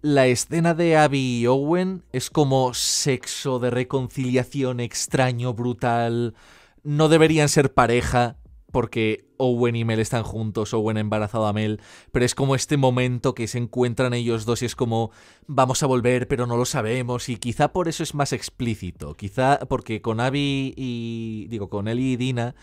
la 0.02 0.26
escena 0.26 0.74
de 0.74 0.96
Abby 0.96 1.40
y 1.42 1.46
Owen 1.46 2.02
es 2.12 2.30
como 2.30 2.74
sexo 2.74 3.58
de 3.60 3.70
reconciliación 3.70 4.80
extraño, 4.80 5.54
brutal. 5.54 6.34
No 6.82 7.08
deberían 7.08 7.48
ser 7.48 7.72
pareja 7.72 8.36
porque 8.72 9.24
Owen 9.38 9.76
y 9.76 9.84
Mel 9.84 10.00
están 10.00 10.22
juntos, 10.22 10.74
Owen 10.74 10.96
ha 10.96 11.00
embarazado 11.00 11.46
a 11.46 11.52
Mel, 11.52 11.80
pero 12.12 12.24
es 12.26 12.34
como 12.34 12.54
este 12.54 12.76
momento 12.76 13.34
que 13.34 13.46
se 13.46 13.58
encuentran 13.58 14.12
ellos 14.14 14.44
dos 14.44 14.62
y 14.62 14.66
es 14.66 14.74
como 14.76 15.10
vamos 15.46 15.82
a 15.82 15.86
volver 15.86 16.28
pero 16.28 16.46
no 16.46 16.56
lo 16.56 16.64
sabemos 16.64 17.28
y 17.28 17.36
quizá 17.36 17.72
por 17.72 17.88
eso 17.88 18.02
es 18.02 18.14
más 18.14 18.32
explícito, 18.32 19.14
quizá 19.14 19.58
porque 19.68 20.02
con 20.02 20.20
Abby 20.20 20.74
y 20.76 21.46
digo 21.48 21.68
con 21.70 21.88
él 21.88 22.00
y 22.00 22.16
Dina 22.16 22.54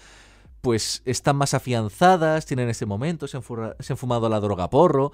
pues 0.61 1.03
están 1.05 1.35
más 1.35 1.53
afianzadas, 1.53 2.45
tienen 2.47 2.69
ese 2.69 2.85
momento, 2.87 3.27
se 3.27 3.37
han, 3.37 3.43
furra- 3.43 3.75
se 3.79 3.93
han 3.93 3.97
fumado 3.97 4.29
la 4.29 4.39
droga 4.39 4.69
porro 4.69 5.11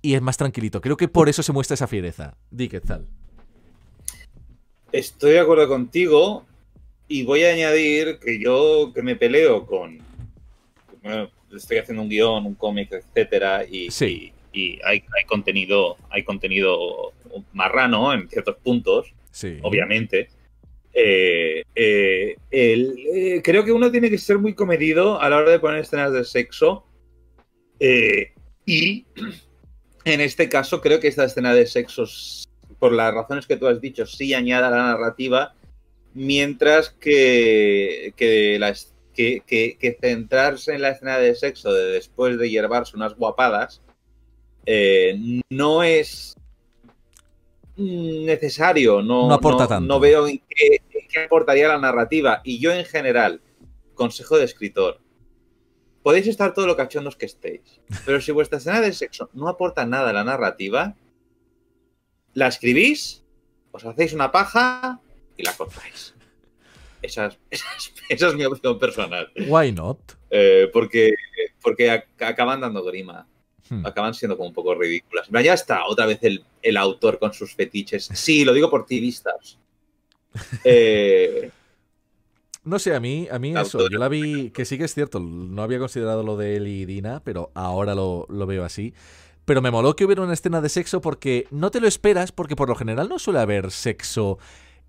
y 0.00 0.14
es 0.14 0.22
más 0.22 0.38
tranquilito. 0.38 0.80
Creo 0.80 0.96
que 0.96 1.08
por 1.08 1.28
eso 1.28 1.42
se 1.42 1.52
muestra 1.52 1.74
esa 1.74 1.86
fiereza. 1.86 2.36
Di 2.50 2.68
qué 2.68 2.80
tal. 2.80 3.06
Estoy 4.92 5.32
de 5.32 5.40
acuerdo 5.40 5.68
contigo 5.68 6.46
y 7.08 7.24
voy 7.24 7.44
a 7.44 7.52
añadir 7.52 8.18
que 8.20 8.40
yo 8.42 8.92
que 8.94 9.02
me 9.02 9.16
peleo 9.16 9.66
con... 9.66 9.98
bueno, 11.06 11.30
estoy 11.54 11.78
haciendo 11.78 12.02
un 12.02 12.08
guion, 12.08 12.46
un 12.46 12.54
cómic, 12.54 12.92
etcétera, 12.92 13.64
y, 13.64 13.90
Sí. 13.90 14.32
y, 14.52 14.60
y 14.60 14.80
hay, 14.84 15.02
hay 15.16 15.24
contenido 15.26 15.96
hay 16.10 16.24
contenido 16.24 17.12
marrano 17.52 18.12
en 18.12 18.28
ciertos 18.28 18.56
puntos, 18.56 19.12
Sí. 19.30 19.58
obviamente. 19.62 20.28
Eh, 20.92 21.62
eh, 21.74 22.36
el- 22.50 22.96
eh, 23.14 23.42
creo 23.44 23.64
que 23.64 23.72
uno 23.72 23.90
tiene 23.92 24.08
que 24.08 24.16
ser 24.18 24.38
muy 24.38 24.54
comedido 24.54 25.20
a 25.20 25.28
la 25.28 25.36
hora 25.36 25.50
de 25.50 25.58
poner 25.60 25.80
escenas 25.80 26.12
de 26.12 26.24
sexo. 26.24 26.84
eh, 27.78 28.32
y 28.64 29.04
en 30.04 30.20
este 30.22 30.48
caso, 30.48 30.80
creo 30.80 30.98
que 30.98 31.08
esta 31.08 31.24
escena 31.26 31.54
de 31.54 31.66
sexo, 31.66 32.04
s- 32.04 32.46
por 32.78 32.92
las 32.92 33.12
razones 33.12 33.46
que 33.46 33.56
tú 33.58 33.66
has 33.68 33.80
dicho, 33.82 34.06
sí 34.06 34.32
añade 34.32 34.66
a 34.66 34.70
la 34.70 34.76
narrativa, 34.92 35.54
mientras 36.14 36.88
que, 36.88 38.14
que, 38.16 38.58
las- 38.58 38.94
que- 39.16 39.42
que- 39.46 39.76
que 39.80 39.96
centrarse 40.00 40.74
en 40.74 40.82
la 40.82 40.90
escena 40.90 41.18
de 41.18 41.34
sexo 41.34 41.72
de 41.72 41.86
después 41.92 42.38
de 42.38 42.50
hierbarse 42.50 42.96
unas 42.96 43.14
guapadas 43.16 43.82
eh, 44.66 45.40
no 45.48 45.82
es 45.82 46.36
necesario, 47.76 49.02
no, 49.02 49.28
No 49.28 49.34
aporta 49.34 49.64
no- 49.64 49.68
tanto. 49.68 49.86
no 49.94 50.00
veo 50.00 50.26
en 50.26 50.38
qué, 50.48 50.80
en 50.92 51.08
qué 51.08 51.24
aportaría 51.24 51.68
la 51.68 51.78
narrativa. 51.78 52.40
Y 52.44 52.58
yo 52.58 52.72
en 52.72 52.84
general, 52.84 53.40
consejo 53.94 54.38
de 54.38 54.44
escritor, 54.44 55.00
podéis 56.02 56.26
estar 56.26 56.54
todo 56.54 56.66
lo 56.66 56.76
cachondos 56.76 57.16
que 57.16 57.26
estéis, 57.26 57.80
pero 58.04 58.20
si 58.20 58.32
vuestra 58.32 58.58
escena 58.58 58.80
de 58.80 58.92
sexo 58.92 59.28
no 59.34 59.48
aporta 59.48 59.84
nada 59.86 60.10
a 60.10 60.12
la 60.12 60.24
narrativa, 60.24 60.94
la 62.32 62.48
escribís, 62.48 63.22
os 63.72 63.84
hacéis 63.84 64.12
una 64.14 64.32
paja 64.32 65.00
y 65.36 65.42
la 65.42 65.52
cortáis. 65.52 66.14
Esa 67.06 67.26
es, 67.26 67.38
esa 67.50 67.66
es- 67.76 67.92
esa 68.08 68.28
es 68.28 68.34
mi 68.34 68.44
opción 68.44 68.78
personal. 68.78 69.30
Why 69.48 69.72
not? 69.72 69.98
Eh, 70.30 70.68
porque 70.72 71.14
porque 71.62 71.90
ac- 71.90 72.24
acaban 72.26 72.60
dando 72.60 72.84
grima. 72.84 73.26
Hmm. 73.68 73.84
Acaban 73.84 74.14
siendo 74.14 74.36
como 74.36 74.48
un 74.48 74.54
poco 74.54 74.74
ridículas. 74.76 75.26
Pero 75.30 75.42
ya 75.44 75.54
está, 75.54 75.86
otra 75.86 76.06
vez 76.06 76.18
el, 76.22 76.44
el 76.62 76.76
autor 76.76 77.18
con 77.18 77.32
sus 77.32 77.54
fetiches. 77.54 78.08
Sí, 78.14 78.44
lo 78.44 78.52
digo 78.52 78.70
por 78.70 78.86
ti, 78.86 79.00
vistas. 79.00 79.58
Eh, 80.64 81.50
No 82.64 82.78
sé, 82.78 82.94
a 82.94 83.00
mí, 83.00 83.26
a 83.30 83.38
mí 83.38 83.52
La 83.52 83.62
eso, 83.62 83.88
yo 83.88 83.98
la 83.98 84.08
vi, 84.08 84.50
que 84.50 84.64
sí 84.64 84.76
que 84.78 84.84
es 84.84 84.94
cierto, 84.94 85.20
no 85.20 85.62
había 85.62 85.78
considerado 85.78 86.22
lo 86.22 86.36
de 86.36 86.56
él 86.56 86.66
y 86.68 86.84
Dina, 86.84 87.22
pero 87.24 87.50
ahora 87.54 87.94
lo, 87.94 88.26
lo 88.28 88.46
veo 88.46 88.64
así. 88.64 88.92
Pero 89.44 89.62
me 89.62 89.70
moló 89.70 89.94
que 89.94 90.04
hubiera 90.04 90.22
una 90.22 90.34
escena 90.34 90.60
de 90.60 90.68
sexo 90.68 91.00
porque 91.00 91.46
no 91.52 91.70
te 91.70 91.80
lo 91.80 91.86
esperas, 91.86 92.32
porque 92.32 92.56
por 92.56 92.68
lo 92.68 92.74
general 92.74 93.08
no 93.08 93.18
suele 93.20 93.38
haber 93.40 93.70
sexo 93.70 94.38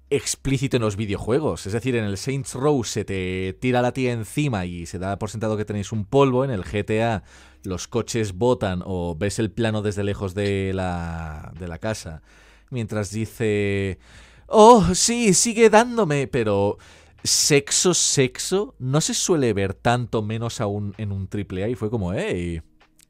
explícito 0.09 0.77
en 0.77 0.83
los 0.83 0.95
videojuegos. 0.95 1.67
Es 1.67 1.73
decir, 1.73 1.95
en 1.95 2.05
el 2.05 2.17
Saints 2.17 2.53
Row 2.53 2.83
se 2.83 3.05
te 3.05 3.57
tira 3.59 3.81
la 3.81 3.91
tía 3.91 4.13
encima 4.13 4.65
y 4.65 4.85
se 4.85 4.99
da 4.99 5.19
por 5.19 5.29
sentado 5.29 5.57
que 5.57 5.65
tenéis 5.65 5.91
un 5.91 6.05
polvo. 6.05 6.43
En 6.43 6.51
el 6.51 6.63
GTA 6.63 7.23
los 7.63 7.87
coches 7.87 8.33
botan 8.33 8.81
o 8.85 9.15
ves 9.15 9.39
el 9.39 9.51
plano 9.51 9.81
desde 9.81 10.03
lejos 10.03 10.33
de 10.33 10.71
la, 10.73 11.51
de 11.59 11.67
la 11.67 11.79
casa. 11.79 12.21
Mientras 12.69 13.11
dice... 13.11 13.99
Oh, 14.47 14.93
sí, 14.93 15.33
sigue 15.33 15.69
dándome, 15.69 16.27
pero... 16.27 16.77
Sexo, 17.23 17.93
sexo, 17.93 18.75
no 18.79 19.01
se 19.01 19.13
suele 19.13 19.51
ver 19.51 19.73
tanto 19.73 20.21
menos 20.21 20.61
aún 20.61 20.93
en 20.97 21.11
un 21.11 21.27
triple 21.27 21.63
A 21.63 21.67
y 21.67 21.75
fue 21.75 21.89
como, 21.89 22.13
hey, 22.13 22.61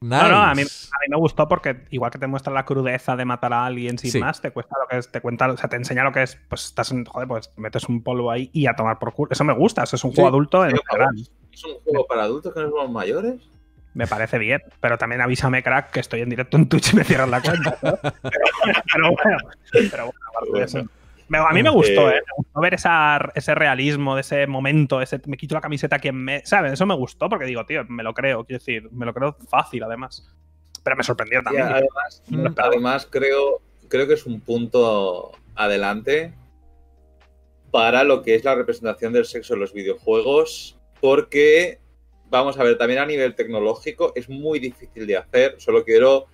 nice. 0.02 0.24
No, 0.24 0.30
no, 0.30 0.38
a 0.44 0.54
mí, 0.56 0.62
a 0.62 0.66
mí 0.66 1.06
me 1.10 1.18
gustó 1.18 1.48
porque 1.48 1.86
igual 1.90 2.12
que 2.12 2.20
te 2.20 2.28
muestra 2.28 2.54
la 2.54 2.66
crudeza 2.66 3.16
de 3.16 3.26
matar 3.26 3.54
a 3.54 3.66
alguien 3.66 3.98
sin 3.98 4.12
Sí. 4.12 4.20
más, 4.20 4.42
te 4.42 4.52
cuesta 4.52 4.76
lo 4.82 4.88
que 4.88 4.98
es, 4.98 5.12
te 5.12 5.22
cuenta, 5.22 5.48
o 5.52 5.58
sea, 5.58 5.70
te 5.70 5.76
enseña 5.76 6.04
lo 6.04 6.12
que 6.12 6.24
es, 6.24 6.38
pues 6.50 6.66
estás 6.66 6.92
en, 6.92 7.06
joder, 7.06 7.28
pues 7.28 7.52
metes 7.58 7.88
un 7.90 8.02
polvo 8.04 8.30
ahí 8.32 8.50
y 8.54 8.68
a 8.68 8.74
tomar 8.76 9.00
por 9.00 9.14
culo. 9.14 9.32
Eso 9.32 9.44
me 9.44 9.54
gusta, 9.54 9.84
eso 9.84 9.96
es 9.96 10.04
un 10.04 10.12
Sí, 10.12 10.16
juego 10.16 10.30
adulto 10.30 10.66
en 10.66 10.78
general. 10.90 11.16
¿Es 11.52 11.64
un 11.64 11.76
juego 11.84 12.06
para 12.08 12.24
adultos 12.24 12.54
que 12.54 12.60
no 12.62 12.70
somos 12.70 12.92
mayores? 12.92 13.36
Me 13.94 14.06
parece 14.06 14.38
bien, 14.38 14.62
pero 14.80 14.98
también 15.00 15.22
avísame, 15.22 15.64
crack, 15.64 15.90
que 15.90 16.00
estoy 16.02 16.22
en 16.22 16.30
directo 16.30 16.56
en 16.58 16.70
Twitch 16.70 16.94
y 16.94 16.98
me 16.98 17.04
cierran 17.04 17.32
la 17.32 17.42
cuenta. 17.42 17.78
¿no? 17.82 17.98
Pero, 18.02 18.14
pero 18.94 19.12
bueno, 19.12 19.38
pero 19.92 20.04
bueno, 20.06 20.20
aparte 20.30 20.58
de 20.60 20.64
eso. 20.64 20.84
Me- 21.30 21.38
a 21.40 21.50
mí 21.52 21.62
me 21.62 21.70
gustó, 21.70 22.10
Eh, 22.10 22.18
¿eh? 22.18 22.22
Me 22.26 22.34
gustó 22.38 22.60
ver 22.62 22.74
esa, 22.76 23.32
ese 23.36 23.54
realismo 23.56 24.16
de 24.16 24.22
ese 24.22 24.48
momento, 24.48 25.02
ese 25.02 25.20
me 25.26 25.36
quito 25.38 25.56
la 25.56 25.62
camiseta 25.62 26.00
quien 26.00 26.16
me. 26.16 26.46
¿Sabes? 26.46 26.74
Eso 26.74 26.86
me 26.86 26.96
gustó 26.96 27.28
porque 27.30 27.46
digo, 27.46 27.66
tío, 27.66 27.84
me 27.90 28.04
lo 28.04 28.14
creo, 28.14 28.46
quiero 28.46 28.60
decir, 28.60 28.90
me 28.92 29.06
lo 29.06 29.14
creo 29.14 29.36
fácil 29.50 29.84
además. 29.84 30.26
Pero 30.84 30.96
me 30.96 31.04
sorprendió 31.04 31.42
también. 31.44 31.66
además, 31.66 32.24
No 32.30 32.54
además 32.58 33.08
creo, 33.10 33.62
creo 33.90 34.08
que 34.08 34.14
es 34.14 34.26
un 34.26 34.40
punto 34.40 35.32
adelante 35.56 36.34
para 37.72 38.04
lo 38.06 38.22
que 38.24 38.36
es 38.36 38.44
la 38.46 38.56
representación 38.56 39.12
del 39.12 39.26
sexo 39.26 39.54
en 39.56 39.60
los 39.60 39.74
videojuegos, 39.74 40.78
porque, 41.02 41.80
vamos 42.30 42.58
a 42.58 42.64
ver, 42.64 42.78
también 42.78 43.00
a 43.02 43.06
nivel 43.06 43.36
tecnológico 43.36 44.14
es 44.16 44.30
muy 44.30 44.60
difícil 44.60 45.06
de 45.06 45.18
hacer. 45.18 45.56
Solo 45.60 45.84
quiero... 45.84 46.28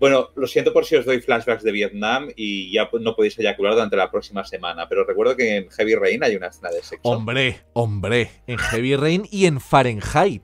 Bueno, 0.00 0.30
lo 0.36 0.46
siento 0.46 0.72
por 0.72 0.84
si 0.84 0.94
os 0.96 1.04
doy 1.04 1.20
flashbacks 1.20 1.64
de 1.64 1.72
Vietnam 1.72 2.28
y 2.36 2.72
ya 2.72 2.88
no 3.00 3.16
podéis 3.16 3.38
eyacular 3.38 3.74
durante 3.74 3.96
la 3.96 4.10
próxima 4.10 4.44
semana, 4.44 4.88
pero 4.88 5.04
recuerdo 5.04 5.36
que 5.36 5.56
en 5.56 5.70
Heavy 5.70 5.94
Rain 5.96 6.22
hay 6.22 6.36
una 6.36 6.46
escena 6.48 6.70
de 6.70 6.82
sexo. 6.82 7.00
Hombre, 7.02 7.60
hombre, 7.72 8.30
en 8.46 8.58
Heavy 8.58 8.94
Rain 8.96 9.26
y 9.30 9.46
en 9.46 9.60
Fahrenheit. 9.60 10.42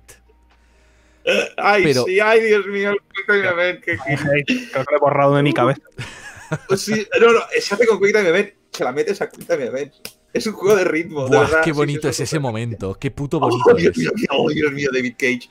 Ay, 1.57 1.85
pero- 1.85 2.05
sí, 2.05 2.21
ay, 2.21 2.41
Dios 2.43 2.67
mío, 2.67 2.91
el 2.93 3.81
que- 3.81 3.97
Creo 3.97 4.85
que 4.85 4.91
lo 4.91 4.97
he 4.97 5.01
borrado 5.01 5.37
de 5.37 5.43
mi 5.43 5.53
cabeza. 5.53 5.81
Sí, 6.77 7.07
no, 7.21 7.33
no, 7.33 7.41
se 7.59 7.75
hace 7.75 7.87
con 7.87 7.99
Quick 7.99 8.15
Time 8.15 8.29
Event, 8.29 8.53
se 8.71 8.85
la 8.85 8.93
metes 8.93 9.21
a 9.23 9.29
Quick 9.31 9.47
Time 9.49 9.65
Event. 9.65 9.93
Es 10.35 10.47
un 10.49 10.53
juego 10.55 10.77
de 10.77 10.85
ritmo. 10.85 11.25
de 11.25 11.29
Buah, 11.37 11.41
verdad, 11.47 11.61
qué 11.65 11.73
bonito 11.73 12.03
sí, 12.03 12.09
es 12.09 12.21
ese 12.21 12.39
momento. 12.41 12.95
Qué 12.95 13.11
puto 13.11 13.37
Oh, 13.43 13.49
bonito 13.49 13.75
Dios 13.75 13.97
es. 13.97 13.99
mío, 13.99 14.11
oh, 14.37 14.51
Dios 14.51 14.73
mío, 14.73 14.91
David 14.93 15.15
Cage. 15.17 15.49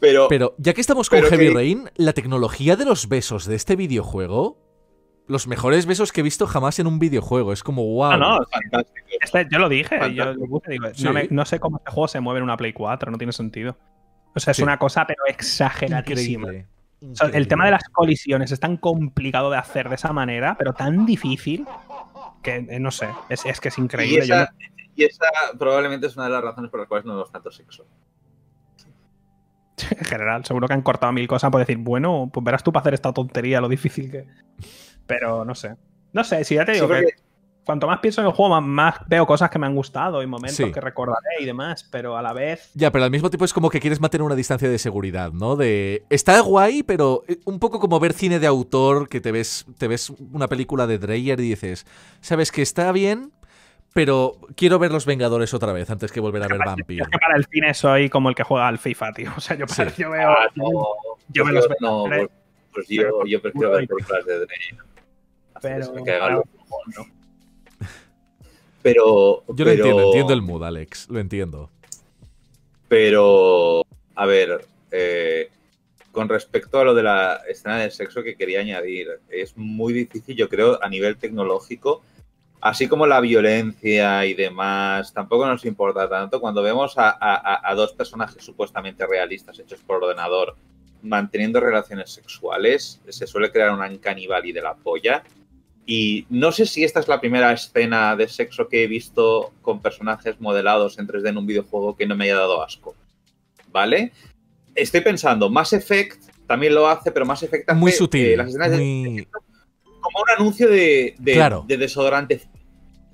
Pero, 0.00 0.26
Pero 0.28 0.54
ya 0.58 0.74
que 0.74 0.80
estamos 0.80 1.08
con 1.08 1.22
Heavy 1.22 1.48
que- 1.48 1.54
Rain, 1.54 1.90
la 1.94 2.12
tecnología 2.12 2.76
de 2.76 2.84
los 2.84 3.08
besos 3.08 3.46
de 3.46 3.54
este 3.54 3.76
videojuego. 3.76 4.58
Los 5.26 5.46
mejores 5.46 5.86
besos 5.86 6.12
que 6.12 6.20
he 6.20 6.22
visto 6.24 6.46
jamás 6.46 6.78
en 6.80 6.86
un 6.86 6.98
videojuego. 6.98 7.52
Es 7.54 7.62
como 7.62 7.82
wow. 7.86 8.10
No, 8.18 8.38
no, 8.40 8.44
fantástico. 8.44 9.06
Este, 9.22 9.46
yo 9.50 9.58
lo 9.58 9.70
dije, 9.70 9.98
yo 10.14 10.34
digo, 10.34 10.60
Sí. 10.92 11.04
no, 11.04 11.12
me- 11.14 11.28
no 11.30 11.44
sé 11.46 11.58
cómo 11.60 11.78
este 11.78 11.90
juego 11.92 12.08
se 12.08 12.20
mueve 12.20 12.38
en 12.38 12.44
una 12.44 12.56
Play 12.58 12.74
4, 12.74 13.10
no 13.10 13.16
tiene 13.16 13.32
sentido. 13.32 13.78
O 14.34 14.40
sea, 14.40 14.50
es 14.50 14.58
Sí. 14.58 14.62
una 14.64 14.78
cosa, 14.78 15.06
pero 15.06 15.22
exageradísima. 15.28 16.48
Increíble. 16.48 16.66
O 17.12 17.14
sea, 17.14 17.28
el 17.28 17.46
tema 17.48 17.66
de 17.66 17.70
las 17.70 17.84
colisiones 17.90 18.50
es 18.52 18.60
tan 18.60 18.76
complicado 18.78 19.50
de 19.50 19.58
hacer 19.58 19.88
de 19.88 19.94
esa 19.94 20.12
manera, 20.12 20.56
pero 20.58 20.72
tan 20.72 21.06
difícil 21.06 21.66
que 22.44 22.54
eh, 22.68 22.78
no 22.78 22.92
sé, 22.92 23.08
es, 23.28 23.44
es 23.44 23.60
que 23.60 23.68
es 23.68 23.78
Y 23.78 23.80
increíble. 23.80 24.26
Yo 24.26 24.34
esa, 24.34 24.54
y 24.94 25.04
esa 25.04 25.26
probablemente 25.58 26.06
es 26.06 26.16
una 26.16 26.26
de 26.26 26.30
las 26.30 26.44
razones 26.44 26.70
por 26.70 26.80
las 26.80 26.88
cuales 26.88 27.04
no 27.04 27.14
vemos 27.14 27.32
tanto 27.32 27.50
sexo. 27.50 27.84
en 29.90 30.04
general, 30.04 30.44
seguro 30.44 30.68
que 30.68 30.74
han 30.74 30.82
cortado 30.82 31.12
mil 31.12 31.26
cosas 31.26 31.50
por 31.50 31.60
decir, 31.60 31.78
bueno, 31.78 32.30
pues 32.32 32.44
verás 32.44 32.62
tú 32.62 32.72
para 32.72 32.82
hacer 32.82 32.94
esta 32.94 33.12
tontería, 33.12 33.60
lo 33.60 33.68
difícil 33.68 34.10
que. 34.10 34.26
Pero 35.06 35.44
no 35.44 35.54
sé. 35.54 35.76
No 36.12 36.22
sé, 36.22 36.44
si 36.44 36.54
ya 36.54 36.64
te 36.64 36.72
digo 36.72 36.88
que 36.88 37.04
cuanto 37.64 37.86
más 37.86 37.98
pienso 38.00 38.20
en 38.20 38.26
el 38.26 38.32
juego, 38.32 38.60
más, 38.60 38.62
más 38.62 39.08
veo 39.08 39.26
cosas 39.26 39.50
que 39.50 39.58
me 39.58 39.66
han 39.66 39.74
gustado 39.74 40.22
y 40.22 40.26
momentos 40.26 40.56
Sí. 40.56 40.70
que 40.70 40.80
recordaré 40.80 41.36
y 41.40 41.44
demás, 41.44 41.88
pero 41.90 42.16
a 42.16 42.22
la 42.22 42.32
vez. 42.32 42.70
Ya, 42.74 42.90
pero 42.92 43.04
al 43.04 43.10
mismo 43.10 43.30
tiempo 43.30 43.44
es 43.44 43.52
como 43.52 43.70
que 43.70 43.80
quieres 43.80 44.00
mantener 44.00 44.22
una 44.24 44.34
distancia 44.34 44.68
de 44.68 44.78
seguridad, 44.78 45.32
¿no? 45.32 45.56
De 45.56 46.04
está 46.10 46.38
guay, 46.40 46.82
pero 46.82 47.22
eh, 47.28 47.38
un 47.44 47.58
poco 47.58 47.80
como 47.80 47.98
ver 48.00 48.12
cine 48.12 48.38
de 48.38 48.46
autor, 48.46 49.08
que 49.08 49.20
te 49.20 49.32
ves, 49.32 49.66
te 49.78 49.88
ves 49.88 50.10
una 50.32 50.46
película 50.48 50.86
de 50.86 50.98
Dreyer 50.98 51.40
y 51.40 51.48
dices, 51.50 51.86
sabes 52.20 52.52
que 52.52 52.62
está 52.62 52.92
bien, 52.92 53.32
pero 53.92 54.36
quiero 54.56 54.78
ver 54.80 54.90
Los 54.90 55.06
Vengadores 55.06 55.54
otra 55.54 55.72
vez 55.72 55.88
antes 55.88 56.10
que 56.10 56.18
volver 56.20 56.42
a 56.42 56.48
ver 56.48 56.58
Vampire. 56.58 57.02
Es 57.04 57.08
que 57.08 57.18
para 57.18 57.36
el 57.36 57.46
cine 57.46 57.72
soy 57.74 58.10
como 58.10 58.28
el 58.28 58.34
que 58.34 58.42
juega 58.42 58.66
al 58.68 58.78
FIFA, 58.78 59.12
tío. 59.12 59.30
O 59.36 59.40
sea, 59.40 59.56
yo, 59.56 59.66
para- 59.66 59.88
Sí. 59.90 60.02
yo 60.02 60.10
veo. 60.10 60.30
Ah, 60.30 60.48
no, 60.56 60.64
yo 61.28 61.44
me 61.44 61.52
pues 61.52 61.64
los 61.68 61.68
no, 61.80 62.02
Vengadores, 62.04 62.28
pues, 62.72 62.86
pues 62.86 62.88
yo, 62.88 63.24
yo 63.26 63.40
prefiero 63.40 63.70
ver 63.70 63.86
películas 63.86 64.26
de 64.26 64.38
Drake. 64.38 64.76
Pero- 65.62 65.78
los. 65.78 67.06
Pero. 68.84 69.42
Yo 69.48 69.48
lo 69.48 69.54
pero- 69.56 69.70
entiendo, 69.72 70.02
entiendo 70.04 70.32
el 70.34 70.42
mood, 70.42 70.62
Alex, 70.62 71.08
lo 71.08 71.18
entiendo. 71.18 71.70
Pero, 72.88 73.82
a 74.14 74.26
ver, 74.26 74.66
eh, 74.90 75.48
con 76.12 76.28
respecto 76.28 76.78
a 76.78 76.84
lo 76.84 76.94
de 76.94 77.02
la 77.02 77.40
escena 77.48 77.78
de 77.78 77.90
sexo 77.90 78.22
que 78.22 78.36
quería 78.36 78.60
añadir, 78.60 79.08
es 79.30 79.56
muy 79.56 79.94
difícil, 79.94 80.36
yo 80.36 80.48
creo, 80.50 80.78
a 80.82 80.88
nivel 80.90 81.16
tecnológico, 81.16 82.02
así 82.60 82.86
como 82.86 83.06
la 83.06 83.20
violencia 83.20 84.24
y 84.26 84.34
demás, 84.34 85.14
tampoco 85.14 85.46
nos 85.46 85.64
importa 85.64 86.08
tanto 86.08 86.40
cuando 86.40 86.62
vemos 86.62 86.98
a, 86.98 87.08
a- 87.08 87.16
a- 87.54 87.70
a 87.70 87.74
dos 87.74 87.94
personajes 87.94 88.44
supuestamente 88.44 89.06
realistas 89.06 89.58
hechos 89.58 89.80
por 89.80 90.04
ordenador 90.04 90.54
manteniendo 91.02 91.58
relaciones 91.60 92.10
sexuales, 92.10 93.00
se 93.08 93.26
suele 93.26 93.50
crear 93.50 93.70
un 93.72 93.80
uncanny 93.80 94.26
valley 94.26 94.52
de 94.52 94.62
la 94.62 94.74
polla. 94.74 95.22
Y 95.86 96.26
no 96.30 96.50
sé 96.50 96.64
si 96.66 96.82
esta 96.82 97.00
es 97.00 97.08
la 97.08 97.20
primera 97.20 97.52
escena 97.52 98.16
de 98.16 98.28
sexo 98.28 98.68
que 98.68 98.84
he 98.84 98.86
visto 98.86 99.52
con 99.60 99.80
personajes 99.80 100.40
modelados 100.40 100.98
en 100.98 101.06
3D 101.06 101.28
en 101.28 101.38
un 101.38 101.46
videojuego 101.46 101.94
que 101.96 102.06
no 102.06 102.16
me 102.16 102.24
haya 102.24 102.36
dado 102.36 102.62
asco. 102.62 102.94
¿Vale? 103.70 104.12
Estoy 104.74 105.02
pensando, 105.02 105.50
Mass 105.50 105.72
Effect 105.74 106.24
también 106.46 106.74
lo 106.74 106.88
hace, 106.88 107.10
pero 107.10 107.26
Mass 107.26 107.42
Effect 107.42 107.68
hace 107.70 107.78
Muy 107.78 107.92
eh, 107.92 107.94
sutil, 107.94 108.36
las 108.38 108.48
escenas 108.48 108.70
de 108.70 108.76
muy... 108.78 109.18
sexo 109.18 109.38
como 110.04 110.18
un 110.22 110.30
anuncio 110.38 110.68
de, 110.68 111.14
de, 111.18 111.32
Claro. 111.32 111.64
de 111.66 111.78
desodorante, 111.78 112.42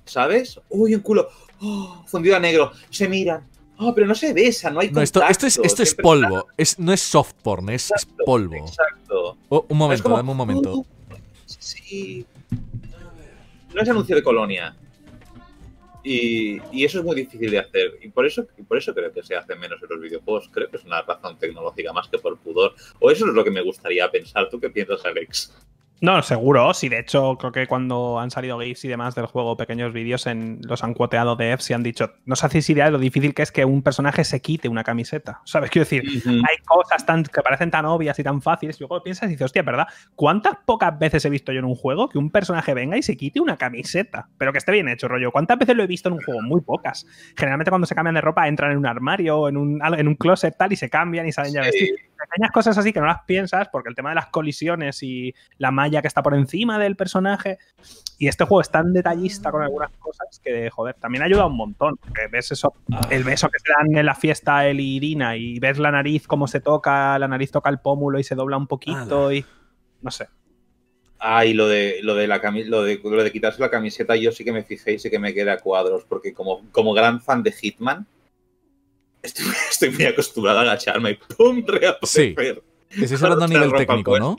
¿sabes? 0.04 0.60
Uy, 0.68 0.94
un 0.94 1.00
culo, 1.02 1.28
oh, 1.60 2.02
fundido 2.06 2.34
a 2.36 2.40
negro, 2.40 2.72
se 2.90 3.08
miran, 3.08 3.48
oh, 3.78 3.94
pero 3.94 4.08
no 4.08 4.14
se 4.16 4.32
besan, 4.32 4.74
no 4.74 4.80
hay 4.80 4.90
No, 4.90 5.00
esto, 5.00 5.22
esto 5.22 5.46
es, 5.46 5.58
esto 5.62 5.84
polvo, 6.02 6.48
es, 6.56 6.78
no 6.80 6.92
es 6.92 7.00
soft 7.00 7.34
porn, 7.42 7.70
es, 7.70 7.92
polvo. 8.26 8.56
Exacto. 8.56 9.36
Oh, 9.48 9.64
un 9.68 9.78
momento, 9.78 10.02
como, 10.02 10.16
dame 10.16 10.30
un 10.32 10.36
momento. 10.36 10.74
"Uh, 10.78 10.86
sí. 11.46 12.26
No 13.74 13.82
es 13.82 13.88
anuncio 13.88 14.16
de 14.16 14.22
colonia. 14.22 14.76
Y, 16.02 16.84
eso 16.84 17.00
es 17.00 17.04
muy 17.04 17.14
difícil 17.14 17.50
de 17.50 17.58
hacer. 17.58 17.98
Y 18.00 18.08
por 18.08 18.26
eso, 18.26 18.46
y 18.56 18.62
por 18.62 18.78
eso 18.78 18.94
creo 18.94 19.12
que 19.12 19.22
se 19.22 19.36
hace 19.36 19.54
menos 19.54 19.82
en 19.82 19.88
los 19.90 20.00
videojuegos. 20.00 20.48
Creo 20.52 20.70
que 20.70 20.76
es 20.76 20.84
una 20.84 21.02
razón 21.02 21.38
tecnológica 21.38 21.92
más 21.92 22.08
que 22.08 22.18
por 22.18 22.38
pudor. 22.38 22.74
O 22.98 23.10
eso 23.10 23.26
es 23.26 23.34
lo 23.34 23.44
que 23.44 23.50
me 23.50 23.62
gustaría 23.62 24.10
pensar. 24.10 24.48
¿Tú 24.48 24.58
qué 24.58 24.70
piensas, 24.70 25.04
Alex? 25.04 25.52
No, 26.00 26.22
seguro. 26.22 26.72
Sí, 26.72 26.88
de 26.88 26.98
hecho, 26.98 27.36
creo 27.36 27.52
que 27.52 27.66
cuando 27.66 28.18
han 28.18 28.30
salido 28.30 28.58
GIFs 28.58 28.86
y 28.86 28.88
demás 28.88 29.14
del 29.14 29.26
juego, 29.26 29.56
pequeños 29.56 29.92
vídeos, 29.92 30.26
en, 30.26 30.60
los 30.62 30.82
han 30.82 30.94
cuoteado 30.94 31.36
de 31.36 31.52
F 31.52 31.64
y 31.68 31.74
han 31.74 31.82
dicho, 31.82 32.14
no 32.24 32.32
os 32.32 32.42
hacéis 32.42 32.70
idea 32.70 32.86
de 32.86 32.90
lo 32.90 32.98
difícil 32.98 33.34
que 33.34 33.42
es 33.42 33.52
que 33.52 33.66
un 33.66 33.82
personaje 33.82 34.24
se 34.24 34.40
quite 34.40 34.68
una 34.68 34.82
camiseta. 34.82 35.42
¿Sabes? 35.44 35.70
Quiero 35.70 35.84
decir, 35.84 36.02
hay 36.26 36.56
cosas 36.64 37.04
tan, 37.04 37.24
que 37.24 37.42
parecen 37.42 37.70
tan 37.70 37.84
obvias 37.84 38.18
y 38.18 38.22
tan 38.22 38.40
fáciles. 38.40 38.76
Y 38.76 38.80
luego 38.80 38.96
lo 38.96 39.02
piensas 39.02 39.28
y 39.28 39.32
dices, 39.32 39.44
hostia, 39.44 39.62
¿verdad? 39.62 39.88
¿Cuántas 40.14 40.56
pocas 40.64 40.98
veces 40.98 41.22
he 41.26 41.30
visto 41.30 41.52
yo 41.52 41.58
en 41.58 41.66
un 41.66 41.74
juego 41.74 42.08
que 42.08 42.16
un 42.16 42.30
personaje 42.30 42.72
venga 42.72 42.96
y 42.96 43.02
se 43.02 43.16
quite 43.18 43.40
una 43.40 43.58
camiseta? 43.58 44.28
Pero 44.38 44.52
que 44.52 44.58
esté 44.58 44.72
bien 44.72 44.88
hecho, 44.88 45.06
rollo. 45.06 45.30
¿Cuántas 45.32 45.58
veces 45.58 45.76
lo 45.76 45.82
he 45.82 45.86
visto 45.86 46.08
en 46.08 46.14
un 46.14 46.22
juego? 46.22 46.40
Muy 46.40 46.62
pocas. 46.62 47.06
Generalmente 47.36 47.70
cuando 47.70 47.86
se 47.86 47.94
cambian 47.94 48.14
de 48.14 48.22
ropa 48.22 48.48
entran 48.48 48.72
en 48.72 48.78
un 48.78 48.86
armario, 48.86 49.48
en 49.48 49.58
un, 49.58 49.82
en 49.84 50.08
un 50.08 50.14
closet 50.14 50.56
tal 50.56 50.72
y 50.72 50.76
se 50.76 50.88
cambian 50.88 51.26
y 51.26 51.32
salen 51.32 51.52
ya 51.52 51.60
vestidos. 51.60 52.00
Pequeñas 52.28 52.50
cosas 52.52 52.76
así 52.76 52.92
que 52.92 53.00
no 53.00 53.06
las 53.06 53.22
piensas 53.24 53.68
porque 53.68 53.88
el 53.88 53.94
tema 53.94 54.10
de 54.10 54.16
las 54.16 54.26
colisiones 54.26 55.02
y 55.02 55.34
la 55.58 55.70
malla 55.70 56.02
que 56.02 56.08
está 56.08 56.22
por 56.22 56.34
encima 56.34 56.78
del 56.78 56.96
personaje. 56.96 57.58
Y 58.18 58.28
este 58.28 58.44
juego 58.44 58.60
es 58.60 58.70
tan 58.70 58.92
detallista 58.92 59.50
con 59.50 59.62
algunas 59.62 59.90
cosas 59.92 60.40
que, 60.44 60.68
joder, 60.68 60.94
también 60.96 61.22
ayuda 61.24 61.46
un 61.46 61.56
montón. 61.56 61.96
Porque 61.96 62.26
ves 62.30 62.52
eso, 62.52 62.74
el 63.10 63.24
beso 63.24 63.48
que 63.48 63.58
se 63.58 63.72
dan 63.72 63.96
en 63.96 64.04
la 64.04 64.14
fiesta 64.14 64.66
él 64.66 64.80
y 64.80 64.96
Irina 64.96 65.36
y 65.36 65.58
ves 65.58 65.78
la 65.78 65.90
nariz 65.90 66.26
cómo 66.26 66.46
se 66.46 66.60
toca, 66.60 67.18
la 67.18 67.28
nariz 67.28 67.50
toca 67.50 67.70
el 67.70 67.78
pómulo 67.78 68.18
y 68.18 68.24
se 68.24 68.34
dobla 68.34 68.56
un 68.58 68.66
poquito 68.66 69.32
y 69.32 69.44
no 70.02 70.10
sé. 70.10 70.28
Ah, 71.18 71.44
y 71.44 71.52
lo 71.52 71.68
de, 71.68 72.00
lo 72.02 72.14
de, 72.14 72.26
la 72.26 72.40
cami- 72.40 72.64
lo 72.64 72.82
de, 72.82 72.98
lo 73.02 73.22
de 73.22 73.30
quitarse 73.32 73.60
la 73.60 73.70
camiseta, 73.70 74.16
yo 74.16 74.32
sí 74.32 74.42
que 74.42 74.52
me 74.52 74.62
fijé 74.62 74.94
y 74.94 74.98
sí 74.98 75.10
que 75.10 75.18
me 75.18 75.34
quedé 75.34 75.50
a 75.50 75.58
cuadros, 75.58 76.04
porque 76.04 76.32
como, 76.32 76.62
como 76.72 76.94
gran 76.94 77.20
fan 77.20 77.42
de 77.42 77.52
Hitman, 77.52 78.06
estoy, 79.22 79.46
estoy 79.70 79.90
muy 79.90 80.04
acostumbrado 80.04 80.58
a 80.58 80.62
agacharme 80.62 81.10
y 81.12 81.14
¡pum! 81.14 81.64
reaparecer. 81.66 82.62
Estáis 82.90 83.22
hablando 83.22 83.44
a 83.44 83.48
nivel 83.48 83.72
técnico, 83.72 84.10
puesta. 84.12 84.24
¿no? 84.26 84.36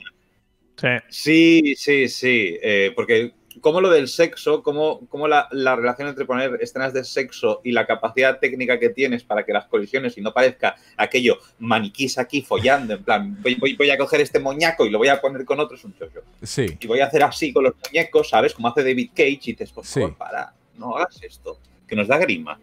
Sí. 0.76 0.88
Sí, 1.08 1.74
sí, 1.76 2.08
sí. 2.08 2.58
eh, 2.62 2.92
porque 2.94 3.32
cómo 3.60 3.80
lo 3.80 3.90
del 3.90 4.08
sexo, 4.08 4.62
cómo, 4.62 5.06
cómo 5.08 5.28
la, 5.28 5.46
la 5.52 5.76
relación 5.76 6.08
entre 6.08 6.24
poner 6.24 6.58
escenas 6.60 6.92
de 6.94 7.04
sexo 7.04 7.60
y 7.62 7.70
la 7.72 7.86
capacidad 7.86 8.38
técnica 8.40 8.78
que 8.80 8.88
tienes 8.88 9.22
para 9.24 9.44
que 9.44 9.52
las 9.52 9.66
colisiones 9.66 10.16
y 10.18 10.22
no 10.22 10.32
parezca 10.32 10.74
aquello 10.96 11.38
maniquís 11.58 12.16
aquí 12.18 12.42
follando, 12.42 12.94
en 12.94 13.04
plan, 13.04 13.36
voy, 13.42 13.54
voy- 13.56 13.74
voy 13.76 13.90
a 13.90 13.98
coger 13.98 14.22
este 14.22 14.40
moñaco 14.40 14.84
y 14.86 14.90
lo 14.90 14.98
voy 14.98 15.08
a 15.08 15.20
poner 15.20 15.44
con 15.44 15.60
otro, 15.60 15.76
es 15.76 15.84
un 15.84 15.94
chollo. 15.96 16.22
Sí. 16.42 16.76
Y 16.80 16.86
voy 16.86 17.00
a 17.00 17.06
hacer 17.06 17.22
así 17.22 17.52
con 17.52 17.64
los 17.64 17.74
muñecos, 17.86 18.30
¿sabes? 18.30 18.54
Como 18.54 18.68
hace 18.68 18.82
David 18.82 19.10
Cage 19.14 19.30
y 19.44 19.52
dices, 19.52 19.70
por 19.70 19.86
Sí. 19.86 20.00
favor, 20.00 20.16
para, 20.16 20.54
no 20.78 20.96
hagas 20.96 21.22
esto, 21.22 21.58
que 21.86 21.94
nos 21.94 22.08
da 22.08 22.16
grima. 22.18 22.58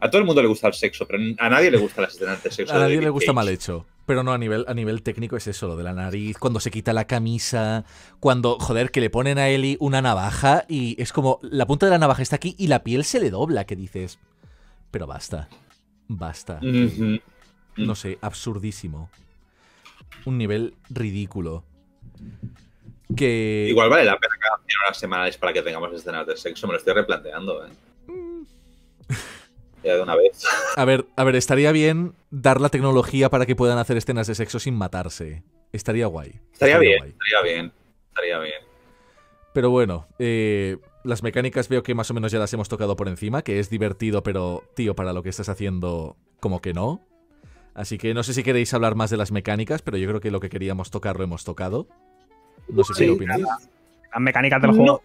A 0.00 0.10
todo 0.10 0.20
el 0.20 0.26
mundo 0.26 0.42
le 0.42 0.48
gusta 0.48 0.68
el 0.68 0.74
sexo, 0.74 1.06
pero 1.06 1.18
a 1.38 1.48
nadie 1.48 1.70
le 1.70 1.78
gustan 1.78 2.02
las 2.02 2.14
escenas 2.14 2.42
de 2.42 2.50
sexo. 2.50 2.72
A 2.72 2.76
de 2.76 2.82
nadie 2.82 2.96
David 2.96 3.06
le 3.06 3.10
gusta 3.10 3.26
Cage. 3.26 3.34
mal 3.34 3.48
hecho. 3.48 3.86
Pero 4.06 4.22
no, 4.22 4.32
a 4.32 4.38
nivel, 4.38 4.64
a 4.68 4.74
nivel 4.74 5.02
técnico 5.02 5.36
es 5.36 5.46
eso, 5.48 5.66
lo 5.66 5.76
de 5.76 5.84
la 5.84 5.92
nariz, 5.92 6.38
cuando 6.38 6.60
se 6.60 6.70
quita 6.70 6.94
la 6.94 7.06
camisa, 7.06 7.84
cuando, 8.20 8.58
joder, 8.58 8.90
que 8.90 9.02
le 9.02 9.10
ponen 9.10 9.38
a 9.38 9.50
Eli 9.50 9.76
una 9.80 10.00
navaja 10.00 10.64
y 10.66 11.00
es 11.02 11.12
como, 11.12 11.40
la 11.42 11.66
punta 11.66 11.86
de 11.86 11.90
la 11.90 11.98
navaja 11.98 12.22
está 12.22 12.36
aquí 12.36 12.54
y 12.58 12.68
la 12.68 12.82
piel 12.82 13.04
se 13.04 13.20
le 13.20 13.28
dobla, 13.28 13.66
que 13.66 13.76
dices, 13.76 14.18
pero 14.90 15.06
basta, 15.06 15.50
basta. 16.06 16.58
No 17.76 17.94
sé, 17.94 18.18
absurdísimo. 18.22 19.10
Un 20.24 20.38
nivel 20.38 20.74
ridículo. 20.88 21.64
Que... 23.14 23.66
Igual 23.68 23.90
vale 23.90 24.04
la 24.04 24.18
pena 24.18 24.34
cada 24.40 24.56
100 24.66 24.78
horas 24.84 24.98
semanales 24.98 25.36
para 25.36 25.52
que 25.52 25.60
tengamos 25.60 25.92
escenas 25.92 26.26
de 26.26 26.36
sexo, 26.36 26.66
me 26.66 26.72
lo 26.72 26.78
estoy 26.78 26.94
replanteando, 26.94 27.66
¿eh? 27.66 27.70
Ya 29.84 29.94
de 29.94 30.02
una 30.02 30.16
vez. 30.16 30.42
A 30.76 30.84
ver, 30.84 31.06
a 31.16 31.24
ver, 31.24 31.36
estaría 31.36 31.70
bien 31.72 32.14
dar 32.30 32.60
la 32.60 32.68
tecnología 32.68 33.30
para 33.30 33.46
que 33.46 33.54
puedan 33.56 33.78
hacer 33.78 33.96
escenas 33.96 34.26
de 34.26 34.34
sexo 34.34 34.58
sin 34.58 34.74
matarse. 34.74 35.44
Estaría 35.72 36.06
guay. 36.06 36.40
Estaría 36.52 36.78
bien, 36.78 36.98
guay. 36.98 37.10
estaría 37.12 37.42
bien, 37.54 37.72
estaría 38.08 38.38
bien. 38.40 38.62
Pero 39.54 39.70
bueno, 39.70 40.06
eh, 40.18 40.78
las 41.04 41.22
mecánicas 41.22 41.68
veo 41.68 41.82
que 41.82 41.94
más 41.94 42.10
o 42.10 42.14
menos 42.14 42.32
ya 42.32 42.38
las 42.38 42.52
hemos 42.52 42.68
tocado 42.68 42.96
por 42.96 43.08
encima, 43.08 43.42
que 43.42 43.58
es 43.60 43.70
divertido, 43.70 44.22
pero 44.22 44.62
tío, 44.74 44.94
para 44.94 45.12
lo 45.12 45.22
que 45.22 45.28
estás 45.30 45.48
haciendo, 45.48 46.16
como 46.40 46.60
que 46.60 46.72
no. 46.74 47.00
Así 47.74 47.96
que 47.98 48.12
no 48.14 48.22
sé 48.24 48.34
si 48.34 48.42
queréis 48.42 48.74
hablar 48.74 48.96
más 48.96 49.10
de 49.10 49.16
las 49.16 49.30
mecánicas, 49.30 49.82
pero 49.82 49.96
yo 49.96 50.08
creo 50.08 50.20
que 50.20 50.30
lo 50.32 50.40
que 50.40 50.48
queríamos 50.48 50.90
tocar 50.90 51.16
lo 51.16 51.24
hemos 51.24 51.44
tocado. 51.44 51.86
No 52.68 52.82
sé 52.82 52.94
Sí, 52.94 53.04
qué 53.04 53.10
opináis. 53.12 53.44
Las 54.12 54.20
mecánicas 54.20 54.60
del 54.60 54.72
juego. 54.72 55.02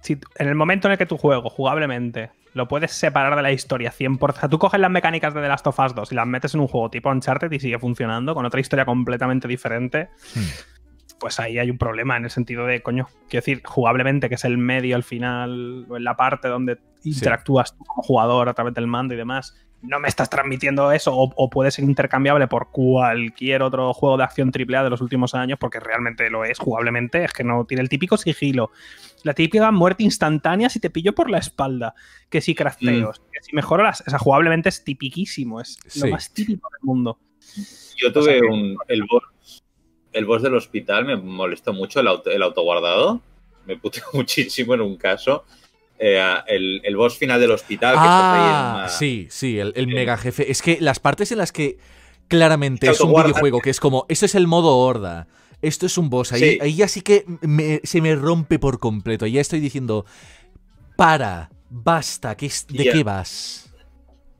si 0.00 0.18
en 0.38 0.48
el 0.48 0.54
momento 0.54 0.88
en 0.88 0.92
el 0.92 0.98
que 0.98 1.06
tu 1.06 1.18
juego, 1.18 1.50
jugablemente, 1.50 2.30
lo 2.54 2.68
puedes 2.68 2.92
separar 2.92 3.36
de 3.36 3.42
la 3.42 3.52
historia 3.52 3.92
100%. 3.92 4.18
O 4.20 4.32
sea, 4.32 4.48
tú 4.48 4.58
coges 4.58 4.80
las 4.80 4.90
mecánicas 4.90 5.34
de 5.34 5.40
The 5.40 5.48
Last 5.48 5.66
of 5.66 5.78
Us 5.78 5.94
2 5.94 6.12
y 6.12 6.14
las 6.14 6.26
metes 6.26 6.54
en 6.54 6.60
un 6.60 6.68
juego 6.68 6.90
tipo 6.90 7.10
Uncharted 7.10 7.50
y 7.52 7.60
sigue 7.60 7.78
funcionando 7.78 8.34
con 8.34 8.44
otra 8.44 8.60
historia 8.60 8.84
completamente 8.84 9.48
diferente. 9.48 10.10
Hmm. 10.34 11.18
Pues 11.18 11.38
ahí 11.38 11.58
hay 11.58 11.70
un 11.70 11.78
problema 11.78 12.16
en 12.16 12.24
el 12.24 12.30
sentido 12.30 12.64
de, 12.64 12.82
coño, 12.82 13.06
quiero 13.28 13.42
decir, 13.42 13.62
jugablemente, 13.64 14.28
que 14.28 14.36
es 14.36 14.44
el 14.44 14.56
medio 14.56 14.96
al 14.96 15.02
final, 15.02 15.86
o 15.88 15.96
en 15.98 16.04
la 16.04 16.16
parte 16.16 16.48
donde 16.48 16.78
interactúas 17.04 17.76
tú 17.76 17.84
como 17.84 18.02
jugador 18.02 18.48
a 18.48 18.54
través 18.54 18.72
del 18.72 18.86
mando 18.86 19.12
y 19.12 19.18
demás, 19.18 19.54
no 19.82 19.98
me 19.98 20.08
estás 20.08 20.28
transmitiendo 20.28 20.92
eso, 20.92 21.14
o, 21.16 21.32
o 21.36 21.48
puede 21.50 21.70
ser 21.70 21.84
intercambiable 21.84 22.46
por 22.48 22.70
cualquier 22.70 23.62
otro 23.62 23.94
juego 23.94 24.16
de 24.18 24.24
acción 24.24 24.52
AAA 24.54 24.84
de 24.84 24.90
los 24.90 25.00
últimos 25.00 25.34
años, 25.34 25.58
porque 25.58 25.80
realmente 25.80 26.28
lo 26.30 26.44
es 26.44 26.58
jugablemente, 26.58 27.24
es 27.24 27.32
que 27.32 27.44
no 27.44 27.64
tiene 27.64 27.82
el 27.82 27.88
típico 27.88 28.16
sigilo, 28.18 28.70
la 29.22 29.32
típica 29.32 29.70
muerte 29.70 30.02
instantánea 30.02 30.68
si 30.68 30.80
te 30.80 30.90
pillo 30.90 31.14
por 31.14 31.30
la 31.30 31.38
espalda, 31.38 31.94
que 32.28 32.40
si 32.40 32.54
crafteos, 32.54 33.20
que 33.32 33.42
si 33.42 33.54
mejoro 33.56 33.82
las. 33.82 34.02
O 34.06 34.10
sea, 34.10 34.18
jugablemente 34.18 34.68
es 34.68 34.84
tipiquísimo, 34.84 35.60
es 35.60 35.78
lo 36.02 36.08
más 36.10 36.32
típico 36.32 36.68
del 36.70 36.80
mundo. 36.82 37.18
Yo 37.96 38.08
O 38.08 38.12
sea 38.12 38.22
tuve 38.22 38.40
que- 38.40 38.46
un. 38.46 38.76
El 38.88 39.04
boss, 39.04 39.64
el 40.12 40.24
boss 40.26 40.42
del 40.42 40.54
hospital 40.54 41.04
me 41.06 41.16
molestó 41.16 41.72
mucho 41.72 42.00
el, 42.00 42.08
auto, 42.08 42.30
el 42.30 42.42
autoguardado. 42.42 43.20
Me 43.66 43.76
puteó 43.76 44.02
muchísimo 44.12 44.74
en 44.74 44.80
un 44.82 44.96
caso. 44.96 45.44
Eh, 46.02 46.18
el, 46.46 46.80
el 46.82 46.96
boss 46.96 47.18
final 47.18 47.38
del 47.38 47.50
hospital. 47.50 47.92
que 47.94 48.00
estás 48.00 48.24
ahí 48.24 48.40
en 48.40 48.54
Ah, 48.54 48.74
una- 48.78 48.88
sí, 48.88 49.26
sí, 49.30 49.58
el, 49.58 49.86
mega 49.86 50.16
jefe. 50.16 50.50
Es 50.50 50.62
que 50.62 50.78
las 50.80 50.98
partes 50.98 51.30
en 51.30 51.36
las 51.38 51.52
que 51.52 51.76
claramente 52.26 52.88
es 52.88 53.00
un 53.00 53.12
videojuego, 53.12 53.60
que 53.60 53.68
es 53.70 53.80
como, 53.80 54.06
esto 54.08 54.24
es 54.24 54.34
el 54.34 54.46
modo 54.46 54.78
horda, 54.78 55.26
esto 55.60 55.84
es 55.84 55.98
un 55.98 56.08
boss, 56.08 56.32
ahí, 56.32 56.40
Sí. 56.40 56.58
ahí 56.62 56.74
ya 56.74 56.88
sí 56.88 57.02
que 57.02 57.26
me- 57.42 57.80
se 57.84 58.00
me 58.00 58.14
rompe 58.16 58.58
por 58.58 58.78
completo. 58.78 59.26
Ya 59.26 59.42
estoy 59.42 59.60
diciendo, 59.60 60.06
para, 60.96 61.50
basta, 61.68 62.34
¿qué 62.36 62.46
es- 62.46 62.66
¿de 62.66 62.84
qué 62.90 63.04
vas? 63.04 63.66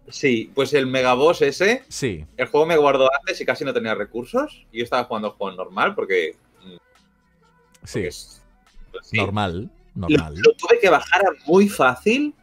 Sí, 0.09 0.51
pues 0.55 0.73
el 0.75 0.87
megaboss 0.87 1.43
ese. 1.43 1.85
Sí, 1.89 2.25
El 2.37 2.47
juego 2.47 2.67
me 2.67 2.77
guardó 2.77 3.09
antes 3.21 3.41
y 3.41 3.45
casi 3.45 3.65
no 3.65 3.73
tenía 3.73 3.95
recursos. 3.95 4.67
Y 4.73 4.79
yo 4.79 4.85
estaba 4.85 5.05
jugando 5.05 5.29
el 5.29 5.35
juego 5.35 5.57
normal 5.57 5.95
porque. 5.95 6.37
mm, 6.65 6.77
sí, 7.85 8.01
es- 8.01 8.43
pues 8.91 9.07
sí. 9.09 9.17
normal, 9.19 9.71
normal. 10.01 10.35
lo 10.37 10.53
tuve 10.55 10.79
que 10.81 10.89
bajar 10.89 11.23
a 11.23 11.33
muy 11.47 11.69
fácil 11.69 12.35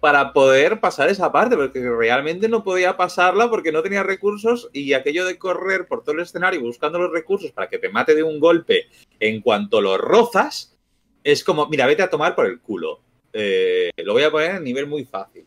para 0.00 0.32
poder 0.32 0.80
pasar 0.80 1.08
esa 1.08 1.32
parte, 1.32 1.56
porque 1.56 1.80
realmente 1.80 2.48
no 2.48 2.62
podía 2.62 2.96
pasarla 2.96 3.50
porque 3.50 3.72
no 3.72 3.82
tenía 3.82 4.02
recursos 4.02 4.70
y 4.72 4.92
aquello 4.92 5.24
de 5.24 5.38
correr 5.38 5.86
por 5.86 6.02
todo 6.02 6.14
el 6.14 6.22
escenario 6.22 6.60
buscando 6.60 6.98
los 6.98 7.12
recursos 7.12 7.50
para 7.50 7.68
que 7.68 7.78
te 7.78 7.88
mate 7.88 8.14
de 8.14 8.22
un 8.22 8.38
golpe 8.38 8.86
en 9.18 9.40
cuanto 9.40 9.80
lo 9.80 9.98
rozas, 9.98 10.76
es 11.24 11.42
como, 11.42 11.66
mira, 11.68 11.86
vete 11.86 12.02
a 12.02 12.10
tomar 12.10 12.34
por 12.34 12.46
el 12.46 12.60
culo. 12.60 13.00
Eh, 13.32 13.90
lo 13.96 14.12
voy 14.12 14.22
a 14.22 14.30
poner 14.30 14.52
a 14.52 14.60
nivel 14.60 14.86
muy 14.86 15.04
fácil. 15.04 15.46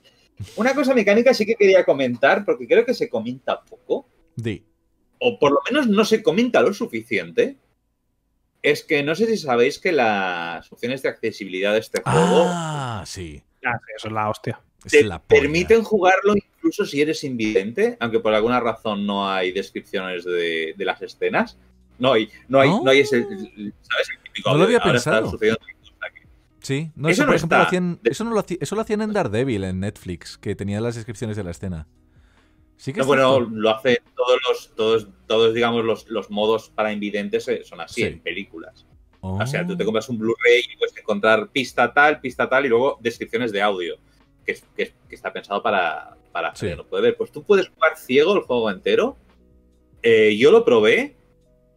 Una 0.56 0.74
cosa 0.74 0.94
mecánica 0.94 1.34
sí 1.34 1.46
que 1.46 1.56
quería 1.56 1.86
comentar, 1.86 2.44
porque 2.44 2.68
creo 2.68 2.86
que 2.86 2.94
se 2.94 3.10
comenta 3.10 3.62
poco, 3.62 4.08
o 5.20 5.40
por 5.40 5.52
lo 5.52 5.60
menos 5.70 5.88
no 5.88 6.04
se 6.04 6.22
comenta 6.22 6.62
lo 6.62 6.74
suficiente, 6.74 7.58
es 8.64 8.84
que 8.84 9.04
no 9.04 9.16
sé 9.16 9.26
si 9.28 9.38
sabéis 9.38 9.80
que 9.80 9.92
las 9.92 10.72
opciones 10.72 11.02
de 11.02 11.10
accesibilidad 11.10 11.74
de 11.74 11.80
este 11.80 12.02
juego 12.02 12.46
Ah, 12.48 13.04
sí. 13.06 13.44
Ah, 13.66 13.78
sí, 13.86 13.94
eso 13.98 14.08
es 14.08 14.14
la 14.14 14.30
hostia. 14.30 14.62
Es 14.86 14.92
te 14.92 15.04
la 15.04 15.22
permiten 15.22 15.84
jugarlo 15.84 16.34
incluso 16.36 16.86
si 16.86 17.02
eres 17.02 17.24
invidente, 17.24 17.98
aunque 18.00 18.20
por 18.20 18.34
alguna 18.34 18.60
razón 18.60 19.06
no 19.06 19.30
hay 19.30 19.52
descripciones 19.52 20.24
de, 20.24 20.74
de 20.76 20.86
las 20.86 21.02
escenas. 21.02 21.58
No 22.00 22.14
hay, 22.14 22.30
no 22.48 22.60
hay, 22.60 22.70
¿No? 22.70 22.84
no 22.84 22.90
hay 22.92 23.02
ese, 23.02 23.22
¿sabes? 23.24 24.10
El 24.10 24.24
típico 24.24 24.50
No 24.52 24.58
lo 24.58 24.64
había 24.64 24.78
"Ahora 24.80 24.98
está 24.98 25.12
pensado". 25.12 25.32
sucediendo 25.32 25.60
una 25.64 25.74
cosa 25.80 25.94
aquí". 26.08 26.20
Sí, 26.62 26.92
no, 26.96 27.10
Eso 27.10 27.14
eso, 27.14 27.22
no 27.24 27.28
por 27.28 27.36
ejemplo 27.36 27.58
lo 27.60 27.64
hacían, 27.64 28.00
eso, 28.04 28.24
no 28.24 28.32
lo 28.32 28.40
hacían, 28.40 28.58
eso 28.62 28.76
lo 28.76 28.82
hacían 28.82 29.02
en 29.02 29.14
Daredevil, 29.14 29.64
en 29.66 29.80
Netflix, 29.82 30.38
que 30.40 30.56
tenía 30.56 30.82
las 30.82 30.96
descripciones 30.96 31.38
de 31.38 31.44
la 31.44 31.52
escena. 31.52 31.88
Sí 32.78 32.92
que 32.94 32.98
No, 32.98 33.04
es 33.04 33.08
bueno, 33.08 33.36
cierto. 33.36 33.52
lo 33.54 33.70
hacen 33.70 33.98
todos 34.16 34.40
los, 34.50 34.76
todos, 34.76 35.08
todos 35.32 35.54
digamos, 35.54 35.86
los, 35.86 36.08
los 36.10 36.30
modos 36.30 36.70
para 36.70 36.92
invidentes 36.92 37.48
eh, 37.48 37.64
son 37.64 37.80
así 37.80 38.02
Sí. 38.02 38.08
en 38.08 38.20
películas. 38.20 38.86
Oh. 39.22 39.42
O 39.42 39.48
sea, 39.48 39.66
tú 39.66 39.78
te 39.78 39.86
compras 39.86 40.10
un 40.10 40.18
Blu-ray 40.18 40.62
y 40.74 40.78
puedes 40.78 40.98
encontrar 40.98 41.50
pista 41.50 41.94
tal, 41.94 42.20
pista 42.20 42.50
tal 42.50 42.66
y 42.66 42.70
luego 42.70 42.98
descripciones 43.02 43.52
de 43.52 43.62
audio, 43.62 43.96
que, 44.46 44.52
es- 44.54 44.66
que 44.76 44.84
es- 44.84 44.94
que 45.08 45.16
está 45.16 45.32
pensado 45.32 45.62
para, 45.64 46.18
para 46.34 46.54
Sí. 46.56 46.68
puede 46.90 47.04
ver. 47.04 47.16
Pues 47.18 47.32
tú 47.32 47.44
puedes 47.44 47.70
jugar 47.70 47.98
ciego 47.98 48.34
el 48.36 48.42
juego 48.42 48.70
entero. 48.70 49.16
Eh, 50.04 50.36
yo 50.38 50.52
lo 50.52 50.66
probé 50.66 51.16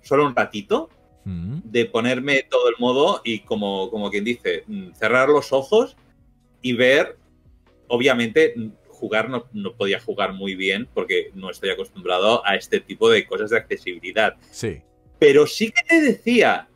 solo 0.02 0.26
un 0.26 0.35
ratito 0.35 0.89
Mm. 1.26 1.60
de 1.64 1.85
ponerme 1.86 2.43
todo 2.51 2.68
el 2.68 2.74
modo 2.78 3.20
y 3.24 3.40
como, 3.40 3.90
como 3.90 4.10
quien 4.10 4.24
dice, 4.24 4.64
mm, 4.66 4.93
cerrar 4.94 5.28
los 5.28 5.52
ojos 5.52 5.97
y 6.60 6.72
ver, 6.74 7.16
obviamente, 7.89 8.55
jugar 9.05 9.28
no, 9.28 9.44
no 9.52 9.74
podía 9.74 10.01
jugar 10.01 10.32
muy 10.32 10.55
bien 10.55 10.89
porque 10.94 11.31
no 11.35 11.51
estoy 11.51 11.68
acostumbrado 11.70 12.40
a 12.47 12.56
este 12.56 12.81
tipo 12.81 13.10
de 13.10 13.26
cosas 13.26 13.51
de 13.51 13.59
accesibilidad 13.59 14.36
Sí. 14.51 14.81
pero 15.18 15.47
sí 15.47 15.70
que 15.70 15.82
te 15.86 16.01
decía, 16.01 16.68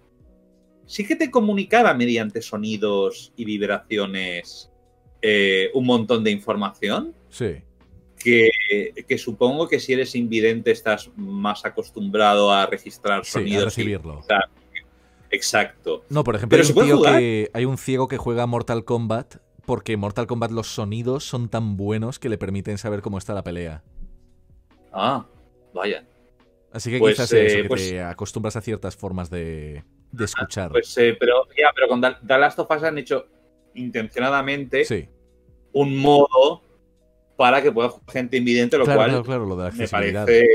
sí 0.86 1.06
que 1.06 1.16
te 1.16 1.30
comunicaba 1.30 1.94
mediante 1.94 2.42
sonidos 2.42 3.32
y 3.34 3.44
vibraciones 3.46 4.70
eh, 5.22 5.70
un 5.72 5.86
montón 5.86 6.22
de 6.22 6.30
información 6.32 7.14
Sí. 7.30 7.62
que, 8.22 8.50
que 9.08 9.16
supongo 9.18 9.68
que 9.68 9.80
si 9.80 9.94
eres 9.94 10.14
invidente 10.14 10.70
estás 10.70 11.10
más 11.16 11.64
acostumbrado 11.64 12.52
a 12.52 12.66
registrar 12.66 13.24
Sí, 13.24 13.30
a 13.30 13.32
sonidos. 13.40 13.62
y- 13.62 13.64
recibirlo. 13.64 14.20
exacto. 15.30 16.04
No, 16.10 16.24
por 16.24 16.36
ejemplo, 16.36 16.58
Pero 16.58 16.68
hay 16.68 16.90
un, 16.92 17.02
tío 17.02 17.02
que, 17.12 17.50
hay 17.54 17.64
un 17.64 17.78
ciego 17.78 18.06
que 18.08 18.16
juega 18.18 18.46
Mortal 18.46 18.84
Kombat 18.84 19.36
porque 19.68 19.92
en 19.92 20.00
Mortal 20.00 20.26
Kombat 20.26 20.50
los 20.50 20.68
sonidos 20.68 21.24
son 21.24 21.50
tan 21.50 21.76
buenos 21.76 22.18
que 22.18 22.30
le 22.30 22.38
permiten 22.38 22.78
saber 22.78 23.02
cómo 23.02 23.18
está 23.18 23.34
la 23.34 23.44
pelea. 23.44 23.82
Ah, 24.90 25.26
vaya. 25.74 26.06
Así 26.72 26.90
que 26.90 26.98
Pues, 26.98 27.16
quizás 27.16 27.30
eso, 27.34 27.58
eh, 27.58 27.62
que 27.64 27.68
pues- 27.68 27.90
te 27.90 28.00
acostumbras 28.00 28.56
a 28.56 28.62
ciertas 28.62 28.96
formas 28.96 29.28
de, 29.28 29.84
de 30.10 30.24
escuchar. 30.24 30.70
Pues 30.70 30.96
eh, 30.96 31.14
pero 31.20 31.46
ya, 31.48 31.66
pero 31.74 31.86
con 31.86 32.00
The 32.00 32.38
Last 32.38 32.58
of 32.60 32.70
Us 32.70 32.82
han 32.82 32.96
hecho 32.96 33.26
intencionadamente 33.74 34.86
sí, 34.86 35.06
un 35.74 35.98
modo 35.98 36.62
para 37.36 37.60
que 37.60 37.70
pueda 37.70 37.90
jugar 37.90 38.10
gente 38.10 38.38
invidente, 38.38 38.78
lo 38.78 38.84
claro, 38.84 38.98
cual 39.00 39.10
claro, 39.10 39.24
claro, 39.24 39.44
lo 39.44 39.56
de 39.56 39.64
la 39.64 39.70
me 39.70 39.82
accesibilidad. 39.84 40.24
parece, 40.24 40.48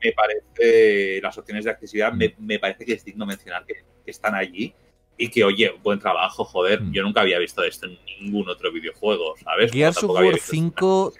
me 0.00 0.12
parece 0.12 1.20
las 1.20 1.36
opciones 1.38 1.64
de 1.64 1.70
accesibilidad, 1.72 2.12
me, 2.12 2.36
me 2.38 2.60
parece 2.60 2.84
que 2.84 2.92
es 2.92 3.04
digno 3.04 3.26
mencionar 3.26 3.66
que, 3.66 3.74
que 4.04 4.10
están 4.12 4.36
allí 4.36 4.72
y 5.18 5.28
que, 5.28 5.44
oye, 5.44 5.74
buen 5.82 5.98
trabajo, 5.98 6.44
joder, 6.44 6.80
Mm. 6.80 6.92
yo 6.92 7.02
nunca 7.02 7.20
había 7.20 7.38
visto 7.38 7.62
esto 7.64 7.86
en 7.86 7.98
ningún 8.22 8.48
otro 8.48 8.72
videojuego, 8.72 9.34
¿sabes? 9.42 9.72
Gears 9.72 10.02
of 10.02 10.10
War 10.10 10.32
visto 10.32 10.50
5 10.50 11.12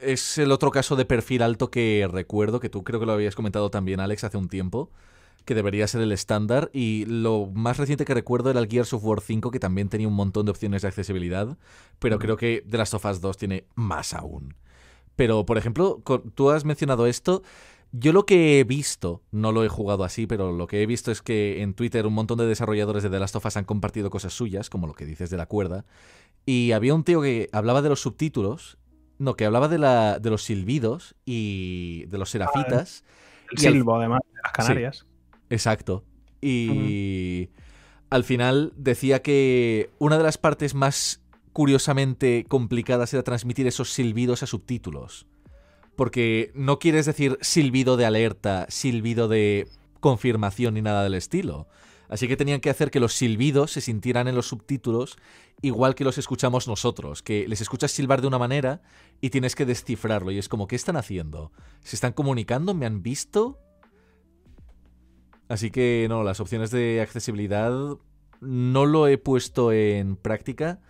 es 0.00 0.38
el 0.38 0.50
otro 0.52 0.70
caso 0.70 0.96
de 0.96 1.04
perfil 1.04 1.42
alto 1.42 1.70
que 1.70 2.08
recuerdo, 2.10 2.60
que 2.60 2.68
tú 2.68 2.82
creo 2.82 3.00
que 3.00 3.06
lo 3.06 3.12
habías 3.12 3.34
comentado 3.34 3.70
también, 3.70 4.00
Alex, 4.00 4.24
hace 4.24 4.36
un 4.36 4.48
tiempo, 4.48 4.90
que 5.44 5.54
debería 5.54 5.86
ser 5.86 6.00
el 6.00 6.12
estándar. 6.12 6.70
Y 6.72 7.04
lo 7.06 7.50
más 7.54 7.76
reciente 7.76 8.04
que 8.04 8.14
recuerdo 8.14 8.50
era 8.50 8.60
el 8.60 8.68
Gears 8.68 8.92
of 8.94 9.04
War 9.04 9.20
5, 9.20 9.50
que 9.50 9.60
también 9.60 9.88
tenía 9.88 10.08
un 10.08 10.14
montón 10.14 10.46
de 10.46 10.50
opciones 10.50 10.82
de 10.82 10.88
accesibilidad. 10.88 11.56
Pero 11.98 12.18
creo 12.18 12.36
que 12.36 12.64
The 12.68 12.78
Last 12.78 12.94
of 12.94 13.04
Us 13.04 13.20
2 13.20 13.36
tiene 13.36 13.64
más 13.74 14.14
aún. 14.14 14.54
Pero, 15.16 15.44
por 15.46 15.58
ejemplo, 15.58 16.02
tú 16.34 16.50
has 16.50 16.64
mencionado 16.64 17.06
esto. 17.06 17.42
Yo 17.96 18.12
lo 18.12 18.26
que 18.26 18.58
he 18.58 18.64
visto, 18.64 19.22
no 19.30 19.52
lo 19.52 19.62
he 19.62 19.68
jugado 19.68 20.02
así, 20.02 20.26
pero 20.26 20.50
lo 20.50 20.66
que 20.66 20.82
he 20.82 20.86
visto 20.86 21.12
es 21.12 21.22
que 21.22 21.62
en 21.62 21.74
Twitter 21.74 22.08
un 22.08 22.14
montón 22.14 22.38
de 22.38 22.46
desarrolladores 22.46 23.04
de 23.04 23.08
The 23.08 23.20
Last 23.20 23.36
of 23.36 23.46
Us 23.46 23.56
han 23.56 23.64
compartido 23.64 24.10
cosas 24.10 24.32
suyas, 24.32 24.68
como 24.68 24.88
lo 24.88 24.94
que 24.94 25.06
dices 25.06 25.30
de 25.30 25.36
la 25.36 25.46
cuerda. 25.46 25.84
Y 26.44 26.72
había 26.72 26.92
un 26.92 27.04
tío 27.04 27.22
que 27.22 27.48
hablaba 27.52 27.82
de 27.82 27.90
los 27.90 28.00
subtítulos, 28.00 28.78
no, 29.18 29.36
que 29.36 29.44
hablaba 29.44 29.68
de, 29.68 29.78
la, 29.78 30.18
de 30.18 30.28
los 30.28 30.42
silbidos 30.42 31.14
y 31.24 32.06
de 32.06 32.18
los 32.18 32.30
serafitas. 32.30 33.04
Ah, 33.06 33.46
el 33.52 33.58
silbo, 33.58 33.94
además, 33.94 34.22
de 34.26 34.40
las 34.42 34.52
Canarias. 34.52 35.06
exacto. 35.48 36.02
Y 36.40 37.50
al 38.10 38.24
final 38.24 38.72
decía 38.74 39.22
que 39.22 39.90
una 40.00 40.18
de 40.18 40.24
las 40.24 40.36
partes 40.36 40.74
más 40.74 41.22
curiosamente 41.52 42.44
complicadas 42.48 43.14
era 43.14 43.22
transmitir 43.22 43.68
esos 43.68 43.92
silbidos 43.92 44.42
a 44.42 44.46
subtítulos. 44.46 45.28
Porque 45.96 46.50
no 46.54 46.78
quieres 46.78 47.06
decir 47.06 47.38
silbido 47.40 47.96
de 47.96 48.06
alerta, 48.06 48.66
silbido 48.68 49.28
de 49.28 49.68
confirmación 50.00 50.74
ni 50.74 50.82
nada 50.82 51.02
del 51.02 51.14
estilo. 51.14 51.68
Así 52.08 52.28
que 52.28 52.36
tenían 52.36 52.60
que 52.60 52.70
hacer 52.70 52.90
que 52.90 53.00
los 53.00 53.14
silbidos 53.14 53.72
se 53.72 53.80
sintieran 53.80 54.28
en 54.28 54.34
los 54.34 54.48
subtítulos 54.48 55.16
igual 55.62 55.94
que 55.94 56.04
los 56.04 56.18
escuchamos 56.18 56.68
nosotros, 56.68 57.22
que 57.22 57.48
les 57.48 57.60
escuchas 57.60 57.90
silbar 57.90 58.20
de 58.20 58.26
una 58.26 58.38
manera 58.38 58.82
y 59.20 59.30
tienes 59.30 59.54
que 59.54 59.64
descifrarlo. 59.64 60.30
Y 60.30 60.38
es 60.38 60.48
como, 60.48 60.66
¿qué 60.66 60.76
están 60.76 60.96
haciendo? 60.96 61.52
¿Se 61.82 61.96
están 61.96 62.12
comunicando? 62.12 62.74
¿Me 62.74 62.86
han 62.86 63.02
visto? 63.02 63.58
Así 65.48 65.70
que 65.70 66.06
no, 66.08 66.22
las 66.22 66.40
opciones 66.40 66.70
de 66.70 67.00
accesibilidad 67.00 67.72
no 68.40 68.86
lo 68.86 69.08
he 69.08 69.18
puesto 69.18 69.72
en 69.72 70.16
práctica, 70.16 70.80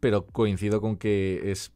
pero 0.00 0.26
coincido 0.26 0.80
con 0.80 0.96
que 0.96 1.50
es 1.50 1.72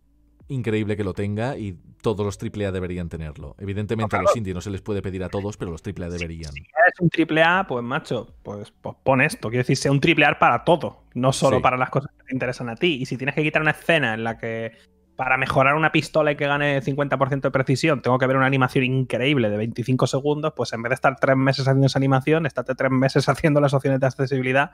increíble 0.49 0.97
que 0.97 1.05
lo 1.05 1.13
tenga 1.13 1.57
y 1.57 1.79
todos 2.03 2.25
los 2.25 2.39
AAA 2.41 2.73
deberían 2.73 3.09
tenerlo. 3.09 3.57
Evidentemente 3.59 4.17
a 4.17 4.23
los 4.23 4.37
indie 4.37 4.55
no 4.55 4.61
se 4.61 4.71
les 4.71 4.81
puede 4.81 5.03
pedir 5.03 5.25
a 5.25 5.29
todos, 5.29 5.57
pero 5.57 5.71
los 5.71 5.83
AAA 5.85 6.09
deberían. 6.09 6.53
Si 6.53 6.61
es 6.61 7.01
un 7.01 7.11
AAA, 7.11 7.67
pues 7.67 7.85
macho, 7.85 8.35
pues, 8.43 8.73
pues, 8.81 8.97
pon 9.03 9.21
esto. 9.21 9.49
Quiero 9.49 9.63
decir, 9.63 9.77
sea 9.77 9.93
un 9.93 10.01
AAA 10.01 10.39
para 10.39 10.65
todo, 10.65 11.05
no 11.15 11.33
solo 11.33 11.61
para 11.61 11.77
las 11.77 11.91
cosas 11.91 12.13
que 12.17 12.25
te 12.25 12.35
interesan 12.35 12.69
a 12.69 12.77
ti. 12.77 12.99
Y 13.01 13.07
si 13.07 13.17
tienes 13.17 13.35
que 13.35 13.43
quitar 13.43 13.63
una 13.63 13.73
escena 13.73 14.15
en 14.15 14.25
la 14.25 14.39
que 14.39 14.73
para 15.17 15.39
mejorar 15.39 15.75
una 15.75 15.91
pistola 15.91 16.31
y 16.31 16.37
que 16.37 16.47
gane 16.47 16.83
50% 16.83 17.41
de 17.41 17.51
precisión 17.51 18.03
tengo 18.03 18.19
que 18.19 18.27
ver 18.27 18.37
una 18.37 18.45
animación 18.47 18.85
increíble 18.85 19.49
de 19.49 19.57
25 19.57 20.07
segundos, 20.07 20.53
pues 20.55 20.75
en 20.75 20.83
vez 20.83 20.91
de 20.91 20.95
estar 20.95 21.17
tres 21.19 21.37
meses 21.37 21.67
haciendo 21.67 21.87
esa 21.87 21.99
animación, 21.99 22.45
estate 22.45 22.75
tres 22.75 22.91
meses 22.91 23.29
haciendo 23.29 23.61
las 23.61 23.75
opciones 23.75 23.99
de 23.99 24.07
accesibilidad, 24.07 24.71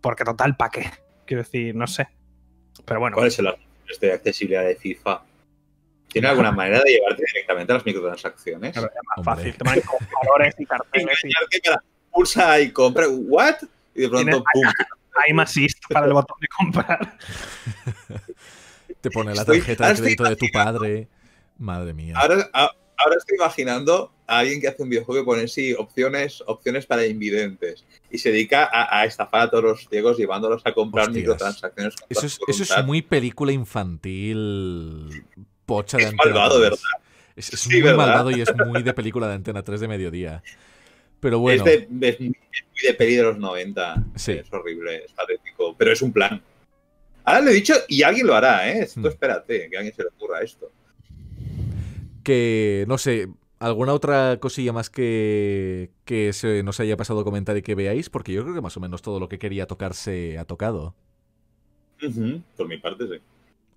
porque 0.00 0.24
total, 0.24 0.56
¿para 0.56 0.70
qué? 0.70 0.90
Quiero 1.26 1.42
decir, 1.42 1.74
no 1.74 1.86
sé. 1.86 2.08
Pero 2.84 3.00
bueno. 3.00 3.16
¿Cuál 3.16 3.28
es 3.28 3.38
el 3.38 3.48
de 4.00 4.12
accesibilidad 4.12 4.64
de 4.64 4.76
FIFA? 4.76 5.22
¿Tiene 6.08 6.28
alguna 6.28 6.52
manera 6.52 6.82
de 6.84 6.92
llevarte 6.92 7.24
directamente 7.26 7.72
a 7.72 7.76
las 7.76 7.86
microtransacciones? 7.86 8.76
es 8.76 8.82
más 8.82 9.24
fácil. 9.24 9.54
Te 9.54 9.64
con 9.82 9.98
valores 10.22 10.54
y 10.58 10.66
carteles. 10.66 11.18
Y... 11.24 11.30
pulsa 12.10 12.60
y 12.60 12.70
compra. 12.70 13.08
¿What? 13.08 13.56
Y 13.94 14.02
de 14.02 14.08
pronto, 14.08 14.44
¡pum! 14.52 14.64
Hay 15.26 15.32
más 15.32 15.54
para 15.90 16.06
el 16.06 16.12
botón 16.12 16.36
de 16.40 16.48
comprar. 16.48 17.18
Te 19.00 19.10
pone 19.10 19.34
la 19.34 19.44
tarjeta 19.44 19.88
de 19.88 20.00
crédito 20.00 20.24
de 20.24 20.36
tu 20.36 20.46
padre. 20.52 21.08
Madre 21.58 21.92
mía. 21.92 22.14
Ahora, 22.16 22.50
ahora, 23.04 23.16
estoy 23.18 23.36
imaginando 23.36 24.12
a 24.26 24.38
alguien 24.38 24.60
que 24.60 24.68
hace 24.68 24.82
un 24.82 24.88
videojuego 24.88 25.22
y 25.22 25.24
pone 25.24 25.48
sí, 25.48 25.74
opciones, 25.74 26.42
opciones 26.46 26.86
para 26.86 27.06
invidentes. 27.06 27.84
Y 28.10 28.18
se 28.18 28.30
dedica 28.30 28.70
a, 28.72 29.04
estafar 29.04 29.42
a 29.42 29.50
todos 29.50 29.64
los 29.64 29.88
ciegos 29.88 30.16
llevándolos 30.18 30.62
a 30.64 30.72
comprar 30.72 31.10
microtransacciones. 31.10 31.94
Eso 32.08 32.26
es, 32.26 32.38
eso 32.46 32.62
es 32.62 32.84
muy 32.84 33.02
película 33.02 33.52
infantil 33.52 35.24
pocha 35.66 35.96
de 35.96 36.04
es 36.04 36.14
malvado, 36.14 36.60
¿verdad? 36.60 36.78
Es, 37.36 37.66
muy 37.66 37.82
malvado 37.82 38.30
y 38.30 38.42
es 38.42 38.54
muy 38.66 38.82
de 38.82 38.92
película 38.92 39.26
de 39.28 39.34
Antena 39.34 39.62
3 39.62 39.80
de 39.80 39.88
mediodía. 39.88 40.42
Pero 41.20 41.38
bueno. 41.38 41.64
Es, 41.64 41.86
de, 41.88 42.18
muy 42.18 42.82
de 42.82 42.94
peli 42.94 43.16
de 43.16 43.22
los 43.22 43.38
90. 43.38 44.04
Sí. 44.16 44.32
Es 44.32 44.52
horrible, 44.52 45.04
es 45.04 45.12
patético. 45.12 45.74
Pero 45.78 45.92
es 45.92 46.02
un 46.02 46.12
plan. 46.12 46.42
Ahora 47.24 47.40
lo 47.40 47.50
he 47.50 47.54
dicho 47.54 47.74
y 47.88 48.02
alguien 48.02 48.26
lo 48.26 48.34
hará, 48.34 48.68
¿eh? 48.68 48.82
Esto 48.82 49.00
hmm. 49.00 49.06
espérate, 49.06 49.70
que 49.70 49.76
a 49.76 49.80
alguien 49.80 49.94
se 49.94 50.02
le 50.02 50.08
ocurra 50.08 50.42
esto. 50.42 50.70
Que, 52.22 52.84
no 52.88 52.98
sé, 52.98 53.28
¿alguna 53.58 53.92
otra 53.92 54.38
cosilla 54.40 54.72
más 54.72 54.90
que, 54.90 55.90
que 56.04 56.32
se 56.32 56.62
nos 56.62 56.80
haya 56.80 56.96
pasado 56.96 57.20
a 57.20 57.24
comentar 57.24 57.56
y 57.56 57.62
que 57.62 57.74
veáis? 57.74 58.10
Porque 58.10 58.32
yo 58.32 58.42
creo 58.42 58.54
que 58.54 58.60
más 58.60 58.76
o 58.76 58.80
menos 58.80 59.02
todo 59.02 59.20
lo 59.20 59.28
que 59.28 59.38
quería 59.38 59.66
tocar 59.66 59.94
se 59.94 60.38
ha 60.38 60.44
tocado. 60.44 60.94
Por 62.56 62.68
mi 62.68 62.78
parte, 62.78 63.06
sí. 63.06 63.22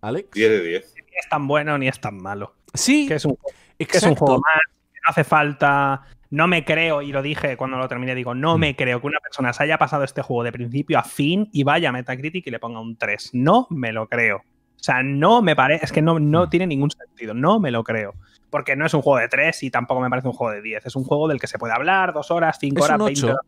¿Alex? 0.01 0.31
10 0.31 0.49
de 0.49 0.63
10. 0.63 0.95
Ni 0.95 1.17
es 1.17 1.29
tan 1.29 1.47
bueno 1.47 1.77
ni 1.77 1.87
es 1.87 1.99
tan 1.99 2.17
malo. 2.17 2.55
Sí. 2.73 3.07
Que 3.07 3.15
es 3.15 3.25
un, 3.25 3.37
que 3.77 3.97
es 3.97 4.03
un 4.03 4.15
juego 4.15 4.39
más, 4.39 4.61
no 4.67 5.09
hace 5.09 5.23
falta. 5.23 6.03
No 6.31 6.47
me 6.47 6.65
creo, 6.65 7.01
y 7.01 7.11
lo 7.11 7.21
dije 7.21 7.55
cuando 7.55 7.77
lo 7.77 7.87
terminé, 7.87 8.15
digo, 8.15 8.33
no 8.33 8.57
mm. 8.57 8.59
me 8.59 8.75
creo 8.75 8.99
que 8.99 9.07
una 9.07 9.19
persona 9.19 9.53
se 9.53 9.63
haya 9.63 9.77
pasado 9.77 10.03
este 10.03 10.21
juego 10.21 10.43
de 10.43 10.51
principio 10.51 10.97
a 10.97 11.03
fin 11.03 11.49
y 11.53 11.63
vaya 11.63 11.89
a 11.89 11.91
Metacritic 11.91 12.47
y 12.47 12.51
le 12.51 12.59
ponga 12.59 12.79
un 12.79 12.97
3. 12.97 13.31
No 13.33 13.67
me 13.69 13.93
lo 13.93 14.07
creo. 14.07 14.43
O 14.79 14.83
sea, 14.85 15.01
no 15.03 15.41
me 15.41 15.55
parece, 15.55 15.85
es 15.85 15.91
que 15.91 16.01
no, 16.01 16.19
no 16.19 16.45
mm. 16.45 16.49
tiene 16.49 16.67
ningún 16.67 16.91
sentido, 16.91 17.33
no 17.33 17.59
me 17.59 17.71
lo 17.71 17.83
creo. 17.83 18.13
Porque 18.49 18.75
no 18.75 18.85
es 18.85 18.93
un 18.93 19.01
juego 19.01 19.19
de 19.19 19.27
3 19.27 19.63
y 19.63 19.71
tampoco 19.71 20.01
me 20.01 20.09
parece 20.09 20.27
un 20.27 20.33
juego 20.33 20.53
de 20.53 20.61
10. 20.61 20.85
Es 20.85 20.95
un 20.95 21.03
juego 21.03 21.27
del 21.27 21.39
que 21.39 21.47
se 21.47 21.57
puede 21.57 21.73
hablar 21.73 22.13
dos 22.13 22.31
horas, 22.31 22.57
cinco 22.59 22.83
horas, 22.83 22.99
20 22.99 23.25
horas 23.25 23.41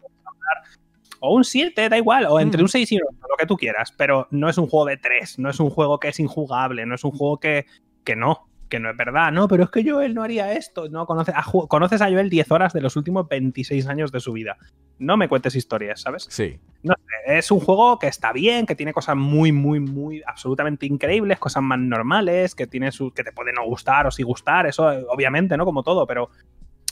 o 1.20 1.34
un 1.34 1.44
7, 1.44 1.90
da 1.90 1.98
igual, 1.98 2.26
o 2.30 2.40
entre 2.40 2.62
mm. 2.62 2.66
un 2.66 2.70
6 2.70 2.92
y 2.92 2.96
un 2.96 3.02
8, 3.08 3.18
lo 3.30 3.38
que 3.38 3.46
tú 3.46 3.58
quieras, 3.58 3.94
pero 3.96 4.28
no 4.32 4.50
es 4.50 4.58
un 4.58 4.68
juego 4.68 4.86
de 4.86 4.98
3, 4.98 5.40
no 5.40 5.50
es 5.50 5.60
un 5.60 5.70
juego 5.70 6.00
que 6.00 6.10
es 6.10 6.20
injugable, 6.20 6.86
no 6.86 6.96
es 6.96 7.04
un 7.04 7.12
juego 7.12 7.40
que, 7.40 7.66
que 8.04 8.16
no, 8.16 8.48
que 8.70 8.80
no 8.80 8.90
es 8.90 8.98
verdad, 8.98 9.32
no, 9.32 9.48
pero 9.48 9.64
es 9.64 9.70
que 9.70 9.90
Joel 9.90 10.14
no 10.14 10.24
haría 10.24 10.54
esto, 10.54 10.90
no 10.90 11.06
conoces 11.06 11.34
a, 11.36 11.44
conoces 11.68 12.02
a 12.02 12.10
Joel 12.10 12.30
10 12.30 12.52
horas 12.52 12.74
de 12.74 12.82
los 12.82 12.96
últimos 12.96 13.28
26 13.28 13.88
años 13.88 14.12
de 14.12 14.20
su 14.20 14.34
vida. 14.34 14.58
No 15.00 15.18
me 15.18 15.28
cuentes 15.28 15.56
historias, 15.56 16.02
¿sabes? 16.02 16.28
Sí. 16.30 16.60
No 16.88 16.96
sé, 16.96 17.38
es 17.38 17.52
un 17.52 17.60
juego 17.60 18.00
que 18.00 18.08
está 18.08 18.32
bien, 18.32 18.66
que 18.66 18.76
tiene 18.76 18.94
cosas 18.94 19.16
muy, 19.16 19.52
muy, 19.52 19.80
muy 19.80 20.24
absolutamente 20.26 20.86
increíbles, 20.86 21.40
cosas 21.40 21.64
más 21.64 21.80
normales, 21.80 22.56
que 22.56 22.68
tiene 22.68 22.92
su, 22.92 23.12
que 23.12 23.24
te 23.24 23.32
pueden 23.32 23.56
no 23.56 23.66
gustar 23.66 24.08
o 24.08 24.12
sí 24.12 24.24
gustar, 24.24 24.66
eso 24.68 24.88
obviamente, 25.10 25.58
¿no? 25.58 25.66
Como 25.66 25.84
todo, 25.84 26.08
pero 26.08 26.30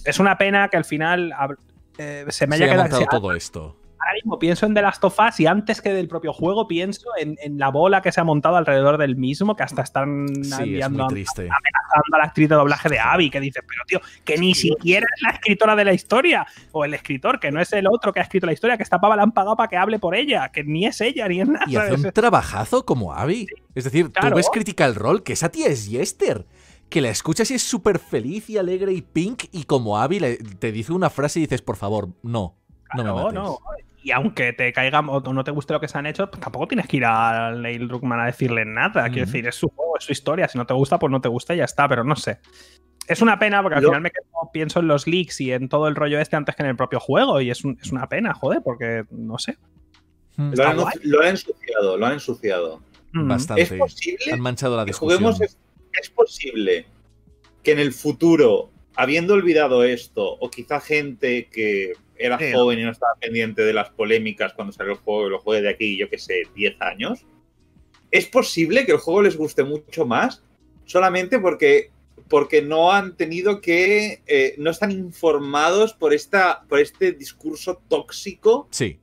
es 0.04 0.20
una 0.20 0.38
pena 0.38 0.68
que 0.70 0.78
al 0.78 0.86
final 0.86 1.34
eh, 1.98 2.26
se 2.30 2.48
me 2.48 2.56
haya 2.56 2.70
quedado 2.70 3.06
todo 3.10 3.34
esto 3.34 3.76
ahora 4.06 4.16
mismo 4.16 4.38
pienso 4.38 4.68
en 4.68 4.76
The 4.76 4.82
Last 4.84 5.04
of 5.04 5.18
Us 5.20 5.40
y 5.40 5.48
antes 5.48 5.82
que 5.82 5.92
del 5.92 6.08
propio 6.08 6.32
juego 6.32 6.68
pienso 6.68 7.10
en, 7.18 7.36
la 7.58 7.70
bola 7.70 8.02
que 8.02 8.12
se 8.12 8.22
ha 8.22 8.24
montado 8.24 8.58
alrededor 8.58 8.98
del 8.98 9.16
mismo, 9.16 9.56
que 9.56 9.64
hasta 9.64 9.82
están 9.82 10.28
amenazando 10.28 11.06
a 11.06 12.18
la 12.18 12.24
actriz 12.24 12.50
de 12.50 12.56
doblaje 12.56 12.90
de 12.90 13.00
Abby, 13.00 13.32
que 13.32 13.40
dice, 13.40 13.62
pero 13.62 13.84
tío, 13.88 14.02
que 14.24 14.38
ni 14.38 14.54
siquiera 14.54 15.08
es 15.16 15.22
la 15.24 15.30
escritora 15.32 15.76
de 15.76 15.86
la 15.86 15.94
historia, 15.94 16.46
o 16.72 16.86
el 16.86 16.94
escritor, 16.94 17.40
que 17.40 17.52
no 17.52 17.60
es 17.60 17.74
el 17.74 17.88
otro 17.88 18.14
que 18.14 18.20
ha 18.20 18.24
escrito 18.24 18.46
la 18.46 18.54
historia, 18.54 18.78
que 18.78 18.84
esta 18.84 19.00
pava 19.00 19.16
la 19.16 19.24
han 19.24 19.32
pagado 19.32 19.56
para 19.56 19.70
que 19.70 19.78
hable 19.78 19.98
por 19.98 20.16
ella, 20.16 20.50
que 20.50 20.64
ni 20.64 20.86
es 20.86 21.02
ella, 21.02 21.28
ni 21.28 21.42
es 21.42 21.48
nada. 21.48 21.66
Y 21.68 21.76
hace 21.76 21.96
un 21.96 22.04
trabajazo 22.14 22.86
como 22.86 23.14
Abby. 23.14 23.48
Es 23.74 23.86
decir, 23.86 24.10
tú 24.10 24.36
ves 24.36 24.50
Critical 24.52 24.94
Role, 24.94 25.24
que 25.24 25.34
esa 25.34 25.50
tía 25.50 25.68
es 25.68 25.90
Yester 25.90 26.46
que 26.90 27.02
la 27.02 27.10
escuchas 27.10 27.50
y 27.50 27.56
es 27.56 27.64
súper 27.64 27.98
feliz 27.98 28.48
y 28.48 28.60
alegre 28.60 28.94
y 28.94 29.02
pink 29.02 29.46
y 29.52 29.64
como 29.64 29.98
Abby 29.98 30.38
te 30.60 30.72
dice 30.72 30.94
una 30.94 31.10
frase 31.10 31.40
y 31.40 31.42
dices, 31.42 31.64
por 31.64 31.78
favor, 31.78 32.10
no, 32.22 32.58
no 32.96 33.04
me 33.04 33.12
mates. 33.12 33.34
No, 33.34 33.60
y 34.06 34.12
aunque 34.12 34.54
te 34.54 34.72
caiga 34.72 35.00
o 35.00 35.34
no 35.34 35.44
te 35.44 35.50
guste 35.50 35.74
lo 35.74 35.80
que 35.80 35.88
se 35.88 35.98
han 35.98 36.06
hecho, 36.06 36.30
pues 36.30 36.40
tampoco 36.40 36.68
tienes 36.68 36.88
que 36.88 36.98
ir 36.98 37.06
a 37.06 37.52
Neil 37.56 37.88
Druckmann 37.88 38.20
a 38.20 38.28
decirle 38.28 38.64
nada. 38.64 39.10
Quiero 39.10 39.26
decir, 39.26 39.48
es 39.48 39.56
su 39.56 39.68
juego, 39.68 39.98
es 39.98 40.04
su 40.06 40.12
historia. 40.12 40.48
Si 40.48 40.60
no 40.60 40.68
te 40.68 40.76
gusta, 40.76 41.00
pues 41.00 41.10
no 41.10 41.22
te 41.22 41.28
gusta 41.28 41.56
y 41.56 41.58
ya 41.58 41.64
está, 41.64 41.90
pero 41.90 42.04
no 42.04 42.16
sé. 42.16 42.38
Es 43.08 43.24
una 43.24 43.40
pena 43.40 43.64
porque 43.64 43.80
al 43.80 43.84
final 43.84 44.02
me 44.02 44.12
quedo, 44.12 44.52
pienso 44.54 44.80
en 44.80 44.90
los 44.90 45.08
leaks 45.08 45.42
y 45.42 45.52
en 45.52 45.70
todo 45.70 45.88
el 45.88 45.96
rollo 45.96 46.20
este 46.20 46.36
antes 46.36 46.56
que 46.56 46.62
en 46.62 46.70
el 46.70 46.76
propio 46.76 47.00
juego. 47.00 47.42
Y 47.42 47.50
es, 47.50 47.64
una 47.64 48.08
pena, 48.08 48.36
joder, 48.36 48.62
porque 48.64 49.06
no 49.10 49.40
sé. 49.40 49.58
Hmm. 50.38 50.54
Lo, 50.54 50.68
han, 50.68 50.78
lo 51.02 51.24
ensuciado, 51.24 51.98
lo 51.98 52.06
ha 52.06 52.14
ensuciado. 52.14 52.84
Hmm. 53.12 53.28
Bastante. 53.28 53.64
Es 53.64 53.74
posible. 53.74 54.34
Han 54.34 54.40
manchado 54.40 54.78
la 54.78 54.86
discusión. 54.86 55.34
es, 55.42 55.58
es 56.00 56.10
posible 56.12 56.86
que 57.64 57.72
en 57.72 57.80
el 57.80 57.92
futuro, 57.92 58.70
habiendo 58.96 59.34
olvidado 59.34 59.84
esto, 59.84 60.24
o 60.24 60.52
quizá 60.52 60.80
gente 60.80 61.50
que 61.52 61.94
era 62.18 62.38
joven 62.54 62.80
y 62.80 62.84
no 62.84 62.92
estaba 62.92 63.14
pendiente 63.20 63.64
de 63.64 63.74
las 63.74 63.90
polémicas 63.90 64.54
cuando 64.54 64.72
salió 64.72 64.94
el 64.94 65.00
juego 65.00 65.28
y 65.28 65.30
lo 65.32 65.40
juegue 65.40 65.62
de 65.64 65.70
aquí, 65.70 65.98
yo 65.98 66.10
que 66.10 66.18
sé, 66.18 66.44
10 66.56 66.82
años. 66.82 67.26
¿Es 68.12 68.28
posible 68.28 68.86
que 68.86 68.94
el 68.94 68.98
juego 68.98 69.24
les 69.24 69.36
guste 69.36 69.64
mucho 69.64 70.06
más 70.06 70.42
solamente 70.86 71.40
porque, 71.40 71.92
porque 72.30 72.62
no 72.62 72.92
han 72.92 73.16
tenido 73.18 73.62
que. 73.62 74.22
Eh, 74.26 74.56
no 74.58 74.72
están 74.72 74.92
informados 74.92 75.94
por, 75.94 76.14
esta, 76.14 76.64
por 76.70 76.80
este 76.80 77.12
discurso 77.12 77.82
tóxico? 77.90 78.68
Sí. 78.72 79.00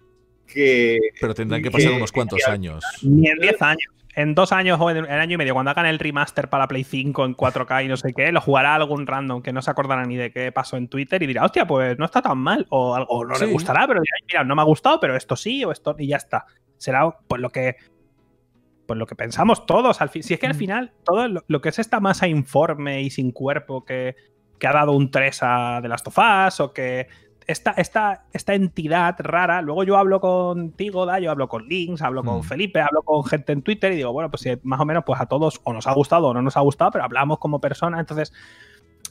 Que, 0.46 0.98
Pero 1.20 1.34
tendrán 1.34 1.62
que 1.62 1.70
pasar 1.70 1.92
unos 1.92 2.12
cuantos 2.12 2.46
años. 2.46 2.84
Ni 3.02 3.28
en 3.28 3.38
10 3.38 3.62
años. 3.62 3.91
En 4.14 4.34
dos 4.34 4.52
años 4.52 4.78
o 4.80 4.90
en, 4.90 4.98
en 4.98 5.10
año 5.10 5.34
y 5.34 5.36
medio, 5.38 5.54
cuando 5.54 5.70
hagan 5.70 5.86
el 5.86 5.98
remaster 5.98 6.48
para 6.48 6.68
Play 6.68 6.84
5 6.84 7.24
en 7.24 7.34
4K 7.36 7.84
y 7.84 7.88
no 7.88 7.96
sé 7.96 8.12
qué, 8.12 8.30
lo 8.30 8.40
jugará 8.40 8.74
algún 8.74 9.06
random 9.06 9.40
que 9.42 9.52
no 9.52 9.62
se 9.62 9.70
acordará 9.70 10.04
ni 10.04 10.16
de 10.16 10.30
qué 10.30 10.52
pasó 10.52 10.76
en 10.76 10.88
Twitter 10.88 11.22
y 11.22 11.26
dirá, 11.26 11.44
hostia, 11.44 11.66
pues 11.66 11.98
no 11.98 12.04
está 12.04 12.20
tan 12.20 12.36
mal. 12.38 12.66
O 12.70 12.94
algo 12.94 13.24
no 13.24 13.34
Sí. 13.36 13.46
le 13.46 13.52
gustará, 13.52 13.86
pero 13.86 14.00
dirá, 14.00 14.16
mira, 14.28 14.44
no 14.44 14.54
me 14.54 14.62
ha 14.62 14.66
gustado, 14.66 15.00
pero 15.00 15.16
esto 15.16 15.34
sí, 15.36 15.64
o 15.64 15.72
esto, 15.72 15.96
y 15.98 16.08
ya 16.08 16.16
está. 16.16 16.44
Será 16.76 17.10
pues 17.26 17.40
lo 17.40 17.50
que. 17.50 17.76
Pues 18.86 18.98
lo 18.98 19.06
que 19.06 19.14
pensamos 19.14 19.64
todos. 19.64 20.00
Al 20.02 20.08
fin, 20.10 20.22
si 20.22 20.34
es 20.34 20.40
que 20.40 20.46
al 20.46 20.54
Mm. 20.54 20.58
final, 20.58 20.92
todo 21.04 21.28
lo, 21.28 21.44
lo 21.46 21.60
que 21.60 21.68
es 21.70 21.78
esta 21.78 22.00
masa 22.00 22.26
informe 22.28 23.00
y 23.00 23.10
sin 23.10 23.30
cuerpo 23.30 23.84
que, 23.84 24.16
que 24.58 24.66
ha 24.66 24.72
dado 24.72 24.92
un 24.92 25.10
3 25.10 25.38
a 25.42 25.78
The 25.80 25.88
Last 25.88 26.08
of 26.08 26.18
Us, 26.18 26.60
o 26.60 26.72
que 26.74 27.06
esta, 27.46 27.72
esta, 27.72 28.24
esta 28.32 28.54
entidad 28.54 29.16
rara, 29.18 29.62
luego 29.62 29.84
yo 29.84 29.96
hablo 29.96 30.20
contigo, 30.20 31.06
Da, 31.06 31.18
yo 31.18 31.30
hablo 31.30 31.48
con 31.48 31.66
Links, 31.68 32.02
hablo 32.02 32.22
con 32.24 32.38
Mm. 32.38 32.42
Felipe, 32.42 32.80
hablo 32.80 33.02
con 33.02 33.24
gente 33.24 33.52
en 33.52 33.62
Twitter 33.62 33.92
y 33.92 33.96
digo, 33.96 34.12
bueno, 34.12 34.30
pues 34.30 34.42
si 34.42 34.50
más 34.62 34.80
o 34.80 34.84
menos 34.84 35.04
pues 35.04 35.20
a 35.20 35.26
todos 35.26 35.60
o 35.64 35.72
nos 35.72 35.86
ha 35.86 35.92
gustado 35.92 36.28
o 36.28 36.34
no 36.34 36.42
nos 36.42 36.56
ha 36.56 36.60
gustado, 36.60 36.90
pero 36.90 37.04
hablamos 37.04 37.38
como 37.38 37.60
personas, 37.60 38.00
entonces 38.00 38.32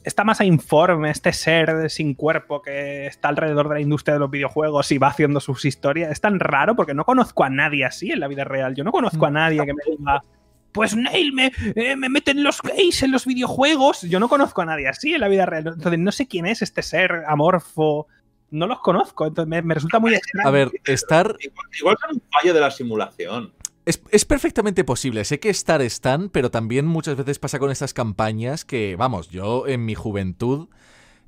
esta 0.04 0.24
masa 0.24 0.44
informe, 0.44 1.10
este 1.10 1.32
ser 1.32 1.88
sin 1.90 2.14
cuerpo 2.14 2.62
que 2.62 3.06
está 3.06 3.28
alrededor 3.28 3.68
de 3.68 3.74
la 3.74 3.80
industria 3.80 4.14
de 4.14 4.20
los 4.20 4.30
videojuegos 4.30 4.90
y 4.90 4.98
va 4.98 5.08
haciendo 5.08 5.40
sus 5.40 5.64
historias, 5.64 6.10
es 6.10 6.20
tan 6.20 6.40
raro 6.40 6.74
porque 6.74 6.94
no 6.94 7.04
conozco 7.04 7.44
a 7.44 7.50
nadie 7.50 7.84
así 7.84 8.10
en 8.10 8.20
la 8.20 8.28
vida 8.28 8.44
real. 8.44 8.74
Yo 8.74 8.84
no 8.84 8.92
conozco 8.92 9.26
a 9.26 9.30
nadie 9.30 9.64
que 9.64 9.74
me 9.74 9.82
diga, 9.96 10.24
pues 10.72 10.96
Neil, 10.96 11.32
me, 11.32 11.52
eh, 11.76 11.96
me 11.96 12.08
meten 12.08 12.42
los 12.42 12.62
gays 12.62 13.02
en 13.02 13.12
los 13.12 13.26
videojuegos. 13.26 14.02
Yo 14.02 14.18
no 14.18 14.28
conozco 14.28 14.62
a 14.62 14.66
nadie 14.66 14.88
así 14.88 15.14
en 15.14 15.20
la 15.20 15.28
vida 15.28 15.46
real. 15.46 15.68
Entonces 15.68 15.98
no 15.98 16.10
sé 16.12 16.26
quién 16.26 16.46
es 16.46 16.62
este 16.62 16.82
ser 16.82 17.24
amorfo. 17.28 18.08
No 18.52 18.66
los 18.68 18.78
conozco. 18.80 19.26
Entonces 19.26 19.48
me, 19.48 19.60
me 19.62 19.74
resulta 19.74 19.98
muy 19.98 20.14
extraño. 20.14 20.46
A 20.48 20.52
ver, 20.52 20.70
estar 20.84 21.36
Igual, 21.40 21.66
igual 21.78 21.96
son 22.00 22.16
un 22.16 22.22
fallo 22.30 22.54
de 22.54 22.60
la 22.60 22.70
simulación. 22.70 23.52
Es, 23.84 24.00
es 24.10 24.24
perfectamente 24.24 24.84
posible. 24.84 25.24
Sé 25.24 25.40
que 25.40 25.50
estar 25.50 25.82
están, 25.82 26.28
pero 26.28 26.50
también 26.52 26.86
muchas 26.86 27.16
veces 27.16 27.40
pasa 27.40 27.58
con 27.58 27.70
estas 27.72 27.92
campañas 27.92 28.64
que, 28.64 28.94
vamos, 28.94 29.28
yo 29.30 29.66
en 29.66 29.84
mi 29.84 29.96
juventud, 29.96 30.68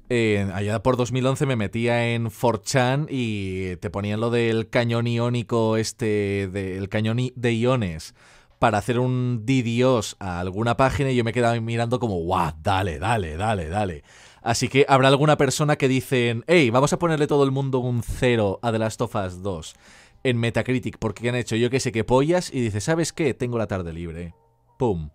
eh, 0.09 0.49
allá 0.55 0.81
por 0.83 0.97
2011 0.97 1.47
me 1.47 1.57
metía 1.57 2.15
en 2.15 2.27
4chan 2.31 3.07
y 3.11 3.75
te 3.77 3.91
ponían 3.91 4.21
lo 4.21 4.31
del 4.31 4.69
cañón 4.71 5.07
iónico, 5.09 5.77
este, 5.79 6.47
del 6.53 6.89
cañón 6.89 7.19
i- 7.19 7.33
de 7.35 7.55
iones, 7.55 8.15
para 8.61 8.79
hacer 8.79 8.99
un 9.01 9.45
dios 9.47 10.17
a 10.21 10.39
alguna 10.39 10.77
página 10.77 11.11
y 11.11 11.17
yo 11.17 11.25
me 11.25 11.33
quedaba 11.33 11.59
mirando 11.61 11.99
como, 11.99 12.17
guau, 12.21 12.53
dale, 12.63 12.99
dale, 13.01 13.37
dale, 13.37 13.69
dale. 13.69 14.05
Así 14.45 14.69
que 14.69 14.85
habrá 14.89 15.09
alguna 15.09 15.37
persona 15.39 15.77
que 15.77 15.89
dicen, 15.89 16.45
hey, 16.47 16.69
vamos 16.71 16.93
a 16.93 16.99
ponerle 16.99 17.27
todo 17.27 17.45
el 17.45 17.51
mundo 17.51 17.79
un 17.79 18.03
cero 18.03 18.61
a 18.63 18.71
The 18.71 18.79
Last 18.79 19.01
of 19.01 19.15
Us 19.17 19.43
2 19.43 19.75
en 20.23 20.39
Metacritic 20.39 20.99
porque 20.99 21.29
han 21.29 21.35
hecho 21.35 21.57
yo 21.57 21.71
que 21.71 21.81
sé 21.81 21.93
qué 21.93 22.05
pollas 22.05 22.53
y 22.53 22.61
dice, 22.61 22.81
¿sabes 22.81 23.13
qué? 23.13 23.33
Tengo 23.35 23.57
la 23.59 23.67
tarde 23.67 23.93
libre. 23.93 24.35
Pum. 24.79 25.11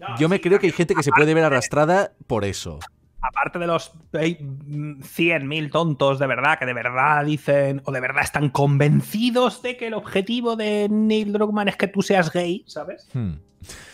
No, 0.00 0.18
Yo 0.18 0.28
me 0.28 0.36
sí, 0.36 0.42
creo 0.42 0.58
que 0.58 0.66
hay 0.66 0.72
gente 0.72 0.94
que 0.94 1.02
se 1.04 1.12
puede 1.12 1.32
ver 1.32 1.44
arrastrada 1.44 2.12
por 2.26 2.44
eso. 2.44 2.80
aparte 3.22 3.58
de 3.60 3.66
los 3.68 3.92
eh, 4.14 4.38
100.000 4.40 5.70
tontos 5.70 6.18
de 6.18 6.26
verdad, 6.26 6.58
que 6.58 6.66
de 6.66 6.74
verdad 6.74 7.24
dicen, 7.24 7.82
o 7.84 7.92
de 7.92 8.00
verdad 8.00 8.24
están 8.24 8.48
convencidos 8.50 9.62
de 9.62 9.76
que 9.76 9.86
el 9.86 9.94
objetivo 9.94 10.56
de 10.56 10.88
Neil 10.90 11.32
Druckmann 11.32 11.68
es 11.68 11.76
que 11.76 11.86
tú 11.86 12.02
seas 12.02 12.32
gay, 12.32 12.64
¿sabes? 12.66 13.08
Hmm. 13.14 13.34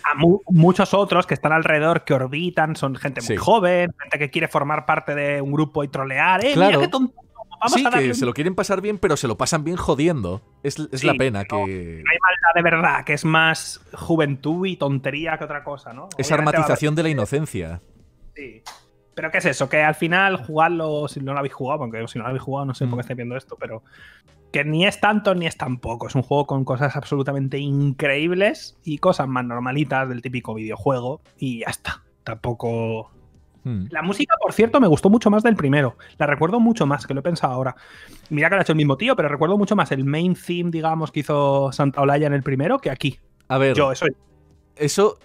A 0.04 0.14
mu- 0.16 0.40
muchos 0.48 0.92
otros 0.94 1.26
que 1.26 1.34
están 1.34 1.52
alrededor, 1.52 2.04
que 2.04 2.14
orbitan, 2.14 2.76
son 2.76 2.96
gente 2.96 3.20
muy 3.20 3.26
Sí. 3.28 3.36
joven, 3.36 3.90
gente 3.98 4.18
que 4.18 4.30
quiere 4.30 4.48
formar 4.48 4.86
parte 4.86 5.14
de 5.14 5.40
un 5.40 5.52
grupo 5.52 5.84
y 5.84 5.88
trolear. 5.88 6.44
¡Eh, 6.44 6.52
Claro. 6.54 6.78
mira 6.78 6.80
qué 6.82 6.88
tonto! 6.88 7.14
Vamos 7.62 7.74
sí, 7.74 7.80
a 7.84 7.90
darle 7.90 8.04
que 8.04 8.08
un- 8.12 8.14
se 8.14 8.24
lo 8.24 8.32
quieren 8.32 8.54
pasar 8.54 8.80
bien, 8.80 8.96
pero 8.96 9.18
se 9.18 9.28
lo 9.28 9.36
pasan 9.36 9.64
bien 9.64 9.76
jodiendo. 9.76 10.40
Es, 10.62 10.78
es 10.78 11.00
Sí, 11.00 11.06
la 11.06 11.12
pena 11.14 11.44
que... 11.44 11.56
No 11.56 11.62
hay 11.62 12.18
maldad 12.18 12.54
de 12.54 12.62
verdad, 12.62 13.04
que 13.04 13.12
es 13.12 13.24
más 13.26 13.82
juventud 13.92 14.64
y 14.66 14.76
tontería 14.76 15.36
que 15.36 15.44
otra 15.44 15.62
cosa, 15.62 15.92
¿no? 15.92 16.08
Esa 16.16 16.36
armatización 16.36 16.94
de 16.94 17.02
la 17.02 17.08
inocencia. 17.10 17.82
Sí. 18.34 18.62
Pero 19.14 19.30
¿qué 19.30 19.38
es 19.38 19.44
eso? 19.44 19.68
Que 19.68 19.82
al 19.82 19.94
final 19.94 20.36
jugarlo, 20.46 21.06
si 21.08 21.20
no 21.20 21.34
lo 21.34 21.38
habéis 21.40 21.52
jugado, 21.52 21.80
porque 21.80 22.08
si 22.08 22.16
no 22.18 22.22
lo 22.22 22.28
habéis 22.30 22.42
jugado 22.42 22.64
no 22.64 22.74
sé 22.74 22.86
por 22.86 22.94
Mm. 22.94 22.96
qué 22.96 23.00
estáis 23.02 23.16
viendo 23.18 23.36
esto, 23.36 23.56
pero 23.60 23.82
que 24.52 24.64
ni 24.64 24.86
es 24.86 25.00
tanto 25.00 25.34
ni 25.34 25.46
es 25.46 25.56
tan 25.56 25.78
poco. 25.78 26.08
Es 26.08 26.14
un 26.14 26.22
juego 26.22 26.46
con 26.46 26.64
cosas 26.64 26.96
absolutamente 26.96 27.58
increíbles 27.58 28.78
y 28.84 28.98
cosas 28.98 29.28
más 29.28 29.44
normalitas 29.44 30.08
del 30.08 30.22
típico 30.22 30.54
videojuego 30.54 31.20
y 31.38 31.60
ya 31.60 31.70
está. 31.70 32.02
Tampoco... 32.24 33.10
Hmm. 33.62 33.86
La 33.90 34.02
música, 34.02 34.34
por 34.40 34.54
cierto, 34.54 34.80
me 34.80 34.88
gustó 34.88 35.10
mucho 35.10 35.30
más 35.30 35.42
del 35.42 35.54
primero. 35.54 35.96
La 36.16 36.26
recuerdo 36.26 36.60
mucho 36.60 36.86
más, 36.86 37.06
que 37.06 37.12
lo 37.12 37.20
he 37.20 37.22
pensado 37.22 37.52
ahora. 37.52 37.76
Mira 38.30 38.48
que 38.48 38.54
lo 38.54 38.60
ha 38.60 38.62
hecho 38.62 38.72
el 38.72 38.78
mismo 38.78 38.96
tío, 38.96 39.14
pero 39.16 39.28
recuerdo 39.28 39.58
mucho 39.58 39.76
más 39.76 39.92
el 39.92 40.04
main 40.04 40.34
theme, 40.34 40.70
digamos, 40.70 41.12
que 41.12 41.20
hizo 41.20 41.70
Santa 41.70 42.00
Olaya 42.00 42.26
en 42.26 42.32
el 42.32 42.42
primero 42.42 42.78
que 42.78 42.90
aquí. 42.90 43.18
A 43.48 43.58
ver, 43.58 43.76
Yo, 43.76 43.92
eso 43.92 44.06
eso 44.80 45.18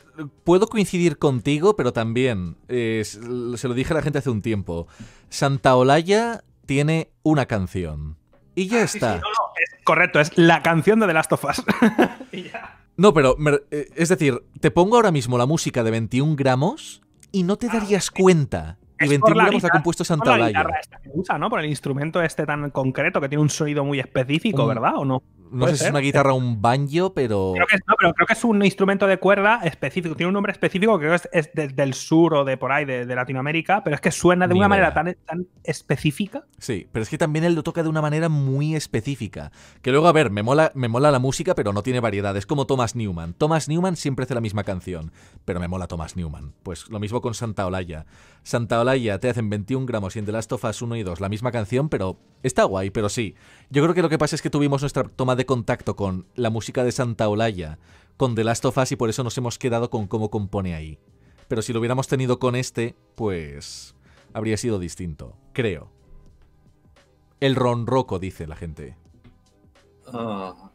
puedo 0.44 0.68
coincidir 0.68 1.18
contigo, 1.18 1.76
pero 1.76 1.94
también 1.94 2.58
eh, 2.68 3.04
se 3.06 3.68
lo 3.68 3.74
dije 3.74 3.94
a 3.94 3.96
la 3.96 4.02
gente 4.02 4.20
hace 4.20 4.30
un 4.30 4.42
tiempo. 4.42 4.88
Santa 5.30 5.76
Olaya 5.76 6.44
tiene 6.66 7.10
una 7.24 7.46
canción. 7.46 8.18
Y 8.56 8.68
ya 8.68 8.84
Ah, 8.84 8.88
Sí, 8.88 9.00
sí, 9.00 9.06
está. 9.06 9.16
no, 9.16 9.22
no, 9.22 9.30
es 9.62 9.84
correcto, 9.84 10.20
es 10.20 10.38
la 10.38 10.62
canción 10.64 11.00
de 11.00 11.08
The 11.08 11.14
Last 11.14 11.32
of 11.34 11.44
Us. 11.46 11.64
y 12.32 12.44
ya. 12.44 12.80
No, 12.98 13.14
pero 13.14 13.36
me- 13.38 13.60
eh, 13.72 13.90
es 13.96 14.10
decir, 14.10 14.42
te 14.62 14.72
pongo 14.72 14.96
ahora 14.96 15.12
mismo 15.12 15.38
la 15.38 15.46
música 15.46 15.84
de 15.84 15.92
21 15.92 16.36
gramos 16.38 17.02
y 17.32 17.44
no 17.44 17.58
te 17.58 17.68
Ah, 17.68 17.72
darías 17.74 18.10
cuenta. 18.10 18.78
Y 18.98 19.04
Es 19.04 19.10
21 19.10 19.20
por 19.20 19.36
la 19.36 19.44
gramos 19.44 19.52
la 19.52 19.58
ha 19.58 19.60
guitarra- 19.60 19.74
compuesto 19.74 20.02
Por 20.02 20.08
Santa 20.08 20.26
la 20.30 20.34
Olaya. 20.36 20.48
guitarra 20.48 20.80
esta 20.80 21.00
que 21.02 21.10
usa, 21.14 21.38
¿no? 21.38 21.50
Por 21.50 21.60
el 21.60 21.66
instrumento 21.66 22.22
este 22.22 22.46
tan 22.46 22.70
concreto 22.70 23.20
que 23.20 23.28
tiene 23.28 23.42
un 23.42 23.50
sonido 23.50 23.84
muy 23.84 24.00
específico, 24.00 24.62
Un- 24.64 24.70
¿verdad? 24.70 24.94
¿O 24.96 25.04
no? 25.04 25.22
No 25.56 25.68
sé 25.68 25.78
si 25.78 25.84
es 25.86 25.90
una 25.90 26.00
guitarra 26.00 26.34
o 26.34 26.36
un 26.36 26.62
banjo, 26.62 27.14
pero. 27.14 27.52
Creo 27.56 27.68
que, 27.68 27.76
es- 27.76 27.82
no, 27.88 27.96
pero 27.98 28.14
creo 28.14 28.28
que 28.28 28.34
es 28.34 28.44
un 28.44 28.64
instrumento 28.64 29.08
de 29.08 29.18
cuerda 29.18 29.62
específico. 29.64 30.16
Tiene 30.16 30.28
un 30.28 30.34
nombre 30.34 30.52
específico 30.52 31.00
que 31.00 31.06
creo 31.08 31.20
que 31.20 31.28
es, 31.38 31.48
es 31.48 31.54
de- 31.54 31.68
del 31.70 31.94
sur 31.94 32.34
o 32.36 32.46
de 32.46 32.58
por 32.58 32.72
ahí, 32.72 32.86
de, 32.86 33.06
de 33.06 33.16
Latinoamérica, 33.16 33.84
pero 33.84 33.96
es 33.96 34.02
que 34.02 34.12
suena 34.12 34.48
de 34.48 34.54
Ni 34.54 34.60
una 34.60 34.68
manera 34.70 34.94
tan, 34.94 35.16
tan 35.26 35.48
específica. 35.64 36.46
Sí, 36.58 36.88
pero 36.92 37.04
es 37.04 37.10
que 37.10 37.18
también 37.18 37.46
él 37.46 37.54
lo 37.56 37.64
toca 37.64 37.84
de 37.84 37.90
una 37.90 38.02
manera 38.02 38.30
muy 38.30 38.76
específica. 38.76 39.52
Que 39.82 39.92
luego, 39.92 40.08
a 40.08 40.12
ver, 40.12 40.30
me 40.32 40.44
mola, 40.44 40.72
me 40.76 40.88
mola 40.88 41.12
la 41.12 41.20
música, 41.20 41.56
pero 41.56 41.74
no 41.74 41.84
tiene 41.84 42.00
variedad. 42.00 42.36
Es 42.38 42.46
como 42.46 42.66
Thomas 42.66 42.96
Newman. 42.96 43.34
Thomas 43.34 43.68
Newman 43.70 43.96
siempre 43.96 44.24
hace 44.26 44.34
la 44.34 44.42
misma 44.42 44.64
canción, 44.64 45.12
pero 45.46 45.60
me 45.60 45.68
mola 45.68 45.88
Thomas 45.88 46.16
Newman. 46.16 46.54
Pues 46.64 46.90
lo 46.90 47.00
mismo 47.00 47.22
con 47.22 47.34
Santa 47.34 47.66
Olaya. 47.66 48.06
Santa 48.44 48.80
Olaya 48.80 49.20
te 49.20 49.30
hacen 49.30 49.50
21 49.50 49.86
gramos 49.86 50.16
y 50.16 50.20
en 50.20 50.26
The 50.26 50.32
Last 50.32 50.52
of 50.54 50.64
Us 50.66 50.82
1 50.82 50.96
y 50.98 51.04
2 51.04 51.20
la 51.20 51.30
misma 51.30 51.52
canción, 51.52 51.90
pero 51.90 52.18
está 52.44 52.64
guay, 52.64 52.90
pero 52.92 53.10
sí. 53.10 53.36
Yo 53.70 53.82
creo 53.82 53.96
que 53.96 54.02
lo 54.02 54.10
que 54.10 54.18
pasa 54.18 54.36
es 54.36 54.42
que 54.42 54.50
tuvimos 54.50 54.82
nuestra 54.82 55.04
toma 55.04 55.36
de 55.36 55.46
contacto 55.46 55.96
con 55.96 56.28
la 56.36 56.50
música 56.50 56.84
de 56.84 56.92
Santa 56.92 57.28
Olaya, 57.28 57.80
con 58.18 58.36
The 58.36 58.44
Last 58.44 58.66
of 58.66 58.78
Us 58.78 58.92
y 58.92 58.96
por 58.96 59.10
eso 59.10 59.24
nos 59.24 59.38
hemos 59.38 59.58
quedado 59.58 59.90
con 59.90 60.08
cómo 60.08 60.30
compone 60.30 60.76
ahí. 60.76 61.00
Pero 61.48 61.62
si 61.62 61.74
lo 61.74 61.80
hubiéramos 61.80 62.08
tenido 62.08 62.40
con 62.40 62.56
este, 62.56 62.96
pues 63.16 63.96
habría 64.34 64.58
sido 64.58 64.80
distinto, 64.80 65.36
creo. 65.54 65.92
El 67.40 67.56
ronroco, 67.56 68.20
dice 68.20 68.48
la 68.48 68.56
gente. 68.56 68.98
Ah, 70.08 70.72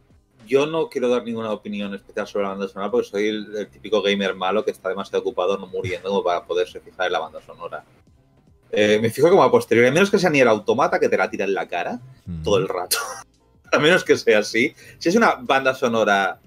yo 0.47 0.67
no 0.67 0.89
quiero 0.89 1.09
dar 1.09 1.25
ninguna 1.25 1.53
opinión 1.53 1.95
especial 1.95 2.27
sobre 2.27 2.45
la 2.45 2.51
banda 2.51 2.69
sonora 2.69 2.91
porque 2.91 3.09
soy 3.09 3.29
el, 3.29 3.57
el 3.57 3.69
típico 3.69 4.03
gamer 4.03 4.35
malo 4.35 4.65
que 4.65 4.73
está 4.73 4.89
demasiado 4.89 5.23
ocupado 5.23 5.57
no 5.57 5.67
muriendo 5.69 6.23
para 6.25 6.45
poderse 6.45 6.81
fijar 6.81 7.07
en 7.07 7.13
la 7.13 7.21
banda 7.21 7.41
sonora. 7.41 7.85
Eh, 8.73 8.99
me 9.01 9.11
fijo 9.11 9.29
como 9.31 9.43
a 9.43 9.51
posteriori, 9.51 9.89
a 9.89 9.93
menos 9.93 10.11
que 10.11 10.19
sea 10.19 10.31
ni 10.31 10.41
el 10.41 10.49
automata 10.49 10.99
que 11.01 11.09
te 11.09 11.17
la 11.17 11.29
tira 11.31 11.45
en 11.45 11.55
la 11.55 11.67
cara 11.69 12.01
Mm. 12.27 12.43
todo 12.43 12.59
el 12.59 12.69
rato. 12.69 12.97
a 13.73 13.79
menos 13.79 14.05
que 14.05 14.17
sea 14.17 14.39
así. 14.41 14.75
Si 14.99 15.09
es 15.09 15.17
una 15.17 15.35
banda 15.41 15.75
sonora 15.75 16.39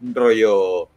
rollo 0.00 0.88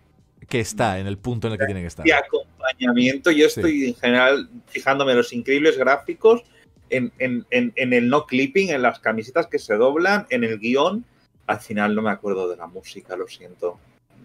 Que 0.47 0.59
está 0.59 0.99
en 0.99 1.07
el 1.07 1.17
punto 1.17 1.47
en 1.47 1.53
el 1.53 1.59
que 1.59 1.65
tiene 1.65 1.81
que 1.81 1.87
estar. 1.87 2.05
de 2.05 2.13
acompañamiento, 2.13 3.31
yo 3.31 3.47
Sí. 3.49 3.59
estoy 3.59 3.85
en 3.89 3.95
general 3.95 4.49
fijándome 4.67 5.11
en 5.11 5.17
los 5.19 5.33
increíbles 5.33 5.77
gráficos, 5.77 6.43
en, 6.89 7.11
en- 7.19 7.45
en- 7.49 7.73
en 7.75 7.93
el 7.93 8.09
no 8.09 8.25
clipping, 8.27 8.69
en 8.69 8.81
las 8.83 8.99
camisetas 8.99 9.47
que 9.47 9.57
se 9.59 9.73
doblan, 9.75 10.27
en 10.29 10.43
el 10.43 10.59
guion. 10.59 11.03
Al 11.47 11.59
final 11.59 11.93
no 11.95 12.01
me 12.01 12.11
acuerdo 12.11 12.47
de 12.47 12.57
la 12.57 12.67
música, 12.67 13.15
lo 13.15 13.27
siento. 13.27 13.79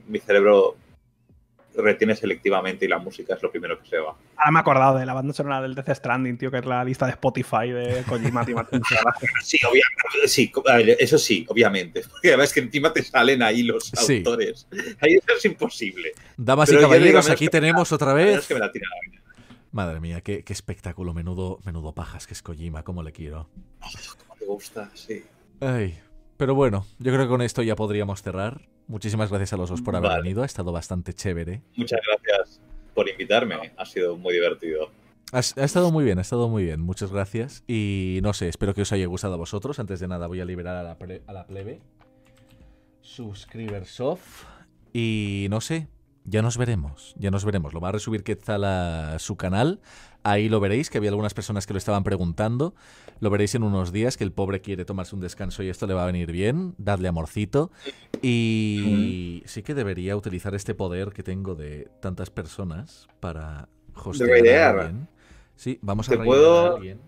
Mi 0.08 0.18
cerebro 0.18 0.76
retiene 1.80 2.14
selectivamente 2.16 2.84
y 2.84 2.88
la 2.88 2.98
música 2.98 3.34
es 3.34 3.42
lo 3.42 3.50
primero 3.50 3.78
que 3.80 3.88
se 3.88 3.98
va. 3.98 4.14
Ahora 4.36 4.50
me 4.50 4.58
he 4.58 4.60
acordado 4.60 4.98
de 4.98 5.06
la 5.06 5.14
banda 5.14 5.32
sonora 5.34 5.60
del 5.62 5.74
Death 5.74 5.90
Stranding, 5.96 6.38
tío, 6.38 6.50
que 6.50 6.58
es 6.58 6.64
la 6.66 6.82
lista 6.84 7.06
de 7.06 7.12
Spotify 7.12 7.70
de 7.70 8.02
Kojima. 8.08 8.44
Sí, 9.42 9.58
obviamente, 9.68 10.26
sí, 10.28 10.52
eso 10.98 11.18
sí, 11.18 11.44
obviamente. 11.48 12.02
Porque 12.10 12.28
además 12.28 12.52
que 12.52 12.60
encima 12.60 12.92
te 12.92 13.02
salen 13.02 13.42
ahí 13.42 13.62
los 13.62 13.84
Sí. 13.94 14.18
autores. 14.18 14.66
Ahí 15.00 15.14
eso 15.14 15.36
es 15.36 15.44
imposible. 15.44 16.12
Damas 16.36 16.68
Pero 16.68 16.80
y 16.80 16.82
caballeros, 16.84 17.30
aquí 17.30 17.46
que- 17.46 17.50
tenemos 17.50 17.92
otra 17.92 18.12
vez. 18.14 18.46
que 18.46 18.54
me 18.54 18.60
la 18.60 18.70
tira 18.72 18.86
la 18.88 19.10
vida. 19.10 19.22
Madre 19.72 20.00
mía, 20.00 20.20
qué, 20.20 20.42
qué 20.44 20.52
espectáculo. 20.52 21.14
Menudo, 21.14 21.60
menudo 21.64 21.92
pajas 21.94 22.26
que 22.26 22.34
es 22.34 22.42
Kojima, 22.42 22.82
cómo 22.82 23.02
le 23.02 23.12
quiero. 23.12 23.48
Como 24.18 24.34
te 24.36 24.44
gusta, 24.46 24.90
sí. 24.94 25.22
Ay. 25.60 25.98
Pero 26.36 26.54
bueno, 26.54 26.86
yo 26.98 27.12
creo 27.12 27.24
que 27.24 27.28
con 27.28 27.42
esto 27.42 27.62
ya 27.62 27.76
podríamos 27.76 28.22
cerrar. 28.22 28.62
Muchísimas 28.90 29.30
gracias 29.30 29.52
a 29.52 29.56
los 29.56 29.70
dos 29.70 29.82
por 29.82 29.94
haber 29.94 30.10
Vale. 30.10 30.22
venido. 30.22 30.42
Ha 30.42 30.46
estado 30.46 30.72
bastante 30.72 31.12
chévere. 31.14 31.62
Muchas 31.76 32.00
gracias 32.04 32.60
por 32.92 33.08
invitarme. 33.08 33.72
Ha 33.76 33.86
sido 33.86 34.16
muy 34.16 34.34
divertido. 34.34 34.90
Ha, 35.32 35.38
ha 35.38 35.64
estado 35.64 35.92
muy 35.92 36.02
bien, 36.04 36.18
ha 36.18 36.22
estado 36.22 36.48
muy 36.48 36.64
bien. 36.64 36.80
Muchas 36.80 37.12
gracias. 37.12 37.62
Y 37.68 38.18
no 38.24 38.32
sé, 38.32 38.48
espero 38.48 38.74
que 38.74 38.82
os 38.82 38.90
haya 38.92 39.06
gustado 39.06 39.34
a 39.34 39.36
vosotros. 39.36 39.78
Antes 39.78 40.00
de 40.00 40.08
nada 40.08 40.26
voy 40.26 40.40
a 40.40 40.44
liberar 40.44 40.74
a 40.76 40.82
la, 40.82 40.98
pre- 40.98 41.22
a 41.28 41.32
la 41.32 41.46
plebe. 41.46 41.80
Y 44.92 45.46
no 45.50 45.60
sé, 45.60 45.86
ya 46.24 46.42
nos 46.42 46.56
veremos, 46.56 47.14
ya 47.16 47.30
nos 47.30 47.44
veremos. 47.44 47.72
Lo 47.72 47.80
va 47.80 47.90
a 47.90 47.92
resubir 47.92 48.24
Quetzal 48.24 48.64
a 48.64 49.18
su 49.20 49.36
canal. 49.36 49.80
Ahí 50.22 50.48
lo 50.50 50.60
veréis, 50.60 50.90
que 50.90 50.98
había 50.98 51.10
algunas 51.10 51.32
personas 51.32 51.66
que 51.66 51.72
lo 51.72 51.78
estaban 51.78 52.04
preguntando. 52.04 52.74
Lo 53.20 53.30
veréis 53.30 53.54
en 53.54 53.62
unos 53.62 53.90
días, 53.92 54.16
que 54.16 54.24
el 54.24 54.32
pobre 54.32 54.60
quiere 54.60 54.84
tomarse 54.84 55.14
un 55.14 55.20
descanso 55.22 55.62
y 55.62 55.68
esto 55.70 55.86
le 55.86 55.94
va 55.94 56.02
a 56.02 56.06
venir 56.06 56.30
bien. 56.30 56.74
Dadle 56.78 57.08
amorcito. 57.08 57.70
Y 58.22 59.42
sí 59.46 59.62
que 59.62 59.74
debería 59.74 60.16
utilizar 60.16 60.54
este 60.54 60.74
poder 60.74 61.10
que 61.12 61.22
tengo 61.22 61.54
de 61.54 61.88
tantas 62.00 62.28
personas 62.30 63.08
para 63.20 63.68
hostear 63.94 64.46
a 64.58 64.70
alguien. 64.82 65.08
Sí, 65.56 65.78
vamos 65.82 66.08
a 66.08 66.12
¿Te 66.12 66.18
puedo- 66.18 66.72
a 66.72 66.76
alguien. 66.76 67.00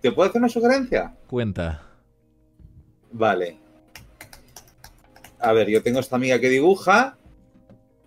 ¿Te 0.00 0.10
puedo 0.10 0.28
hacer 0.28 0.40
una 0.40 0.48
sugerencia? 0.48 1.14
Cuenta. 1.28 1.82
Vale. 3.12 3.58
A 5.38 5.52
ver, 5.52 5.68
yo 5.68 5.82
tengo 5.82 6.00
esta 6.00 6.16
amiga 6.16 6.40
que 6.40 6.48
dibuja. 6.48 7.16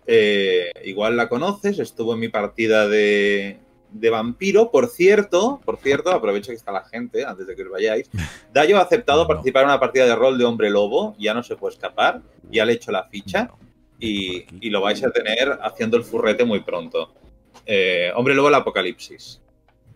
eh, 0.06 0.70
igual 0.84 1.16
la 1.16 1.28
conoces, 1.28 1.80
estuvo 1.80 2.14
en 2.14 2.20
mi 2.20 2.28
partida 2.28 2.86
de, 2.86 3.58
de 3.90 4.10
vampiro. 4.10 4.70
Por 4.70 4.88
cierto, 4.88 5.60
por 5.64 5.78
cierto, 5.78 6.10
aprovecho 6.10 6.48
que 6.48 6.56
está 6.56 6.72
la 6.72 6.84
gente 6.84 7.24
antes 7.24 7.46
de 7.46 7.56
que 7.56 7.62
os 7.62 7.70
vayáis. 7.70 8.10
Dayo 8.52 8.78
ha 8.78 8.82
aceptado 8.82 9.22
No, 9.22 9.28
participar 9.28 9.62
en 9.62 9.70
una 9.70 9.80
partida 9.80 10.06
de 10.06 10.14
rol 10.14 10.38
de 10.38 10.44
hombre 10.44 10.70
lobo, 10.70 11.14
ya 11.18 11.34
no 11.34 11.42
se 11.42 11.56
puede 11.56 11.74
escapar, 11.74 12.22
ya 12.50 12.64
le 12.64 12.72
he 12.72 12.76
hecho 12.76 12.92
la 12.92 13.04
ficha 13.04 13.50
y, 13.98 14.44
y 14.60 14.70
lo 14.70 14.80
vais 14.80 15.02
a 15.04 15.10
tener 15.10 15.58
haciendo 15.62 15.96
el 15.96 16.04
furrete 16.04 16.44
muy 16.44 16.60
pronto. 16.60 17.12
Eh, 17.64 18.12
hombre 18.14 18.34
lobo 18.34 18.48
el 18.48 18.54
apocalipsis. 18.54 19.40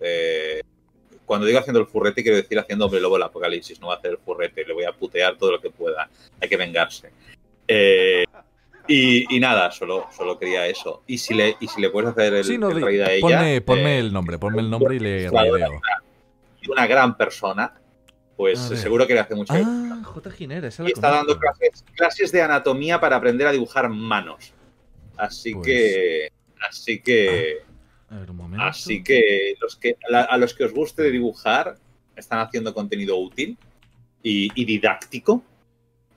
Eh, 0.00 0.62
cuando 1.26 1.46
digo 1.46 1.60
haciendo 1.60 1.80
el 1.80 1.86
furrete, 1.86 2.22
quiero 2.22 2.36
decir 2.36 2.58
haciendo 2.58 2.86
hombre 2.86 3.00
lobo 3.00 3.16
el 3.16 3.22
apocalipsis. 3.22 3.80
No 3.80 3.88
va 3.88 3.94
a 3.94 3.98
hacer 3.98 4.12
el 4.12 4.18
furrete, 4.18 4.64
le 4.64 4.74
voy 4.74 4.84
a 4.84 4.92
putear 4.92 5.36
todo 5.36 5.52
lo 5.52 5.60
que 5.60 5.70
pueda. 5.70 6.10
Hay 6.40 6.48
que 6.48 6.56
vengarse. 6.56 7.10
Eh, 7.68 8.24
y, 8.92 9.36
y 9.36 9.40
nada, 9.40 9.70
solo, 9.70 10.06
solo 10.16 10.38
quería 10.38 10.66
eso. 10.66 11.02
Y 11.06 11.18
si 11.18 11.34
le, 11.34 11.56
y 11.60 11.68
si 11.68 11.80
le 11.80 11.90
puedes 11.90 12.10
hacer 12.10 12.34
el, 12.34 12.44
Sí, 12.44 12.58
no, 12.58 12.70
el 12.70 12.82
ella. 12.86 13.08
ponme, 13.20 13.60
ponme 13.60 13.96
eh, 13.96 13.98
el 14.00 14.12
nombre, 14.12 14.38
ponme 14.38 14.60
el 14.60 14.68
nombre 14.70 14.96
y 14.96 14.98
le 14.98 15.30
raideo. 15.30 15.80
y 16.62 16.70
una 16.70 16.86
gran 16.86 17.16
persona, 17.16 17.74
pues 18.36 18.58
seguro 18.58 19.06
que 19.06 19.14
le 19.14 19.20
hace 19.20 19.34
mucha 19.34 19.54
Ah, 19.56 20.02
J. 20.02 20.30
Ginera, 20.30 20.68
esa 20.68 20.82
la 20.82 20.88
y 20.88 20.92
está 20.92 21.10
dando 21.10 21.38
clases, 21.38 21.84
clases 21.94 22.32
de 22.32 22.42
anatomía 22.42 22.98
para 23.00 23.16
aprender 23.16 23.46
a 23.46 23.52
dibujar 23.52 23.88
manos. 23.88 24.52
Así 25.16 25.54
Pues- 25.54 25.66
que. 25.66 26.28
Así 26.68 27.00
que. 27.00 27.58
A 28.10 28.16
ver, 28.18 28.30
un 28.30 28.36
momento. 28.38 28.64
Así 28.64 29.02
que, 29.04 29.54
los 29.60 29.76
que 29.76 29.96
la- 30.08 30.22
a 30.22 30.36
los 30.36 30.52
que 30.54 30.64
os 30.64 30.72
guste 30.72 31.10
dibujar, 31.10 31.76
están 32.16 32.40
haciendo 32.40 32.74
contenido 32.74 33.16
útil 33.16 33.56
y, 34.22 34.50
y 34.60 34.64
didáctico. 34.64 35.42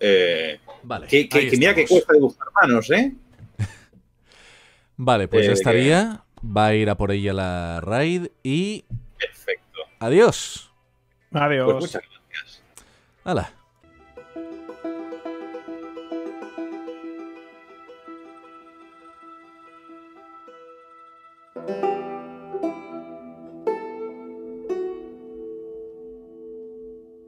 Eh, 0.05 0.59
Vale, 0.83 1.07
que, 1.07 1.29
que- 1.29 1.47
que 1.49 1.57
mira 1.57 1.73
que 1.73 1.87
cuesta 1.87 2.11
dibujar 2.13 2.47
manos, 2.61 2.89
¿eh? 2.91 3.13
Vale, 4.97 5.27
pues 5.29 5.45
ya 5.45 5.51
Eh, 5.51 5.55
estaría. 5.55 6.23
Va 6.45 6.65
a 6.67 6.75
ir 6.75 6.89
a 6.89 6.95
por 6.95 7.11
ella 7.11 7.31
la 7.33 7.79
raid 7.79 8.27
y. 8.43 8.83
Perfecto. 9.17 9.79
Adiós. 9.99 10.69
Adiós. 11.31 11.71
Pues 11.71 11.85
muchas 11.85 12.01
gracias. 12.03 12.61
Hala. 13.23 13.53